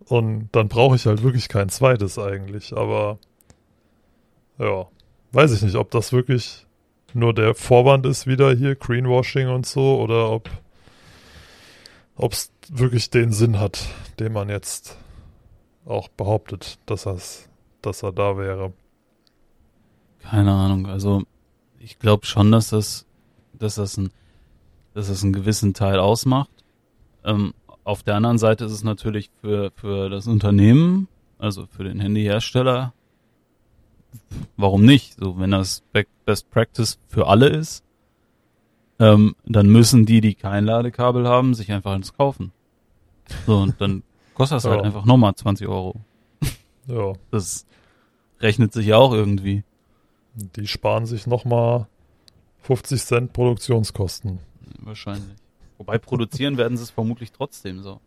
Und 0.07 0.48
dann 0.52 0.68
brauche 0.68 0.96
ich 0.96 1.07
halt 1.07 1.22
wirklich 1.22 1.48
kein 1.48 1.68
zweites 1.68 2.18
eigentlich. 2.18 2.76
Aber 2.76 3.18
ja, 4.59 4.87
weiß 5.33 5.52
ich 5.52 5.62
nicht, 5.62 5.76
ob 5.76 5.90
das 5.90 6.12
wirklich 6.12 6.66
nur 7.12 7.35
der 7.35 7.55
Vorwand 7.55 8.07
ist 8.07 8.26
wieder 8.26 8.55
hier, 8.55 8.74
Greenwashing 8.74 9.48
und 9.48 9.66
so, 9.66 10.00
oder 10.00 10.31
ob 10.31 10.50
es 12.33 12.52
wirklich 12.70 13.11
den 13.11 13.33
Sinn 13.33 13.59
hat, 13.59 13.87
den 14.18 14.33
man 14.33 14.48
jetzt 14.48 14.96
auch 15.85 16.09
behauptet, 16.09 16.79
dass, 16.87 17.07
er's, 17.07 17.48
dass 17.83 18.02
er 18.02 18.12
da 18.12 18.37
wäre. 18.37 18.72
Keine 20.20 20.52
Ahnung. 20.52 20.87
Also 20.87 21.22
ich 21.79 21.98
glaube 21.98 22.26
schon, 22.26 22.50
dass 22.50 22.70
das, 22.70 23.07
dass 23.52 23.76
das 23.76 23.96
ein, 23.96 24.11
dass 24.94 25.09
das 25.09 25.22
einen 25.22 25.33
gewissen 25.33 25.74
Teil 25.74 26.00
ausmacht. 26.00 26.50
Ähm, 27.24 27.55
auf 27.85 28.02
der 28.02 28.16
anderen 28.16 28.38
Seite 28.38 28.64
ist 28.64 28.72
es 28.72 28.83
natürlich 28.83 29.31
für 29.40 29.70
für 29.76 30.11
das 30.11 30.26
Unternehmen, 30.26 31.07
also 31.38 31.66
für 31.66 31.85
den 31.85 32.00
Handyhersteller, 32.00 32.92
warum 34.57 34.85
nicht? 34.85 35.14
So, 35.20 35.38
wenn 35.38 35.52
das 35.52 35.83
Be- 35.92 36.07
Best 36.24 36.50
Practice 36.50 36.98
für 37.07 37.29
alle 37.29 37.48
ist, 37.48 37.85
ähm, 38.99 39.35
dann 39.45 39.69
müssen 39.69 40.07
die, 40.07 40.21
die 40.21 40.35
kein 40.35 40.65
Ladekabel 40.65 41.27
haben, 41.29 41.55
sich 41.55 41.71
einfach 41.73 41.93
eins 41.93 42.15
kaufen. 42.15 42.53
So 43.47 43.59
und 43.59 43.81
dann 43.81 44.03
kostet 44.35 44.57
das 44.57 44.65
halt 44.65 44.81
Ja. 44.81 44.83
einfach 44.83 45.05
nochmal 45.05 45.35
20 45.35 45.69
Euro. 45.69 46.01
Ja, 46.87 47.13
Das 47.31 47.67
rechnet 48.41 48.73
sich 48.73 48.87
ja 48.87 48.97
auch 48.97 49.13
irgendwie. 49.13 49.65
die 50.35 50.67
sparen 50.69 51.07
sich 51.07 51.27
nochmal 51.27 51.87
50 52.63 53.03
Cent 53.03 53.33
Produktionskosten. 53.33 54.39
Wahrscheinlich. 54.81 55.35
Wobei 55.79 55.99
produzieren 55.99 56.57
werden 56.59 56.77
sie 56.77 56.85
es 56.85 56.91
vermutlich 56.91 57.33
trotzdem 57.33 57.83
so. 57.83 58.01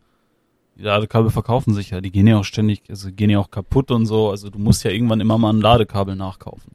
Die 0.76 0.82
Ladekabel 0.82 1.30
verkaufen 1.30 1.74
sich 1.74 1.90
ja, 1.90 2.00
die 2.00 2.10
gehen 2.10 2.26
ja 2.26 2.38
auch 2.38 2.44
ständig, 2.44 2.82
also 2.88 3.10
gehen 3.12 3.28
ja 3.28 3.38
auch 3.38 3.50
kaputt 3.50 3.90
und 3.90 4.06
so. 4.06 4.30
Also 4.30 4.48
du 4.48 4.58
musst 4.58 4.82
ja 4.84 4.90
irgendwann 4.90 5.20
immer 5.20 5.36
mal 5.36 5.52
ein 5.52 5.60
Ladekabel 5.60 6.16
nachkaufen. 6.16 6.72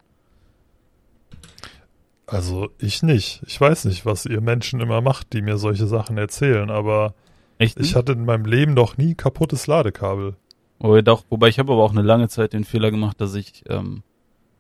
Also 2.28 2.70
ich 2.80 3.04
nicht. 3.04 3.44
Ich 3.46 3.60
weiß 3.60 3.86
nicht, 3.86 4.06
was 4.06 4.26
ihr 4.26 4.42
Menschen 4.42 4.82
immer 4.82 5.02
macht, 5.02 5.34
die 5.34 5.42
mir 5.42 5.58
solche 5.58 5.86
Sachen 5.86 6.18
erzählen, 6.18 6.70
aber 6.70 7.14
Echt? 7.58 7.80
ich 7.80 7.96
hatte 7.96 8.14
in 8.14 8.26
meinem 8.26 8.46
Leben 8.46 8.74
noch 8.74 8.98
nie 8.98 9.16
kaputtes 9.16 9.68
Ladekabel. 9.68 10.36
Wobei, 10.80 11.02
doch, 11.02 11.24
wobei 11.30 11.48
ich 11.48 11.60
habe 11.60 11.72
aber 11.74 11.84
auch 11.84 11.92
eine 11.92 12.02
lange 12.02 12.28
Zeit 12.28 12.54
den 12.54 12.66
Fehler 12.66 12.92
gemacht, 12.92 13.22
dass 13.22 13.36
ich 13.36 13.64
ähm, 13.70 14.04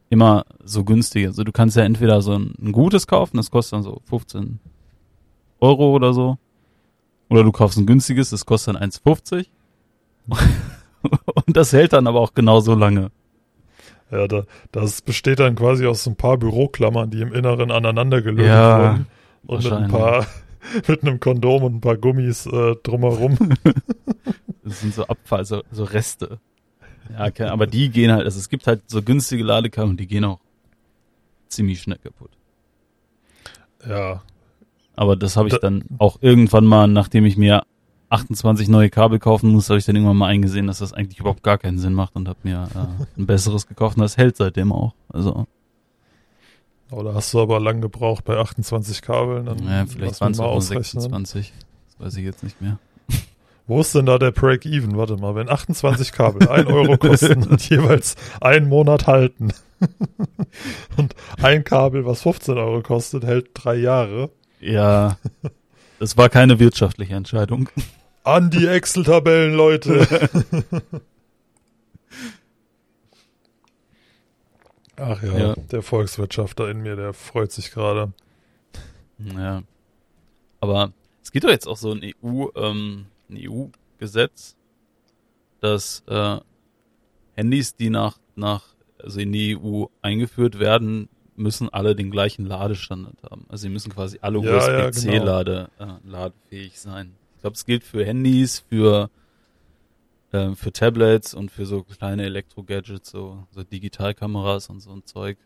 immer 0.09 0.45
so 0.63 0.84
günstig, 0.84 1.26
also 1.28 1.43
du 1.43 1.51
kannst 1.51 1.76
ja 1.76 1.84
entweder 1.84 2.22
so 2.22 2.34
ein, 2.34 2.53
ein 2.61 2.72
gutes 2.72 3.07
kaufen, 3.07 3.38
das 3.38 3.51
kostet 3.51 3.74
dann 3.74 3.84
so 3.84 4.01
15 4.05 4.59
Euro 5.59 5.91
oder 5.91 6.13
so, 6.13 6.38
oder 7.30 7.43
du 7.43 7.51
kaufst 7.51 7.78
ein 7.78 7.86
günstiges, 7.86 8.30
das 8.30 8.45
kostet 8.45 8.76
dann 8.76 8.89
1,50 8.89 9.47
und 11.45 11.57
das 11.57 11.74
hält 11.74 11.93
dann 11.93 12.07
aber 12.07 12.22
auch 12.22 12.34
genauso 12.34 12.76
lange. 12.76 13.11
Ja, 14.12 14.28
da, 14.28 14.43
das 14.72 15.01
besteht 15.01 15.39
dann 15.39 15.56
quasi 15.56 15.86
aus 15.88 16.03
so 16.03 16.12
ein 16.12 16.16
paar 16.16 16.38
Büroklammern, 16.38 17.10
die 17.10 17.22
im 17.22 17.34
Inneren 17.34 17.72
aneinander 17.72 18.22
gelötet 18.22 18.47
Ja, 18.47 18.80
wurden. 18.93 19.08
Und 19.47 19.64
mit 19.64 19.74
ein 19.74 19.88
paar, 19.89 20.28
mit 20.88 21.01
einem 21.03 21.20
Kondom 21.20 21.64
und 21.64 21.76
ein 21.76 21.82
paar 21.82 21.97
Gummis 21.97 22.45
äh, 22.45 22.76
drumherum. 22.84 23.38
Das 24.64 24.82
sind 24.82 24.95
so 24.95 25.06
Abfall, 25.06 25.45
so, 25.45 25.62
so 25.72 25.84
Reste. 25.84 26.39
Ja, 27.14 27.26
okay, 27.28 27.43
aber 27.43 27.68
die 27.68 27.89
gehen 27.91 28.12
halt, 28.12 28.26
also 28.26 28.39
es 28.39 28.49
gibt 28.49 28.66
halt 28.66 28.82
so 28.88 29.03
günstige 29.03 29.43
Ladekabel 29.43 29.91
und 29.91 29.99
die 29.99 30.08
gehen 30.08 30.26
auch 30.26 30.39
ziemlich 31.49 31.82
schnell 31.84 31.99
kaputt. 31.99 32.32
ja. 33.88 34.22
Aber 34.95 35.16
das 35.18 35.36
habe 35.38 35.49
ich 35.49 35.53
Da- 35.53 35.60
dann 35.60 35.84
auch 35.99 36.18
irgendwann 36.22 36.66
mal, 36.66 36.88
nachdem 36.88 37.26
ich 37.26 37.38
mir 37.38 37.64
28 38.10 38.68
neue 38.68 38.89
Kabel 38.89 39.20
kaufen 39.20 39.51
muss, 39.51 39.70
habe 39.70 39.80
ich 39.80 39.86
dann 39.86 39.95
irgendwann 39.95 40.18
mal 40.18 40.28
eingesehen, 40.28 40.68
dass 40.68 40.80
das 40.80 40.93
eigentlich 40.93 41.20
überhaupt 41.20 41.43
gar 41.43 41.58
keinen 41.58 41.78
Sinn 41.78 41.93
macht 41.93 42.16
und 42.16 42.28
habe 42.28 42.39
mir 42.43 42.70
äh, 42.76 43.20
ein 43.20 43.26
besseres 43.26 43.68
gekauft 43.68 43.97
und 43.97 44.01
das 44.01 44.18
hält 44.18 44.38
seitdem 44.38 44.72
auch. 44.72 44.93
Also 45.10 45.45
Oder 46.91 47.14
hast 47.14 47.34
du 47.34 47.41
aber 47.41 47.60
lang 47.60 47.82
gebraucht 47.82 48.24
bei 48.26 48.38
28 48.38 49.01
Kabeln? 49.01 49.45
Dann 49.45 49.64
ja, 49.66 49.86
vielleicht 49.86 50.22
waren 50.22 50.32
es 50.32 50.39
auch 50.39 50.45
nur 50.45 50.53
ausrechnen. 50.53 51.01
26. 51.01 51.53
Das 51.88 52.06
weiß 52.06 52.18
ich 52.18 52.24
jetzt 52.24 52.43
nicht 52.43 52.62
mehr. 52.62 52.80
Wo 53.68 53.82
ist 53.82 53.95
denn 53.95 54.06
da 54.06 54.20
der 54.20 54.32
Break-Even? 54.32 54.95
Warte 54.95 55.18
mal, 55.18 55.34
wenn 55.34 55.49
28 55.49 56.12
Kabel 56.12 56.47
1 56.47 56.68
Euro 56.68 56.97
kosten 56.97 57.43
und 57.47 57.68
jeweils 57.70 58.16
einen 58.39 58.70
Monat 58.70 59.08
halten 59.08 59.51
und 60.97 61.16
ein 61.41 61.64
Kabel, 61.64 62.06
was 62.06 62.22
15 62.22 62.58
Euro 62.58 62.82
kostet, 62.82 63.26
hält 63.26 63.49
drei 63.56 63.76
Jahre. 63.76 64.30
Ja, 64.60 65.18
das 66.00 66.18
war 66.18 66.30
keine 66.30 66.60
wirtschaftliche 66.60 67.16
Entscheidung. 67.16 67.70
An 68.24 68.50
die 68.50 68.66
Excel-Tabellen, 68.66 69.54
Leute. 69.56 70.08
Ach 74.98 75.22
ja, 75.24 75.38
Ja. 75.38 75.54
der 75.56 75.82
Volkswirtschafter 75.82 76.70
in 76.70 76.82
mir, 76.82 76.96
der 76.96 77.14
freut 77.14 77.52
sich 77.52 77.72
gerade. 77.72 78.14
Ja. 79.20 79.64
Aber 80.62 80.93
es 81.24 81.32
gibt 81.32 81.43
doch 81.46 81.50
jetzt 81.50 81.68
auch 81.68 81.78
so 81.78 81.91
ein 81.91 82.02
EU, 82.04 82.48
ähm, 82.56 83.08
ein 83.30 83.38
EU-Gesetz, 83.38 84.56
dass 85.60 86.04
äh, 86.08 86.38
Handys, 87.36 87.76
die 87.76 87.89
nach, 87.89 88.18
nach, 88.36 88.64
also 89.02 89.20
in 89.20 89.32
die 89.34 89.58
EU 89.58 89.86
eingeführt 90.02 90.60
werden, 90.60 91.10
müssen 91.36 91.69
alle 91.69 91.95
den 91.95 92.11
gleichen 92.11 92.45
Ladestandard 92.45 93.17
haben. 93.29 93.45
Also 93.49 93.63
sie 93.63 93.69
müssen 93.69 93.91
quasi 93.91 94.19
alle 94.21 94.39
Ja, 94.39 94.51
ja, 94.79 94.88
USB-C-Lade 94.88 95.69
äh, 95.79 95.86
ladefähig 96.09 96.79
sein. 96.79 97.13
Ich 97.36 97.41
glaube, 97.41 97.55
es 97.55 97.65
gilt 97.65 97.83
für 97.83 98.05
Handys, 98.05 98.59
für 98.69 99.09
äh, 100.31 100.55
für 100.55 100.71
Tablets 100.71 101.33
und 101.33 101.51
für 101.51 101.65
so 101.65 101.83
kleine 101.83 102.23
Elektro-Gadgets, 102.23 103.09
so, 103.11 103.45
so 103.51 103.63
Digitalkameras 103.63 104.69
und 104.69 104.79
so 104.79 104.91
ein 104.91 105.03
Zeug. 105.05 105.38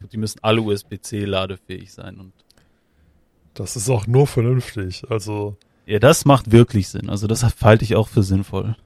Und 0.00 0.12
die 0.12 0.18
müssen 0.18 0.38
alle 0.42 0.60
USB-C 0.60 1.24
ladefähig 1.24 1.92
sein 1.92 2.18
und 2.18 2.32
Das 3.54 3.74
ist 3.76 3.88
auch 3.88 4.06
nur 4.06 4.26
vernünftig. 4.26 5.04
Also, 5.10 5.56
Ja, 5.86 5.98
das 5.98 6.24
macht 6.26 6.52
wirklich 6.52 6.88
Sinn. 6.88 7.08
Also 7.08 7.26
das 7.26 7.42
halte 7.62 7.84
ich 7.84 7.96
auch 7.96 8.08
für 8.08 8.22
sinnvoll. 8.22 8.76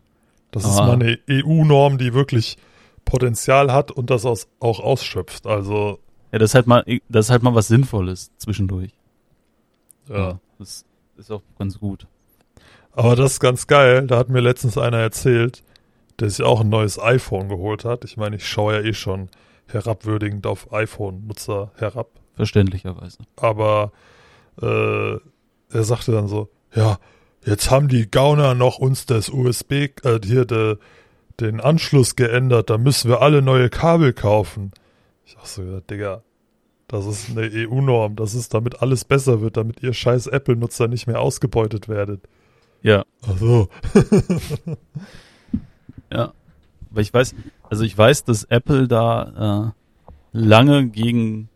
das 0.53 0.65
ist 0.65 0.79
Ah. 0.79 0.87
mal 0.87 0.93
eine 0.95 1.19
EU-Norm, 1.29 1.99
die 1.99 2.13
wirklich 2.15 2.57
Potenzial 3.05 3.73
hat 3.73 3.91
und 3.91 4.11
das 4.11 4.25
auch 4.27 4.81
ausschöpft. 4.81 5.47
Also, 5.47 5.99
Ja, 6.33 6.39
das 6.39 6.51
ist 6.51 6.55
halt 6.55 6.67
mal, 6.67 6.85
das 7.09 7.27
ist 7.27 7.31
halt 7.31 7.43
mal 7.43 7.55
was 7.55 7.69
Sinnvolles 7.69 8.31
zwischendurch. 8.39 8.93
ja. 10.09 10.39
Das 10.59 10.85
ist 11.17 11.31
auch 11.31 11.43
ganz 11.59 11.79
gut. 11.79 12.07
Aber 12.93 13.17
das 13.17 13.33
ist 13.33 13.41
ganz 13.41 13.67
geil. 13.67 14.07
Da 14.07 14.19
hat 14.19 14.29
mir 14.29 14.41
letztens 14.41 14.77
einer 14.77 14.99
erzählt, 14.99 15.63
der 16.19 16.29
sich 16.29 16.45
auch 16.45 16.61
ein 16.61 16.69
neues 16.69 16.99
iPhone 16.99 17.49
geholt 17.49 17.85
hat. 17.85 18.05
Ich 18.05 18.19
meine, 18.19 18.37
ich 18.37 18.47
schaue 18.47 18.75
ja 18.75 18.81
eh 18.81 18.93
schon 18.93 19.31
herabwürdigend 19.69 20.47
auf 20.47 20.73
iPhone-Nutzer 20.73 21.73
herab. 21.77 22.09
Verständlicherweise. 22.35 23.19
Aber 23.37 23.93
äh, 24.61 25.13
er 25.15 25.85
sagte 25.85 26.13
dann 26.13 26.29
so, 26.29 26.51
ja, 26.75 26.99
jetzt 27.45 27.71
haben 27.71 27.89
die 27.89 28.11
Gauner 28.11 28.55
noch 28.55 28.79
uns 28.79 29.07
das 29.07 29.29
USB, 29.29 29.73
äh, 29.73 30.21
hier 30.23 30.45
de, 30.45 30.77
den 31.41 31.61
Anschluss 31.61 32.17
geändert, 32.17 32.71
da 32.71 32.79
müssen 32.79 33.11
wir 33.11 33.23
alle 33.23 33.43
neue 33.43 33.71
Kabel 33.71 34.13
kaufen. 34.13 34.73
Ich 35.31 35.37
dachte 35.37 35.49
so, 35.49 35.81
Digga, 35.81 36.25
das 36.89 37.07
ist 37.07 37.31
eine 37.31 37.49
EU-Norm, 37.53 38.17
das 38.17 38.35
ist, 38.35 38.53
damit 38.53 38.83
alles 38.83 39.05
besser 39.05 39.41
wird, 39.41 39.57
damit 39.57 39.81
ihr 39.81 39.93
scheiß 39.93 40.27
Apple-Nutzer 40.27 40.89
nicht 40.89 41.07
mehr 41.07 41.21
ausgebeutet 41.21 41.89
werdet. 41.89 42.29
Ja, 42.83 43.05
Ach 43.23 43.39
so. 43.39 43.69
ja. 46.13 46.33
Aber 46.91 47.01
ich 47.01 47.15
weiß, 47.15 47.37
also 47.69 47.85
ich 47.85 47.97
weiß, 47.97 48.25
dass 48.25 48.43
Apple 48.43 48.89
da 48.89 49.73
äh, 49.73 50.09
lange 50.33 50.89
gegen, 50.89 51.49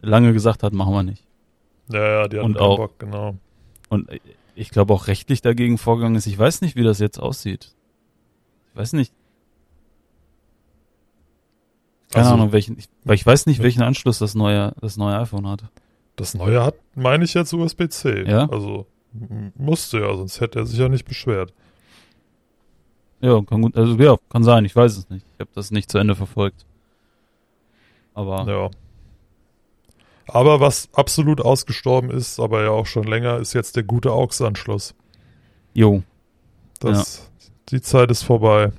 lange 0.00 0.32
gesagt 0.32 0.62
hat, 0.62 0.72
machen 0.72 0.94
wir 0.94 1.02
nicht. 1.02 1.26
Ja, 1.92 2.22
ja, 2.22 2.28
die 2.28 2.38
hatten 2.38 2.46
Und 2.46 2.54
keinen 2.54 2.62
auch- 2.66 2.76
Bock, 2.78 2.98
genau. 2.98 3.36
Und 3.90 4.08
ich 4.54 4.70
glaube 4.70 4.94
auch 4.94 5.08
rechtlich 5.08 5.42
dagegen 5.42 5.76
vorgegangen 5.76 6.16
ist. 6.16 6.26
Ich 6.26 6.38
weiß 6.38 6.62
nicht, 6.62 6.74
wie 6.76 6.84
das 6.84 7.00
jetzt 7.00 7.18
aussieht. 7.20 7.74
Ich 8.70 8.76
weiß 8.78 8.94
nicht. 8.94 9.12
Keine 12.14 12.26
Also, 12.26 12.34
Ahnung, 12.34 12.52
welchen, 12.52 12.78
ich, 12.78 12.88
weil 13.04 13.16
ich 13.16 13.26
weiß 13.26 13.46
nicht, 13.46 13.62
welchen 13.62 13.82
Anschluss 13.82 14.18
das 14.18 14.34
neue, 14.34 14.72
das 14.80 14.96
neue 14.96 15.18
iPhone 15.18 15.48
hat. 15.48 15.64
Das 16.16 16.34
neue 16.34 16.62
hat, 16.64 16.76
meine 16.94 17.24
ich 17.24 17.34
jetzt 17.34 17.52
USB-C. 17.52 18.24
Ja? 18.28 18.48
Also 18.48 18.86
musste 19.56 20.00
ja, 20.00 20.16
sonst 20.16 20.40
hätte 20.40 20.60
er 20.60 20.66
sich 20.66 20.78
ja 20.78 20.88
nicht 20.88 21.04
beschwert. 21.04 21.52
Ja, 23.20 23.40
kann 23.42 23.62
gut, 23.62 23.76
also 23.76 23.94
ja, 23.94 24.16
kann 24.28 24.44
sein, 24.44 24.64
ich 24.64 24.74
weiß 24.76 24.96
es 24.96 25.08
nicht. 25.10 25.24
Ich 25.34 25.40
habe 25.40 25.50
das 25.54 25.70
nicht 25.70 25.90
zu 25.90 25.98
Ende 25.98 26.14
verfolgt. 26.14 26.66
Aber 28.14 28.46
Ja. 28.46 28.70
Aber 30.26 30.58
was 30.60 30.88
absolut 30.94 31.40
ausgestorben 31.40 32.10
ist, 32.10 32.40
aber 32.40 32.62
ja 32.62 32.70
auch 32.70 32.86
schon 32.86 33.04
länger, 33.04 33.38
ist 33.38 33.52
jetzt 33.52 33.76
der 33.76 33.82
gute 33.82 34.10
AUX-Anschluss. 34.10 34.94
jo, 35.74 36.02
Das, 36.80 37.30
Die 37.70 37.80
Zeit 37.80 38.10
ist 38.10 38.22
vorbei. 38.22 38.72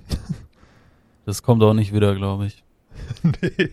das 1.25 1.43
kommt 1.43 1.61
auch 1.63 1.73
nicht 1.73 1.93
wieder, 1.93 2.15
glaube 2.15 2.47
ich. 2.47 2.63
nee. 3.41 3.69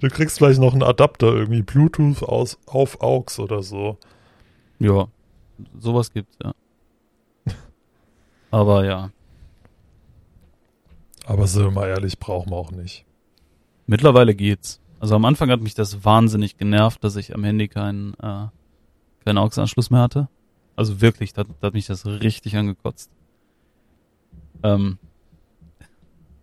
Du 0.00 0.08
kriegst 0.08 0.38
vielleicht 0.38 0.60
noch 0.60 0.72
einen 0.72 0.82
Adapter, 0.82 1.34
irgendwie 1.34 1.62
Bluetooth 1.62 2.22
aus, 2.22 2.58
auf 2.66 3.00
AUX 3.00 3.38
oder 3.38 3.62
so. 3.62 3.98
Ja, 4.78 5.08
sowas 5.78 6.12
gibt's, 6.12 6.36
ja. 6.42 6.52
Aber 8.50 8.84
ja, 8.84 9.10
Aber 11.24 11.46
sind 11.46 11.64
wir 11.64 11.70
mal 11.70 11.88
ehrlich, 11.88 12.18
brauchen 12.18 12.50
wir 12.50 12.56
auch 12.56 12.70
nicht. 12.70 13.04
mittlerweile 13.86 14.34
geht's. 14.34 14.80
Also 15.00 15.14
am 15.16 15.24
Anfang 15.24 15.50
hat 15.50 15.60
mich 15.60 15.74
das 15.74 16.04
wahnsinnig 16.04 16.56
genervt, 16.58 17.02
dass 17.02 17.16
ich 17.16 17.34
am 17.34 17.44
Handy 17.44 17.68
keinen 17.68 18.14
äh, 18.14 18.46
keinen 19.24 19.38
AUX-Anschluss 19.38 19.90
mehr 19.90 20.00
hatte. 20.02 20.28
Also 20.76 21.00
wirklich, 21.00 21.32
da, 21.32 21.44
da 21.44 21.68
hat 21.68 21.74
mich 21.74 21.86
das 21.86 22.04
richtig 22.06 22.56
angekotzt. 22.56 23.10
Ähm, 24.62 24.98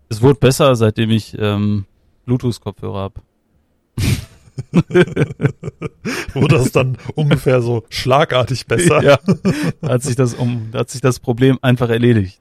es 0.10 0.22
wurde 0.22 0.40
besser, 0.40 0.76
seitdem 0.76 1.12
ich 1.12 1.38
ähm, 1.38 1.86
Bluetooth-Kopfhörer 2.30 3.00
hab. 3.00 3.22
Wo 6.34 6.48
das 6.48 6.72
dann 6.72 6.98
ungefähr 7.16 7.62
so 7.62 7.84
schlagartig 7.90 8.68
besser. 8.68 9.02
Ja, 9.04 9.20
da 9.82 9.90
hat 9.90 10.04
sich 10.04 10.16
das 10.16 10.34
um, 10.34 10.68
da 10.72 10.80
hat 10.80 10.90
sich 10.90 11.02
das 11.02 11.20
Problem 11.20 11.58
einfach 11.62 11.90
erledigt. 11.90 12.40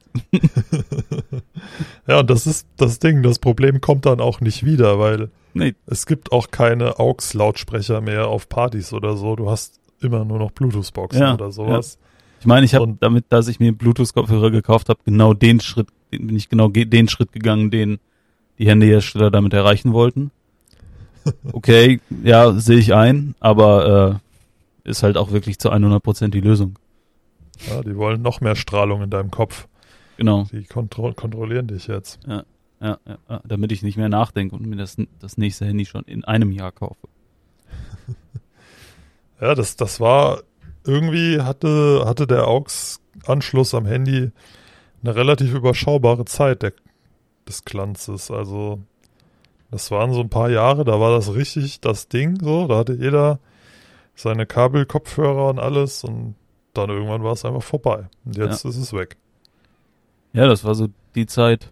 Ja, 2.07 2.19
und 2.19 2.29
das 2.29 2.45
ist 2.47 2.67
das 2.77 2.99
Ding. 2.99 3.23
Das 3.23 3.39
Problem 3.39 3.81
kommt 3.81 4.05
dann 4.05 4.19
auch 4.19 4.41
nicht 4.41 4.65
wieder, 4.65 4.99
weil 4.99 5.29
Nee, 5.53 5.73
es 5.87 6.05
gibt 6.05 6.31
auch 6.31 6.51
keine 6.51 6.99
AUX-Lautsprecher 6.99 8.01
mehr 8.01 8.27
auf 8.27 8.47
Partys 8.49 8.93
oder 8.93 9.17
so. 9.17 9.35
Du 9.35 9.49
hast 9.49 9.79
immer 9.99 10.23
nur 10.23 10.37
noch 10.37 10.51
Bluetooth-Boxen 10.51 11.21
Ja, 11.21 11.33
oder 11.33 11.51
sowas. 11.51 11.97
ich 12.39 12.45
meine, 12.45 12.65
ich 12.65 12.75
habe 12.75 12.95
damit, 12.99 13.25
dass 13.29 13.47
ich 13.47 13.59
mir 13.59 13.71
Bluetooth-Kopfhörer 13.73 14.51
gekauft 14.51 14.89
habe, 14.89 14.99
genau 15.05 15.33
den 15.33 15.59
Schritt, 15.59 15.87
bin 16.11 16.35
ich 16.35 16.49
genau 16.49 16.69
ge- 16.69 16.85
den 16.85 17.07
Schritt 17.09 17.31
gegangen, 17.31 17.71
den 17.71 17.97
die 18.59 18.67
Handyhersteller 18.67 19.31
damit 19.31 19.53
erreichen 19.53 19.93
wollten. 19.93 20.31
Okay, 21.51 21.99
ja, 22.23 22.53
sehe 22.53 22.77
ich 22.79 22.93
ein, 22.93 23.35
aber 23.39 24.21
äh, 24.85 24.89
ist 24.89 25.03
halt 25.03 25.17
auch 25.17 25.31
wirklich 25.31 25.59
zu 25.59 25.69
100% 25.71 26.29
die 26.29 26.39
Lösung. 26.39 26.79
Ja, 27.67 27.81
die 27.81 27.95
wollen 27.97 28.21
noch 28.21 28.39
mehr 28.41 28.55
Strahlung 28.55 29.03
in 29.03 29.09
deinem 29.09 29.29
Kopf. 29.29 29.67
Genau, 30.17 30.45
Die 30.51 30.63
kontro 30.63 31.13
kontrollieren 31.13 31.67
dich 31.67 31.87
jetzt. 31.87 32.19
ja, 32.25 32.43
ja, 32.81 32.97
ja, 33.05 33.41
damit 33.45 33.71
ich 33.73 33.83
nicht 33.83 33.97
mehr 33.97 34.09
nachdenke 34.09 34.55
und 34.55 34.65
mir 34.65 34.77
das, 34.77 34.95
das 35.19 35.37
nächste 35.37 35.65
Handy 35.65 35.85
schon 35.85 36.03
in 36.05 36.23
einem 36.23 36.51
Jahr 36.51 36.71
kaufe. 36.71 37.07
Ja, 39.41 39.55
das, 39.55 39.75
das 39.75 39.99
war 39.99 40.41
irgendwie 40.85 41.41
hatte, 41.41 42.03
hatte 42.05 42.27
der 42.27 42.47
AUX-Anschluss 42.47 43.73
am 43.73 43.85
Handy 43.85 44.31
eine 45.01 45.15
relativ 45.15 45.53
überschaubare 45.53 46.25
Zeit 46.25 46.61
der, 46.63 46.73
des 47.49 47.65
Glanzes. 47.65 48.31
Also, 48.31 48.79
das 49.71 49.91
waren 49.91 50.13
so 50.13 50.21
ein 50.21 50.29
paar 50.29 50.49
Jahre, 50.49 50.85
da 50.85 50.99
war 50.99 51.11
das 51.11 51.33
richtig 51.33 51.81
das 51.81 52.07
Ding 52.07 52.39
so. 52.41 52.67
Da 52.67 52.77
hatte 52.77 52.93
jeder 52.93 53.39
seine 54.15 54.45
Kabelkopfhörer 54.45 55.49
und 55.49 55.59
alles 55.59 56.03
und 56.03 56.35
dann 56.73 56.89
irgendwann 56.89 57.23
war 57.23 57.33
es 57.33 57.45
einfach 57.45 57.63
vorbei. 57.63 58.07
Und 58.25 58.37
jetzt 58.37 58.65
ist 58.65 58.77
es 58.77 58.93
weg. 58.93 59.17
Ja, 60.33 60.47
das 60.47 60.63
war 60.63 60.75
so 60.75 60.87
die 61.15 61.25
Zeit, 61.25 61.71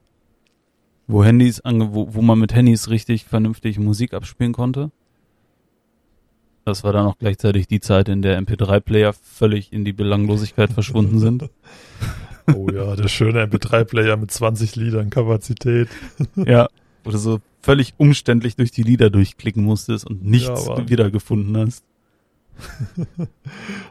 wo 1.08 1.24
Handys, 1.24 1.62
ange 1.62 1.94
wo, 1.94 2.14
wo 2.14 2.22
man 2.22 2.40
mit 2.40 2.54
Handys 2.54 2.90
richtig 2.90 3.26
vernünftig 3.26 3.80
Musik 3.80 4.14
abspielen 4.14 4.54
konnte. 4.54 4.92
Das 6.66 6.84
war 6.84 6.92
dann 6.92 7.06
auch 7.06 7.18
gleichzeitig 7.18 7.68
die 7.68 7.80
Zeit, 7.80 8.10
in 8.10 8.22
der 8.22 8.42
MP3-Player 8.42 9.14
völlig 9.14 9.72
in 9.72 9.86
die 9.86 9.94
Belanglosigkeit 9.94 10.72
verschwunden 10.72 11.20
sind. 11.20 11.50
Oh 12.56 12.68
ja, 12.74 12.96
der 12.96 13.08
schöne 13.08 13.44
MP3-Player 13.46 14.18
mit 14.18 14.32
20 14.32 14.76
Liedern 14.76 15.10
Kapazität. 15.10 15.90
ja, 16.36 16.68
wo 17.04 17.12
du 17.12 17.18
so 17.18 17.40
völlig 17.62 17.94
umständlich 17.98 18.56
durch 18.56 18.72
die 18.72 18.84
Lieder 18.84 19.10
durchklicken 19.10 19.64
musstest 19.64 20.06
und 20.08 20.24
nichts 20.24 20.68
Ja, 20.68 20.90
wiedergefunden 20.90 21.58
hast. 21.58 21.84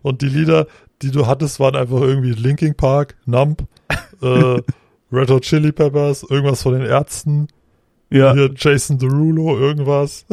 Und 0.03 0.23
die 0.23 0.29
Lieder, 0.29 0.67
die 1.03 1.11
du 1.11 1.27
hattest, 1.27 1.61
waren 1.61 1.77
einfach 1.77 2.01
irgendwie 2.01 2.33
Linking 2.33 2.75
Park, 2.75 3.17
Nump, 3.27 3.65
äh, 4.23 4.27
Red 5.13 5.31
Hot 5.31 5.43
Chili 5.43 5.71
Peppers, 5.73 6.25
irgendwas 6.29 6.63
von 6.63 6.73
den 6.73 6.83
Ärzten, 6.83 7.47
Ja. 8.11 8.33
hier 8.35 8.51
Jason 8.57 8.99
Derulo, 8.99 9.57
irgendwas. 9.59 10.27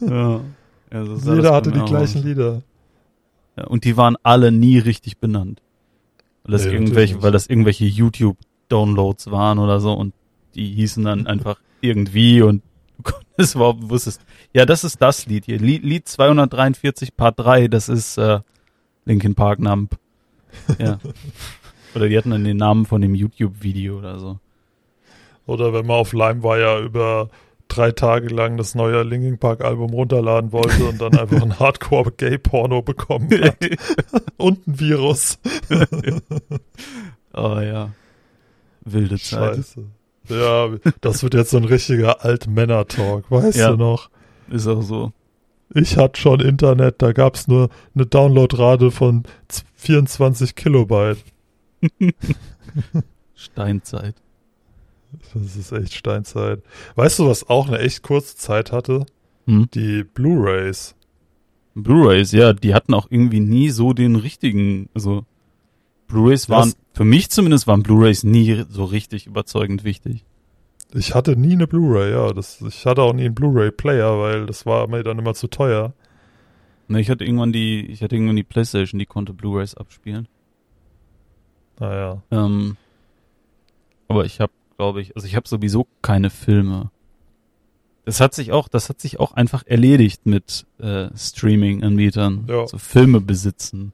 ja. 0.00 0.40
ja 0.92 1.04
so 1.16 1.34
Jeder 1.34 1.54
hatte 1.54 1.70
die 1.70 1.80
gleichen 1.84 2.18
aus. 2.18 2.24
Lieder. 2.24 2.62
Ja, 3.56 3.64
und 3.66 3.84
die 3.84 3.96
waren 3.96 4.16
alle 4.22 4.50
nie 4.50 4.78
richtig 4.78 5.18
benannt. 5.18 5.62
Weil 6.44 6.52
das 6.52 6.64
Nee, 6.64 6.72
irgendwelche, 6.72 7.22
weil 7.22 7.32
das 7.32 7.46
irgendwelche 7.46 7.84
YouTube-Downloads 7.84 9.30
waren 9.30 9.58
oder 9.58 9.80
so 9.80 9.92
und 9.92 10.14
die 10.54 10.72
hießen 10.74 11.04
dann 11.04 11.26
einfach 11.26 11.56
irgendwie 11.80 12.42
und 12.42 12.62
du 12.98 13.12
konntest 13.12 13.54
überhaupt 13.54 13.88
wusstest. 13.88 14.20
Ja, 14.52 14.66
das 14.66 14.84
ist 14.84 15.00
das 15.00 15.26
Lied 15.26 15.46
hier. 15.46 15.58
Lied, 15.58 15.82
Lied 15.82 16.08
243 16.08 17.16
Part 17.16 17.38
3, 17.38 17.68
das 17.68 17.88
ist 17.88 18.18
äh, 18.18 18.40
Linkin 19.04 19.34
Park 19.34 19.60
Nump. 19.60 19.98
Ja. 20.78 20.98
oder 21.94 22.08
die 22.08 22.16
hatten 22.16 22.30
dann 22.30 22.44
den 22.44 22.56
Namen 22.56 22.86
von 22.86 23.00
dem 23.00 23.14
YouTube-Video 23.14 23.98
oder 23.98 24.18
so. 24.18 24.38
Oder 25.46 25.72
wenn 25.72 25.86
man 25.86 25.96
auf 25.96 26.12
LimeWire 26.12 26.82
über 26.84 27.30
drei 27.74 27.92
Tage 27.92 28.28
lang 28.28 28.56
das 28.56 28.74
neue 28.74 29.02
Linkin 29.02 29.38
Park 29.38 29.62
Album 29.64 29.90
runterladen 29.92 30.52
wollte 30.52 30.84
und 30.84 31.00
dann 31.00 31.16
einfach 31.16 31.40
ein 31.42 31.58
Hardcore-Gay-Porno 31.58 32.82
bekommen 32.82 33.28
hat. 33.42 33.56
und 34.36 34.66
ein 34.66 34.78
Virus. 34.80 35.38
oh 37.34 37.58
ja. 37.60 37.90
Wilde 38.84 39.18
Zeit. 39.18 39.56
Scheiße. 39.56 39.84
Ja, 40.28 40.68
das 41.00 41.22
wird 41.22 41.34
jetzt 41.34 41.50
so 41.50 41.56
ein 41.56 41.64
richtiger 41.64 42.24
Altmänner-Talk, 42.24 43.30
weißt 43.30 43.58
Ja. 43.58 43.70
du 43.70 43.76
noch? 43.76 44.10
Ist 44.50 44.66
auch 44.66 44.82
so. 44.82 45.12
Ich 45.74 45.96
hatte 45.96 46.20
schon 46.20 46.40
Internet, 46.40 47.00
da 47.00 47.12
gab's 47.12 47.48
nur 47.48 47.70
eine 47.94 48.04
Downloadrate 48.06 48.90
von 48.90 49.24
z- 49.48 49.64
24 49.74 50.54
Kilobyte. 50.54 51.18
Steinzeit. 53.34 54.14
Das 55.34 55.56
ist 55.56 55.72
echt 55.72 55.94
Steinzeit. 55.94 56.62
Weißt 56.94 57.18
du, 57.18 57.26
was 57.26 57.48
auch 57.48 57.68
eine 57.68 57.78
echt 57.78 58.02
kurze 58.02 58.36
Zeit 58.36 58.72
hatte? 58.72 59.06
Hm? 59.46 59.68
Die 59.74 60.04
Blu-Rays. 60.04 60.94
Blu-rays, 61.74 62.32
ja, 62.32 62.52
die 62.52 62.74
hatten 62.74 62.94
auch 62.94 63.06
irgendwie 63.10 63.40
nie 63.40 63.70
so 63.70 63.92
den 63.92 64.16
richtigen, 64.16 64.88
also 64.94 65.24
Blu-rays 66.08 66.48
waren, 66.48 66.70
Das- 66.70 66.76
für 66.94 67.04
mich 67.04 67.30
zumindest 67.30 67.66
waren 67.66 67.82
Blu-rays 67.82 68.24
nie 68.24 68.64
so 68.68 68.84
richtig 68.84 69.26
überzeugend 69.26 69.82
wichtig. 69.84 70.24
Ich 70.94 71.14
hatte 71.14 71.36
nie 71.36 71.52
eine 71.54 71.66
Blu-ray, 71.66 72.10
ja. 72.12 72.32
Das, 72.34 72.60
ich 72.60 72.84
hatte 72.84 73.00
auch 73.02 73.14
nie 73.14 73.24
einen 73.24 73.34
Blu-ray-Player, 73.34 74.18
weil 74.18 74.44
das 74.46 74.66
war 74.66 74.86
mir 74.88 75.02
dann 75.02 75.18
immer 75.18 75.32
zu 75.34 75.48
teuer. 75.48 75.94
Ne, 76.88 77.00
ich 77.00 77.08
hatte 77.08 77.24
irgendwann 77.24 77.52
die, 77.52 77.86
ich 77.86 78.02
hatte 78.02 78.14
irgendwann 78.16 78.36
die 78.36 78.42
Playstation, 78.42 78.98
die 78.98 79.06
konnte 79.06 79.32
Blu-rays 79.32 79.74
abspielen. 79.74 80.28
Naja. 81.80 82.22
Ähm, 82.30 82.76
aber 84.08 84.26
ich 84.26 84.40
habe, 84.40 84.52
glaube 84.76 85.00
ich, 85.00 85.14
also 85.16 85.26
ich 85.26 85.36
habe 85.36 85.48
sowieso 85.48 85.86
keine 86.02 86.30
Filme. 86.30 86.90
Das 88.04 88.20
hat 88.20 88.34
sich 88.34 88.50
auch, 88.52 88.66
das 88.68 88.88
hat 88.88 89.00
sich 89.00 89.20
auch 89.20 89.32
einfach 89.32 89.62
erledigt 89.66 90.26
mit 90.26 90.66
äh, 90.78 91.08
Streaming-Anbietern. 91.16 92.46
Ja. 92.48 92.66
So 92.66 92.78
Filme 92.78 93.20
besitzen. 93.20 93.92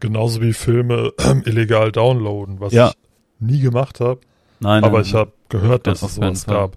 Genauso 0.00 0.40
wie 0.42 0.52
Filme 0.52 1.12
illegal 1.46 1.92
downloaden, 1.92 2.60
was 2.60 2.72
Ja. 2.72 2.88
ich 2.88 2.94
nie 3.38 3.60
gemacht 3.60 4.00
habe. 4.00 4.20
Nein, 4.60 4.84
Aber 4.84 4.98
nein, 4.98 5.06
ich 5.06 5.14
habe 5.14 5.32
gehört, 5.48 5.86
Ja, 5.86 5.92
dass 5.92 6.02
es 6.02 6.14
sowas 6.16 6.44
gab. 6.46 6.76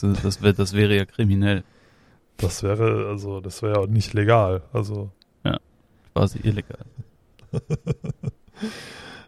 das, 0.00 0.22
das, 0.22 0.42
wär, 0.42 0.52
das 0.54 0.72
wäre 0.72 0.96
ja 0.96 1.04
kriminell, 1.04 1.62
Das 2.38 2.62
wäre, 2.62 3.08
also, 3.08 3.40
das 3.40 3.60
wäre 3.62 3.82
ja 3.82 3.86
nicht 3.86 4.14
legal. 4.14 4.62
Also, 4.72 5.10
quasi 6.14 6.38
illegal. 6.44 6.78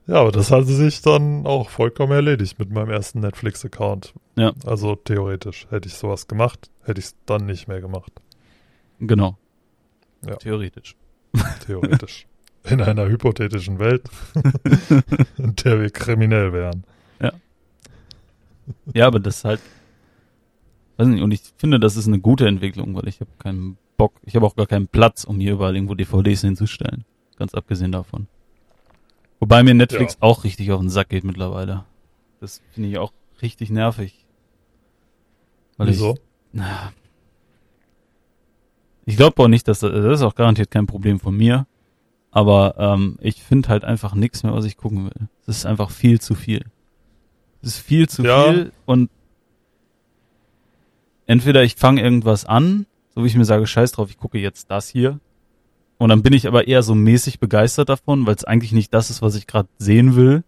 ja, 0.07 0.15
aber 0.17 0.33
das 0.33 0.51
hatte 0.51 0.67
sich 0.67 1.03
dann 1.03 1.47
auch 1.47 1.71
vollkommen 1.71 2.13
erledigt 2.13 2.59
mit 2.59 2.71
meinem 2.71 2.91
ersten 2.91 3.21
Netflix-Account. 3.21 4.15
Ja. 4.37 4.53
Also 4.65 4.97
theoretisch. 4.97 5.67
Hätte 5.71 5.89
ich 5.89 5.95
sowas 5.95 6.29
gemacht, 6.29 6.71
hätte 6.83 7.01
ich 7.01 7.07
es 7.07 7.17
dann 7.27 7.47
nicht 7.47 7.69
mehr 7.69 7.81
gemacht. 7.81 8.13
Genau. 9.01 9.37
Ja. 10.27 10.37
Theoretisch. 10.37 10.97
Theoretisch. 11.67 12.27
In 12.65 12.81
einer 12.81 13.09
hypothetischen 13.09 13.79
Welt, 13.79 14.03
in 15.39 15.55
der 15.55 15.81
wir 15.81 15.91
kriminell 15.91 16.53
wären. 16.53 16.85
Ja, 18.95 19.07
aber 19.07 19.21
das 19.21 19.39
ist 19.39 19.45
halt, 19.45 19.61
weiß 20.97 21.09
nicht, 21.09 21.23
und 21.23 21.31
ich 21.31 21.41
finde, 21.57 21.79
das 21.81 21.97
ist 21.97 22.07
eine 22.07 22.19
gute 22.19 22.47
Entwicklung, 22.47 22.95
weil 22.95 23.09
ich 23.09 23.21
habe 23.21 23.31
keinen 23.39 23.79
Bock, 23.97 24.15
ich 24.25 24.37
habe 24.37 24.47
auch 24.47 24.57
gar 24.57 24.67
keinen 24.67 24.89
Platz, 24.89 25.25
um 25.25 25.39
hier 25.39 25.53
überall 25.53 25.75
irgendwo 25.75 25.95
DVDs 25.95 26.43
hinzustellen. 26.43 27.05
Ganz 27.37 27.55
abgesehen 27.55 27.93
davon. 27.93 28.29
Wobei 29.41 29.62
mir 29.62 29.74
Netflix 29.74 30.14
Ja. 30.14 30.22
auch 30.22 30.45
richtig 30.45 30.72
auf 30.72 30.80
den 30.80 30.89
Sack 30.91 31.09
geht 31.11 31.24
mittlerweile. 31.24 31.84
Das 32.41 32.62
finde 32.72 32.89
ich 32.89 32.99
auch 32.99 33.12
richtig 33.43 33.70
nervig. 33.70 34.26
Weil 35.76 35.89
Wieso? 35.89 36.14
ich, 36.14 36.20
na, 36.53 36.93
ich 39.05 39.16
glaube 39.16 39.43
auch 39.43 39.49
nicht, 39.49 39.68
dass 39.68 39.80
das, 39.80 39.93
das 39.93 40.20
ist 40.20 40.22
auch 40.22 40.34
garantiert 40.34 40.70
kein 40.70 40.87
Problem 40.87 41.20
von 41.20 41.37
mir. 41.37 41.66
Aber 42.30 42.74
ähm, 42.78 43.16
ich 43.20 43.43
finde 43.43 43.68
halt 43.68 43.84
einfach 43.84 44.14
nichts 44.14 44.43
mehr, 44.43 44.53
was 44.53 44.64
ich 44.64 44.76
gucken 44.76 45.05
will. 45.07 45.28
Es 45.47 45.59
ist 45.59 45.66
einfach 45.66 45.91
viel 45.91 46.20
zu 46.20 46.34
viel. 46.34 46.64
Es 47.62 47.68
ist 47.76 47.78
viel 47.78 48.09
zu 48.09 48.22
Ja. 48.24 48.45
viel 48.53 48.72
und 48.84 49.11
entweder 51.26 51.62
ich 51.62 51.76
fange 51.76 52.03
irgendwas 52.03 52.45
an, 52.45 52.87
so 53.14 53.22
wie 53.22 53.26
ich 53.28 53.37
mir 53.37 53.45
sage, 53.45 53.66
scheiß 53.66 53.93
drauf, 53.93 54.11
ich 54.11 54.18
gucke 54.18 54.39
jetzt 54.39 54.70
das 54.70 54.89
hier. 54.89 55.18
Und 55.99 56.11
dann 56.11 56.23
bin 56.23 56.33
ich 56.35 56.47
aber 56.47 56.67
eher 56.69 56.83
so 56.83 56.95
mäßig 56.95 57.41
begeistert 57.41 57.89
davon, 57.89 58.27
weil 58.27 58.35
es 58.35 58.45
eigentlich 58.45 58.73
nicht 58.73 58.93
das 58.93 59.09
ist, 59.11 59.23
was 59.23 59.35
ich 59.35 59.47
gerade 59.47 59.69
sehen 59.79 60.15
will, 60.17 60.45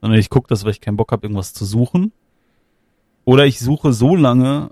sondern 0.00 0.18
ich 0.18 0.28
gucke 0.30 0.48
das, 0.48 0.64
weil 0.64 0.72
ich 0.72 0.80
keinen 0.80 0.96
Bock 0.96 1.12
habe, 1.12 1.26
irgendwas 1.26 1.52
zu 1.54 1.64
suchen. 1.64 2.12
Oder 3.24 3.46
ich 3.46 3.60
suche 3.60 3.92
so 3.92 4.16
lange, 4.16 4.70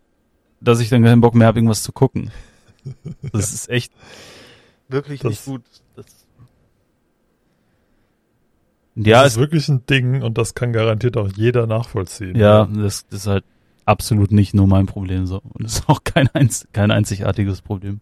dass 0.61 0.81
ich 0.81 0.89
dann 0.89 1.03
keinen 1.05 1.21
Bock 1.21 1.35
mehr 1.35 1.47
habe, 1.47 1.59
irgendwas 1.59 1.83
zu 1.83 1.93
gucken. 1.93 2.31
Das 3.33 3.53
ist 3.53 3.69
echt 3.69 3.93
wirklich 4.89 5.21
Das- 5.21 5.31
nicht 5.31 5.45
gut. 5.45 5.63
Das 5.97 6.07
ja, 8.95 9.19
das 9.23 9.27
es, 9.27 9.33
ist 9.35 9.41
wirklich 9.41 9.69
ein 9.69 9.85
Ding 9.87 10.23
und 10.23 10.39
das 10.39 10.55
kann 10.55 10.73
garantiert 10.73 11.17
auch 11.17 11.29
jeder 11.37 11.67
nachvollziehen. 11.67 12.35
ja, 12.37 12.65
das, 12.67 13.07
das 13.09 13.21
ist 13.21 13.27
halt 13.27 13.45
absolut 13.85 14.33
nicht 14.33 14.55
nur 14.55 14.67
mein 14.67 14.87
Problem 14.87 15.27
so. 15.27 15.41
Und 15.53 15.65
das 15.65 15.79
ist 15.81 15.89
auch 15.89 16.03
kein, 16.05 16.29
einz, 16.29 16.67
kein 16.73 16.91
einzigartiges 16.91 17.61
Problem. 17.61 18.01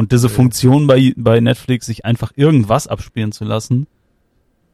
Und 0.00 0.12
diese. 0.12 0.28
Funktion 0.30 0.86
bei, 0.86 1.12
bei 1.16 1.40
Netflix, 1.40 1.86
sich 1.86 2.04
einfach 2.06 2.32
irgendwas 2.34 2.86
abspielen 2.86 3.32
zu 3.32 3.44
lassen, 3.44 3.86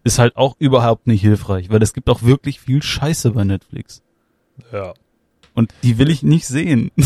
ist 0.05 0.19
halt 0.21 0.37
auch 0.37 0.55
überhaupt 0.61 1.09
nicht 1.09 1.21
hilfreich, 1.21 1.69
weil 1.69 1.83
es 1.83 1.93
gibt 1.93 2.09
auch 2.09 2.23
wirklich 2.23 2.61
viel 2.61 2.81
Scheiße 2.83 3.33
bei 3.33 3.43
Netflix. 3.45 4.03
ja. 4.73 4.95
Und 5.55 5.73
die 5.83 5.99
will 5.99 6.11
ich 6.11 6.23
nicht 6.23 6.47
sehen. 6.47 6.91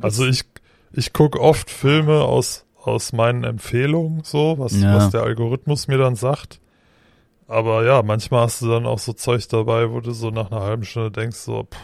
Also 0.00 0.26
ich, 0.26 0.44
ich 0.92 1.12
gucke 1.12 1.38
oft 1.40 1.68
Filme 1.70 2.22
aus, 2.22 2.64
aus 2.80 3.12
meinen 3.12 3.44
Empfehlungen, 3.44 4.22
so, 4.24 4.54
was, 4.58 4.80
Ja. 4.80 4.94
was 4.96 5.10
der 5.10 5.22
Algorithmus 5.24 5.88
mir 5.88 5.98
dann 5.98 6.14
sagt. 6.16 6.60
Aber 7.48 7.84
ja, 7.84 8.02
manchmal 8.02 8.44
hast 8.44 8.62
du 8.62 8.68
dann 8.68 8.86
auch 8.86 8.98
so 8.98 9.12
Zeug 9.12 9.46
dabei, 9.48 9.90
wo 9.90 10.00
du 10.00 10.12
so 10.12 10.30
nach 10.30 10.50
einer 10.50 10.60
halben 10.62 10.84
Stunde 10.84 11.10
denkst, 11.10 11.36
so, 11.38 11.64
pff, 11.64 11.78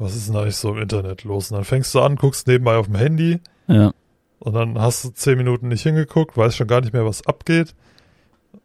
was 0.00 0.16
ist 0.16 0.28
denn 0.28 0.36
eigentlich 0.36 0.56
so 0.56 0.70
im 0.74 0.78
Internet 0.82 1.24
los? 1.24 1.50
Und 1.50 1.58
dann 1.58 1.64
fängst 1.64 1.94
du 1.94 2.00
an, 2.00 2.16
guckst 2.16 2.46
nebenbei 2.46 2.76
auf 2.76 2.86
dem 2.86 2.96
Handy 2.96 3.38
ja. 3.68 3.92
und 4.38 4.54
dann 4.54 4.80
hast 4.80 5.04
du 5.04 5.10
zehn 5.10 5.36
Minuten 5.36 5.68
nicht 5.68 5.82
hingeguckt, 5.82 6.36
weißt 6.36 6.56
schon 6.56 6.66
gar 6.66 6.80
nicht 6.80 6.92
mehr, 6.92 7.04
was 7.04 7.26
abgeht. 7.26 7.74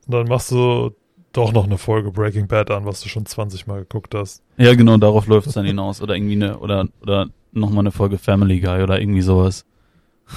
Und 0.08 0.14
dann 0.14 0.28
machst 0.28 0.52
du 0.52 0.96
doch 1.34 1.52
noch 1.52 1.66
eine 1.66 1.78
Folge 1.78 2.12
Breaking 2.12 2.48
Bad 2.48 2.72
an, 2.72 2.86
was 2.86 3.02
du 3.02 3.10
schon 3.10 3.26
20 3.26 3.68
Mal 3.68 3.80
geguckt 3.80 4.16
hast. 4.16 4.42
Ja, 4.58 4.74
genau, 4.74 4.98
darauf 4.98 5.28
läuft 5.28 5.48
es 5.48 5.54
dann 5.54 5.66
hinaus. 5.66 6.02
Oder 6.02 6.16
irgendwie 6.16 6.36
eine, 6.36 6.60
oder, 6.60 6.88
oder 7.02 7.28
nochmal 7.52 7.80
eine 7.82 7.92
Folge 7.92 8.18
Family 8.18 8.62
Guy 8.62 8.82
oder 8.82 9.02
irgendwie 9.02 9.22
sowas. 9.22 9.66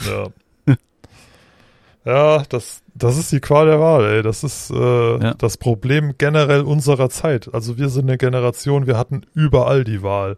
Ja. 0.05 0.27
ja, 2.05 2.43
das, 2.49 2.83
das 2.95 3.17
ist 3.17 3.31
die 3.31 3.39
Qual 3.39 3.67
der 3.67 3.79
Wahl, 3.79 4.05
ey. 4.07 4.23
Das 4.23 4.43
ist 4.43 4.71
äh, 4.71 5.19
Ja. 5.23 5.35
das 5.35 5.57
Problem 5.57 6.15
generell 6.19 6.63
unserer 6.63 7.09
Zeit. 7.11 7.49
Also 7.55 7.79
wir 7.79 7.89
sind 7.91 8.09
eine 8.09 8.19
Generation, 8.19 8.89
wir 8.89 8.99
hatten 8.99 9.23
überall 9.35 9.85
die 9.85 10.03
Wahl. 10.03 10.37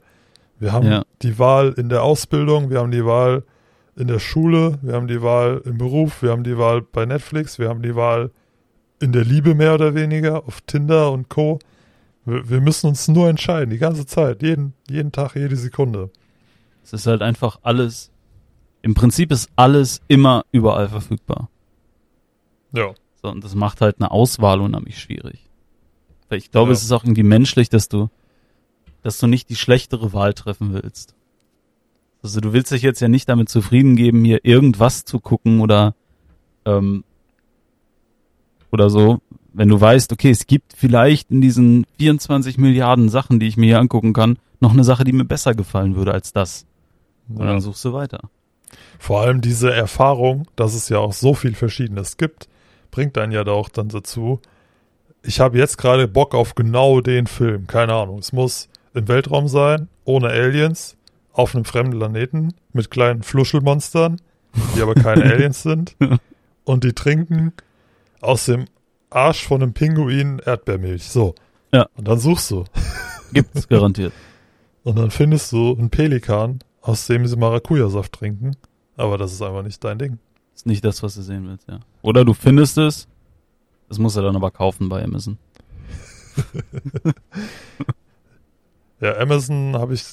Wir 0.61 0.73
haben 0.73 0.87
Ja. 0.87 1.05
die 1.23 1.39
Wahl 1.39 1.73
in 1.77 1.89
der 1.89 2.03
Ausbildung, 2.05 2.71
wir 2.71 2.79
haben 2.79 2.91
die 2.93 3.05
Wahl 3.05 3.43
in 3.97 4.07
der 4.07 4.19
Schule, 4.21 4.79
wir 4.83 4.95
haben 4.95 5.09
die 5.09 5.21
Wahl 5.23 5.61
im 5.65 5.79
Beruf, 5.79 6.23
wir 6.23 6.31
haben 6.31 6.45
die 6.45 6.57
Wahl 6.59 6.83
bei 6.83 7.05
Netflix, 7.07 7.59
wir 7.59 7.69
haben 7.69 7.83
die 7.83 7.97
Wahl 7.97 8.31
in 9.01 9.13
der 9.13 9.25
Liebe 9.25 9.55
mehr 9.55 9.75
oder 9.75 9.95
weniger, 9.95 10.47
auf 10.47 10.61
Tinder 10.61 11.11
und 11.11 11.29
Co. 11.29 11.59
Wir, 12.27 12.49
wir 12.49 12.61
müssen 12.61 12.87
uns 12.89 13.09
nur 13.09 13.29
entscheiden, 13.29 13.71
die 13.71 13.79
ganze 13.79 14.07
Zeit, 14.07 14.43
jeden, 14.43 14.75
jeden 14.89 15.11
Tag, 15.13 15.35
jede 15.35 15.57
Sekunde. 15.57 16.11
Es 16.85 16.93
ist 16.93 17.07
halt 17.07 17.23
einfach 17.23 17.59
alles, 17.63 18.11
im 18.83 18.95
Prinzip 18.95 19.33
ist 19.33 19.51
alles 19.57 20.01
immer 20.09 20.45
überall 20.53 20.89
verfügbar. 20.89 21.49
Ja. 22.73 22.93
So, 23.23 23.29
und 23.31 23.43
das 23.45 23.55
macht 23.55 23.81
halt 23.81 23.97
eine 23.99 24.11
Auswahl 24.11 24.61
unheimlich 24.61 24.99
schwierig. 24.99 25.49
Weil 26.29 26.39
ich 26.39 26.51
glaube, 26.51 26.71
Ja. 26.71 26.75
es 26.75 26.83
ist 26.83 26.93
auch 26.93 27.05
irgendwie 27.05 27.23
menschlich, 27.23 27.69
dass 27.71 27.89
du, 27.89 28.09
dass 29.03 29.19
du 29.19 29.27
nicht 29.27 29.49
die 29.49 29.57
schlechtere 29.57 30.13
Wahl 30.13 30.35
treffen 30.35 30.73
willst. 30.73 31.15
Also 32.23 32.41
du 32.41 32.53
willst 32.53 32.71
dich 32.71 32.83
jetzt 32.83 33.01
ja 33.01 33.09
nicht 33.09 33.29
damit 33.29 33.49
zufrieden 33.49 33.97
geben, 33.97 34.25
hier 34.25 34.45
irgendwas 34.45 35.05
zu 35.05 35.21
gucken 35.21 35.61
oder 35.61 35.95
ähm, 36.65 37.05
oder 38.71 38.91
so, 38.91 39.21
wenn 39.53 39.69
du 39.69 39.81
weißt, 39.81 40.13
okay, 40.13 40.31
es 40.31 40.47
gibt 40.47 40.75
vielleicht 40.77 41.31
in 41.31 41.41
diesen 41.41 41.87
24 41.99 42.59
Milliarden 42.59 43.09
Sachen, 43.09 43.41
die 43.41 43.49
ich 43.49 43.57
mir 43.57 43.67
hier 43.67 43.81
angucken 43.81 44.13
kann, 44.13 44.39
noch 44.61 44.73
eine 44.73 44.85
Sache, 44.85 45.05
die 45.05 45.13
mir 45.13 45.25
besser 45.25 45.55
gefallen 45.55 45.97
würde 45.97 46.13
als 46.13 46.33
das. 46.33 46.67
Und 47.29 47.47
dann 47.47 47.61
suchst 47.61 47.85
du 47.85 47.93
weiter. 47.93 48.31
Vor 48.99 49.21
allem 49.21 49.41
diese 49.41 49.73
Erfahrung, 49.73 50.47
dass 50.57 50.75
es 50.75 50.89
ja 50.89 50.99
auch 50.99 51.13
so 51.13 51.35
viel 51.35 51.55
Verschiedenes 51.55 52.17
gibt, 52.17 52.49
bringt 52.91 53.17
einen 53.19 53.33
ja 53.33 53.45
da 53.45 53.53
auch 53.53 53.69
dann 53.69 53.89
dazu. 53.89 54.41
Ich 55.23 55.41
habe 55.41 55.59
jetzt 55.59 55.79
gerade 55.79 56.09
Bock 56.09 56.35
auf 56.35 56.55
genau 56.55 57.01
den 57.01 57.27
Film. 57.27 57.67
Keine 57.67 57.95
Ahnung. 57.95 58.19
Es 58.19 58.33
muss 58.33 58.69
im 58.95 59.09
Weltraum 59.09 59.49
sein, 59.49 59.89
ohne 60.05 60.29
Aliens, 60.29 60.97
auf 61.33 61.55
einem 61.55 61.65
fremden 61.65 61.99
Planeten 61.99 62.55
mit 62.73 62.91
kleinen 62.91 63.23
Fluschelmonstern, 63.23 64.21
die 64.75 64.83
aber 64.83 64.95
keine 64.95 65.25
Aliens 65.33 65.63
sind. 65.63 65.97
Und 66.65 66.85
die 66.85 66.93
trinken 66.93 67.53
aus 68.21 68.47
dem 68.47 68.67
Arsch 69.11 69.47
von 69.47 69.63
einem 69.63 69.73
Pinguin 69.73 70.41
Erdbeermilch. 70.45 71.05
So. 71.05 71.35
Ja. 71.73 71.87
Und 71.97 72.09
dann 72.09 72.19
suchst 72.19 72.51
du. 72.51 72.65
Gibt's 73.33 73.69
garantiert. 73.69 74.13
Und 74.83 74.99
dann 74.99 75.11
findest 75.11 75.53
du 75.53 75.77
einen 75.77 75.91
Pelikan, 75.91 76.61
aus 76.81 77.07
dem 77.07 77.27
sie 77.27 77.37
Maracuja-Saft 77.37 78.13
trinken. 78.13 78.57
Aber 78.97 79.19
das 79.19 79.33
ist 79.33 79.43
einfach 79.43 79.63
nicht 79.63 79.85
dein 79.85 79.99
Ding. 79.99 80.19
Ist 80.55 80.67
nicht 80.67 80.85
das, 80.85 81.03
was 81.03 81.15
du 81.15 81.23
sehen 81.23 81.47
willst, 81.47 81.69
ja. 81.69 81.81
Oder 82.03 82.25
du 82.25 82.33
findest 82.33 82.79
es, 82.79 83.07
das 83.89 83.99
musst 83.99 84.17
du 84.17 84.23
dann 84.23 84.37
aber 84.37 84.51
kaufen 84.51 84.89
bei 84.89 85.03
Amazon. 85.03 85.39
Ja, 89.01 89.17
Amazon 89.17 89.75
habe 89.77 89.95
ich 89.95 90.05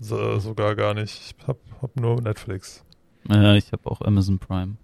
sogar 0.00 0.74
gar 0.76 0.94
nicht. 0.94 1.34
Ich 1.40 1.48
habe 1.48 1.58
hab 1.80 1.96
nur 1.96 2.20
Netflix. 2.20 2.84
Ja, 3.28 3.54
ich 3.54 3.72
habe 3.72 3.90
auch 3.90 4.02
Amazon 4.02 4.38
Prime. 4.38 4.76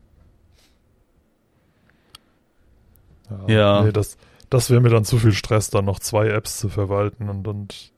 Ja. 3.46 3.84
Nee, 3.84 3.92
das, 3.92 4.16
das 4.48 4.70
wäre 4.70 4.80
mir 4.80 4.88
dann 4.88 5.04
zu 5.04 5.18
viel 5.18 5.32
Stress, 5.32 5.70
dann 5.70 5.84
noch 5.84 6.00
zwei 6.00 6.28
Apps 6.28 6.58
zu 6.58 6.68
verwalten 6.68 7.28
und, 7.28 7.46
und 7.46 7.92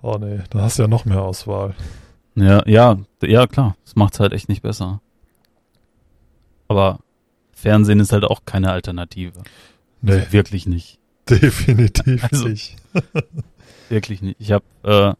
oh 0.00 0.16
nee, 0.20 0.40
da 0.50 0.60
hast 0.60 0.78
du 0.78 0.82
ja 0.82 0.88
noch 0.88 1.04
mehr 1.04 1.22
Auswahl. 1.22 1.74
Ja, 2.34 2.62
ja, 2.66 2.98
ja, 3.22 3.46
klar. 3.46 3.76
Das 3.84 3.96
macht's 3.96 4.20
halt 4.20 4.32
echt 4.32 4.48
nicht 4.48 4.62
besser. 4.62 5.00
Aber 6.68 7.00
Fernsehen 7.52 8.00
ist 8.00 8.12
halt 8.12 8.24
auch 8.24 8.44
keine 8.46 8.70
Alternative. 8.70 9.42
Nee, 10.00 10.12
Also 10.12 10.32
wirklich 10.32 10.66
nicht. 10.66 10.98
definitiv 11.28 12.24
Also- 12.30 12.48
nicht. 12.48 12.76
Wirklich 13.92 14.22
nicht. 14.22 14.40
Ich 14.40 14.50
habe 14.52 14.64
äh, 14.84 15.10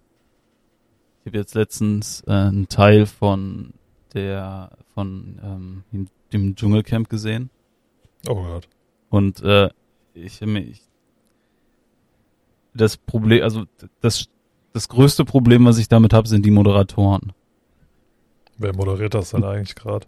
ich 1.20 1.26
habe 1.26 1.36
jetzt 1.38 1.54
letztens 1.54 2.22
äh, 2.26 2.30
einen 2.32 2.68
Teil 2.68 3.04
von 3.06 3.74
der 4.14 4.70
von 4.94 5.38
ähm, 5.92 6.08
dem- 6.32 6.54
Dschungelcamp 6.56 7.10
gesehen 7.10 7.50
Oh 8.26 8.34
Gott. 8.34 8.66
und 9.10 9.42
äh, 9.42 9.68
ich, 10.14 10.40
ich 10.40 10.82
das 12.74 12.96
Problem, 12.96 13.42
also 13.42 13.64
das 14.00 14.26
das 14.72 14.88
größte 14.88 15.26
Problem, 15.26 15.66
was 15.66 15.76
ich 15.76 15.88
damit 15.88 16.14
habe, 16.14 16.26
sind 16.26 16.46
die 16.46 16.50
Moderatoren. 16.50 17.34
Wer 18.56 18.74
moderiert 18.74 19.12
das 19.12 19.30
denn 19.30 19.44
eigentlich 19.44 19.74
gerade? 19.74 20.06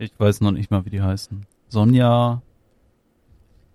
Ich 0.00 0.10
weiß 0.18 0.40
noch 0.40 0.50
nicht 0.50 0.72
mal, 0.72 0.84
wie 0.84 0.90
die 0.90 1.00
heißen. 1.02 1.46
Sonja, 1.68 2.42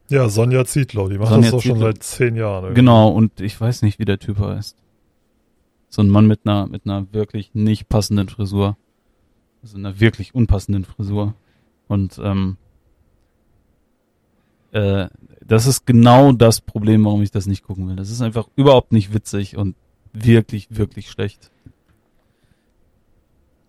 Ja, 0.09 0.29
Sonja 0.29 0.65
Zietlow, 0.65 1.07
die 1.09 1.17
macht 1.17 1.29
Sonja 1.29 1.51
das 1.51 1.51
doch 1.51 1.61
schon 1.61 1.79
seit 1.79 2.03
zehn 2.03 2.35
Jahren. 2.35 2.63
irgendwie. 2.65 2.81
genau, 2.81 3.09
und 3.09 3.39
ich 3.41 3.59
weiß 3.59 3.81
nicht, 3.83 3.99
wie 3.99 4.05
der 4.05 4.19
Typ 4.19 4.39
heißt. 4.39 4.77
So 5.89 6.01
ein 6.01 6.09
Mann 6.09 6.27
mit 6.27 6.41
einer 6.45 6.67
mit 6.67 6.85
einer 6.85 7.11
wirklich 7.13 7.51
nicht 7.53 7.87
passenden 7.89 8.27
Frisur. 8.29 8.77
Also 9.61 9.77
einer 9.77 9.99
wirklich 9.99 10.35
unpassenden 10.35 10.85
Frisur. 10.85 11.35
Und 11.87 12.19
ähm, 12.21 12.57
äh, 14.71 15.07
das 15.45 15.67
ist 15.67 15.85
genau 15.85 16.31
das 16.31 16.61
Problem, 16.61 17.05
warum 17.05 17.21
ich 17.21 17.31
das 17.31 17.45
nicht 17.45 17.63
gucken 17.63 17.87
will. 17.87 17.95
Das 17.95 18.09
ist 18.09 18.21
einfach 18.21 18.47
überhaupt 18.55 18.91
nicht 18.91 19.13
witzig 19.13 19.55
und 19.57 19.75
wirklich, 20.13 20.67
wirklich 20.69 21.09
schlecht. 21.09 21.49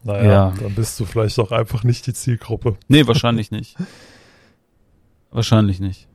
Naja, 0.02 0.24
Ja. 0.24 0.54
dann 0.60 0.74
bist 0.74 0.98
du 1.00 1.04
vielleicht 1.04 1.38
auch 1.38 1.50
einfach 1.52 1.84
nicht 1.84 2.06
die 2.06 2.12
Zielgruppe. 2.14 2.76
Nee, 2.88 3.06
wahrscheinlich 3.06 3.50
nicht. 3.50 3.76
Wahrscheinlich 5.30 5.80
nicht. 5.80 6.06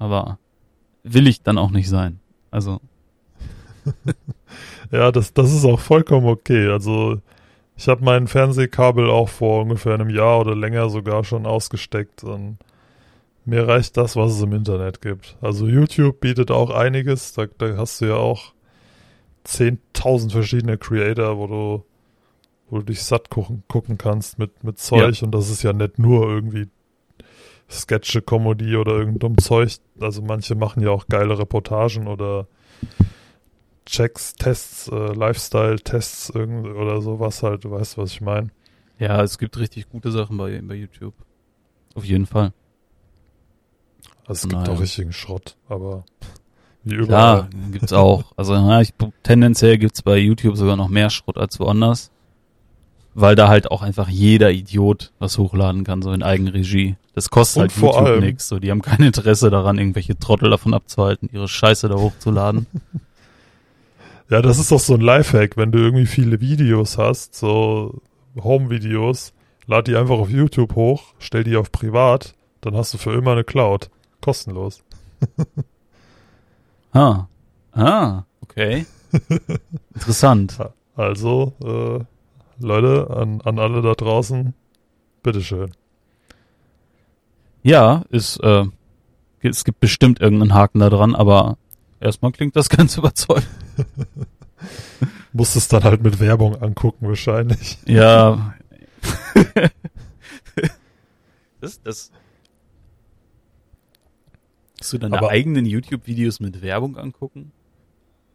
Aber 0.00 0.38
will 1.04 1.28
ich 1.28 1.42
dann 1.42 1.58
auch 1.58 1.70
nicht 1.70 1.88
sein. 1.88 2.18
Also, 2.50 2.80
Ja, 4.90 5.12
das, 5.12 5.32
das 5.32 5.52
ist 5.52 5.64
auch 5.64 5.80
vollkommen 5.80 6.26
okay. 6.26 6.68
Also 6.68 7.18
ich 7.76 7.88
habe 7.88 8.04
mein 8.04 8.26
Fernsehkabel 8.26 9.08
auch 9.08 9.28
vor 9.28 9.62
ungefähr 9.62 9.94
einem 9.94 10.10
Jahr 10.10 10.40
oder 10.40 10.54
länger 10.54 10.90
sogar 10.90 11.24
schon 11.24 11.46
ausgesteckt 11.46 12.24
und 12.24 12.58
mir 13.44 13.66
reicht 13.66 13.96
das, 13.96 14.16
was 14.16 14.32
es 14.32 14.42
im 14.42 14.52
Internet 14.52 15.00
gibt. 15.00 15.36
Also 15.40 15.66
YouTube 15.66 16.20
bietet 16.20 16.50
auch 16.50 16.70
einiges. 16.70 17.32
Da, 17.32 17.46
da 17.46 17.76
hast 17.76 18.00
du 18.00 18.06
ja 18.06 18.16
auch 18.16 18.52
10.000 19.46 20.30
verschiedene 20.30 20.76
Creator, 20.76 21.38
wo 21.38 21.46
du, 21.46 21.84
wo 22.68 22.78
du 22.78 22.84
dich 22.84 23.02
satt 23.02 23.30
gucken, 23.30 23.62
gucken 23.66 23.96
kannst 23.96 24.38
mit, 24.38 24.62
mit 24.62 24.78
Zeug. 24.78 25.22
Und 25.22 25.32
das 25.32 25.48
ist 25.48 25.62
ja 25.62 25.72
nicht 25.72 25.98
nur 25.98 26.28
irgendwie 26.28 26.68
Sketche, 27.70 28.20
Comedy 28.22 28.76
oder 28.76 28.92
irgendein 28.92 29.18
dumm 29.20 29.38
Zeug. 29.38 29.76
Also 30.00 30.22
manche 30.22 30.54
machen 30.54 30.82
ja 30.82 30.90
auch 30.90 31.06
geile 31.08 31.38
Reportagen 31.38 32.08
oder 32.08 32.46
Checks, 33.86 34.34
Tests, 34.34 34.88
äh, 34.88 35.12
Lifestyle-Tests 35.14 36.34
oder 36.34 37.00
sowas 37.00 37.42
halt. 37.42 37.64
Du 37.64 37.70
weißt, 37.70 37.98
was 37.98 38.12
ich 38.12 38.20
meine. 38.20 38.50
ja, 38.98 39.22
es 39.22 39.38
gibt 39.38 39.56
richtig 39.58 39.88
gute 39.88 40.10
Sachen 40.12 40.36
bei, 40.36 40.60
bei 40.62 40.74
YouTube. 40.74 41.14
Auf 41.94 42.04
jeden 42.04 42.26
Fall. 42.26 42.52
Also 44.26 44.32
es 44.32 44.48
gibt 44.48 44.52
Naja. 44.62 44.72
auch 44.72 44.80
richtigen 44.80 45.12
Schrott, 45.12 45.56
aber 45.68 46.04
wie 46.84 46.94
überall. 46.94 47.48
Klar, 47.48 47.48
gibt's 47.72 47.92
auch. 47.92 48.32
Also 48.36 48.54
ja, 48.54 48.80
ich, 48.80 48.94
tendenziell 49.22 49.76
gibt's 49.78 50.02
bei 50.02 50.18
YouTube 50.18 50.56
sogar 50.56 50.76
noch 50.76 50.88
mehr 50.88 51.10
Schrott 51.10 51.36
als 51.36 51.58
woanders. 51.58 52.10
Weil 53.20 53.34
da 53.34 53.48
halt 53.48 53.70
auch 53.70 53.82
einfach 53.82 54.08
jeder 54.08 54.50
Idiot 54.50 55.12
was 55.18 55.36
hochladen 55.38 55.84
kann, 55.84 56.00
so 56.02 56.10
in 56.12 56.22
Eigenregie. 56.22 56.96
Das 57.14 57.28
kostet 57.30 57.56
Und 57.56 57.60
halt 57.62 57.72
vor 57.72 57.92
YouTube 57.94 58.06
allem- 58.06 58.24
nichts. 58.24 58.48
So, 58.48 58.58
die 58.58 58.70
haben 58.70 58.82
kein 58.82 59.02
Interesse 59.02 59.50
daran, 59.50 59.78
irgendwelche 59.78 60.18
Trottel 60.18 60.48
davon 60.50 60.72
abzuhalten, 60.74 61.28
ihre 61.32 61.48
Scheiße 61.48 61.88
da 61.88 61.96
hochzuladen. 61.96 62.66
Ja, 64.32 64.40
das 64.42 64.60
ist 64.60 64.70
doch 64.70 64.78
so 64.78 64.94
ein 64.94 65.00
Lifehack, 65.00 65.56
wenn 65.56 65.72
du 65.72 65.80
irgendwie 65.80 66.06
viele 66.06 66.40
Videos 66.40 66.98
hast, 66.98 67.34
so 67.34 68.00
Home-Videos, 68.40 69.32
lad 69.66 69.88
die 69.88 69.96
einfach 69.96 70.18
auf 70.20 70.30
YouTube 70.30 70.76
hoch, 70.76 71.14
stell 71.18 71.42
die 71.42 71.56
auf 71.56 71.72
privat, 71.72 72.34
dann 72.60 72.76
hast 72.76 72.94
du 72.94 72.98
für 72.98 73.12
immer 73.12 73.32
eine 73.32 73.42
Cloud. 73.42 73.90
Kostenlos. 74.20 74.84
ah. 76.92 77.26
Ah, 77.72 78.22
okay. 78.42 78.86
Interessant. 79.94 80.58
Also, 80.94 81.52
äh, 81.64 82.04
Leute, 82.60 83.10
an, 83.10 83.40
an 83.42 83.58
alle 83.58 83.82
da 83.82 83.94
draußen, 83.94 84.54
bitteschön. 85.22 85.70
Ja, 87.62 88.04
ist, 88.10 88.38
äh, 88.38 88.64
es 89.42 89.64
gibt 89.64 89.80
bestimmt 89.80 90.20
irgendeinen 90.20 90.54
Haken 90.54 90.80
da 90.80 90.90
dran, 90.90 91.14
aber 91.14 91.58
erstmal 92.00 92.32
klingt 92.32 92.56
das 92.56 92.68
ganz 92.70 92.96
überzeugend. 92.96 93.48
Musst 95.32 95.56
es 95.56 95.68
dann 95.68 95.84
halt 95.84 96.02
mit 96.02 96.18
Werbung 96.20 96.56
angucken, 96.56 97.06
wahrscheinlich. 97.08 97.78
Ja. 97.86 98.54
das, 101.60 101.80
das. 101.82 102.10
Hast 104.80 104.92
du 104.92 104.98
deine 104.98 105.18
Aber- 105.18 105.30
eigenen 105.30 105.66
YouTube-Videos 105.66 106.40
mit 106.40 106.62
Werbung 106.62 106.96
angucken? 106.96 107.52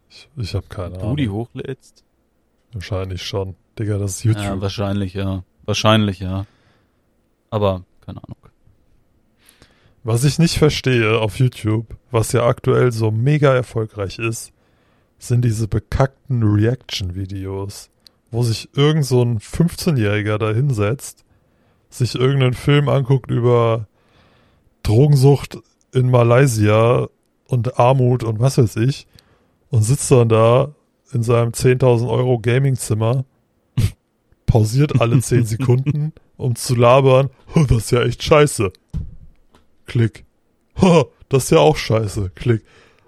Ich, 0.08 0.28
ich 0.36 0.54
habe 0.54 0.66
keine 0.68 0.98
Du 0.98 1.16
die 1.16 1.24
Ahnung. 1.24 1.36
hochlädst? 1.48 2.04
Wahrscheinlich 2.72 3.22
schon. 3.22 3.56
Digga, 3.78 3.98
das 3.98 4.16
ist 4.16 4.24
Ja, 4.24 4.32
YouTube. 4.32 4.60
wahrscheinlich, 4.60 5.14
ja. 5.14 5.42
Wahrscheinlich, 5.64 6.20
ja. 6.20 6.46
Aber, 7.50 7.84
keine 8.04 8.22
Ahnung. 8.22 8.36
Was 10.04 10.24
ich 10.24 10.38
nicht 10.38 10.56
verstehe 10.58 11.18
auf 11.18 11.38
YouTube, 11.38 11.96
was 12.10 12.32
ja 12.32 12.46
aktuell 12.46 12.92
so 12.92 13.10
mega 13.10 13.52
erfolgreich 13.54 14.18
ist, 14.18 14.52
sind 15.18 15.44
diese 15.44 15.66
bekackten 15.66 16.42
Reaction-Videos, 16.42 17.90
wo 18.30 18.42
sich 18.42 18.68
irgend 18.76 19.04
so 19.04 19.22
ein 19.22 19.40
15-Jähriger 19.40 20.38
da 20.38 20.52
hinsetzt, 20.52 21.24
sich 21.90 22.14
irgendeinen 22.14 22.54
Film 22.54 22.88
anguckt 22.88 23.30
über 23.30 23.88
Drogensucht 24.82 25.58
in 25.92 26.10
Malaysia 26.10 27.08
und 27.48 27.78
Armut 27.78 28.22
und 28.22 28.38
was 28.38 28.58
weiß 28.58 28.76
ich 28.76 29.06
und 29.70 29.82
sitzt 29.82 30.10
dann 30.10 30.28
da 30.28 30.74
in 31.12 31.22
seinem 31.22 31.50
10.000 31.50 32.08
Euro 32.08 32.38
Gaming-Zimmer, 32.38 33.24
pausiert 34.46 35.00
alle 35.00 35.20
10 35.20 35.44
Sekunden, 35.46 36.12
um 36.36 36.54
zu 36.56 36.74
labern, 36.74 37.30
"Oh, 37.54 37.64
das 37.68 37.78
ist 37.78 37.90
ja 37.92 38.02
echt 38.02 38.22
scheiße. 38.22 38.72
Klick. 39.86 40.24
Das 41.28 41.44
ist 41.44 41.50
ja 41.50 41.58
auch 41.58 41.76
scheiße. 41.76 42.30
Klick. 42.34 42.62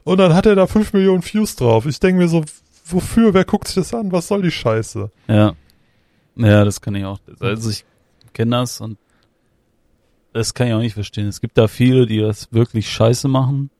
Und 0.04 0.18
dann 0.18 0.34
hat 0.34 0.46
er 0.46 0.54
da 0.54 0.66
5 0.66 0.92
Millionen 0.92 1.22
Views 1.24 1.54
drauf. 1.56 1.86
Ich 1.86 2.00
denke 2.00 2.22
mir 2.22 2.28
so, 2.28 2.44
wofür? 2.86 3.34
Wer 3.34 3.44
guckt 3.44 3.68
sich 3.68 3.74
das 3.76 3.92
an? 3.94 4.10
Was 4.10 4.28
soll 4.28 4.42
die 4.42 4.50
Scheiße? 4.50 5.10
Ja. 5.28 5.54
Ja, 6.36 6.64
das 6.64 6.80
kann 6.80 6.94
ich 6.94 7.04
auch. 7.04 7.18
Also 7.40 7.70
ich 7.70 7.84
kenne 8.32 8.52
das 8.52 8.80
und 8.80 8.96
das 10.32 10.54
kann 10.54 10.68
ich 10.68 10.72
auch 10.74 10.78
nicht 10.80 10.94
verstehen. 10.94 11.26
Es 11.26 11.40
gibt 11.40 11.58
da 11.58 11.68
viele, 11.68 12.06
die 12.06 12.20
das 12.20 12.52
wirklich 12.52 12.88
scheiße 12.90 13.28
machen. 13.28 13.70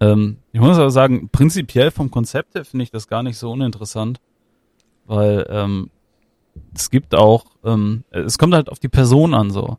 Ähm, 0.00 0.38
ich 0.52 0.60
muss 0.60 0.78
aber 0.78 0.90
sagen, 0.90 1.28
prinzipiell 1.30 1.90
vom 1.90 2.10
Konzept 2.10 2.54
her 2.54 2.64
finde 2.64 2.84
ich 2.84 2.90
das 2.90 3.08
gar 3.08 3.22
nicht 3.22 3.36
so 3.36 3.50
uninteressant, 3.50 4.20
weil 5.06 5.46
ähm, 5.50 5.90
es 6.74 6.90
gibt 6.90 7.14
auch, 7.14 7.46
ähm, 7.64 8.04
es 8.10 8.38
kommt 8.38 8.54
halt 8.54 8.68
auf 8.68 8.78
die 8.78 8.88
Person 8.88 9.34
an 9.34 9.50
so. 9.50 9.78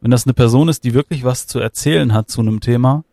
Wenn 0.00 0.10
das 0.10 0.26
eine 0.26 0.34
Person 0.34 0.68
ist, 0.68 0.84
die 0.84 0.94
wirklich 0.94 1.24
was 1.24 1.46
zu 1.46 1.58
erzählen 1.58 2.12
hat 2.12 2.30
zu 2.30 2.40
einem 2.40 2.60
Thema, 2.60 3.04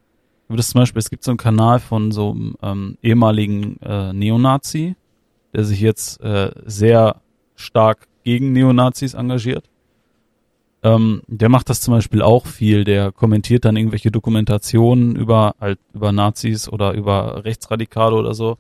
wie 0.50 0.58
das 0.58 0.70
zum 0.70 0.82
Beispiel, 0.82 1.00
es 1.00 1.10
gibt 1.10 1.24
so 1.24 1.32
einen 1.32 1.38
Kanal 1.38 1.80
von 1.80 2.12
so 2.12 2.32
einem 2.32 2.56
ähm, 2.62 2.98
ehemaligen 3.02 3.78
äh, 3.82 4.14
Neonazi, 4.14 4.96
der 5.54 5.64
sich 5.64 5.82
jetzt 5.82 6.22
äh, 6.22 6.52
sehr 6.66 7.22
stark 7.56 8.08
gegen 8.24 8.52
Neonazis 8.52 9.14
engagiert. 9.14 9.70
Ähm, 10.84 11.22
der 11.28 11.48
macht 11.50 11.70
das 11.70 11.80
zum 11.80 11.94
Beispiel 11.94 12.22
auch 12.22 12.46
viel. 12.46 12.84
Der 12.84 13.12
kommentiert 13.12 13.64
dann 13.64 13.78
irgendwelche 13.78 14.12
Dokumentationen 14.12 15.16
über 15.16 15.56
halt 15.60 15.80
über 15.94 16.12
Nazis 16.12 16.68
oder 16.68 16.94
über 16.94 17.46
Rechtsradikale 17.46 18.16
oder 18.16 18.34
so. 18.34 18.58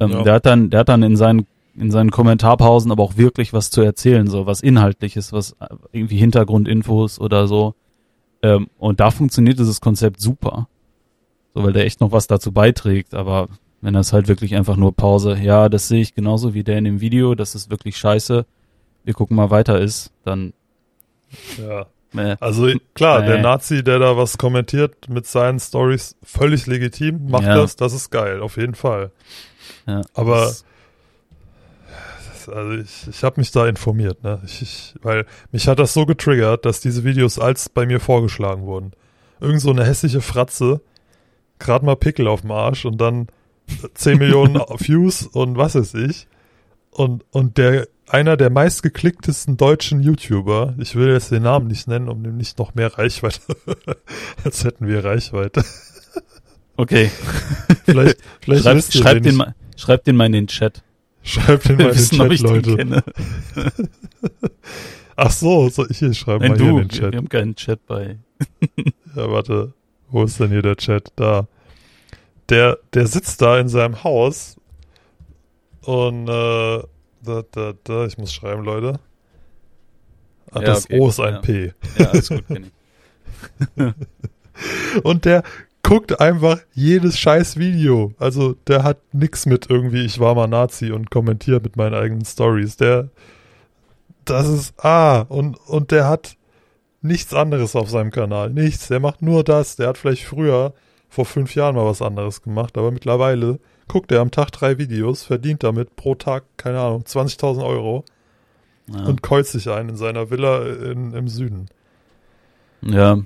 Ähm, 0.00 0.10
Ja. 0.10 0.22
Der 0.22 0.34
hat 0.34 0.46
dann, 0.46 0.70
der 0.70 0.80
hat 0.80 0.88
dann 0.88 1.02
in 1.02 1.16
seinen 1.16 1.46
in 1.78 1.90
seinen 1.90 2.10
Kommentarpausen 2.10 2.90
aber 2.90 3.02
auch 3.02 3.16
wirklich 3.16 3.52
was 3.52 3.70
zu 3.70 3.82
erzählen, 3.82 4.26
so 4.28 4.46
was 4.46 4.60
inhaltliches, 4.62 5.32
was 5.32 5.52
äh, 5.60 5.66
irgendwie 5.92 6.16
Hintergrundinfos 6.16 7.18
oder 7.20 7.46
so. 7.48 7.74
Ähm, 8.42 8.68
und 8.78 9.00
da 9.00 9.10
funktioniert 9.10 9.58
dieses 9.58 9.80
Konzept 9.80 10.20
super. 10.20 10.68
So, 11.54 11.64
weil 11.64 11.72
der 11.72 11.84
echt 11.86 12.00
noch 12.00 12.12
was 12.12 12.26
dazu 12.26 12.52
beiträgt, 12.52 13.14
aber 13.14 13.48
wenn 13.80 13.94
das 13.94 14.12
halt 14.12 14.28
wirklich 14.28 14.54
einfach 14.54 14.76
nur 14.76 14.94
Pause, 14.94 15.36
ja, 15.40 15.68
das 15.68 15.88
sehe 15.88 16.00
ich 16.02 16.14
genauso 16.14 16.52
wie 16.54 16.64
der 16.64 16.78
in 16.78 16.84
dem 16.84 17.00
Video, 17.00 17.34
das 17.34 17.54
ist 17.54 17.70
wirklich 17.70 17.96
scheiße, 17.96 18.44
wir 19.04 19.14
gucken 19.14 19.36
mal 19.36 19.50
weiter 19.50 19.80
ist, 19.80 20.12
dann 20.24 20.52
Ja. 21.58 21.86
äh, 22.14 22.36
Also 22.40 22.68
klar, 22.94 23.20
Nee. 23.20 23.26
der 23.28 23.42
Nazi, 23.42 23.82
der 23.82 23.98
da 23.98 24.16
was 24.16 24.38
kommentiert 24.38 25.08
mit 25.08 25.26
seinen 25.26 25.58
Stories, 25.60 26.16
völlig 26.22 26.66
legitim, 26.66 27.28
macht 27.30 27.44
Ja. 27.44 27.56
das, 27.56 27.76
das 27.76 27.92
ist 27.92 28.10
geil, 28.10 28.40
auf 28.40 28.56
jeden 28.56 28.74
Fall. 28.74 29.10
ja, 29.86 30.02
Aber 30.14 30.36
das- 30.40 30.64
also 32.48 32.72
ich, 32.72 33.08
ich 33.08 33.24
habe 33.24 33.40
mich 33.40 33.50
da 33.50 33.66
informiert, 33.66 34.22
ne? 34.22 34.40
Ich, 34.44 34.62
ich, 34.62 34.94
weil 35.02 35.26
mich 35.52 35.68
hat 35.68 35.78
das 35.78 35.92
so 35.92 36.06
getriggert, 36.06 36.64
dass 36.64 36.80
diese 36.80 37.04
Videos 37.04 37.38
als 37.38 37.68
bei 37.68 37.86
mir 37.86 38.00
vorgeschlagen 38.00 38.62
wurden. 38.66 38.92
Irgend 39.40 39.60
so 39.60 39.70
eine 39.70 39.84
hässliche 39.84 40.20
Fratze, 40.20 40.80
gerade 41.58 41.84
mal 41.84 41.96
Pickel 41.96 42.28
auf 42.28 42.42
dem 42.42 42.50
Arsch 42.50 42.84
und 42.84 43.00
dann 43.00 43.28
10 43.94 44.18
Millionen 44.18 44.56
Views 44.78 45.26
und 45.26 45.56
was 45.56 45.74
weiß 45.74 45.94
ich. 45.94 46.28
Und, 46.90 47.24
und 47.30 47.58
der, 47.58 47.88
einer 48.08 48.36
der 48.36 48.50
meistgeklicktesten 48.50 49.56
deutschen 49.56 50.00
YouTuber, 50.00 50.74
ich 50.78 50.94
will 50.96 51.08
jetzt 51.08 51.30
den 51.30 51.42
Namen 51.42 51.66
nicht 51.66 51.88
nennen, 51.88 52.08
um 52.08 52.22
dem 52.22 52.36
nicht 52.36 52.58
noch 52.58 52.74
mehr 52.74 52.96
Reichweite, 52.96 53.40
als 54.44 54.64
hätten 54.64 54.86
wir 54.86 55.04
Reichweite. 55.04 55.64
okay. 56.76 57.10
Vielleicht, 57.84 58.18
vielleicht 58.40 58.64
Schreib, 58.64 58.82
schreib, 58.92 59.22
den 59.22 59.36
mal, 59.36 59.54
schreib 59.76 60.02
den 60.02 60.16
mal 60.16 60.26
in 60.26 60.32
den 60.32 60.46
Chat. 60.48 60.82
Schreibt 61.26 61.68
Wir 61.68 61.76
mal 61.76 61.90
in 61.90 61.96
den 61.96 62.30
Chat, 62.36 62.78
den 62.78 62.90
Leute. 62.90 63.04
Ach 65.16 65.30
so, 65.30 65.68
so 65.68 65.84
ich 65.88 65.98
schreibe 66.16 66.44
Wenn 66.44 66.52
mal 66.52 66.58
hier 66.58 66.70
du, 66.70 66.78
in 66.78 66.88
den 66.88 66.88
Chat. 66.88 67.12
wir 67.12 67.18
haben 67.18 67.28
keinen 67.28 67.56
Chat 67.56 67.84
bei. 67.86 68.18
Ja, 69.16 69.30
warte. 69.30 69.72
Wo 70.10 70.24
ist 70.24 70.38
denn 70.38 70.50
hier 70.50 70.60
der 70.60 70.76
Chat? 70.76 71.10
Da. 71.16 71.48
Der, 72.50 72.78
der 72.92 73.06
sitzt 73.06 73.40
da 73.40 73.58
in 73.58 73.68
seinem 73.68 74.04
Haus 74.04 74.56
und 75.82 76.28
äh, 76.28 76.82
da, 77.22 77.42
da, 77.50 77.72
da, 77.82 78.04
ich 78.06 78.18
muss 78.18 78.32
schreiben, 78.32 78.62
Leute. 78.62 79.00
Ach, 80.50 80.60
Ja, 80.60 80.66
das 80.66 80.84
okay, 80.84 81.00
O 81.00 81.08
ist 81.08 81.18
ein 81.18 81.34
ja. 81.34 81.40
P. 81.40 81.72
Ja, 81.98 82.06
alles 82.10 82.28
gut, 82.28 82.46
kenn 82.46 82.70
ich. 83.76 83.94
Und 85.02 85.24
der 85.24 85.42
guckt 85.88 86.20
einfach 86.20 86.58
jedes 86.74 87.18
scheiß 87.18 87.56
Video. 87.58 88.12
Also 88.18 88.54
der 88.66 88.82
hat 88.82 88.98
nix 89.12 89.46
mit 89.46 89.70
irgendwie, 89.70 90.04
ich 90.04 90.18
war 90.18 90.34
mal 90.34 90.46
Nazi 90.48 90.90
und 90.92 91.10
kommentiert 91.10 91.62
mit 91.62 91.76
meinen 91.76 91.94
eigenen 91.94 92.24
Stories. 92.24 92.76
Der, 92.76 93.08
das 94.24 94.48
ist, 94.48 94.84
ah, 94.84 95.20
und, 95.28 95.56
und 95.68 95.90
der 95.92 96.08
hat 96.08 96.36
nichts 97.02 97.32
anderes 97.34 97.76
auf 97.76 97.88
seinem 97.88 98.10
Kanal. 98.10 98.50
Nichts. 98.50 98.88
Der 98.88 99.00
macht 99.00 99.22
nur 99.22 99.44
das. 99.44 99.76
Der 99.76 99.88
hat 99.88 99.98
vielleicht 99.98 100.24
früher, 100.24 100.74
vor 101.08 101.24
fünf 101.24 101.54
Jahren 101.54 101.76
mal 101.76 101.86
was 101.86 102.02
anderes 102.02 102.42
gemacht, 102.42 102.76
aber 102.76 102.90
mittlerweile 102.90 103.60
guckt 103.88 104.10
er 104.10 104.20
am 104.20 104.32
Tag 104.32 104.50
drei 104.50 104.78
Videos, 104.78 105.22
verdient 105.22 105.62
damit 105.62 105.94
pro 105.94 106.16
Tag, 106.16 106.42
keine 106.56 106.80
Ahnung, 106.80 107.02
20.000 107.04 107.64
Euro 107.64 108.04
Ja. 108.92 109.04
und 109.04 109.22
keult 109.22 109.46
sich 109.46 109.70
ein 109.70 109.88
in 109.90 109.96
seiner 109.96 110.30
Villa 110.30 110.66
in, 110.66 111.12
im 111.14 111.28
Süden. 111.28 111.66
ja. 112.82 113.18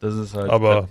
Das 0.00 0.14
ist 0.14 0.34
halt. 0.34 0.50
Aber- 0.50 0.88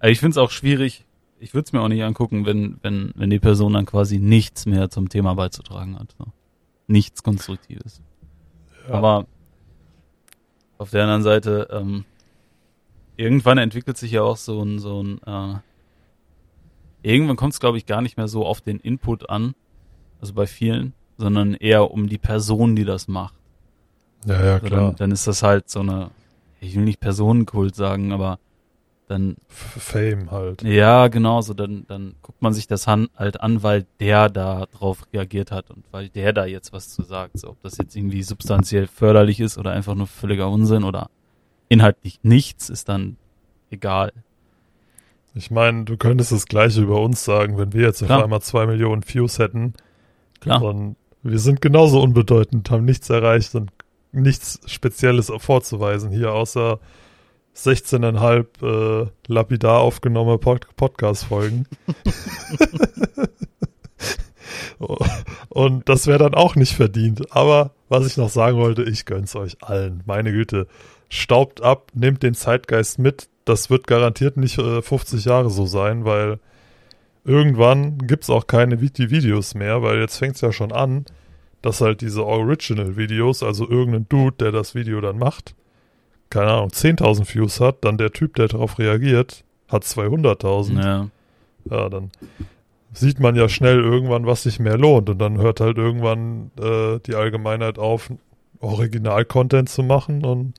Also 0.00 0.10
ich 0.10 0.18
finde 0.18 0.32
es 0.32 0.38
auch 0.38 0.50
schwierig. 0.50 1.04
Ich 1.38 1.54
würde 1.54 1.66
es 1.66 1.72
mir 1.72 1.80
auch 1.80 1.88
nicht 1.88 2.02
angucken, 2.02 2.44
wenn, 2.44 2.78
wenn, 2.82 3.12
wenn 3.14 3.30
die 3.30 3.38
Person 3.38 3.74
dann 3.74 3.86
quasi 3.86 4.18
nichts 4.18 4.66
mehr 4.66 4.90
zum 4.90 5.08
Thema 5.08 5.34
beizutragen 5.34 5.98
hat. 5.98 6.14
So. 6.18 6.26
Nichts 6.86 7.22
Konstruktives. 7.22 8.02
Ja. 8.88 8.94
Aber 8.94 9.26
auf 10.78 10.90
der 10.90 11.02
anderen 11.04 11.22
Seite, 11.22 11.68
ähm, 11.70 12.04
irgendwann 13.16 13.58
entwickelt 13.58 13.98
sich 13.98 14.12
ja 14.12 14.22
auch 14.22 14.38
so 14.38 14.62
ein, 14.62 14.78
so 14.78 15.02
ein, 15.02 15.20
äh, 15.26 15.58
irgendwann 17.02 17.36
kommt 17.36 17.52
es, 17.52 17.60
glaube 17.60 17.78
ich, 17.78 17.86
gar 17.86 18.00
nicht 18.02 18.16
mehr 18.16 18.28
so 18.28 18.46
auf 18.46 18.60
den 18.60 18.80
Input 18.80 19.28
an, 19.28 19.54
also 20.20 20.32
bei 20.34 20.46
vielen, 20.46 20.94
sondern 21.18 21.54
eher 21.54 21.90
um 21.90 22.08
die 22.08 22.18
Person, 22.18 22.76
die 22.76 22.84
das 22.84 23.08
macht. 23.08 23.34
Ja, 24.26 24.44
ja, 24.44 24.54
Also 24.54 24.66
klar. 24.66 24.80
Dann, 24.88 24.96
dann 24.96 25.10
ist 25.12 25.26
das 25.26 25.42
halt 25.42 25.68
so 25.68 25.80
eine, 25.80 26.10
ich 26.60 26.74
will 26.74 26.84
nicht 26.84 27.00
Personenkult 27.00 27.74
sagen, 27.74 28.12
aber 28.12 28.38
dann, 29.10 29.36
Fame 29.48 30.30
halt. 30.30 30.62
ja, 30.62 31.08
genau, 31.08 31.40
so 31.40 31.52
dann, 31.52 31.84
dann 31.88 32.14
guckt 32.22 32.40
man 32.40 32.52
sich 32.52 32.66
das 32.66 32.86
halt 32.86 33.40
an, 33.40 33.62
weil 33.62 33.86
der 33.98 34.28
da 34.28 34.66
drauf 34.66 35.06
reagiert 35.12 35.50
hat 35.50 35.70
und 35.70 35.84
weil 35.90 36.08
der 36.08 36.32
da 36.32 36.46
jetzt 36.46 36.72
was 36.72 36.88
zu 36.88 37.02
sagt. 37.02 37.38
So, 37.38 37.48
ob 37.50 37.60
das 37.62 37.76
jetzt 37.78 37.96
irgendwie 37.96 38.22
substanziell 38.22 38.86
förderlich 38.86 39.40
ist 39.40 39.58
oder 39.58 39.72
einfach 39.72 39.94
nur 39.94 40.06
völliger 40.06 40.48
Unsinn 40.48 40.84
oder 40.84 41.10
inhaltlich 41.68 42.20
nichts, 42.22 42.70
ist 42.70 42.88
dann 42.88 43.16
egal. 43.70 44.12
Ich 45.34 45.50
meine, 45.50 45.84
du 45.84 45.96
könntest 45.96 46.32
das 46.32 46.46
gleiche 46.46 46.80
über 46.80 47.00
uns 47.00 47.24
sagen, 47.24 47.58
wenn 47.58 47.72
wir 47.72 47.82
jetzt 47.82 48.02
auf 48.02 48.08
Klar. 48.08 48.24
einmal 48.24 48.42
zwei 48.42 48.66
Millionen 48.66 49.02
Views 49.06 49.38
hätten. 49.38 49.74
Klar. 50.40 50.62
Und 50.62 50.96
wir 51.22 51.38
sind 51.38 51.60
genauso 51.60 52.00
unbedeutend, 52.00 52.70
haben 52.70 52.84
nichts 52.84 53.10
erreicht 53.10 53.54
und 53.54 53.70
nichts 54.12 54.60
Spezielles 54.66 55.32
vorzuweisen 55.38 56.10
hier, 56.10 56.32
außer 56.32 56.80
16,5 57.56 59.04
äh, 59.04 59.10
lapidar 59.26 59.80
aufgenommene 59.80 60.38
Pod 60.38 60.66
Podcast-Folgen. 60.76 61.66
und 65.48 65.88
das 65.88 66.06
wäre 66.06 66.18
dann 66.18 66.34
auch 66.34 66.54
nicht 66.56 66.74
verdient. 66.74 67.32
Aber 67.34 67.72
was 67.88 68.06
ich 68.06 68.16
noch 68.16 68.30
sagen 68.30 68.56
wollte, 68.58 68.82
ich 68.82 69.04
gönn's 69.04 69.36
euch 69.36 69.58
allen. 69.62 70.02
Meine 70.06 70.32
Güte. 70.32 70.66
Staubt 71.08 71.60
ab, 71.62 71.90
nehmt 71.92 72.22
den 72.22 72.34
Zeitgeist 72.34 72.98
mit. 72.98 73.28
Das 73.44 73.68
wird 73.68 73.86
garantiert 73.86 74.36
nicht 74.36 74.58
äh, 74.58 74.80
50 74.80 75.24
Jahre 75.24 75.50
so 75.50 75.66
sein, 75.66 76.04
weil 76.04 76.38
irgendwann 77.24 77.98
gibt's 78.06 78.30
auch 78.30 78.46
keine 78.46 78.76
Vi- 78.80 79.10
Videos 79.10 79.54
mehr, 79.54 79.82
weil 79.82 79.98
jetzt 79.98 80.18
fängt's 80.18 80.40
ja 80.40 80.52
schon 80.52 80.72
an, 80.72 81.04
dass 81.62 81.80
halt 81.80 82.00
diese 82.00 82.24
Original-Videos, 82.24 83.42
also 83.42 83.68
irgendein 83.68 84.08
Dude, 84.08 84.36
der 84.38 84.52
das 84.52 84.74
Video 84.74 85.00
dann 85.00 85.18
macht, 85.18 85.54
keine 86.30 86.52
Ahnung, 86.52 86.68
10.000 86.70 87.34
Views 87.34 87.60
hat, 87.60 87.84
dann 87.84 87.98
der 87.98 88.12
Typ, 88.12 88.34
der 88.36 88.48
darauf 88.48 88.78
reagiert, 88.78 89.44
hat 89.68 89.82
200.000. 89.84 90.82
Ja. 90.82 91.08
Ja, 91.68 91.88
dann 91.88 92.10
sieht 92.92 93.20
man 93.20 93.36
ja 93.36 93.48
schnell 93.48 93.80
irgendwann, 93.80 94.26
was 94.26 94.44
sich 94.44 94.58
mehr 94.58 94.78
lohnt 94.78 95.10
und 95.10 95.18
dann 95.18 95.38
hört 95.38 95.60
halt 95.60 95.76
irgendwann 95.76 96.50
äh, 96.58 96.98
die 97.06 97.14
Allgemeinheit 97.14 97.78
auf, 97.78 98.10
Original-Content 98.60 99.68
zu 99.68 99.82
machen 99.82 100.24
und 100.24 100.54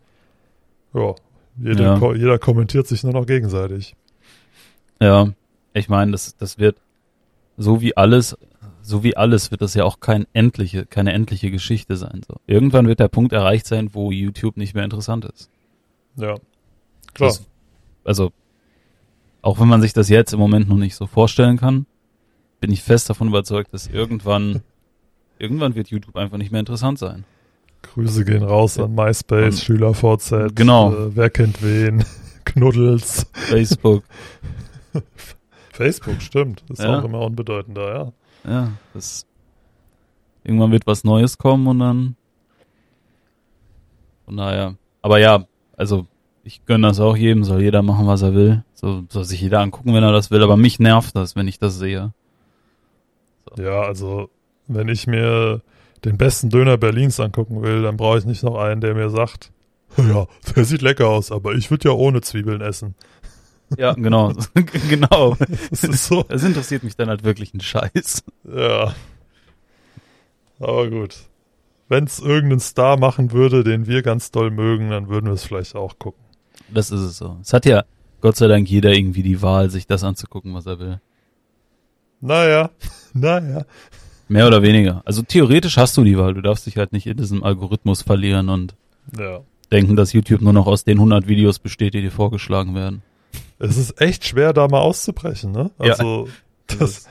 ja, 0.93 1.13
jeder, 1.61 1.83
Ja. 1.83 1.99
ko 1.99 2.13
jeder 2.13 2.39
kommentiert 2.39 2.87
sich 2.87 3.03
nur 3.03 3.13
noch 3.13 3.25
gegenseitig. 3.25 3.95
Ja, 4.99 5.29
ich 5.73 5.89
meine, 5.89 6.11
das, 6.11 6.35
das 6.37 6.57
wird 6.59 6.77
so 7.57 7.81
wie 7.81 7.95
alles, 7.97 8.37
so 8.81 9.03
wie 9.03 9.15
alles 9.17 9.51
wird 9.51 9.61
das 9.61 9.73
ja 9.73 9.83
auch 9.83 9.99
kein 9.99 10.25
endliche, 10.33 10.85
keine 10.85 11.13
endliche 11.13 11.51
Geschichte 11.51 11.95
sein. 11.95 12.21
So. 12.27 12.35
Irgendwann 12.47 12.87
wird 12.87 12.99
der 12.99 13.07
Punkt 13.07 13.33
erreicht 13.33 13.67
sein, 13.67 13.89
wo 13.93 14.11
YouTube 14.11 14.57
nicht 14.57 14.73
mehr 14.73 14.83
interessant 14.83 15.25
ist. 15.25 15.49
Ja, 16.15 16.35
klar. 17.13 17.29
Das, 17.29 17.45
also, 18.03 18.31
auch 19.41 19.59
wenn 19.59 19.67
man 19.67 19.81
sich 19.81 19.93
das 19.93 20.09
jetzt 20.09 20.33
im 20.33 20.39
Moment 20.39 20.67
noch 20.69 20.77
nicht 20.77 20.95
so 20.95 21.07
vorstellen 21.07 21.57
kann, 21.57 21.85
bin 22.59 22.71
ich 22.71 22.81
fest 22.83 23.09
davon 23.09 23.27
überzeugt, 23.29 23.73
dass 23.73 23.87
irgendwann, 23.87 24.61
irgendwann 25.39 25.75
wird 25.75 25.89
YouTube 25.89 26.15
einfach 26.15 26.37
nicht 26.37 26.51
mehr 26.51 26.59
interessant 26.59 26.99
sein. 26.99 27.25
Grüße 27.81 28.25
gehen 28.25 28.43
raus 28.43 28.77
an 28.77 28.93
MySpace, 28.93 29.55
Und- 29.55 29.61
SchülerVZ. 29.63 30.53
Genau. 30.55 30.93
Äh, 30.93 31.15
wer 31.15 31.29
kennt 31.31 31.63
wen? 31.63 32.03
Knuddels. 32.45 33.25
Facebook, 33.33 34.03
Facebook, 35.71 36.21
stimmt. 36.21 36.63
Ist 36.69 36.81
Ja. 36.83 36.99
auch 36.99 37.03
immer 37.03 37.21
unbedeutender, 37.21 38.13
ja. 38.45 38.51
ja, 38.51 38.71
das 38.93 39.25
irgendwann 40.43 40.71
wird 40.71 40.85
was 40.87 41.03
Neues 41.03 41.37
kommen 41.37 41.65
und 41.67 41.79
dann 41.79 42.15
von 44.25 44.37
daher. 44.37 44.75
Aber 45.01 45.19
ja, 45.19 45.45
also 45.81 46.05
ich 46.43 46.63
gönne 46.65 46.87
das 46.87 46.99
auch 46.99 47.17
jedem, 47.17 47.43
soll 47.43 47.61
jeder 47.61 47.81
machen, 47.81 48.05
was 48.05 48.21
er 48.21 48.35
will. 48.35 48.63
So 48.75 49.03
soll 49.09 49.25
sich 49.25 49.41
jeder 49.41 49.59
angucken, 49.61 49.95
wenn 49.95 50.03
er 50.03 50.11
das 50.11 50.29
will, 50.29 50.43
aber 50.43 50.55
mich 50.55 50.79
nervt 50.79 51.15
das, 51.15 51.35
wenn 51.35 51.47
ich 51.47 51.57
das 51.57 51.77
sehe. 51.77 52.13
Ja, 53.57 53.81
also 53.81 54.29
wenn 54.67 54.87
ich 54.89 55.07
mir 55.07 55.61
den 56.05 56.17
besten 56.17 56.51
Döner 56.51 56.77
Berlins 56.77 57.19
angucken 57.19 57.63
will, 57.63 57.81
dann 57.81 57.97
brauche 57.97 58.19
ich 58.19 58.25
nicht 58.25 58.43
noch 58.43 58.57
einen, 58.57 58.79
der 58.79 58.93
mir 58.93 59.09
sagt, 59.09 59.51
ja, 59.97 60.27
der 60.55 60.65
sieht 60.65 60.83
lecker 60.83 61.09
aus, 61.09 61.31
aber 61.31 61.53
ich 61.53 61.71
würde 61.71 61.89
ja 61.89 61.95
ohne 61.95 62.21
Zwiebeln 62.21 62.61
essen. 62.61 62.93
Ja, 63.75 63.93
genau, 63.93 64.33
genau. 64.89 65.35
Das 65.69 66.07
so. 66.07 66.23
Das 66.23 66.43
interessiert 66.43 66.83
mich 66.83 66.95
dann 66.95 67.09
halt 67.09 67.23
wirklich 67.23 67.55
ein 67.55 67.61
Scheiß. 67.61 68.23
Ja. 68.43 68.93
Aber 70.59 70.89
gut. 70.91 71.15
Wenn 71.91 72.05
es 72.05 72.19
irgendein 72.19 72.61
Star 72.61 72.95
machen 72.97 73.33
würde, 73.33 73.65
den 73.65 73.85
wir 73.85 74.01
ganz 74.01 74.31
doll 74.31 74.49
mögen, 74.49 74.91
dann 74.91 75.09
würden 75.09 75.25
wir 75.25 75.33
es 75.33 75.43
vielleicht 75.43 75.75
auch 75.75 75.99
gucken. 75.99 76.23
Das 76.73 76.89
ist 76.89 77.01
es 77.01 77.17
so. 77.17 77.35
Es 77.41 77.51
hat 77.51 77.65
ja 77.65 77.83
Gott 78.21 78.37
sei 78.37 78.47
Dank 78.47 78.69
jeder 78.69 78.93
irgendwie 78.93 79.23
die 79.23 79.41
Wahl, 79.41 79.69
sich 79.69 79.87
das 79.87 80.05
anzugucken, 80.05 80.53
was 80.53 80.65
er 80.67 80.79
will. 80.79 81.01
Naja, 82.21 82.69
naja. 83.13 83.65
Mehr 84.29 84.47
oder 84.47 84.61
weniger. 84.61 85.01
Also 85.03 85.21
theoretisch 85.21 85.75
hast 85.75 85.97
du 85.97 86.05
die 86.05 86.17
Wahl. 86.17 86.33
Du 86.33 86.41
darfst 86.41 86.65
dich 86.65 86.77
halt 86.77 86.93
nicht 86.93 87.07
in 87.07 87.17
diesem 87.17 87.43
Algorithmus 87.43 88.03
verlieren 88.03 88.47
und 88.47 88.73
Ja. 89.17 89.41
denken, 89.69 89.97
dass 89.97 90.13
YouTube 90.13 90.39
nur 90.41 90.53
noch 90.53 90.67
aus 90.67 90.85
den 90.85 90.97
100 90.97 91.27
Videos 91.27 91.59
besteht, 91.59 91.93
die 91.93 92.01
dir 92.01 92.11
vorgeschlagen 92.11 92.73
werden. 92.73 93.01
Es 93.59 93.75
ist 93.75 93.99
echt 93.99 94.25
schwer, 94.25 94.53
da 94.53 94.69
mal 94.69 94.79
auszubrechen, 94.79 95.51
ne? 95.51 95.71
Ja. 95.83 95.91
Also, 95.91 96.29
das, 96.67 97.09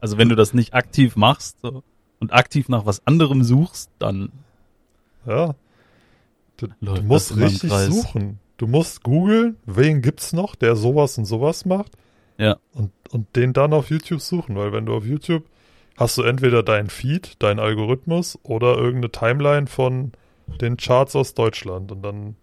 Also 0.00 0.18
wenn 0.18 0.28
du 0.28 0.34
das 0.36 0.52
nicht 0.52 0.74
aktiv 0.74 1.16
machst 1.16 1.56
so, 1.62 1.82
und 2.20 2.32
aktiv 2.32 2.68
nach 2.68 2.86
was 2.86 3.06
anderem 3.06 3.42
suchst, 3.42 3.90
dann 3.98 4.30
ja. 5.26 5.54
Du, 6.56 6.66
du 6.80 7.02
musst 7.02 7.36
richtig 7.36 7.70
suchen. 7.70 8.40
Du 8.56 8.66
musst 8.66 9.04
googeln, 9.04 9.56
wen 9.66 10.02
gibt's 10.02 10.32
noch, 10.32 10.56
der 10.56 10.74
sowas 10.74 11.16
und 11.16 11.24
sowas 11.24 11.64
macht. 11.64 11.92
Ja. 12.38 12.56
Und, 12.72 12.90
und 13.10 13.36
den 13.36 13.52
dann 13.52 13.72
auf 13.72 13.90
YouTube 13.90 14.20
suchen, 14.20 14.56
weil 14.56 14.72
wenn 14.72 14.86
du 14.86 14.94
auf 14.94 15.04
YouTube 15.04 15.44
hast 15.96 16.18
du 16.18 16.22
entweder 16.22 16.62
deinen 16.62 16.90
Feed, 16.90 17.40
deinen 17.42 17.60
Algorithmus 17.60 18.38
oder 18.42 18.76
irgendeine 18.76 19.10
Timeline 19.10 19.66
von 19.66 20.12
den 20.60 20.76
Charts 20.76 21.14
aus 21.14 21.34
Deutschland 21.34 21.92
und 21.92 22.02
dann 22.02 22.36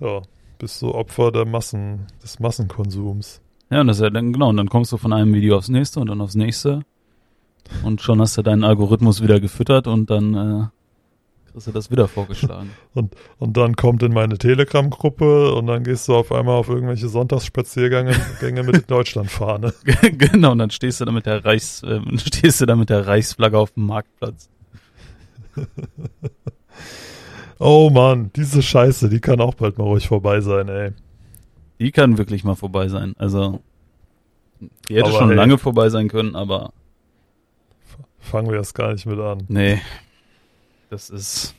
ja, 0.00 0.22
bist 0.58 0.82
du 0.82 0.92
Opfer 0.92 1.32
der 1.32 1.44
Massen, 1.46 2.06
des 2.22 2.40
Massenkonsums. 2.40 3.40
ja, 3.70 3.80
und 3.80 3.86
das 3.86 3.98
ist 3.98 4.02
ja 4.02 4.10
dann 4.10 4.32
genau, 4.32 4.48
und 4.50 4.56
dann 4.56 4.68
kommst 4.68 4.92
du 4.92 4.96
von 4.96 5.12
einem 5.12 5.32
Video 5.32 5.56
aufs 5.56 5.68
nächste 5.68 6.00
und 6.00 6.08
dann 6.08 6.20
aufs 6.20 6.34
nächste 6.34 6.82
und 7.84 8.00
schon 8.00 8.20
hast 8.20 8.36
du 8.38 8.42
deinen 8.42 8.64
Algorithmus 8.64 9.22
wieder 9.22 9.40
gefüttert 9.40 9.86
und 9.86 10.10
dann 10.10 10.34
äh, 10.34 10.66
kriegst 11.52 11.66
du 11.66 11.72
das 11.72 11.90
wieder 11.90 12.08
vorgeschlagen. 12.08 12.70
Und, 12.94 13.14
und 13.38 13.56
dann 13.56 13.76
kommt 13.76 14.02
in 14.02 14.12
meine 14.12 14.36
Telegram-Gruppe 14.36 15.54
und 15.54 15.66
dann 15.66 15.82
gehst 15.82 16.08
du 16.08 16.14
auf 16.14 16.30
einmal 16.30 16.56
auf 16.56 16.68
irgendwelche 16.68 17.08
Sonntagsspaziergänge 17.08 18.14
Gänge 18.38 18.62
mit 18.64 18.90
Deutschlandfahne. 18.90 19.72
genau, 20.02 20.52
und 20.52 20.58
dann 20.58 20.70
stehst 20.70 21.00
du 21.00 21.06
da 21.06 21.12
mit 21.12 21.24
der 21.24 21.44
Reichs, 21.44 21.82
äh, 21.82 22.00
stehst 22.18 22.60
du 22.60 22.66
da 22.66 22.76
mit 22.76 22.90
der 22.90 23.06
Reichsflagge 23.06 23.58
auf 23.58 23.72
dem 23.72 23.86
Marktplatz. 23.86 24.50
Oh 27.58 27.90
Mann, 27.90 28.30
diese 28.34 28.60
Scheiße, 28.60 29.08
die 29.08 29.20
kann 29.20 29.40
auch 29.40 29.54
bald 29.54 29.78
mal 29.78 29.84
ruhig 29.84 30.08
vorbei 30.08 30.40
sein, 30.40 30.68
ey. 30.68 30.92
Die 31.78 31.92
kann 31.92 32.18
wirklich 32.18 32.44
mal 32.44 32.56
vorbei 32.56 32.88
sein. 32.88 33.14
Also 33.18 33.60
die 34.88 34.96
hätte 34.96 35.08
Aber 35.08 35.18
schon 35.18 35.28
hey. 35.28 35.36
lange 35.36 35.58
vorbei 35.58 35.88
sein 35.88 36.08
können, 36.08 36.36
aber 36.36 36.72
Fangen 38.32 38.48
wir 38.50 38.56
erst 38.56 38.74
gar 38.74 38.92
nicht 38.92 39.06
mit 39.06 39.18
an. 39.20 39.44
nee. 39.48 39.80
Das 40.90 41.08
ist. 41.08 41.54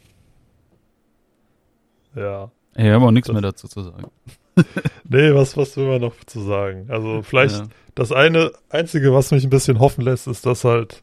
Ja. 2.16 2.52
Ich 2.76 2.86
habe 2.90 3.06
auch 3.06 3.12
nichts 3.12 3.28
Das- 3.28 3.34
mehr 3.34 3.42
dazu 3.42 3.68
zu 3.68 3.82
sagen. 3.84 4.08
Nee, 5.10 5.34
was, 5.34 5.58
was 5.58 5.76
will 5.78 5.88
man 5.88 6.02
noch 6.02 6.14
zu 6.26 6.40
sagen? 6.42 6.86
Also 6.90 7.24
vielleicht 7.24 7.56
Ja. 7.58 7.68
das 7.96 8.12
eine, 8.12 8.52
einzige, 8.70 9.12
was 9.14 9.32
mich 9.32 9.44
ein 9.44 9.50
bisschen 9.50 9.80
hoffen 9.80 10.04
lässt, 10.04 10.28
ist, 10.28 10.46
dass 10.46 10.64
halt 10.64 11.02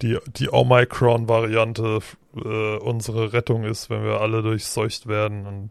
die, 0.00 0.16
die 0.36 0.48
Omicron-Variante 0.52 1.98
äh, 2.36 2.76
unsere 2.76 3.32
Rettung 3.32 3.64
ist, 3.64 3.90
wenn 3.90 4.04
wir 4.04 4.20
alle 4.20 4.42
durchseucht 4.42 5.08
werden 5.08 5.46
und, 5.46 5.70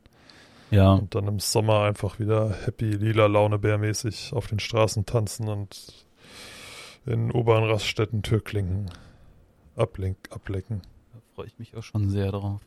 Ja, 0.69 0.93
und 0.93 1.15
dann 1.15 1.27
im 1.27 1.39
Sommer 1.39 1.83
einfach 1.83 2.19
wieder 2.19 2.53
happy, 2.65 2.91
lila 2.91 3.27
Laune 3.27 3.57
bärmäßig 3.57 4.31
auf 4.33 4.47
den 4.47 4.59
Straßen 4.59 5.05
tanzen 5.05 5.47
und 5.47 6.05
in 7.05 7.33
U-Bahn-Raststätten 7.33 8.21
Türklinken 8.21 8.89
ablink, 9.77 10.17
ablecken. 10.31 10.81
da 11.13 11.19
freue 11.35 11.47
ich 11.47 11.57
mich 11.59 11.75
auch 11.75 11.83
schon 11.83 12.09
sehr 12.09 12.31
drauf. 12.31 12.61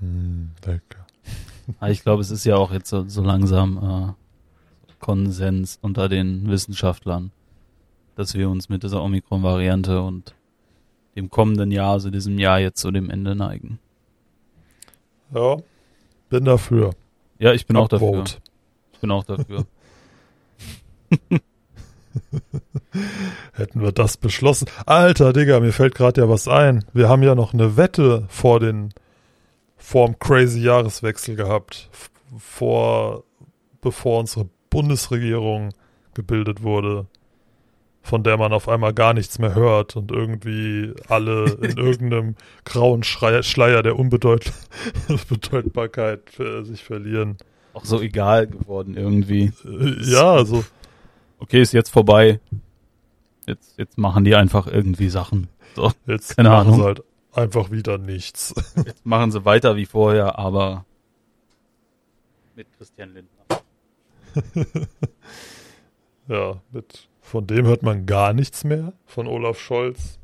Hm, 0.00 0.50
lecker. 0.64 1.06
Aber 1.78 1.90
ich 1.92 2.02
glaube, 2.02 2.22
es 2.22 2.30
ist 2.30 2.44
ja 2.44 2.56
auch 2.56 2.72
jetzt 2.72 2.88
so, 2.88 3.08
so 3.08 3.22
langsam 3.22 4.16
äh, 4.88 4.94
Konsens 4.98 5.78
unter 5.82 6.08
den 6.08 6.48
Wissenschaftlern, 6.48 7.30
dass 8.16 8.34
wir 8.34 8.48
uns 8.48 8.68
mit 8.68 8.82
dieser 8.82 9.02
Omikron-Variante 9.02 10.02
und 10.02 10.34
dem 11.14 11.30
kommenden 11.30 11.70
Jahr, 11.70 11.92
also 11.92 12.10
diesem 12.10 12.38
Jahr 12.38 12.58
jetzt 12.58 12.80
zu 12.80 12.90
dem 12.90 13.10
Ende 13.10 13.36
neigen. 13.36 13.78
Ja, 15.32 15.58
bin 16.28 16.44
dafür. 16.44 16.94
Ja, 17.38 17.52
ich 17.52 17.66
bin 17.66 17.76
auch 17.76 17.88
dafür. 17.88 18.08
Upvote. 18.08 18.38
Ich 18.92 18.98
bin 19.00 19.10
auch 19.10 19.24
dafür. 19.24 19.66
Hätten 23.52 23.80
wir 23.82 23.92
das 23.92 24.16
beschlossen. 24.16 24.66
Alter, 24.86 25.32
Digga, 25.32 25.60
mir 25.60 25.72
fällt 25.72 25.94
gerade 25.94 26.22
ja 26.22 26.28
was 26.28 26.48
ein. 26.48 26.84
Wir 26.92 27.08
haben 27.08 27.22
ja 27.22 27.34
noch 27.34 27.52
eine 27.52 27.76
Wette 27.76 28.24
vor 28.28 28.60
den 28.60 28.92
vorm 29.76 30.18
crazy 30.18 30.60
Jahreswechsel 30.60 31.36
gehabt, 31.36 31.90
vor 32.38 33.24
bevor 33.80 34.20
unsere 34.20 34.48
Bundesregierung 34.70 35.74
gebildet 36.14 36.62
wurde, 36.62 37.06
von 38.02 38.22
der 38.22 38.38
man 38.38 38.52
auf 38.52 38.68
einmal 38.68 38.94
gar 38.94 39.12
nichts 39.12 39.38
mehr 39.38 39.54
hört 39.54 39.96
und 39.96 40.10
irgendwie 40.10 40.94
alle 41.08 41.58
in 41.60 41.76
irgendeinem 41.76 42.36
grauen 42.64 43.02
Schrei 43.02 43.42
Schleier 43.42 43.82
der 43.82 43.98
Unbedeut 43.98 44.52
Unbedeutbarkeit 45.08 46.38
äh, 46.40 46.62
sich 46.62 46.82
verlieren. 46.82 47.36
auch 47.74 47.84
so 47.84 48.00
egal 48.00 48.46
geworden 48.46 48.96
irgendwie. 48.96 49.52
Äh, 49.64 50.02
ja, 50.02 50.32
also 50.32 50.64
Okay, 51.44 51.60
ist 51.60 51.74
jetzt 51.74 51.90
vorbei. 51.90 52.40
Jetzt, 53.46 53.78
jetzt 53.78 53.98
machen 53.98 54.24
die 54.24 54.34
einfach 54.34 54.66
irgendwie 54.66 55.08
Sachen. 55.08 55.48
So, 55.76 55.92
jetzt 56.06 56.36
Keine 56.36 56.48
machen 56.50 56.68
Ahnung. 56.68 56.80
sie 56.80 56.84
halt 56.84 57.02
einfach 57.32 57.70
wieder 57.70 57.98
nichts. 57.98 58.54
jetzt 58.76 59.04
machen 59.04 59.30
sie 59.30 59.44
weiter 59.44 59.76
wie 59.76 59.86
vorher, 59.86 60.38
aber 60.38 60.84
mit 62.54 62.66
Christian 62.76 63.14
Lindner. 63.14 63.44
Ja, 66.26 66.62
mit, 66.72 67.08
von 67.20 67.46
dem 67.46 67.66
hört 67.66 67.82
man 67.82 68.06
gar 68.06 68.32
nichts 68.32 68.64
mehr. 68.64 68.94
Von 69.04 69.26
Olaf 69.26 69.58
Scholz 69.60 70.18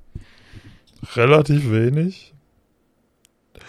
relativ 1.15 1.71
wenig. 1.71 2.35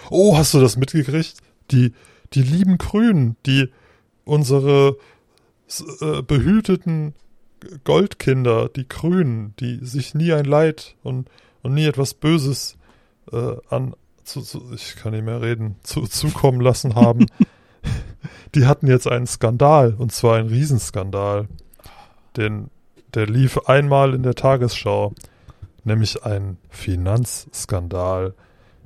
Oh, 0.10 0.38
hast 0.38 0.54
du 0.54 0.60
das 0.60 0.78
mitgekriegt? 0.78 1.38
Die, 1.72 1.94
die 2.34 2.42
lieben 2.42 2.78
Grünen, 2.78 3.36
die 3.46 3.70
unsere 4.24 4.98
äh, 6.02 6.22
behüteten 6.22 7.14
Goldkinder, 7.84 8.70
die 8.70 8.88
Grünen, 8.88 9.54
die 9.60 9.80
sich 9.84 10.14
nie 10.14 10.34
ein 10.34 10.46
Leid 10.46 10.96
und, 11.04 11.30
und 11.62 11.74
nie 11.74 11.86
etwas 11.86 12.14
Böses 12.14 12.78
äh, 13.32 13.56
an, 13.70 13.96
zu, 14.24 14.42
zu, 14.42 14.72
ich 14.74 14.96
kann 14.96 15.14
nicht 15.14 15.26
mehr 15.26 15.42
reden, 15.42 15.76
zu, 15.84 16.02
zukommen 16.04 16.62
lassen 16.62 16.96
haben. 16.96 17.26
die 18.56 18.66
hatten 18.66 18.88
jetzt 18.88 19.08
einen 19.08 19.28
Skandal, 19.28 19.96
und 19.98 20.12
zwar 20.12 20.38
einen 20.38 20.50
Riesenskandal. 20.50 21.48
Den, 22.38 22.70
der 23.14 23.28
lief 23.28 23.58
einmal 23.68 24.14
in 24.14 24.24
der 24.24 24.36
Tagesschau, 24.36 25.14
nämlich 25.84 26.24
ein 26.24 26.58
Finanzskandal. 26.70 28.34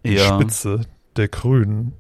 Die 0.04 0.14
Ja, 0.14 0.36
Spitze 0.36 0.82
der 1.16 1.28
Grünen, 1.28 1.94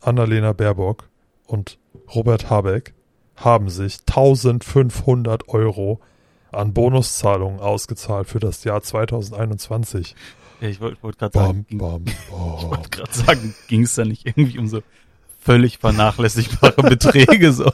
Annalena 0.00 0.52
Baerbock 0.52 1.08
und 1.46 1.78
Robert 2.14 2.50
Habeck, 2.50 2.94
haben 3.36 3.68
sich 3.70 4.00
1500 4.06 5.48
Euro 5.48 6.00
an 6.52 6.72
Bonuszahlungen 6.72 7.60
ausgezahlt 7.60 8.28
für 8.28 8.40
das 8.40 8.64
Jahr 8.64 8.82
2021. 8.82 10.14
Ja, 10.60 10.68
ich 10.68 10.80
wollte 10.80 11.02
wollt 11.02 11.18
gerade 11.18 11.38
sagen, 11.38 11.66
Bam, 11.70 12.04
ich 12.06 12.32
wollte 12.32 12.90
gerade 12.90 13.12
sagen, 13.12 13.54
ging 13.68 13.82
es 13.82 13.94
da 13.96 14.04
nicht 14.04 14.26
irgendwie 14.26 14.58
um 14.58 14.68
so 14.68 14.82
völlig 15.40 15.78
vernachlässigbare 15.78 16.82
Beträge 16.82 17.52
so? 17.52 17.72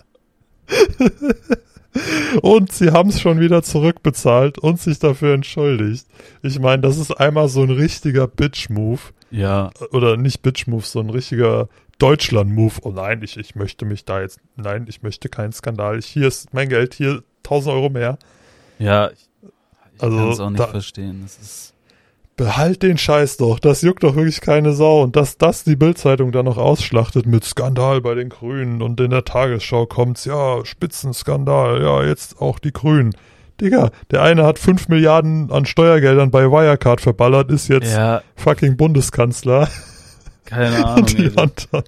Und 2.42 2.72
sie 2.72 2.90
haben 2.92 3.08
es 3.08 3.20
schon 3.20 3.40
wieder 3.40 3.62
zurückbezahlt 3.62 4.58
und 4.58 4.80
sich 4.80 4.98
dafür 4.98 5.34
entschuldigt. 5.34 6.06
Ich 6.42 6.58
meine, 6.58 6.82
das 6.82 6.98
ist 6.98 7.12
einmal 7.12 7.48
so 7.48 7.62
ein 7.62 7.70
richtiger 7.70 8.28
Bitch-Move. 8.28 9.00
Ja, 9.30 9.70
Oder 9.92 10.16
nicht 10.16 10.42
Bitch-Move, 10.42 10.84
so 10.84 11.00
ein 11.00 11.10
richtiger 11.10 11.68
Deutschland-Move. 11.98 12.74
Oh 12.82 12.90
nein, 12.90 13.22
ich, 13.22 13.36
ich 13.36 13.54
möchte 13.54 13.84
mich 13.84 14.04
da 14.04 14.20
jetzt, 14.20 14.40
nein, 14.56 14.86
ich 14.88 15.02
möchte 15.02 15.28
keinen 15.28 15.52
Skandal. 15.52 15.98
Ich, 15.98 16.06
hier 16.06 16.28
ist 16.28 16.52
mein 16.52 16.68
Geld, 16.68 16.94
hier 16.94 17.22
1000 17.44 17.74
Euro 17.74 17.88
mehr. 17.88 18.18
Ja, 18.78 19.10
ich, 19.10 19.28
ich 19.94 20.02
Also, 20.02 20.16
kann 20.16 20.28
es 20.30 20.40
auch 20.40 20.50
nicht 20.50 20.60
da- 20.60 20.66
verstehen. 20.68 21.20
Das 21.22 21.38
ist, 21.38 21.72
behalt 22.36 22.82
den 22.82 22.98
Scheiß 22.98 23.38
doch, 23.38 23.58
das 23.58 23.80
juckt 23.80 24.02
doch 24.02 24.14
wirklich 24.14 24.40
keine 24.42 24.72
Sau. 24.74 25.02
Und 25.02 25.16
dass 25.16 25.38
das 25.38 25.64
die 25.64 25.74
Bildzeitung 25.76 26.32
dann 26.32 26.44
noch 26.44 26.58
ausschlachtet 26.58 27.24
mit 27.26 27.44
Skandal 27.44 28.00
bei 28.02 28.14
den 28.14 28.28
Grünen 28.28 28.82
und 28.82 29.00
in 29.00 29.10
der 29.10 29.24
Tagesschau 29.24 29.86
kommt's, 29.86 30.24
ja, 30.26 30.62
Spitzenskandal, 30.64 31.80
ja, 31.82 32.02
jetzt 32.04 32.40
auch 32.40 32.58
die 32.58 32.72
Grünen. 32.72 33.14
Digga, 33.58 33.90
der 34.10 34.20
eine 34.22 34.44
hat 34.44 34.58
fünf 34.58 34.88
Milliarden 34.88 35.50
an 35.50 35.64
Steuergeldern 35.64 36.30
bei 36.30 36.50
Wirecard 36.50 37.00
verballert, 37.00 37.50
ist 37.50 37.68
jetzt 37.68 37.90
Ja, 37.90 38.20
fucking 38.34 38.76
Bundeskanzler. 38.76 39.70
keine 40.44 40.76
Ahnung. 40.84 40.96
Und 41.04 41.18
die 41.18 41.24
ey. 41.24 41.30
anderen. 41.36 41.84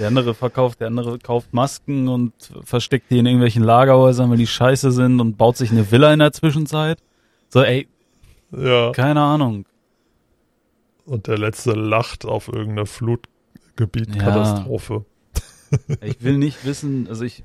Der 0.00 0.08
andere 0.08 0.34
verkauft, 0.34 0.80
der 0.80 0.88
andere 0.88 1.18
kauft 1.18 1.52
Masken 1.54 2.08
und 2.08 2.32
versteckt 2.64 3.10
die 3.10 3.18
in 3.18 3.26
irgendwelchen 3.26 3.62
Lagerhäusern, 3.62 4.30
weil 4.30 4.38
die 4.38 4.46
scheiße 4.46 4.90
sind 4.92 5.20
und 5.20 5.36
baut 5.36 5.58
sich 5.58 5.70
eine 5.70 5.90
Villa 5.92 6.10
in 6.12 6.18
der 6.20 6.32
Zwischenzeit. 6.32 6.98
So, 7.50 7.62
ey, 7.62 7.86
Ja. 8.50 8.92
keine 8.92 9.20
Ahnung. 9.20 9.66
Und 11.04 11.26
der 11.26 11.36
letzte 11.38 11.72
lacht 11.72 12.24
auf 12.24 12.48
irgendeine 12.48 12.86
Flutgebietkatastrophe. 12.86 15.04
Ich 16.02 16.22
will 16.22 16.38
nicht 16.38 16.64
wissen, 16.64 17.06
also 17.08 17.24
ich, 17.24 17.44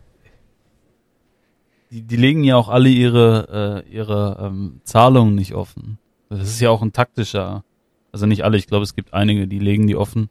die, 1.91 2.01
die 2.03 2.16
legen 2.16 2.43
ja 2.43 2.56
auch 2.56 2.70
alle 2.70 2.89
ihre, 2.89 3.84
äh, 3.86 3.89
ihre 3.93 4.38
ähm, 4.41 4.80
Zahlungen 4.84 5.36
nicht 5.36 5.53
offen. 5.53 5.99
Das 6.30 6.47
ist 6.47 6.60
ja 6.60 6.72
auch 6.72 6.82
ein 6.82 6.91
taktischer, 6.93 7.64
also 8.12 8.26
nicht 8.26 8.43
alle, 8.43 8.58
ich 8.58 8.66
glaube, 8.68 8.82
es 8.84 8.95
gibt 8.95 9.14
einige, 9.14 9.47
die 9.47 9.60
legen 9.60 9.86
die 9.88 9.95
offen, 9.95 10.30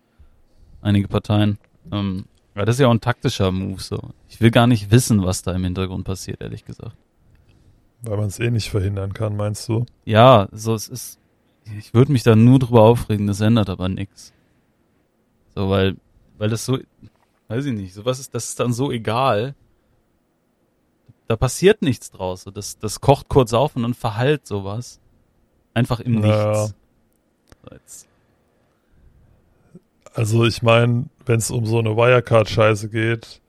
einige 0.81 1.07
Parteien. 1.07 1.59
Ähm, 1.95 2.25
ja, 2.55 2.65
das 2.65 2.77
ist 2.77 2.81
ja 2.81 2.87
auch 2.89 2.93
ein 2.93 3.01
taktischer 3.01 3.51
Move 3.51 3.81
so. 3.81 4.01
Ich 4.29 4.41
will 4.41 4.51
gar 4.51 4.67
nicht 4.67 4.91
wissen, 4.91 5.25
was 5.25 5.43
da 5.43 5.53
im 5.53 5.65
Hintergrund 5.65 6.05
passiert, 6.05 6.41
ehrlich 6.41 6.65
gesagt. 6.65 6.97
Weil 8.03 8.17
man 8.17 8.27
es 8.27 8.39
eh 8.39 8.51
nicht 8.51 8.71
verhindern 8.71 9.13
kann, 9.15 9.37
meinst 9.37 9.69
du? 9.69 9.87
Ja, 10.05 10.49
so 10.53 10.75
es 10.75 10.89
ist, 10.89 11.19
ich 11.79 11.95
würde 11.95 12.13
mich 12.13 12.23
da 12.23 12.37
nur 12.37 12.59
drüber 12.59 12.83
aufregen, 12.83 13.27
das 13.27 13.41
ändert 13.41 13.71
aber 13.71 13.89
nix. 13.89 14.33
So, 15.55 15.71
weil, 15.71 15.97
weil 16.39 16.51
das 16.51 16.65
so, 16.67 16.79
weiß 17.49 17.65
ich 17.65 17.73
nicht, 17.73 17.95
sowas 17.95 18.19
ist, 18.19 18.35
das 18.35 18.49
ist 18.49 18.61
dann 18.61 18.73
so 18.73 18.91
egal. 18.93 19.55
Da 21.27 21.37
passiert 21.37 21.81
nichts 21.81 22.11
draus. 22.11 22.43
So, 22.43 22.51
Das, 22.51 22.79
das 22.79 23.01
kocht 23.01 23.29
kurz 23.29 23.53
auf 23.55 23.77
und 23.77 23.83
dann 23.83 23.95
verhallt 23.95 24.47
sowas. 24.47 25.01
Einfach 25.73 26.01
im 26.01 26.21
Naja. 26.21 26.51
Nichts. 26.65 26.75
So, 27.65 27.75
jetzt- 27.75 28.09
Also 30.15 30.45
ich 30.45 30.63
meine, 30.63 31.07
wenn 31.27 31.39
es 31.39 31.51
um 31.51 31.67
so 31.67 31.79
eine 31.79 31.97
Wirecard-Scheiße 31.97 32.89
geht, 32.89 33.41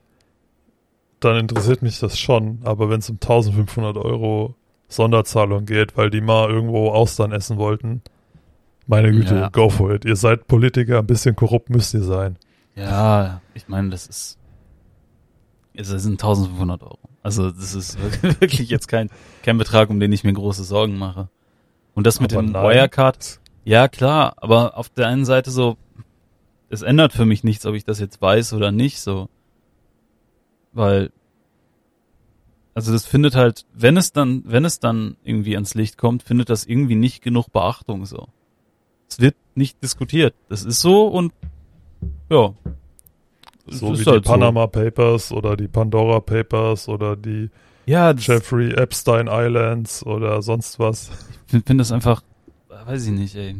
dann 1.19 1.37
interessiert 1.37 1.81
mich 1.81 1.99
das 1.99 2.17
schon. 2.17 2.59
Aber 2.63 2.89
wenn 2.89 2.99
es 2.99 3.09
um 3.09 3.15
1500 3.15 3.97
Euro 3.97 4.55
Sonderzahlung 4.87 5.65
geht, 5.65 5.95
weil 5.97 6.09
die 6.09 6.21
mal 6.21 6.49
irgendwo 6.49 6.89
Austern 6.91 7.31
essen 7.31 7.57
wollten, 7.57 8.01
meine 8.87 9.11
Güte, 9.11 9.35
Ja. 9.35 9.49
go 9.49 9.69
for 9.69 9.93
it. 9.93 10.05
Ihr 10.05 10.15
seid 10.15 10.47
Politiker, 10.47 10.99
ein 10.99 11.07
bisschen 11.07 11.35
korrupt 11.35 11.69
müsst 11.69 11.93
ihr 11.93 12.03
sein. 12.03 12.37
Ja, 12.75 13.41
ich 13.53 13.67
meine, 13.67 13.89
das 13.89 14.05
ist, 14.07 14.37
es 15.73 15.87
sind 15.89 16.13
1500 16.13 16.83
Euro. 16.83 16.99
Also 17.23 17.49
das 17.49 17.73
ist 17.73 17.97
wirklich 18.39 18.69
jetzt 18.69 18.87
kein, 18.87 19.09
kein 19.43 19.57
Betrag, 19.57 19.89
um 19.89 19.99
den 19.99 20.11
ich 20.11 20.23
mir 20.23 20.33
große 20.33 20.63
Sorgen 20.63 20.97
mache. 20.97 21.29
Und 21.95 22.05
das 22.05 22.19
mit 22.19 22.33
Aber 22.33 22.43
dem 22.43 22.51
nein. 22.51 22.63
Wirecard, 22.63 23.39
ja 23.63 23.87
klar, 23.87 24.33
aber 24.37 24.77
auf 24.77 24.89
der 24.89 25.07
einen 25.07 25.25
Seite 25.25 25.49
so, 25.49 25.77
es 26.75 26.81
ändert 26.81 27.13
für 27.13 27.25
mich 27.25 27.43
nichts, 27.43 27.65
ob 27.65 27.73
ich 27.73 27.83
das 27.83 27.99
jetzt 27.99 28.21
weiß 28.21 28.53
oder 28.53 28.71
nicht, 28.71 28.99
so. 28.99 29.29
Weil, 30.73 31.11
also 32.73 32.91
das 32.91 33.05
findet 33.05 33.35
halt, 33.35 33.65
wenn 33.73 33.97
es 33.97 34.11
dann, 34.11 34.43
wenn 34.45 34.65
es 34.65 34.79
dann 34.79 35.17
irgendwie 35.23 35.55
ans 35.55 35.73
Licht 35.73 35.97
kommt, 35.97 36.23
findet 36.23 36.49
das 36.49 36.65
irgendwie 36.65 36.95
nicht 36.95 37.23
genug 37.23 37.51
Beachtung, 37.51 38.05
so. 38.05 38.27
Es 39.07 39.19
wird 39.19 39.35
nicht 39.55 39.81
diskutiert. 39.81 40.35
Das 40.49 40.63
ist 40.63 40.81
so 40.81 41.07
und, 41.07 41.33
ja. 42.29 42.53
So 43.67 43.93
wie 43.93 44.03
die 44.03 44.09
halt 44.09 44.25
so. 44.25 44.31
Panama 44.31 44.67
Papers 44.67 45.31
oder 45.31 45.55
die 45.55 45.67
Pandora 45.67 46.19
Papers 46.19 46.87
oder 46.87 47.15
die 47.15 47.49
Ja, 47.85 48.11
Jeffrey 48.11 48.73
Epstein 48.73 49.27
Islands 49.27 50.05
oder 50.05 50.41
sonst 50.41 50.77
was. 50.77 51.09
ich 51.45 51.51
finde 51.51 51.65
find 51.65 51.79
das 51.79 51.91
einfach, 51.91 52.21
weiß 52.85 53.07
ich 53.07 53.11
nicht, 53.11 53.35
ey. 53.35 53.55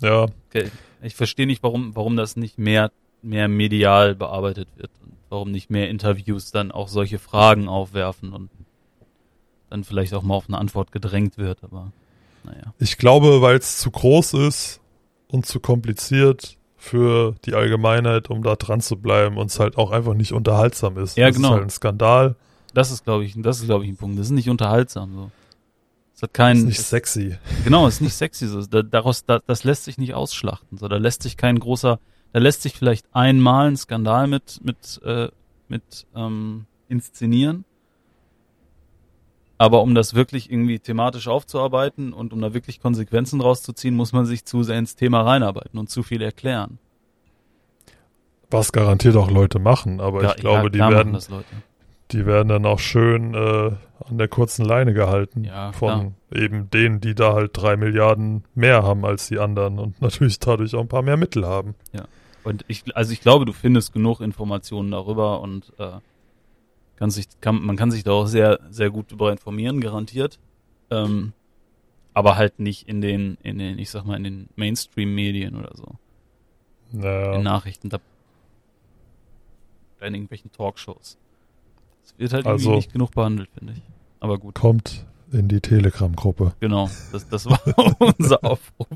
Ja, 0.00 0.26
Okay. 0.54 0.70
Ich 1.02 1.16
verstehe 1.16 1.46
nicht, 1.46 1.62
warum, 1.62 1.94
warum 1.94 2.16
das 2.16 2.36
nicht 2.36 2.58
mehr, 2.58 2.90
mehr 3.22 3.48
medial 3.48 4.14
bearbeitet 4.14 4.68
wird 4.76 4.90
und 5.04 5.12
warum 5.28 5.50
nicht 5.50 5.68
mehr 5.68 5.90
Interviews 5.90 6.50
dann 6.50 6.70
auch 6.70 6.88
solche 6.88 7.18
Fragen 7.18 7.68
aufwerfen 7.68 8.32
und 8.32 8.50
dann 9.68 9.84
vielleicht 9.84 10.14
auch 10.14 10.22
mal 10.22 10.34
auf 10.34 10.48
eine 10.48 10.58
Antwort 10.58 10.92
gedrängt 10.92 11.36
wird, 11.36 11.64
aber 11.64 11.92
naja. 12.44 12.72
ich 12.78 12.96
glaube, 12.96 13.42
weil 13.42 13.56
es 13.56 13.78
zu 13.78 13.90
groß 13.90 14.34
ist 14.34 14.80
und 15.28 15.44
zu 15.46 15.60
kompliziert 15.60 16.56
für 16.76 17.34
die 17.44 17.54
Allgemeinheit, 17.54 18.30
um 18.30 18.42
da 18.42 18.56
dran 18.56 18.80
zu 18.80 18.96
bleiben 18.96 19.36
und 19.36 19.50
es 19.50 19.58
halt 19.58 19.76
auch 19.76 19.90
einfach 19.90 20.14
nicht 20.14 20.32
unterhaltsam 20.32 20.96
ist. 20.98 21.16
Ja, 21.16 21.26
das 21.26 21.36
genau. 21.36 21.48
ist 21.48 21.54
halt 21.54 21.62
ein 21.64 21.70
Skandal, 21.70 22.36
Das 22.72 22.90
ist, 22.90 23.04
glaube 23.04 23.24
ich, 23.24 23.34
das 23.36 23.58
ist, 23.60 23.66
glaube 23.66 23.84
ich, 23.84 23.90
ein 23.90 23.96
Punkt. 23.96 24.18
Das 24.18 24.26
ist 24.26 24.32
nicht 24.32 24.48
unterhaltsam, 24.48 25.14
so. 25.14 25.30
Es 26.14 26.22
hat 26.22 26.30
ist 26.30 26.34
keinen, 26.34 26.66
nicht 26.66 26.78
es, 26.78 26.90
sexy. 26.90 27.36
genau, 27.64 27.86
es 27.88 27.94
ist 27.94 28.00
nicht 28.00 28.14
sexy, 28.14 28.46
so. 28.46 28.64
Da, 28.64 28.82
daraus, 28.82 29.24
da, 29.24 29.40
das 29.46 29.64
lässt 29.64 29.84
sich 29.84 29.98
nicht 29.98 30.14
ausschlachten, 30.14 30.78
so. 30.78 30.88
Da 30.88 30.96
lässt 30.96 31.22
sich 31.22 31.36
kein 31.36 31.58
großer, 31.58 31.98
da 32.32 32.38
lässt 32.38 32.62
sich 32.62 32.74
vielleicht 32.74 33.06
einmal 33.12 33.68
ein 33.68 33.76
Skandal 33.76 34.26
mit, 34.28 34.60
mit, 34.62 35.00
äh, 35.04 35.28
mit, 35.68 36.06
ähm, 36.14 36.66
inszenieren. 36.88 37.64
Aber 39.58 39.82
um 39.82 39.94
das 39.94 40.14
wirklich 40.14 40.50
irgendwie 40.50 40.78
thematisch 40.78 41.28
aufzuarbeiten 41.28 42.12
und 42.12 42.32
um 42.32 42.40
da 42.40 42.54
wirklich 42.54 42.80
Konsequenzen 42.80 43.40
rauszuziehen, 43.40 43.94
muss 43.94 44.12
man 44.12 44.26
sich 44.26 44.44
zu 44.44 44.62
sehr 44.62 44.78
ins 44.78 44.96
Thema 44.96 45.22
reinarbeiten 45.22 45.78
und 45.78 45.90
zu 45.90 46.02
viel 46.02 46.22
erklären. 46.22 46.78
Was 48.50 48.72
garantiert 48.72 49.16
auch 49.16 49.30
Leute 49.30 49.58
machen, 49.58 50.00
aber 50.00 50.22
Ja, 50.22 50.30
ich 50.30 50.36
glaube, 50.36 50.64
ja, 50.64 50.68
die 50.68 50.78
werden, 50.78 51.12
das 51.12 51.28
Leute. 51.28 51.46
Die 52.10 52.26
werden 52.26 52.48
dann 52.48 52.66
auch 52.66 52.78
schön 52.78 53.34
äh, 53.34 53.72
an 54.06 54.18
der 54.18 54.28
kurzen 54.28 54.64
Leine 54.64 54.92
gehalten 54.92 55.44
Ja, 55.44 55.72
von 55.72 56.14
eben 56.32 56.70
denen, 56.70 57.00
die 57.00 57.14
da 57.14 57.32
halt 57.32 57.52
drei 57.54 57.76
Milliarden 57.76 58.44
mehr 58.54 58.82
haben 58.82 59.04
als 59.04 59.28
die 59.28 59.38
anderen 59.38 59.78
und 59.78 60.00
natürlich 60.02 60.38
dadurch 60.38 60.74
auch 60.74 60.80
ein 60.80 60.88
paar 60.88 61.02
mehr 61.02 61.16
Mittel 61.16 61.46
haben. 61.46 61.74
Und 62.44 62.64
ich, 62.68 62.84
also 62.94 63.12
ich 63.12 63.22
glaube, 63.22 63.46
du 63.46 63.52
findest 63.52 63.92
genug 63.94 64.20
Informationen 64.20 64.90
darüber 64.90 65.40
und 65.40 65.72
äh, 65.78 65.92
kann 66.96 67.10
sich, 67.10 67.26
kann, 67.40 67.62
man 67.62 67.76
kann 67.76 67.90
sich 67.90 68.04
da 68.04 68.12
auch 68.12 68.26
sehr, 68.26 68.60
sehr 68.70 68.90
gut 68.90 69.10
darüber 69.10 69.32
informieren, 69.32 69.80
garantiert. 69.80 70.38
Ähm, 70.90 71.32
aber 72.12 72.36
halt 72.36 72.60
nicht 72.60 72.86
in 72.88 73.00
den, 73.00 73.38
in 73.42 73.58
den, 73.58 73.78
ich 73.78 73.90
sag 73.90 74.04
mal, 74.04 74.16
in 74.16 74.24
den 74.24 74.48
Mainstream-Medien 74.54 75.56
oder 75.56 75.74
so. 75.74 75.96
Naja. 76.92 77.34
In 77.34 77.42
Nachrichten, 77.42 77.88
da, 77.88 77.98
in 80.00 80.14
irgendwelchen 80.14 80.52
Talkshows. 80.52 81.18
Wird 82.18 82.32
halt 82.32 82.46
irgendwie 82.46 82.64
Also- 82.66 82.76
nicht 82.76 82.92
genug 82.92 83.12
behandelt, 83.12 83.48
finde 83.56 83.72
ich. 83.74 83.82
Aber 84.20 84.38
gut, 84.38 84.54
Kommt 84.54 85.04
in 85.32 85.48
die 85.48 85.60
Telegram-Gruppe. 85.60 86.52
genau. 86.60 86.88
Das, 87.12 87.28
das 87.28 87.46
war 87.46 87.60
unser 88.18 88.42
Aufruf. 88.44 88.86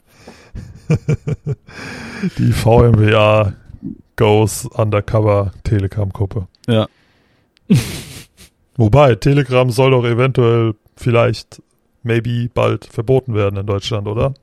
Die 2.39 2.53
VMWA 2.53 3.53
Goes 4.17 4.65
Undercover 4.67 5.53
Telegram-Gruppe. 5.65 6.47
Ja. 6.67 6.87
Wobei, 8.77 9.15
Telegram 9.17 9.71
soll 9.71 9.91
doch 9.91 10.05
eventuell 10.05 10.75
vielleicht, 10.97 11.63
maybe 12.03 12.49
bald 12.53 12.85
verboten 12.87 13.35
werden 13.35 13.59
in 13.59 13.67
Deutschland, 13.67 14.07
oder? 14.09 14.35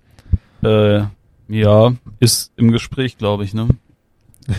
Äh, 0.64 1.06
ja, 1.48 1.94
ist 2.20 2.52
im 2.58 2.72
Gespräch, 2.72 3.18
glaube 3.18 3.44
ich, 3.44 3.54
ne? 3.54 3.68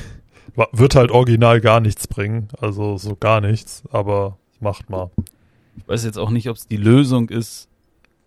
Wird 0.72 0.94
halt 0.94 1.10
original 1.10 1.60
gar 1.60 1.80
nichts 1.80 2.06
bringen, 2.06 2.48
also 2.60 2.96
so 2.96 3.14
gar 3.16 3.40
nichts, 3.40 3.82
aber 3.90 4.38
macht 4.60 4.88
mal. 4.88 5.10
Ich 5.76 5.86
weiß 5.86 6.04
jetzt 6.04 6.18
auch 6.18 6.30
nicht, 6.30 6.48
ob 6.48 6.56
es 6.56 6.66
die 6.66 6.78
Lösung 6.78 7.28
ist, 7.28 7.68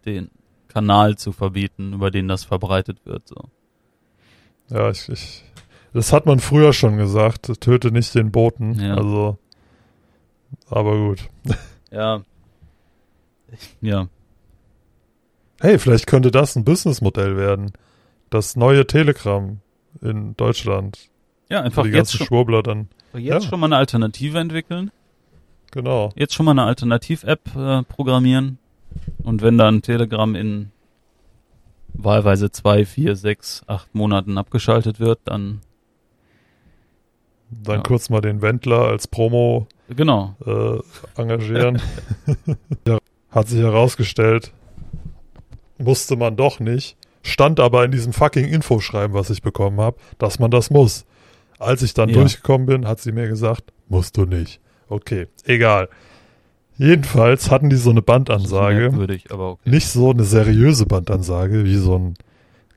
den 0.06 0.30
Kanal 0.68 1.18
zu 1.18 1.32
verbieten, 1.32 1.94
über 1.94 2.12
den 2.12 2.28
das 2.28 2.44
verbreitet 2.44 3.06
wird. 3.06 3.28
So. 3.28 3.36
Ja, 4.70 4.92
ich, 4.92 5.10
ich, 5.10 5.44
das 5.94 6.14
hat 6.14 6.28
man 6.28 6.40
früher 6.40 6.74
schon 6.74 6.98
gesagt, 6.98 7.52
töte 7.62 7.92
nicht 7.92 8.14
den 8.14 8.32
Boten, 8.32 8.74
Ja. 8.80 8.96
also, 8.96 9.38
aber 10.70 10.98
gut. 10.98 11.28
Ja. 11.92 12.22
Ja. 13.82 14.08
Hey, 15.60 15.80
vielleicht 15.80 16.06
könnte 16.06 16.30
das 16.30 16.56
ein 16.56 16.64
Businessmodell 16.64 17.36
werden. 17.36 17.72
Das 18.30 18.56
neue 18.56 18.86
Telegram 18.86 19.60
in 20.04 20.38
Deutschland. 20.38 21.09
Ja, 21.50 21.62
einfach 21.62 21.84
die 21.84 21.90
jetzt, 21.90 22.14
schon, 22.16 22.28
Schwurbler 22.28 22.62
dann, 22.64 22.90
jetzt 23.14 23.24
ja. 23.26 23.42
schon 23.42 23.60
mal 23.60 23.68
eine 23.68 23.78
Alternative 23.78 24.38
entwickeln. 24.38 24.92
genau. 25.72 26.12
Jetzt 26.16 26.34
schon 26.36 26.46
mal 26.46 26.52
eine 26.52 26.64
Alternativ-App 26.64 27.56
äh, 27.56 27.84
programmieren. 27.84 28.60
Und 29.24 29.42
wenn 29.42 29.58
dann 29.58 29.82
Telegram 29.82 30.36
in 30.36 30.72
wahlweise 31.94 32.52
zwei, 32.52 32.86
vier, 32.86 33.16
sechs, 33.16 33.64
acht 33.68 33.94
Monaten 33.96 34.38
abgeschaltet 34.38 35.00
wird, 35.00 35.20
dann 35.26 35.62
Dann 37.52 37.78
Ja. 37.78 37.82
kurz 37.82 38.10
mal 38.10 38.22
den 38.22 38.42
Wendler 38.44 38.86
als 38.86 39.08
Promo 39.08 39.68
genau. 39.90 40.36
äh, 40.46 41.20
engagieren. 41.20 41.82
ja, 42.88 43.00
hat 43.32 43.48
sich 43.48 43.60
herausgestellt, 43.60 44.52
musste 45.80 46.16
man 46.16 46.36
doch 46.36 46.60
nicht. 46.60 46.96
Stand 47.24 47.60
aber 47.60 47.84
in 47.86 47.92
diesem 47.92 48.14
fucking 48.14 48.46
Infoschreiben, 48.46 49.16
was 49.16 49.30
ich 49.30 49.42
bekommen 49.42 49.80
habe, 49.82 49.98
dass 50.20 50.40
man 50.40 50.52
das 50.52 50.70
muss. 50.70 51.06
Als 51.60 51.82
ich 51.84 51.94
dann 51.94 52.10
Ja. 52.10 52.16
durchgekommen 52.16 52.66
bin, 52.66 52.88
hat 52.88 53.00
sie 53.00 53.12
mir 53.12 53.28
gesagt, 53.28 53.72
musst 53.88 54.18
du 54.18 54.26
nicht. 54.26 54.60
Okay, 54.88 55.28
egal. 55.46 55.90
Jedenfalls 56.78 57.52
hatten 57.52 57.70
die 57.70 57.76
so 57.76 57.90
eine 57.90 58.02
Bandansage. 58.02 58.92
Aber 59.30 59.52
okay. 59.52 59.70
Nicht 59.70 59.90
so 59.90 60.12
eine 60.12 60.24
seriöse 60.24 60.86
Bandansage, 60.86 61.66
wie 61.66 61.76
so 61.76 61.98
ein 61.98 62.14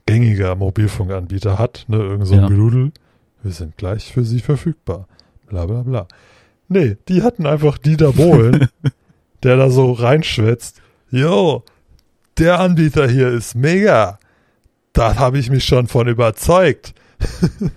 gängiger 0.06 0.56
Mobilfunkanbieter 0.56 1.58
hat, 1.58 1.84
ne, 1.86 1.98
irgend 1.98 2.26
so 2.26 2.34
ein 2.34 2.40
Ja. 2.40 2.48
Geludel. 2.48 2.90
Wir 3.44 3.52
sind 3.52 3.76
gleich 3.76 4.12
für 4.12 4.24
sie 4.24 4.40
verfügbar. 4.40 5.06
Bla 5.48 5.66
bla 5.66 5.82
bla. 5.82 6.08
Nee, 6.68 6.96
die 7.08 7.22
hatten 7.22 7.46
einfach 7.46 7.78
Dieter 7.78 8.12
Bohlen, 8.12 8.68
der 9.44 9.56
da 9.56 9.70
so 9.70 9.92
reinschwätzt. 9.92 10.80
Jo, 11.10 11.62
der 12.38 12.58
Anbieter 12.58 13.08
hier 13.08 13.28
ist 13.28 13.54
mega. 13.54 14.18
Da 14.92 15.16
habe 15.16 15.38
ich 15.38 15.50
mich 15.50 15.64
schon 15.64 15.86
von 15.86 16.08
überzeugt. 16.08 16.94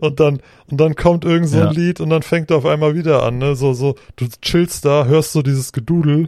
und 0.00 0.20
dann 0.20 0.40
und 0.70 0.80
dann 0.80 0.94
kommt 0.94 1.24
irgend 1.24 1.48
so 1.48 1.58
ein 1.58 1.64
Ja. 1.66 1.70
Lied 1.70 2.00
und 2.00 2.10
dann 2.10 2.22
fängt 2.22 2.50
er 2.50 2.58
auf 2.58 2.66
einmal 2.66 2.94
wieder 2.94 3.22
an, 3.22 3.38
ne? 3.38 3.56
So 3.56 3.72
so 3.72 3.96
du 4.16 4.26
chillst 4.42 4.84
da, 4.84 5.06
hörst 5.06 5.32
so 5.32 5.42
dieses 5.42 5.72
Gedudel 5.72 6.26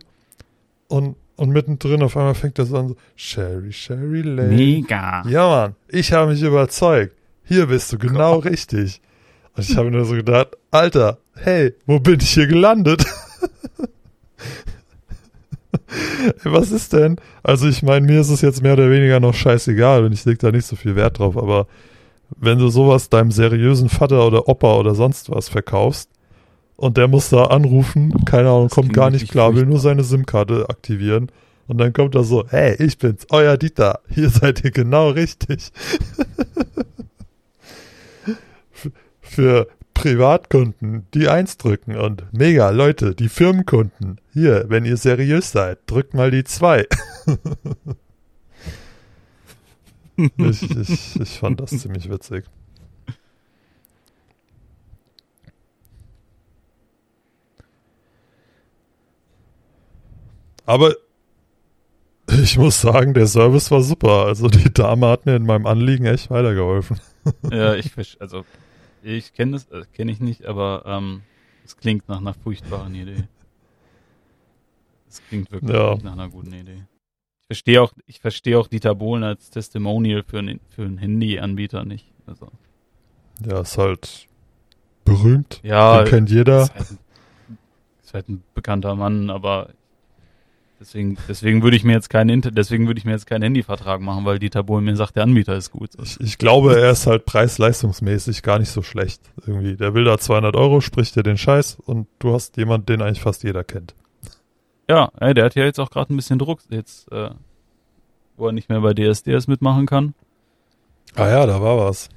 und 0.88 1.16
und 1.36 1.50
mittendrin 1.50 2.02
auf 2.02 2.16
einmal 2.16 2.34
fängt 2.34 2.58
er 2.58 2.66
so 2.66 2.76
an 2.76 2.88
so 2.88 2.96
Sherry 3.16 3.72
Sherry 3.72 4.22
Lane. 4.22 4.54
Mega. 4.54 5.22
Ja, 5.28 5.48
Mann, 5.48 5.74
ich 5.88 6.12
habe 6.12 6.32
mich 6.32 6.42
überzeugt. 6.42 7.14
Hier 7.44 7.66
bist 7.66 7.92
du 7.92 7.98
genau 7.98 8.38
richtig. 8.38 9.00
Und 9.56 9.68
ich 9.68 9.76
habe 9.76 9.90
nur 9.90 10.04
so 10.04 10.14
gedacht, 10.14 10.48
Alter, 10.70 11.18
hey, 11.34 11.74
wo 11.86 11.98
bin 12.00 12.20
ich 12.20 12.30
hier 12.30 12.46
gelandet? 12.46 13.04
Was 16.44 16.70
ist 16.70 16.92
denn? 16.92 17.16
Also 17.42 17.68
ich 17.68 17.82
meine, 17.82 18.06
mir 18.06 18.20
ist 18.20 18.30
es 18.30 18.40
jetzt 18.40 18.62
mehr 18.62 18.74
oder 18.74 18.90
weniger 18.90 19.20
noch 19.20 19.34
scheißegal 19.34 20.04
und 20.04 20.12
ich 20.12 20.24
leg 20.24 20.38
da 20.38 20.50
nicht 20.50 20.66
so 20.66 20.76
viel 20.76 20.96
Wert 20.96 21.18
drauf, 21.18 21.36
aber 21.36 21.66
wenn 22.36 22.58
du 22.58 22.68
sowas 22.68 23.08
deinem 23.08 23.30
seriösen 23.30 23.88
Vater 23.88 24.26
oder 24.26 24.48
Opa 24.48 24.76
oder 24.76 24.94
sonst 24.94 25.30
was 25.30 25.48
verkaufst 25.48 26.10
und 26.76 26.96
der 26.96 27.08
muss 27.08 27.30
da 27.30 27.44
anrufen, 27.46 28.24
keine 28.24 28.48
Ahnung, 28.48 28.68
Das 28.68 28.74
kommt 28.74 28.92
gar 28.92 29.10
nicht 29.10 29.30
klar, 29.30 29.54
will 29.54 29.66
nur 29.66 29.80
seine 29.80 30.04
SIM-Karte 30.04 30.68
aktivieren 30.68 31.30
und 31.66 31.78
dann 31.78 31.92
kommt 31.92 32.14
er 32.14 32.24
so, 32.24 32.44
hey, 32.48 32.74
ich 32.82 32.98
bin's, 32.98 33.26
euer 33.30 33.56
Dieter, 33.56 34.00
hier 34.08 34.30
seid 34.30 34.64
ihr 34.64 34.70
genau 34.70 35.10
richtig. 35.10 35.70
Für 39.20 39.68
Privatkunden 39.92 41.06
die 41.12 41.28
Eins 41.28 41.56
drücken 41.58 41.96
und 41.96 42.24
mega 42.32 42.70
Leute, 42.70 43.14
die 43.14 43.28
Firmenkunden, 43.28 44.20
hier, 44.32 44.66
wenn 44.68 44.84
ihr 44.84 44.96
seriös 44.96 45.50
seid, 45.50 45.80
drückt 45.86 46.14
mal 46.14 46.30
die 46.30 46.44
zwei. 46.44 46.86
ich, 50.18 50.62
ich, 50.70 51.20
ich 51.20 51.38
fand 51.38 51.60
das 51.60 51.70
ziemlich 51.70 52.10
witzig. 52.10 52.44
Aber 60.66 60.94
ich 62.42 62.58
muss 62.58 62.80
sagen, 62.80 63.14
der 63.14 63.26
Service 63.26 63.70
war 63.70 63.82
super. 63.82 64.26
Also 64.26 64.48
die 64.48 64.72
Dame 64.72 65.06
hat 65.08 65.24
mir 65.24 65.36
in 65.36 65.46
meinem 65.46 65.66
Anliegen 65.66 66.04
echt 66.06 66.30
weitergeholfen. 66.30 67.00
Ja, 67.50 67.74
ich 67.74 67.92
also 68.20 68.44
ich 69.02 69.32
kenne 69.32 69.52
das, 69.52 69.66
äh, 69.70 69.84
kenne 69.94 70.12
ich 70.12 70.20
nicht, 70.20 70.44
aber 70.46 70.82
ähm, 70.86 71.22
es 71.64 71.76
klingt 71.76 72.08
nach 72.08 72.18
einer 72.18 72.34
furchtbaren 72.34 72.94
Idee. 72.94 73.24
Es 75.08 75.22
klingt 75.28 75.50
wirklich 75.50 75.72
Ja. 75.72 75.96
nach 76.02 76.12
einer 76.12 76.28
guten 76.28 76.52
Idee. 76.52 76.84
Ich 77.50 77.56
verstehe 77.56 77.80
auch, 77.82 77.92
ich 78.06 78.20
verstehe 78.20 78.58
auch 78.58 78.66
Dieter 78.68 78.94
Bohlen 78.94 79.24
als 79.24 79.48
Testimonial 79.50 80.22
für 80.22 80.38
einen 80.38 80.60
für 80.68 80.82
einen 80.82 80.98
Handyanbieter 80.98 81.84
nicht. 81.84 82.06
Also 82.26 82.48
Ja, 83.46 83.60
ist 83.62 83.78
halt 83.78 84.26
berühmt. 85.06 85.60
ja, 85.62 86.02
Den 86.02 86.10
kennt 86.10 86.30
jeder. 86.30 86.64
ist 86.64 86.74
halt, 86.74 86.90
ein, 86.90 86.98
ist 88.04 88.14
halt 88.14 88.28
ein 88.28 88.42
bekannter 88.54 88.94
Mann, 88.96 89.30
aber 89.30 89.70
deswegen 90.78 91.16
deswegen 91.26 91.62
würde 91.62 91.78
ich 91.78 91.84
mir 91.84 91.92
jetzt 91.94 92.10
keinen 92.10 92.42
deswegen 92.42 92.86
würde 92.86 92.98
ich 92.98 93.06
mir 93.06 93.12
jetzt 93.12 93.26
keinen 93.26 93.42
Handyvertrag 93.44 94.02
machen, 94.02 94.26
weil 94.26 94.38
Dieter 94.38 94.62
Bohlen 94.62 94.84
mir 94.84 94.96
sagt, 94.96 95.16
der 95.16 95.22
Anbieter 95.22 95.56
ist 95.56 95.70
gut. 95.70 95.92
Ich, 96.02 96.20
ich 96.20 96.36
glaube, 96.36 96.78
er 96.78 96.90
ist 96.90 97.06
halt 97.06 97.24
preis-leistungsmäßig 97.24 98.42
gar 98.42 98.58
nicht 98.58 98.70
so 98.70 98.82
schlecht. 98.82 99.22
Irgendwie. 99.46 99.74
Der 99.76 99.94
will 99.94 100.04
da 100.04 100.18
200 100.18 100.54
Euro, 100.54 100.82
spricht 100.82 101.16
dir 101.16 101.22
den 101.22 101.38
Scheiß 101.38 101.78
und 101.82 102.08
du 102.18 102.34
hast 102.34 102.58
jemanden, 102.58 102.84
den 102.84 103.00
eigentlich 103.00 103.22
fast 103.22 103.42
jeder 103.42 103.64
kennt. 103.64 103.94
Ja, 104.88 105.10
ey, 105.20 105.34
der 105.34 105.44
hat 105.44 105.54
ja 105.54 105.64
jetzt 105.64 105.78
auch 105.78 105.90
gerade 105.90 106.12
ein 106.12 106.16
bisschen 106.16 106.38
Druck, 106.38 106.60
jetzt, 106.70 107.10
äh, 107.12 107.30
wo 108.36 108.46
er 108.46 108.52
nicht 108.52 108.68
mehr 108.68 108.80
bei 108.80 108.94
DSDS 108.94 109.46
mitmachen 109.46 109.86
kann. 109.86 110.14
Ah 111.14 111.28
ja, 111.28 111.46
da 111.46 111.60
war 111.60 111.78
was. 111.78 112.08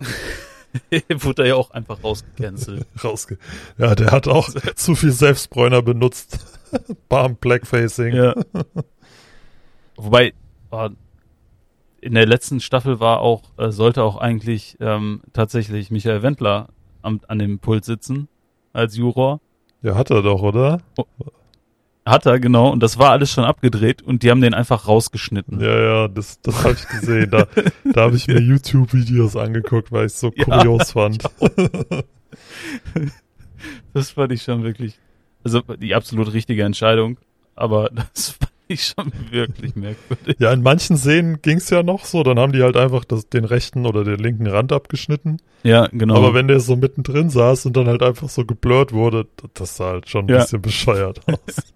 Wurde 1.08 1.42
er 1.42 1.48
ja 1.48 1.54
auch 1.56 1.70
einfach 1.70 2.02
rausgecancelt. 2.02 2.86
Rausge 3.04 3.38
ja, 3.78 3.94
der 3.94 4.10
hat 4.12 4.28
auch 4.28 4.48
zu 4.74 4.94
viel 4.94 5.12
Selbstbräuner 5.12 5.82
benutzt. 5.82 6.38
Bam, 7.08 7.36
Blackfacing. 7.36 8.14
ja. 8.14 8.34
Wobei, 9.96 10.34
äh, 10.70 10.90
in 12.00 12.14
der 12.14 12.26
letzten 12.26 12.60
Staffel 12.60 13.00
war 13.00 13.20
auch, 13.20 13.42
äh, 13.56 13.70
sollte 13.70 14.02
auch 14.02 14.16
eigentlich 14.16 14.76
ähm, 14.80 15.22
tatsächlich 15.32 15.90
Michael 15.90 16.22
Wendler 16.22 16.68
am, 17.02 17.20
an 17.28 17.38
dem 17.38 17.58
Pult 17.58 17.84
sitzen 17.84 18.28
als 18.72 18.96
Juror. 18.96 19.40
Ja, 19.82 19.94
hat 19.94 20.10
er 20.10 20.22
doch, 20.22 20.42
oder? 20.42 20.80
Hat 22.06 22.24
er, 22.24 22.38
genau, 22.38 22.70
und 22.70 22.80
das 22.84 22.98
war 22.98 23.10
alles 23.10 23.32
schon 23.32 23.42
abgedreht 23.44 24.00
und 24.00 24.22
die 24.22 24.30
haben 24.30 24.40
den 24.40 24.54
einfach 24.54 24.86
rausgeschnitten. 24.86 25.60
Ja, 25.60 25.76
ja, 25.78 26.08
das, 26.08 26.40
das 26.40 26.62
habe 26.62 26.74
ich 26.74 26.86
gesehen. 26.88 27.30
Da, 27.32 27.46
da 27.92 28.02
habe 28.02 28.14
ich 28.16 28.28
mir 28.28 28.40
YouTube-Videos 28.40 29.34
angeguckt, 29.34 29.90
weil 29.90 30.06
ich 30.06 30.12
es 30.12 30.20
so 30.20 30.32
Ja, 30.36 30.44
kurios 30.44 30.92
fand. 30.92 31.24
Das 33.92 34.10
fand 34.10 34.32
ich 34.32 34.42
schon 34.42 34.62
wirklich, 34.62 34.98
also 35.44 35.60
die 35.62 35.94
absolut 35.94 36.32
richtige 36.32 36.62
Entscheidung, 36.62 37.18
aber 37.54 37.90
das 38.14 38.30
fand 38.30 38.52
ich 38.68 38.84
schon 38.84 39.12
wirklich 39.30 39.74
merkwürdig. 39.76 40.36
Ja, 40.38 40.52
in 40.52 40.62
manchen 40.62 40.96
Szenen 40.96 41.40
ging's 41.42 41.70
ja 41.70 41.82
noch 41.82 42.04
so, 42.04 42.22
dann 42.22 42.38
haben 42.38 42.52
die 42.52 42.62
halt 42.62 42.76
einfach 42.76 43.04
das, 43.04 43.28
den 43.28 43.44
rechten 43.44 43.86
oder 43.86 44.04
den 44.04 44.18
linken 44.18 44.46
Rand 44.46 44.72
abgeschnitten. 44.72 45.38
Ja, 45.62 45.86
genau. 45.90 46.16
Aber 46.16 46.34
wenn 46.34 46.48
der 46.48 46.60
so 46.60 46.76
mittendrin 46.76 47.30
saß 47.30 47.66
und 47.66 47.76
dann 47.76 47.86
halt 47.88 48.02
einfach 48.02 48.28
so 48.28 48.44
geblurrt 48.44 48.92
wurde, 48.92 49.26
das 49.54 49.76
sah 49.76 49.86
halt 49.92 50.08
schon 50.08 50.26
ein 50.26 50.28
Ja. 50.28 50.38
bisschen 50.42 50.62
bescheuert 50.62 51.20
aus. 51.28 51.38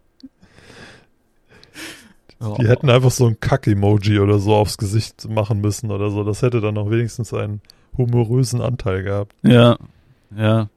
Die 2.41 2.67
hätten 2.67 2.89
einfach 2.89 3.11
so 3.11 3.27
ein 3.27 3.39
Kack-Emoji 3.39 4.19
oder 4.19 4.39
so 4.39 4.55
aufs 4.55 4.79
Gesicht 4.79 5.29
machen 5.29 5.61
müssen 5.61 5.91
oder 5.91 6.11
so. 6.11 6.25
Das 6.25 6.41
hätte 6.41 6.63
dann 6.63 6.79
auch 6.79 6.91
wenigstens 6.91 7.35
einen 7.35 7.61
humorösen 7.99 8.63
Anteil 8.63 9.03
gehabt. 9.03 9.35
Ja, 9.43 9.77
ja. 10.35 10.69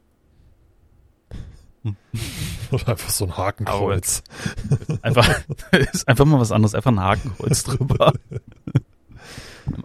Oder 2.72 2.88
einfach 2.90 3.10
so 3.10 3.26
ein 3.26 3.38
Hakenkreuz. 3.38 4.24
Einfach, 5.02 5.42
ist 5.92 6.08
einfach 6.08 6.26
mal 6.26 6.40
was 6.40 6.52
anderes, 6.52 6.76
einfach 6.76 6.92
ein 6.92 7.00
Hakenkreuz 7.00 7.64
drüber. 7.66 8.14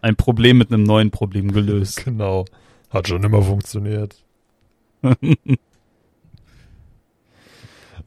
Ein 0.01 0.17
Problem 0.17 0.59
mit 0.59 0.73
einem 0.73 0.85
neuen 0.85 1.11
Problem 1.11 1.53
gelöst. 1.53 2.05
Genau. 2.05 2.45
Hat 2.91 3.09
schon 3.09 3.23
immer 3.23 3.43
funktioniert. 3.43 4.17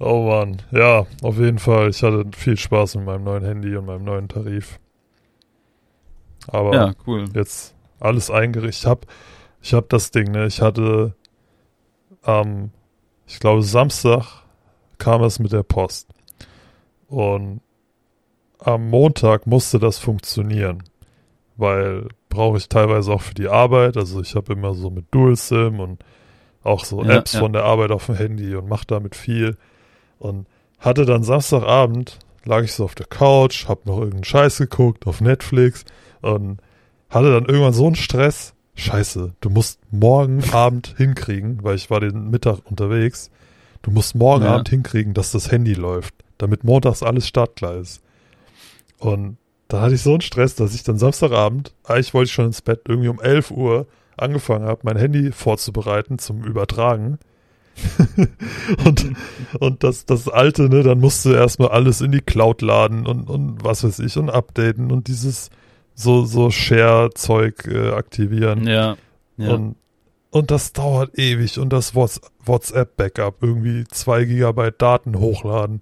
Oh 0.03 0.27
Mann. 0.27 0.61
Ja, 0.71 1.05
auf 1.21 1.37
jeden 1.37 1.59
Fall. 1.59 1.89
Ich 1.89 2.01
hatte 2.01 2.25
viel 2.35 2.57
Spaß 2.57 2.95
mit 2.95 3.05
meinem 3.05 3.23
neuen 3.23 3.45
Handy 3.45 3.75
und 3.75 3.85
meinem 3.85 4.03
neuen 4.03 4.27
Tarif. 4.27 4.79
Aber 6.47 6.73
Ja, 6.73 6.93
cool. 7.05 7.25
jetzt 7.35 7.75
alles 7.99 8.31
eingerichtet. 8.31 8.81
Ich 8.83 8.87
hab, 8.87 9.05
ich 9.61 9.73
hab 9.75 9.89
das 9.89 10.09
Ding, 10.09 10.31
ne? 10.31 10.47
Ich 10.47 10.59
hatte 10.59 11.13
am, 12.23 12.71
ich 13.27 13.39
glaube, 13.39 13.61
Samstag 13.61 14.41
kam 14.97 15.21
es 15.21 15.37
mit 15.37 15.51
der 15.51 15.63
Post. 15.63 16.09
Und 17.07 17.61
am 18.57 18.89
Montag 18.89 19.45
musste 19.45 19.77
das 19.77 19.99
funktionieren. 19.99 20.81
Weil 21.57 22.07
brauche 22.29 22.57
ich 22.57 22.69
teilweise 22.69 23.11
auch 23.11 23.21
für 23.21 23.35
die 23.35 23.49
Arbeit. 23.49 23.97
Also 23.97 24.19
ich 24.21 24.35
habe 24.35 24.53
immer 24.53 24.73
so 24.73 24.89
mit 24.89 25.05
Dual-SIM 25.11 25.79
und 25.79 26.03
auch 26.63 26.85
so 26.85 27.03
Ja, 27.03 27.17
Apps 27.17 27.33
ja. 27.33 27.39
von 27.39 27.53
der 27.53 27.65
Arbeit 27.65 27.91
auf 27.91 28.07
dem 28.07 28.15
Handy 28.15 28.55
und 28.55 28.67
mache 28.67 28.87
damit 28.87 29.15
viel. 29.15 29.57
Und 30.21 30.45
hatte 30.77 31.05
dann 31.05 31.23
Samstagabend, 31.23 32.19
lag 32.45 32.63
ich 32.63 32.73
so 32.73 32.83
auf 32.83 32.95
der 32.95 33.07
Couch, 33.07 33.67
hab 33.67 33.87
noch 33.87 33.97
irgendeinen 33.97 34.23
Scheiß 34.23 34.59
geguckt 34.59 35.07
auf 35.07 35.19
Netflix 35.19 35.83
und 36.21 36.59
hatte 37.09 37.31
dann 37.33 37.45
irgendwann 37.45 37.73
so 37.73 37.87
einen 37.87 37.95
Stress. 37.95 38.53
Scheiße, 38.75 39.33
du 39.41 39.49
musst 39.49 39.79
morgen 39.91 40.43
Abend 40.51 40.93
hinkriegen, 40.95 41.63
weil 41.63 41.75
ich 41.75 41.89
war 41.89 41.99
den 41.99 42.29
Mittag 42.29 42.59
unterwegs. 42.65 43.31
Du 43.81 43.89
musst 43.89 44.13
morgen 44.13 44.43
Ja. 44.43 44.53
Abend 44.53 44.69
hinkriegen, 44.69 45.13
dass 45.15 45.31
das 45.31 45.51
Handy 45.51 45.73
läuft, 45.73 46.13
damit 46.37 46.63
montags 46.63 47.01
alles 47.01 47.27
startklar 47.27 47.75
ist. 47.77 48.01
Und 48.99 49.37
da 49.69 49.81
hatte 49.81 49.95
ich 49.95 50.03
so 50.03 50.11
einen 50.11 50.21
Stress, 50.21 50.53
dass 50.53 50.75
ich 50.75 50.83
dann 50.83 50.99
Samstagabend, 50.99 51.73
eigentlich 51.83 52.13
wollte 52.13 52.27
ich 52.27 52.33
schon 52.33 52.45
ins 52.45 52.61
Bett, 52.61 52.81
irgendwie 52.87 53.09
um 53.09 53.19
11 53.19 53.49
Uhr 53.51 53.87
angefangen 54.17 54.65
habe, 54.65 54.81
mein 54.83 54.97
Handy 54.97 55.31
vorzubereiten 55.31 56.19
zum 56.19 56.43
Übertragen. 56.43 57.17
und, 58.85 59.13
und 59.59 59.83
das, 59.83 60.05
das 60.05 60.27
alte, 60.27 60.69
ne, 60.69 60.83
dann 60.83 60.99
musst 60.99 61.25
du 61.25 61.31
erstmal 61.31 61.69
alles 61.69 62.01
in 62.01 62.11
die 62.11 62.21
Cloud 62.21 62.61
laden 62.61 63.05
und, 63.05 63.29
und 63.29 63.63
was 63.63 63.83
weiß 63.83 63.99
ich 63.99 64.17
und 64.17 64.29
updaten 64.29 64.91
und 64.91 65.07
dieses 65.07 65.49
so, 65.95 66.25
so 66.25 66.49
Share-Zeug 66.49 67.67
äh, 67.67 67.91
aktivieren. 67.91 68.67
Ja. 68.67 68.97
ja. 69.37 69.53
Und, 69.53 69.75
und 70.31 70.51
das 70.51 70.73
dauert 70.73 71.17
ewig 71.17 71.59
und 71.59 71.71
das 71.73 71.93
WhatsApp-Backup, 71.95 73.37
irgendwie 73.41 73.83
zwei 73.85 74.25
Gigabyte 74.25 74.81
Daten 74.81 75.19
hochladen. 75.19 75.81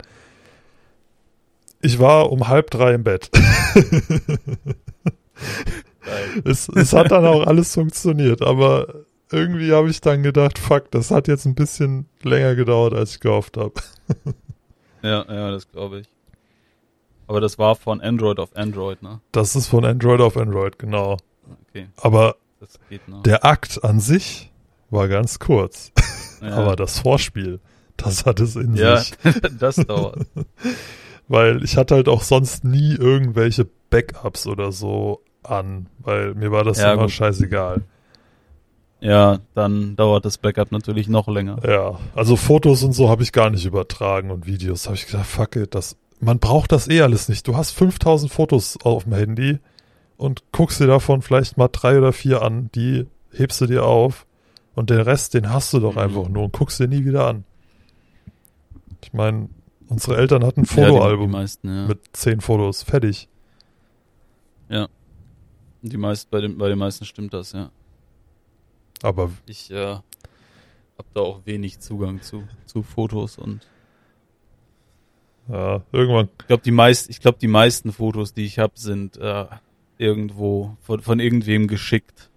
Ich 1.82 2.00
war 2.00 2.32
um 2.32 2.48
halb 2.48 2.72
drei 2.72 2.96
im 2.96 3.04
Bett. 3.04 3.30
es, 6.44 6.70
es 6.70 6.94
hat 6.94 7.12
dann 7.12 7.26
auch 7.26 7.46
alles 7.46 7.74
funktioniert, 7.74 8.42
aber 8.42 9.06
irgendwie 9.32 9.72
habe 9.74 9.90
ich 9.90 10.02
dann 10.02 10.24
gedacht, 10.24 10.58
fuck, 10.58 10.92
das 10.92 11.12
hat 11.12 11.28
jetzt 11.28 11.46
ein 11.46 11.56
bisschen 11.56 12.08
länger 12.24 12.56
gedauert, 12.56 12.94
als 12.94 13.12
ich 13.12 13.20
gehofft 13.20 13.58
habe. 13.58 13.74
ja, 15.02 15.26
ja, 15.28 15.52
das 15.52 15.70
glaube 15.72 16.00
ich. 16.00 16.08
Aber 17.28 17.42
das 17.42 17.60
war 17.60 17.76
von 17.76 18.02
Android 18.02 18.40
auf 18.40 18.56
Android, 18.56 19.04
ne? 19.04 19.22
Das 19.32 19.56
ist 19.56 19.68
von 19.68 19.86
Android 19.86 20.20
auf 20.20 20.36
Android, 20.36 20.80
genau. 20.80 21.18
Okay. 21.70 21.88
Aber 21.98 22.38
der 23.24 23.46
Akt 23.46 23.84
an 23.84 24.00
sich 24.00 24.52
war 24.90 25.08
ganz 25.08 25.40
kurz. 25.40 25.92
Ja. 26.42 26.52
Aber 26.52 26.78
das 26.78 27.00
Vorspiel, 27.00 27.60
das 27.98 28.26
hat 28.26 28.40
es 28.40 28.56
in 28.56 28.74
ja, 28.74 28.96
sich. 28.96 29.12
das 29.60 29.76
dauert. 29.76 30.26
Weil 31.28 31.62
ich 31.66 31.76
hatte 31.76 31.96
halt 31.96 32.08
auch 32.08 32.24
sonst 32.24 32.64
nie 32.64 32.96
irgendwelche 32.96 33.68
Backups 33.90 34.48
oder 34.48 34.72
so 34.72 35.22
an, 35.44 35.88
weil 35.98 36.36
mir 36.36 36.50
war 36.54 36.64
das 36.64 36.80
ja, 36.80 36.94
immer 36.94 37.02
gut. 37.04 37.12
scheißegal. 37.12 37.82
Ja, 39.02 39.40
dann 39.54 39.96
dauert 39.96 40.26
das 40.26 40.38
Backup 40.38 40.72
natürlich 40.72 41.08
noch 41.08 41.28
länger. 41.28 41.58
Ja, 41.66 42.00
also 42.16 42.36
Fotos 42.36 42.84
und 42.84 42.94
so 42.94 43.10
habe 43.10 43.24
ich 43.24 43.32
gar 43.32 43.50
nicht 43.50 43.66
übertragen 43.66 44.30
und 44.30 44.46
Videos. 44.46 44.86
Habe 44.86 44.96
ich 44.96 45.06
gedacht, 45.06 45.26
fuck 45.26 45.56
it, 45.56 45.74
das, 45.74 45.96
man 46.20 46.40
braucht 46.40 46.72
das 46.72 46.90
eh 46.90 47.02
alles 47.02 47.30
nicht. 47.30 47.48
Du 47.48 47.56
hast 47.56 47.72
5000 47.72 48.32
Fotos 48.32 48.78
auf 48.84 49.06
dem 49.06 49.14
Handy 49.14 49.60
und 50.18 50.44
guckst 50.52 50.82
dir 50.82 50.88
davon 50.88 51.22
vielleicht 51.22 51.58
mal 51.58 51.70
drei 51.70 51.98
oder 51.98 52.12
vier 52.12 52.42
an, 52.42 52.70
die 52.76 53.08
hebst 53.32 53.62
du 53.62 53.68
dir 53.68 53.86
auf 53.86 54.26
und 54.76 54.90
den 54.90 55.00
Rest, 55.00 55.34
den 55.34 55.50
hast 55.50 55.74
du 55.74 55.80
doch 55.80 55.94
mhm. 55.94 56.00
einfach 56.00 56.28
nur 56.28 56.44
und 56.44 56.54
guckst 56.54 56.80
dir 56.80 56.88
nie 56.88 57.06
wieder 57.06 57.26
an. 57.26 57.46
Ich 59.02 59.14
meine, 59.14 59.50
unsere 59.88 60.18
Eltern 60.18 60.44
hatten 60.44 60.62
ein 60.62 60.66
Fotoalbum 60.66 61.34
ja, 61.34 61.46
ja. 61.64 61.88
mit 61.88 62.00
zehn 62.12 62.42
Fotos, 62.42 62.84
fertig. 62.84 63.30
Ja. 64.68 64.90
Die 65.82 65.96
meist, 65.96 66.30
bei, 66.30 66.42
den, 66.42 66.58
bei 66.58 66.68
den 66.68 66.78
meisten 66.78 67.06
stimmt 67.06 67.34
das, 67.34 67.54
ja. 67.54 67.72
Aber 69.02 69.32
ich 69.46 69.72
äh, 69.72 69.96
habe 70.98 71.08
da 71.14 71.22
auch 71.22 71.46
wenig 71.46 71.80
Zugang 71.80 72.22
zu, 72.22 72.44
zu 72.66 72.84
Fotos 72.84 73.38
und 73.38 73.66
ja, 75.48 75.82
irgendwann. 75.92 76.30
Ich 76.42 76.48
glaube, 76.48 76.64
die 76.64 76.72
meist, 76.72 77.10
ich 77.10 77.22
glaube, 77.22 77.40
die 77.42 77.48
meisten 77.48 77.92
Fotos, 77.92 78.34
die 78.34 78.46
ich 78.46 78.60
habe, 78.60 78.74
sind 78.76 79.18
äh, 79.18 79.46
irgendwo 79.98 80.78
von, 80.82 81.02
von 81.02 81.20
irgendwem 81.20 81.68
geschickt. 81.68 82.30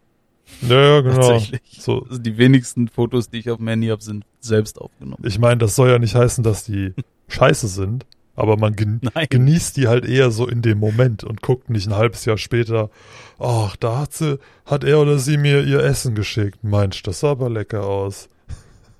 Ja, 0.62 0.80
ja 0.80 1.00
genau. 1.00 1.16
Tatsächlich. 1.16 1.62
So. 1.78 2.02
Also 2.02 2.18
die 2.18 2.38
wenigsten 2.38 2.88
Fotos, 2.88 3.28
die 3.28 3.38
ich 3.38 3.50
auf 3.50 3.58
dem 3.58 3.68
Handy 3.68 3.88
habe, 3.88 4.02
sind 4.02 4.24
selbst 4.40 4.80
aufgenommen. 4.80 5.22
Ich 5.26 5.38
meine, 5.38 5.58
das 5.58 5.74
soll 5.74 5.90
ja 5.90 5.98
nicht 5.98 6.14
heißen, 6.14 6.42
dass 6.42 6.64
die 6.64 6.94
scheiße 7.28 7.68
sind, 7.68 8.06
aber 8.34 8.56
man 8.56 8.76
gen 8.76 9.00
Nein. 9.14 9.26
genießt 9.28 9.76
die 9.76 9.88
halt 9.88 10.04
eher 10.04 10.30
so 10.30 10.46
in 10.46 10.62
dem 10.62 10.78
Moment 10.78 11.24
und 11.24 11.42
guckt 11.42 11.70
nicht 11.70 11.86
ein 11.86 11.96
halbes 11.96 12.24
Jahr 12.24 12.38
später, 12.38 12.90
ach, 13.38 13.76
da 13.76 14.00
hat 14.00 14.12
sie, 14.14 14.38
hat 14.66 14.84
er 14.84 15.00
oder 15.00 15.18
sie 15.18 15.36
mir 15.36 15.62
ihr 15.62 15.80
Essen 15.80 16.14
geschickt. 16.14 16.62
Meinst, 16.64 17.06
das 17.06 17.20
sah 17.20 17.32
aber 17.32 17.50
lecker 17.50 17.84
aus. 17.84 18.28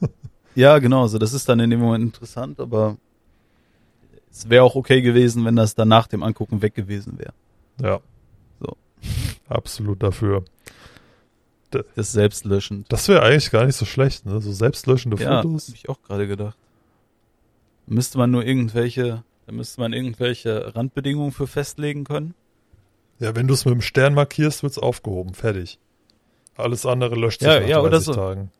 ja, 0.55 0.79
genau, 0.79 1.07
so 1.07 1.19
das 1.19 1.33
ist 1.33 1.49
dann 1.49 1.61
in 1.61 1.71
dem 1.71 1.81
Moment 1.81 2.05
interessant, 2.05 2.61
aber 2.61 2.97
es 4.31 4.49
wäre 4.49 4.65
auch 4.65 4.75
okay 4.75 5.03
gewesen, 5.03 5.45
wenn 5.45 5.57
das 5.57 5.75
dann 5.75 5.89
nach 5.89 6.07
dem 6.07 6.23
Angucken 6.23 6.63
weg 6.63 6.75
gewesen 6.75 7.19
wäre. 7.19 7.35
Ja. 7.81 8.01
So. 8.61 8.77
Absolut 9.49 10.03
dafür. 10.03 10.45
Das 11.71 11.85
ist 11.97 12.13
selbstlöschend. 12.13 12.93
Das 12.93 13.09
wäre 13.09 13.23
eigentlich 13.23 13.51
gar 13.51 13.65
nicht 13.65 13.77
so 13.77 13.87
schlecht, 13.87 14.27
ne? 14.27 14.41
So 14.43 14.53
selbstlöschende 14.53 15.17
ja, 15.23 15.41
Fotos. 15.41 15.69
Hab 15.69 15.75
ich 15.75 15.89
auch 15.89 16.03
gerade 16.03 16.27
gedacht. 16.27 16.57
Müsste 17.87 18.19
man 18.19 18.31
nur 18.31 18.45
irgendwelche, 18.45 19.25
da 19.47 19.53
müsste 19.53 19.81
man 19.81 19.93
irgendwelche 19.93 20.75
Randbedingungen 20.75 21.33
für 21.33 21.47
festlegen 21.47 22.05
können. 22.05 22.35
Ja, 23.19 23.35
wenn 23.37 23.47
du 23.47 23.55
es 23.55 23.65
mit 23.65 23.75
dem 23.75 23.83
Stern 23.83 24.15
markierst, 24.15 24.63
wird's 24.63 24.79
aufgehoben. 24.79 25.35
Fertig. 25.35 25.79
Alles 26.57 26.87
andere 26.87 27.15
löscht 27.15 27.41
sich 27.41 27.49
ja, 27.49 27.61
nach 27.61 27.69
ja, 27.69 27.81
30 27.81 27.87
oder 27.87 28.01
so. 28.01 28.15
Tagen. 28.15 28.51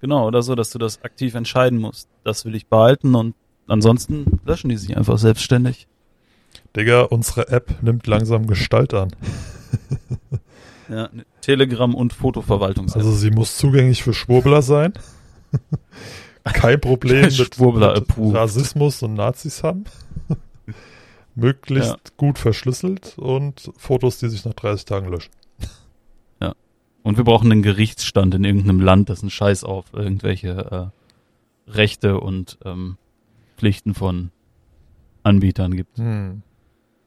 Genau, 0.00 0.26
oder 0.26 0.42
so, 0.42 0.54
dass 0.54 0.70
du 0.70 0.78
das 0.78 1.02
aktiv 1.02 1.34
entscheiden 1.34 1.78
musst. 1.78 2.08
Das 2.24 2.44
will 2.44 2.54
ich 2.54 2.66
behalten 2.66 3.14
und 3.14 3.34
ansonsten 3.66 4.40
löschen 4.44 4.68
die 4.68 4.76
sich 4.76 4.96
einfach 4.96 5.18
selbstständig. 5.18 5.86
Digga, 6.76 7.02
unsere 7.02 7.48
App 7.48 7.82
nimmt 7.82 8.06
langsam 8.06 8.46
Gestalt 8.46 8.92
an. 8.94 9.14
ja, 10.88 11.08
Telegram 11.40 11.94
und 11.94 12.12
Fotoverwaltungs-App. 12.12 12.96
Also 12.96 13.12
sie 13.12 13.30
muss 13.30 13.56
zugänglich 13.56 14.02
für 14.02 14.12
Schwurbler 14.12 14.62
sein. 14.62 14.92
kein 16.52 16.80
Problem 16.80 17.22
mit, 17.38 17.58
mit 17.58 18.34
Rassismus 18.34 19.02
und 19.02 19.14
Nazis 19.14 19.62
haben. 19.62 19.84
Möglichst 21.34 21.90
ja. 21.90 22.12
gut 22.16 22.38
verschlüsselt 22.38 23.18
und 23.18 23.72
Fotos, 23.76 24.18
die 24.18 24.28
sich 24.28 24.44
nach 24.44 24.54
30 24.54 24.84
Tagen 24.84 25.08
löschen. 25.08 25.32
Ja. 26.40 26.54
Und 27.02 27.16
wir 27.16 27.24
brauchen 27.24 27.50
einen 27.50 27.62
Gerichtsstand 27.62 28.34
in 28.34 28.44
irgendeinem 28.44 28.80
Land, 28.80 29.08
das 29.08 29.22
einen 29.22 29.30
Scheiß 29.30 29.64
auf 29.64 29.86
irgendwelche 29.92 30.92
äh, 31.68 31.70
Rechte 31.70 32.20
und 32.20 32.58
ähm, 32.64 32.98
Pflichten 33.56 33.94
von 33.94 34.30
Anbietern 35.22 35.74
gibt. 35.74 35.98
Hm. 35.98 36.42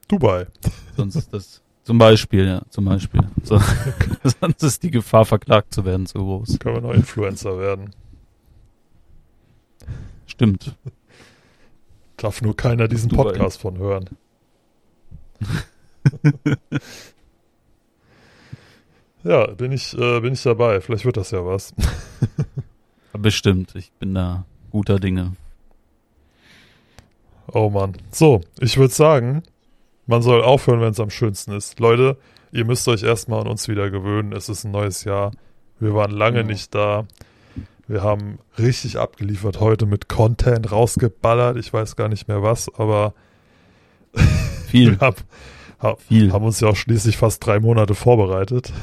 Dubai. 0.07 0.47
Sonst 0.95 1.15
ist 1.15 1.33
das 1.33 1.61
zum 1.83 1.99
Beispiel, 1.99 2.45
ja, 2.45 2.61
zum 2.69 2.85
Beispiel. 2.85 3.21
So, 3.43 3.61
sonst 4.41 4.63
ist 4.63 4.83
die 4.83 4.91
Gefahr, 4.91 5.23
verklagt 5.25 5.73
zu 5.73 5.85
werden, 5.85 6.05
zu 6.05 6.17
groß. 6.17 6.59
Können 6.59 6.75
wir 6.75 6.81
noch 6.81 6.93
Influencer 6.93 7.57
werden. 7.59 7.91
Stimmt. 10.27 10.75
Darf 12.17 12.41
nur 12.41 12.55
keiner 12.55 12.87
diesen. 12.87 13.09
Podcast 13.09 13.61
von 13.61 13.77
hören. 13.77 14.09
ja, 19.23 19.47
bin 19.47 19.71
ich, 19.71 19.97
äh, 19.97 20.19
bin 20.19 20.33
ich 20.33 20.43
dabei. 20.43 20.81
Vielleicht 20.81 21.05
wird 21.05 21.17
das 21.17 21.31
ja 21.31 21.45
was. 21.45 21.73
Bestimmt. 23.13 23.75
Ich 23.75 23.91
bin 23.93 24.13
da 24.13 24.45
guter 24.71 24.99
Dinge. 24.99 25.33
Oh 27.51 27.69
Mann. 27.69 27.93
So, 28.11 28.41
ich 28.59 28.77
würde 28.77 28.93
sagen, 28.93 29.43
man 30.05 30.21
soll 30.21 30.43
aufhören, 30.43 30.81
wenn 30.81 30.91
es 30.91 30.99
am 30.99 31.09
schönsten 31.09 31.53
ist. 31.53 31.79
Leute, 31.79 32.17
ihr 32.51 32.65
müsst 32.65 32.87
euch 32.87 33.03
erstmal 33.03 33.41
an 33.41 33.47
uns 33.47 33.67
wieder 33.67 33.89
gewöhnen. 33.89 34.33
Es 34.33 34.49
ist 34.49 34.65
ein 34.65 34.71
neues 34.71 35.03
Jahr. 35.03 35.31
Wir 35.79 35.93
waren 35.93 36.11
lange 36.11 36.39
genau. 36.39 36.49
nicht 36.49 36.73
da. 36.75 37.07
Wir 37.87 38.03
haben 38.03 38.39
richtig 38.57 38.97
abgeliefert 38.97 39.61
heute 39.61 39.85
mit 39.85 40.09
Content 40.09 40.71
rausgeballert. 40.71 41.57
Ich 41.57 41.71
weiß 41.71 41.95
gar 41.95 42.09
nicht 42.09 42.27
mehr 42.27 42.43
was, 42.43 42.67
aber 42.75 43.13
viel. 44.67 44.99
wir 44.99 44.99
haben, 44.99 45.15
ha, 45.81 45.95
viel. 45.95 46.33
haben 46.33 46.43
uns 46.43 46.59
ja 46.59 46.67
auch 46.67 46.75
schließlich 46.75 47.15
fast 47.15 47.45
drei 47.45 47.59
Monate 47.61 47.95
vorbereitet. 47.95 48.73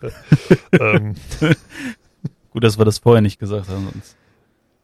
ähm. 0.72 1.14
Gut, 2.50 2.62
dass 2.62 2.78
wir 2.78 2.84
das 2.84 2.98
vorher 2.98 3.22
nicht 3.22 3.40
gesagt 3.40 3.68
haben, 3.68 3.88
sonst 3.92 4.16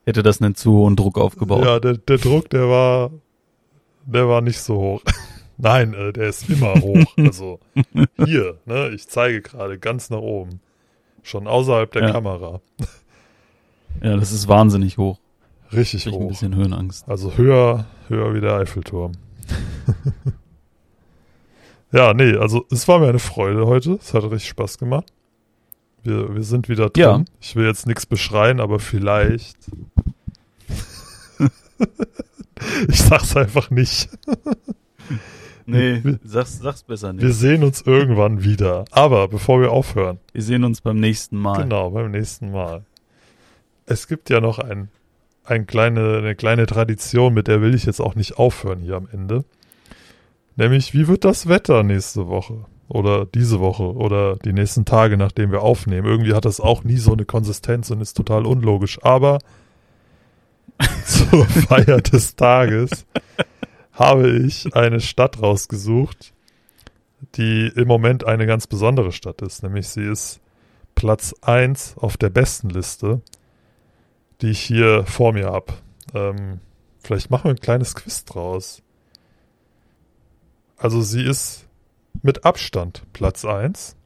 hätte 0.05 0.25
das 0.25 0.43
einen 0.43 0.57
zu 0.57 0.73
hohen 0.73 0.97
Druck 0.97 1.19
aufgebaut. 1.19 1.65
Ja, 1.65 1.79
der, 1.79 1.97
der 1.97 2.19
Druck, 2.19 2.51
der 2.51 2.69
war, 2.69 3.13
der 4.05 4.29
war 4.29 4.41
nicht 4.41 4.61
so 4.61 4.77
hoch. 4.77 5.03
Nein, 5.57 5.95
äh, 5.95 6.13
der 6.13 6.31
ist 6.31 6.49
immer 6.49 6.75
hoch. 6.81 7.05
Also 7.19 7.61
hier, 8.25 8.59
ne, 8.65 8.89
ich 8.89 9.07
zeige 9.07 9.43
gerade 9.43 9.79
ganz 9.79 10.11
nach 10.11 10.19
oben. 10.19 10.61
Schon 11.23 11.47
außerhalb 11.47 11.91
der 11.93 12.03
ja. 12.03 12.13
Kamera. 12.13 12.61
Ja, 14.03 14.17
das 14.17 14.33
ist 14.33 14.49
wahnsinnig 14.49 14.99
hoch. 14.99 15.19
Richtig 15.73 16.07
ich 16.07 16.13
hoch. 16.13 16.21
ein 16.21 16.29
bisschen 16.29 16.55
Höhenangst. 16.55 17.09
Also 17.09 17.37
höher, 17.37 17.87
höher 18.09 18.35
wie 18.35 18.41
der 18.41 18.55
Eiffelturm. 18.55 19.13
ja, 21.93 22.15
nee, 22.15 22.37
also 22.37 22.67
es 22.71 22.87
war 22.89 22.99
mir 22.99 23.09
eine 23.09 23.19
Freude 23.19 23.67
heute. 23.67 23.99
Es 24.01 24.15
hat 24.15 24.25
richtig 24.25 24.49
Spaß 24.49 24.79
gemacht. 24.79 25.13
Wir, 26.03 26.35
wir 26.35 26.43
sind 26.43 26.69
wieder 26.69 26.89
drin. 26.89 27.03
Ja. 27.03 27.25
Ich 27.41 27.57
will 27.57 27.67
jetzt 27.67 27.87
nichts 27.87 28.07
beschreien, 28.07 28.61
aber 28.61 28.79
vielleicht. 28.79 29.59
ich 32.89 33.03
sag's 33.03 33.37
einfach 33.37 33.71
nicht. 33.71 34.09
Nee, 35.71 36.19
sag's, 36.25 36.59
sag's 36.59 36.83
besser 36.83 37.13
nicht. 37.13 37.23
Wir 37.23 37.33
sehen 37.33 37.63
uns 37.63 37.83
irgendwann 37.83 38.45
wieder. 38.45 38.85
Aber 38.91 39.29
bevor 39.29 39.61
wir 39.61 39.73
aufhören. 39.73 40.19
Wir 40.33 40.43
sehen 40.43 40.65
uns 40.65 40.81
beim 40.81 40.99
nächsten 40.99 41.37
Mal. 41.37 41.63
Genau, 41.63 41.91
beim 41.91 42.11
nächsten 42.11 42.53
Mal. 42.53 42.85
Es 43.87 44.07
gibt 44.09 44.31
ja 44.31 44.41
noch 44.41 44.59
ein, 44.59 44.89
ein 45.45 45.67
kleine, 45.67 46.19
eine 46.19 46.35
kleine 46.35 46.67
Tradition, 46.67 47.35
mit 47.35 47.49
der 47.49 47.61
will 47.61 47.75
ich 47.75 47.85
jetzt 47.85 48.01
auch 48.01 48.15
nicht 48.15 48.39
aufhören 48.39 48.81
hier 48.81 48.97
am 48.97 49.09
Ende. 49.13 49.45
Nämlich, 50.57 50.95
wie 50.95 51.09
wird 51.09 51.25
das 51.25 51.49
Wetter 51.49 51.83
nächste 51.83 52.29
Woche? 52.29 52.67
oder 52.91 53.25
diese 53.25 53.61
Woche 53.61 53.95
oder 53.95 54.37
die 54.37 54.53
nächsten 54.53 54.85
Tage, 54.85 55.17
nachdem 55.17 55.53
wir 55.53 55.63
aufnehmen. 55.63 56.07
Irgendwie 56.07 56.35
hat 56.35 56.45
das 56.45 56.61
auch 56.61 56.83
nie 56.83 56.97
so 56.97 57.13
eine 57.13 57.25
Konsistenz 57.25 57.89
und 57.91 58.01
ist 58.01 58.17
total 58.17 58.47
unlogisch. 58.47 58.99
Aber 59.03 59.39
zur 61.07 61.47
Feier 61.47 62.01
des 62.01 62.35
Tages 62.35 63.07
habe 64.01 64.31
ich 64.31 64.75
eine 64.75 65.01
Stadt 65.01 65.43
rausgesucht, 65.43 66.33
die 67.35 67.71
im 67.77 67.87
Moment 67.87 68.25
eine 68.25 68.47
ganz 68.47 68.67
besondere 68.67 69.13
Stadt 69.13 69.43
ist. 69.43 69.63
Nämlich 69.63 69.89
sie 69.89 70.05
ist 70.05 70.41
Platz 70.95 71.35
1 71.43 71.99
auf 71.99 72.17
der 72.17 72.31
besten 72.31 72.71
Liste, 72.71 73.21
die 74.41 74.49
ich 74.49 74.61
hier 74.61 75.05
vor 75.05 75.35
mir 75.35 75.49
habe. 75.53 75.75
Ähm, 76.15 76.61
vielleicht 77.03 77.31
machen 77.31 77.45
wir 77.45 77.51
ein 77.51 77.61
kleines 77.61 77.95
Quiz 77.95 78.25
draus. 78.25 78.83
Also 80.79 81.03
sie 81.03 81.23
ist 81.23 81.67
mit 82.23 82.47
Abstand 82.47 83.03
Platz 83.13 83.45
1 83.45 83.97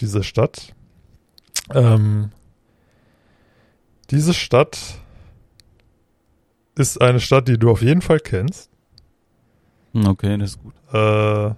dieser 0.00 0.22
Stadt. 0.22 0.74
Ähm, 1.72 2.30
diese 4.10 4.34
Stadt 4.34 5.00
ist 6.80 7.00
eine 7.00 7.20
Stadt, 7.20 7.48
die 7.48 7.58
du 7.58 7.70
auf 7.70 7.82
jeden 7.82 8.02
Fall 8.02 8.20
kennst. 8.20 8.70
Okay, 9.94 10.36
das 10.38 10.50
ist 10.50 10.62
gut. 10.62 10.74
Äh, 10.92 11.54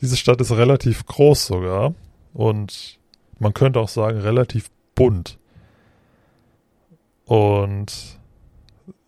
diese 0.00 0.16
Stadt 0.16 0.40
ist 0.40 0.52
relativ 0.52 1.06
groß 1.06 1.46
sogar 1.46 1.94
und 2.32 2.98
man 3.38 3.54
könnte 3.54 3.80
auch 3.80 3.88
sagen 3.88 4.18
relativ 4.18 4.70
bunt. 4.94 5.38
Und 7.24 8.18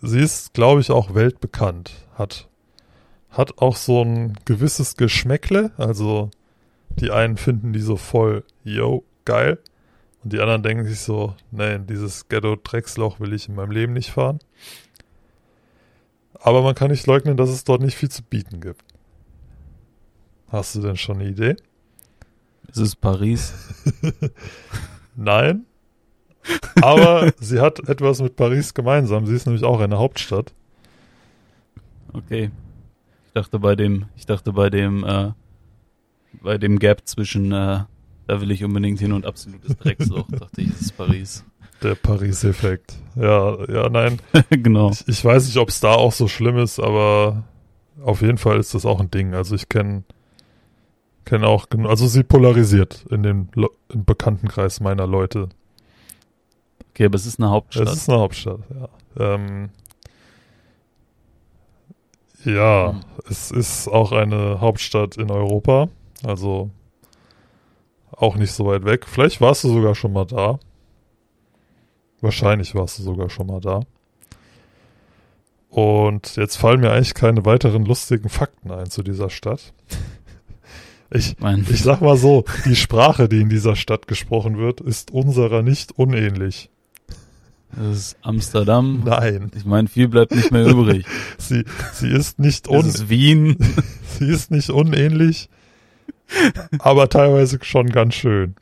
sie 0.00 0.20
ist, 0.20 0.52
glaube 0.54 0.80
ich, 0.80 0.90
auch 0.90 1.14
weltbekannt. 1.14 1.92
Hat, 2.14 2.48
hat 3.30 3.58
auch 3.58 3.76
so 3.76 4.02
ein 4.02 4.34
gewisses 4.44 4.96
Geschmäckle. 4.96 5.72
Also 5.76 6.30
die 6.90 7.10
einen 7.10 7.36
finden 7.36 7.72
die 7.72 7.80
so 7.80 7.96
voll, 7.96 8.44
yo, 8.64 9.04
geil. 9.24 9.58
Und 10.22 10.32
die 10.32 10.40
anderen 10.40 10.62
denken 10.62 10.86
sich 10.86 11.00
so, 11.00 11.34
nee, 11.50 11.74
in 11.74 11.86
dieses 11.86 12.28
Ghetto-Drecksloch 12.28 13.18
will 13.18 13.32
ich 13.32 13.48
in 13.48 13.54
meinem 13.54 13.72
Leben 13.72 13.92
nicht 13.92 14.10
fahren. 14.10 14.38
Aber 16.42 16.62
man 16.62 16.74
kann 16.74 16.90
nicht 16.90 17.06
leugnen, 17.06 17.36
dass 17.36 17.50
es 17.50 17.62
dort 17.64 17.82
nicht 17.82 17.96
viel 17.96 18.10
zu 18.10 18.22
bieten 18.22 18.60
gibt. 18.60 18.84
Hast 20.48 20.74
du 20.74 20.80
denn 20.80 20.96
schon 20.96 21.20
eine 21.20 21.30
Idee? 21.30 21.56
Ist 22.68 22.78
es 22.78 22.96
Paris? 22.96 23.54
Nein. 25.16 25.66
Aber 26.82 27.32
sie 27.40 27.60
hat 27.60 27.88
etwas 27.88 28.20
mit 28.20 28.34
Paris 28.34 28.74
gemeinsam. 28.74 29.24
Sie 29.26 29.34
ist 29.34 29.46
nämlich 29.46 29.64
auch 29.64 29.80
eine 29.80 29.98
Hauptstadt. 29.98 30.52
Okay. 32.12 32.50
Ich 33.26 33.32
dachte 33.34 33.60
bei 33.60 33.76
dem, 33.76 34.06
ich 34.16 34.26
dachte 34.26 34.52
bei 34.52 34.68
dem, 34.68 35.04
äh, 35.04 35.30
bei 36.42 36.58
dem 36.58 36.78
Gap 36.80 37.02
zwischen, 37.06 37.52
äh, 37.52 37.84
da 38.26 38.40
will 38.40 38.50
ich 38.50 38.64
unbedingt 38.64 38.98
hin 38.98 39.12
und 39.12 39.26
absolutes 39.26 39.76
Drecksloch, 39.76 40.28
dachte 40.30 40.60
ich, 40.60 40.70
es 40.70 40.80
ist 40.82 40.96
Paris. 40.96 41.44
Der 41.82 41.94
Paris-Effekt. 41.96 42.94
Ja, 43.16 43.56
ja, 43.70 43.88
nein. 43.88 44.20
genau. 44.50 44.90
Ich, 44.90 45.06
ich 45.08 45.24
weiß 45.24 45.46
nicht, 45.46 45.56
ob 45.58 45.68
es 45.68 45.80
da 45.80 45.94
auch 45.94 46.12
so 46.12 46.28
schlimm 46.28 46.58
ist, 46.58 46.78
aber 46.80 47.44
auf 48.02 48.22
jeden 48.22 48.38
Fall 48.38 48.58
ist 48.58 48.74
das 48.74 48.86
auch 48.86 49.00
ein 49.00 49.10
Ding. 49.10 49.34
Also 49.34 49.54
ich 49.54 49.68
kenne 49.68 50.04
kenne 51.24 51.46
auch, 51.46 51.66
also 51.84 52.06
sie 52.08 52.22
polarisiert 52.24 53.04
in 53.10 53.22
dem 53.22 53.48
Lo- 53.54 53.70
im 53.92 54.04
Bekanntenkreis 54.04 54.80
meiner 54.80 55.06
Leute. 55.06 55.48
Okay, 56.90 57.06
aber 57.06 57.14
es 57.16 57.26
ist 57.26 57.38
eine 57.40 57.50
Hauptstadt. 57.50 57.88
Es 57.88 57.94
ist 57.94 58.08
eine 58.10 58.18
Hauptstadt, 58.20 58.60
ja. 58.70 59.34
Ähm, 59.34 59.70
ja, 62.44 62.90
Hm. 62.92 63.00
es 63.30 63.50
ist 63.50 63.88
auch 63.88 64.12
eine 64.12 64.60
Hauptstadt 64.60 65.16
in 65.16 65.30
Europa, 65.30 65.88
also 66.24 66.70
auch 68.10 68.36
nicht 68.36 68.52
so 68.52 68.66
weit 68.66 68.84
weg. 68.84 69.06
Vielleicht 69.06 69.40
warst 69.40 69.64
du 69.64 69.68
sogar 69.68 69.94
schon 69.94 70.12
mal 70.12 70.26
da. 70.26 70.58
Wahrscheinlich 72.22 72.74
warst 72.74 72.98
du 72.98 73.02
sogar 73.02 73.28
schon 73.28 73.48
mal 73.48 73.60
da. 73.60 73.80
Und 75.68 76.36
jetzt 76.36 76.56
fallen 76.56 76.80
mir 76.80 76.92
eigentlich 76.92 77.14
keine 77.14 77.44
weiteren 77.44 77.84
lustigen 77.84 78.28
Fakten 78.28 78.70
ein 78.70 78.90
zu 78.90 79.02
dieser 79.02 79.28
Stadt. 79.28 79.74
Ich, 81.14 81.36
ich 81.68 81.82
sag 81.82 82.00
mal 82.00 82.16
so, 82.16 82.46
die 82.64 82.74
Sprache, 82.74 83.28
die 83.28 83.42
in 83.42 83.50
dieser 83.50 83.76
Stadt 83.76 84.06
gesprochen 84.06 84.56
wird, 84.56 84.80
ist 84.80 85.10
unserer 85.10 85.60
nicht 85.60 85.92
unähnlich. 85.92 86.70
das 87.76 87.96
ist 87.98 88.16
Amsterdam. 88.22 89.02
Nein. 89.04 89.50
Ich 89.54 89.66
meine, 89.66 89.88
viel 89.88 90.08
bleibt 90.08 90.34
nicht 90.34 90.50
mehr 90.52 90.64
übrig. 90.66 91.04
Sie, 91.36 91.66
sie 91.92 92.08
ist 92.08 92.38
nicht 92.38 92.66
Das 92.66 92.72
un, 92.72 92.86
ist 92.88 93.10
Wien. 93.10 93.58
sie 94.18 94.26
ist 94.26 94.50
nicht 94.50 94.70
unähnlich, 94.70 95.50
aber 96.78 97.10
teilweise 97.10 97.58
schon 97.60 97.90
ganz 97.90 98.14
schön. 98.14 98.54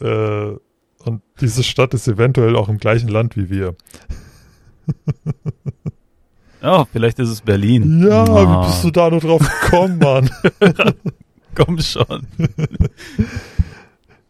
Äh, 0.00 0.52
und 1.08 1.22
diese 1.40 1.62
Stadt 1.64 1.92
ist 1.94 2.06
eventuell 2.08 2.54
auch 2.56 2.68
im 2.68 2.78
gleichen 2.78 3.08
Land 3.08 3.36
wie 3.36 3.50
wir. 3.50 3.74
Ja, 6.62 6.86
vielleicht 6.86 7.18
ist 7.18 7.28
es 7.28 7.40
Berlin. 7.40 8.04
Ja, 8.06 8.24
Ah, 8.24 8.62
wie 8.62 8.66
bist 8.66 8.84
du 8.84 8.90
da 8.90 9.10
nur 9.10 9.20
drauf 9.20 9.40
gekommen, 9.62 9.98
Mann? 9.98 10.30
Komm 11.54 11.78
schon. 11.80 12.26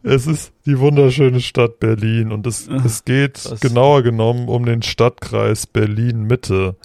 Es 0.05 0.29
ist 0.29 0.53
die 0.65 0.79
wunderschöne 0.79 1.41
Stadt 1.41 1.81
Berlin 1.81 2.31
und 2.31 2.47
es, 2.47 2.69
Ach, 2.71 2.85
es 2.85 3.05
geht 3.05 3.35
krass. 3.35 3.59
genauer 3.61 4.03
genommen 4.05 4.49
um 4.49 4.65
den 4.65 4.81
Stadtkreis 4.83 5.67
Berlin-Mitte. 5.67 6.77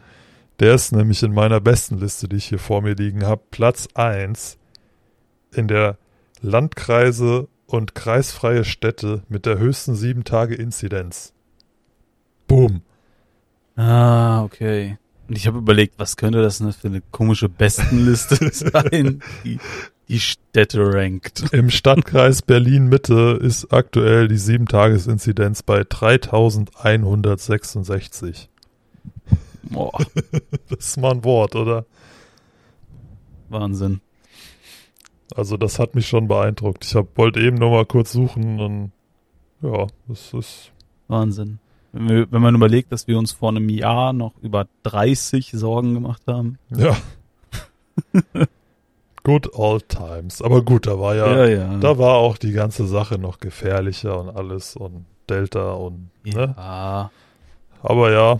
Der 0.59 0.73
ist 0.73 0.91
nämlich 0.91 1.21
in 1.21 1.31
meiner 1.33 1.61
besten 1.61 1.99
Liste, 1.99 2.27
die 2.27 2.37
ich 2.37 2.45
hier 2.45 2.57
vor 2.57 2.81
mir 2.81 2.95
liegen 2.95 3.23
habe, 3.23 3.41
Platz 3.51 3.87
1 3.93 4.57
in 5.53 5.67
der 5.67 5.97
Landkreise 6.41 7.47
und 7.73 7.95
kreisfreie 7.95 8.63
Städte 8.65 9.23
mit 9.29 9.47
der 9.47 9.57
höchsten 9.57 9.95
7-Tage-Inzidenz. 9.95 11.33
Boom. 12.47 12.83
Ah, 13.75 14.43
okay. 14.43 14.99
Und 15.27 15.37
ich 15.37 15.47
habe 15.47 15.57
überlegt, 15.57 15.95
was 15.97 16.15
könnte 16.15 16.43
das 16.43 16.59
denn 16.59 16.71
für 16.71 16.89
eine 16.89 17.01
komische 17.01 17.49
Bestenliste 17.49 18.35
sein, 18.53 19.23
die 19.43 19.57
die 20.07 20.19
Städte 20.19 20.93
rankt. 20.93 21.51
Im 21.51 21.71
Stadtkreis 21.71 22.43
Berlin-Mitte 22.43 23.39
ist 23.41 23.73
aktuell 23.73 24.27
die 24.27 24.37
7-Tages-Inzidenz 24.37 25.63
bei 25.63 25.83
3166. 25.83 28.49
Boah, 29.63 29.97
Das 30.69 30.79
ist 30.79 30.97
mal 30.97 31.13
ein 31.13 31.23
Wort, 31.23 31.55
oder? 31.55 31.87
Wahnsinn. 33.49 34.01
Also 35.35 35.57
das 35.57 35.79
hat 35.79 35.95
mich 35.95 36.07
schon 36.07 36.27
beeindruckt. 36.27 36.85
Ich 36.85 36.95
hab, 36.95 37.17
wollte 37.17 37.39
eben 37.39 37.57
nur 37.57 37.71
mal 37.71 37.85
kurz 37.85 38.11
suchen 38.11 38.59
und 38.59 38.91
ja, 39.61 39.87
das 40.07 40.33
ist 40.33 40.71
Wahnsinn. 41.07 41.59
Wenn, 41.91 42.09
wir, 42.09 42.31
wenn 42.31 42.41
man 42.41 42.55
überlegt, 42.55 42.91
dass 42.91 43.07
wir 43.07 43.17
uns 43.17 43.31
vor 43.31 43.49
einem 43.49 43.69
Jahr 43.69 44.13
noch 44.13 44.33
über 44.41 44.67
30 44.83 45.51
Sorgen 45.51 45.93
gemacht 45.93 46.23
haben. 46.27 46.57
ja. 46.75 46.95
Good 49.23 49.53
old 49.53 49.87
times. 49.87 50.41
Aber 50.41 50.63
gut, 50.63 50.85
da 50.85 50.99
war 50.99 51.15
ja, 51.15 51.45
ja. 51.45 51.77
da 51.77 51.97
war 51.97 52.15
auch 52.15 52.37
die 52.37 52.51
ganze 52.51 52.85
Sache 52.85 53.17
noch 53.17 53.39
gefährlicher 53.39 54.19
und 54.19 54.35
alles 54.35 54.75
und 54.75 55.05
Delta 55.29 55.71
und 55.71 56.09
ne? 56.25 56.53
ja 56.57 57.09
Aber 57.81 58.11
ja, 58.11 58.37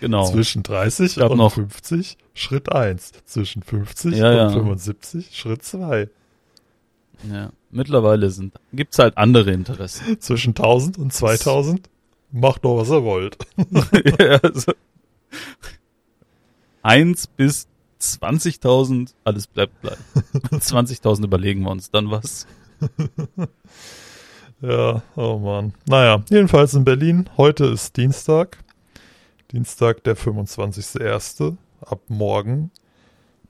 genau. 0.00 0.30
zwischen 0.30 0.62
30 0.62 1.16
gab 1.16 1.30
und 1.30 1.38
noch- 1.38 1.52
50 1.54 2.16
Schritt 2.34 2.72
1. 2.72 3.12
Zwischen 3.24 3.62
50 3.62 4.16
Ja, 4.16 4.30
und 4.30 4.36
ja. 4.36 4.50
75 4.50 5.36
Schritt 5.36 5.62
2. 5.62 6.08
Ja. 7.30 7.50
Mittlerweile 7.70 8.30
sind 8.30 8.54
gibt's 8.72 8.98
halt 8.98 9.16
andere 9.16 9.52
Interessen. 9.52 10.20
Zwischen 10.20 10.50
1000 10.50 10.98
und 10.98 11.12
2000 11.12 11.88
macht 12.32 12.64
doch, 12.64 12.78
was 12.78 12.90
ihr 12.90 13.04
wollt. 13.04 13.36
ja, 14.18 14.38
also, 14.42 14.72
eins 16.82 17.26
bis 17.26 17.68
20.000, 18.00 19.12
alles 19.24 19.46
bleibt 19.46 19.80
gleich. 19.82 19.98
20.000 20.50 21.24
überlegen 21.24 21.62
wir 21.62 21.70
uns 21.70 21.90
dann 21.90 22.10
was. 22.10 22.46
Ja, 24.62 25.02
oh 25.16 25.38
Mann. 25.38 25.74
Naja, 25.86 26.22
jedenfalls 26.30 26.74
in 26.74 26.84
Berlin. 26.84 27.28
Heute 27.36 27.66
ist 27.66 27.96
Dienstag. 27.96 28.58
Dienstag, 29.52 30.04
der 30.04 30.16
25.01. 30.16 31.56
Ab 31.80 32.02
morgen. 32.06 32.70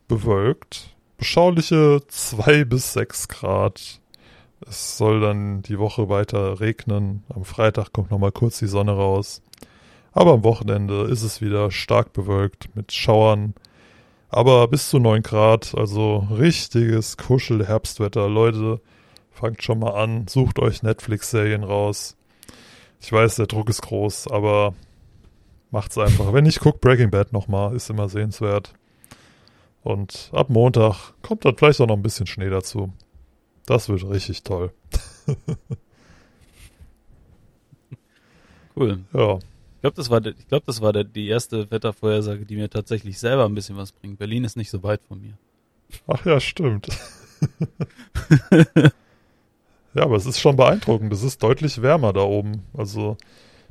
Bewölkt. 0.08 0.96
Beschauliche 1.18 2.00
2 2.08 2.64
bis 2.64 2.94
6 2.94 3.28
Grad. 3.28 4.00
Es 4.66 4.96
soll 4.96 5.20
dann 5.20 5.60
die 5.60 5.78
Woche 5.78 6.08
weiter 6.08 6.58
regnen. 6.60 7.24
Am 7.28 7.44
Freitag 7.44 7.92
kommt 7.92 8.10
nochmal 8.10 8.32
kurz 8.32 8.60
die 8.60 8.66
Sonne 8.66 8.92
raus. 8.92 9.42
Aber 10.12 10.32
am 10.32 10.42
Wochenende 10.42 11.02
ist 11.02 11.22
es 11.22 11.42
wieder 11.42 11.70
stark 11.70 12.14
bewölkt 12.14 12.74
mit 12.74 12.92
Schauern. 12.92 13.52
Aber 14.30 14.68
bis 14.68 14.88
zu 14.88 15.00
9 15.00 15.22
Grad, 15.22 15.74
also 15.76 16.26
richtiges 16.30 17.18
Kuschel-Herbstwetter. 17.18 18.26
Leute, 18.26 18.80
fangt 19.30 19.62
schon 19.62 19.80
mal 19.80 20.02
an, 20.02 20.26
sucht 20.28 20.60
euch 20.60 20.82
Netflix-Serien 20.82 21.62
raus. 21.62 22.16
Ich 23.02 23.12
weiß, 23.12 23.34
der 23.36 23.48
Druck 23.48 23.68
ist 23.68 23.82
groß, 23.82 24.28
aber 24.28 24.72
macht's 25.70 25.98
einfach. 25.98 26.32
Wenn 26.32 26.46
ich 26.46 26.60
guckt 26.60 26.80
Breaking 26.80 27.10
Bad 27.10 27.32
nochmal, 27.32 27.74
ist 27.74 27.90
immer 27.90 28.08
sehenswert. 28.08 28.72
Und 29.82 30.30
ab 30.32 30.50
Montag 30.50 31.14
kommt 31.22 31.44
dann 31.44 31.56
vielleicht 31.56 31.80
auch 31.80 31.86
noch 31.86 31.96
ein 31.96 32.02
bisschen 32.02 32.26
Schnee 32.26 32.50
dazu. 32.50 32.92
Das 33.66 33.88
wird 33.88 34.08
richtig 34.08 34.42
toll. 34.42 34.72
Cool. 38.76 39.00
Ja, 39.12 39.34
Ich 39.36 39.80
glaube, 39.82 39.96
das 39.96 40.10
war, 40.10 40.24
ich 40.24 40.48
glaub, 40.48 40.64
das 40.64 40.80
war 40.80 40.92
der, 40.92 41.04
die 41.04 41.28
erste 41.28 41.70
Wettervorhersage, 41.70 42.46
die 42.46 42.56
mir 42.56 42.70
tatsächlich 42.70 43.18
selber 43.18 43.44
ein 43.44 43.54
bisschen 43.54 43.76
was 43.76 43.92
bringt. 43.92 44.18
Berlin 44.18 44.44
ist 44.44 44.56
nicht 44.56 44.70
so 44.70 44.82
weit 44.82 45.00
von 45.06 45.20
mir. 45.20 45.36
ach 46.06 46.24
ja, 46.24 46.40
stimmt. 46.40 46.88
ja, 49.94 50.02
aber 50.02 50.16
es 50.16 50.26
ist 50.26 50.40
schon 50.40 50.56
beeindruckend. 50.56 51.12
Es 51.12 51.22
ist 51.22 51.42
deutlich 51.42 51.82
wärmer 51.82 52.12
da 52.12 52.22
oben. 52.22 52.62
Also 52.72 53.16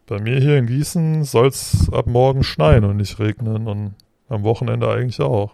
bei 0.09 0.19
mir 0.19 0.39
hier 0.39 0.57
in 0.57 0.65
Gießen 0.65 1.23
soll 1.23 1.47
es 1.47 1.87
ab 1.93 2.07
morgen 2.07 2.43
schneien 2.43 2.83
und 2.83 2.97
nicht 2.97 3.19
regnen 3.19 3.67
und 3.67 3.93
am 4.27 4.43
Wochenende 4.43 4.91
eigentlich 4.91 5.21
auch. 5.21 5.53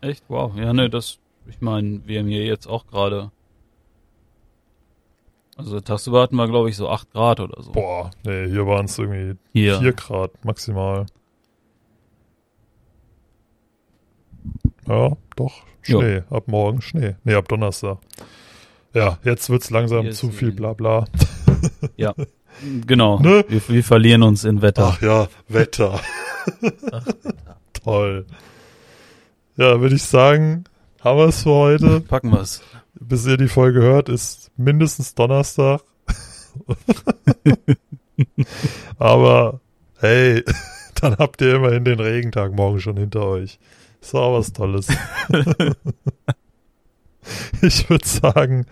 Echt? 0.00 0.24
Wow. 0.26 0.56
Ja, 0.56 0.72
ne, 0.72 0.90
das, 0.90 1.18
ich 1.46 1.60
meine, 1.60 2.00
wir 2.06 2.18
haben 2.18 2.26
hier 2.26 2.44
jetzt 2.44 2.66
auch 2.66 2.88
gerade. 2.88 3.30
Also 5.56 5.80
tagsüber 5.80 6.22
hatten 6.22 6.34
wir, 6.34 6.48
glaube 6.48 6.70
ich, 6.70 6.76
so 6.76 6.88
8 6.88 7.12
Grad 7.12 7.38
oder 7.40 7.62
so. 7.62 7.70
Boah, 7.70 8.10
nee, 8.24 8.48
hier 8.48 8.66
waren 8.66 8.86
es 8.86 8.98
irgendwie 8.98 9.38
Hier. 9.52 9.78
4 9.78 9.92
Grad 9.92 10.44
maximal. 10.44 11.06
Ja, 14.88 15.16
doch, 15.36 15.62
Jo. 15.84 16.00
Schnee. 16.00 16.22
Ab 16.30 16.48
morgen 16.48 16.80
Schnee. 16.80 17.14
Nee, 17.22 17.34
ab 17.34 17.46
Donnerstag. 17.48 17.98
Ja, 18.92 19.18
jetzt 19.22 19.50
wird's 19.50 19.70
langsam 19.70 20.02
Hier 20.02 20.12
zu 20.12 20.30
viel 20.30 20.50
Blabla. 20.50 21.04
Genau. 22.86 23.18
Ne? 23.18 23.44
Wir, 23.48 23.60
wir 23.68 23.84
verlieren 23.84 24.22
uns 24.22 24.44
in 24.44 24.62
Wetter. 24.62 24.94
Ach 24.94 25.02
ja, 25.02 25.28
Wetter. 25.48 26.00
Toll. 27.84 28.26
Ja, 29.56 29.80
würde 29.80 29.96
ich 29.96 30.04
sagen, 30.04 30.64
haben 31.00 31.18
wir 31.18 31.26
es 31.26 31.42
für 31.42 31.50
heute. 31.50 32.00
Packen 32.00 32.32
wir's. 32.32 32.62
Bis 32.94 33.26
ihr 33.26 33.36
die 33.36 33.48
Folge 33.48 33.80
hört, 33.80 34.08
ist 34.08 34.50
mindestens 34.56 35.14
Donnerstag. 35.14 35.82
Aber 38.98 39.60
hey, 40.00 40.44
dann 41.00 41.16
habt 41.18 41.40
ihr 41.40 41.56
immerhin 41.56 41.84
den 41.84 42.00
Regentag 42.00 42.52
morgen 42.52 42.80
schon 42.80 42.96
hinter 42.96 43.24
euch. 43.24 43.58
Ist 44.00 44.14
auch 44.14 44.38
was 44.38 44.52
Tolles. 44.52 44.88
ich 47.62 47.90
würde 47.90 48.06
sagen, 48.06 48.66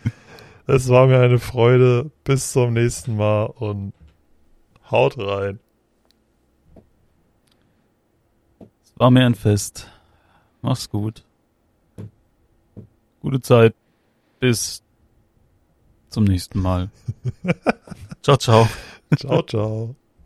es 0.66 0.88
war 0.88 1.06
mir 1.06 1.20
eine 1.20 1.38
Freude. 1.38 2.10
Bis 2.24 2.52
zum 2.52 2.72
nächsten 2.72 3.16
Mal 3.16 3.44
und 3.44 3.92
haut 4.90 5.18
rein. 5.18 5.60
War 8.96 9.10
mir 9.10 9.26
ein 9.26 9.34
Fest. 9.34 9.90
Mach's 10.62 10.88
gut. 10.88 11.24
Gute 13.20 13.40
Zeit. 13.40 13.74
Bis 14.40 14.82
zum 16.08 16.24
nächsten 16.24 16.60
Mal. 16.60 16.90
ciao, 18.22 18.36
ciao. 18.36 18.68
Ciao, 19.16 19.42
ciao. 19.42 19.96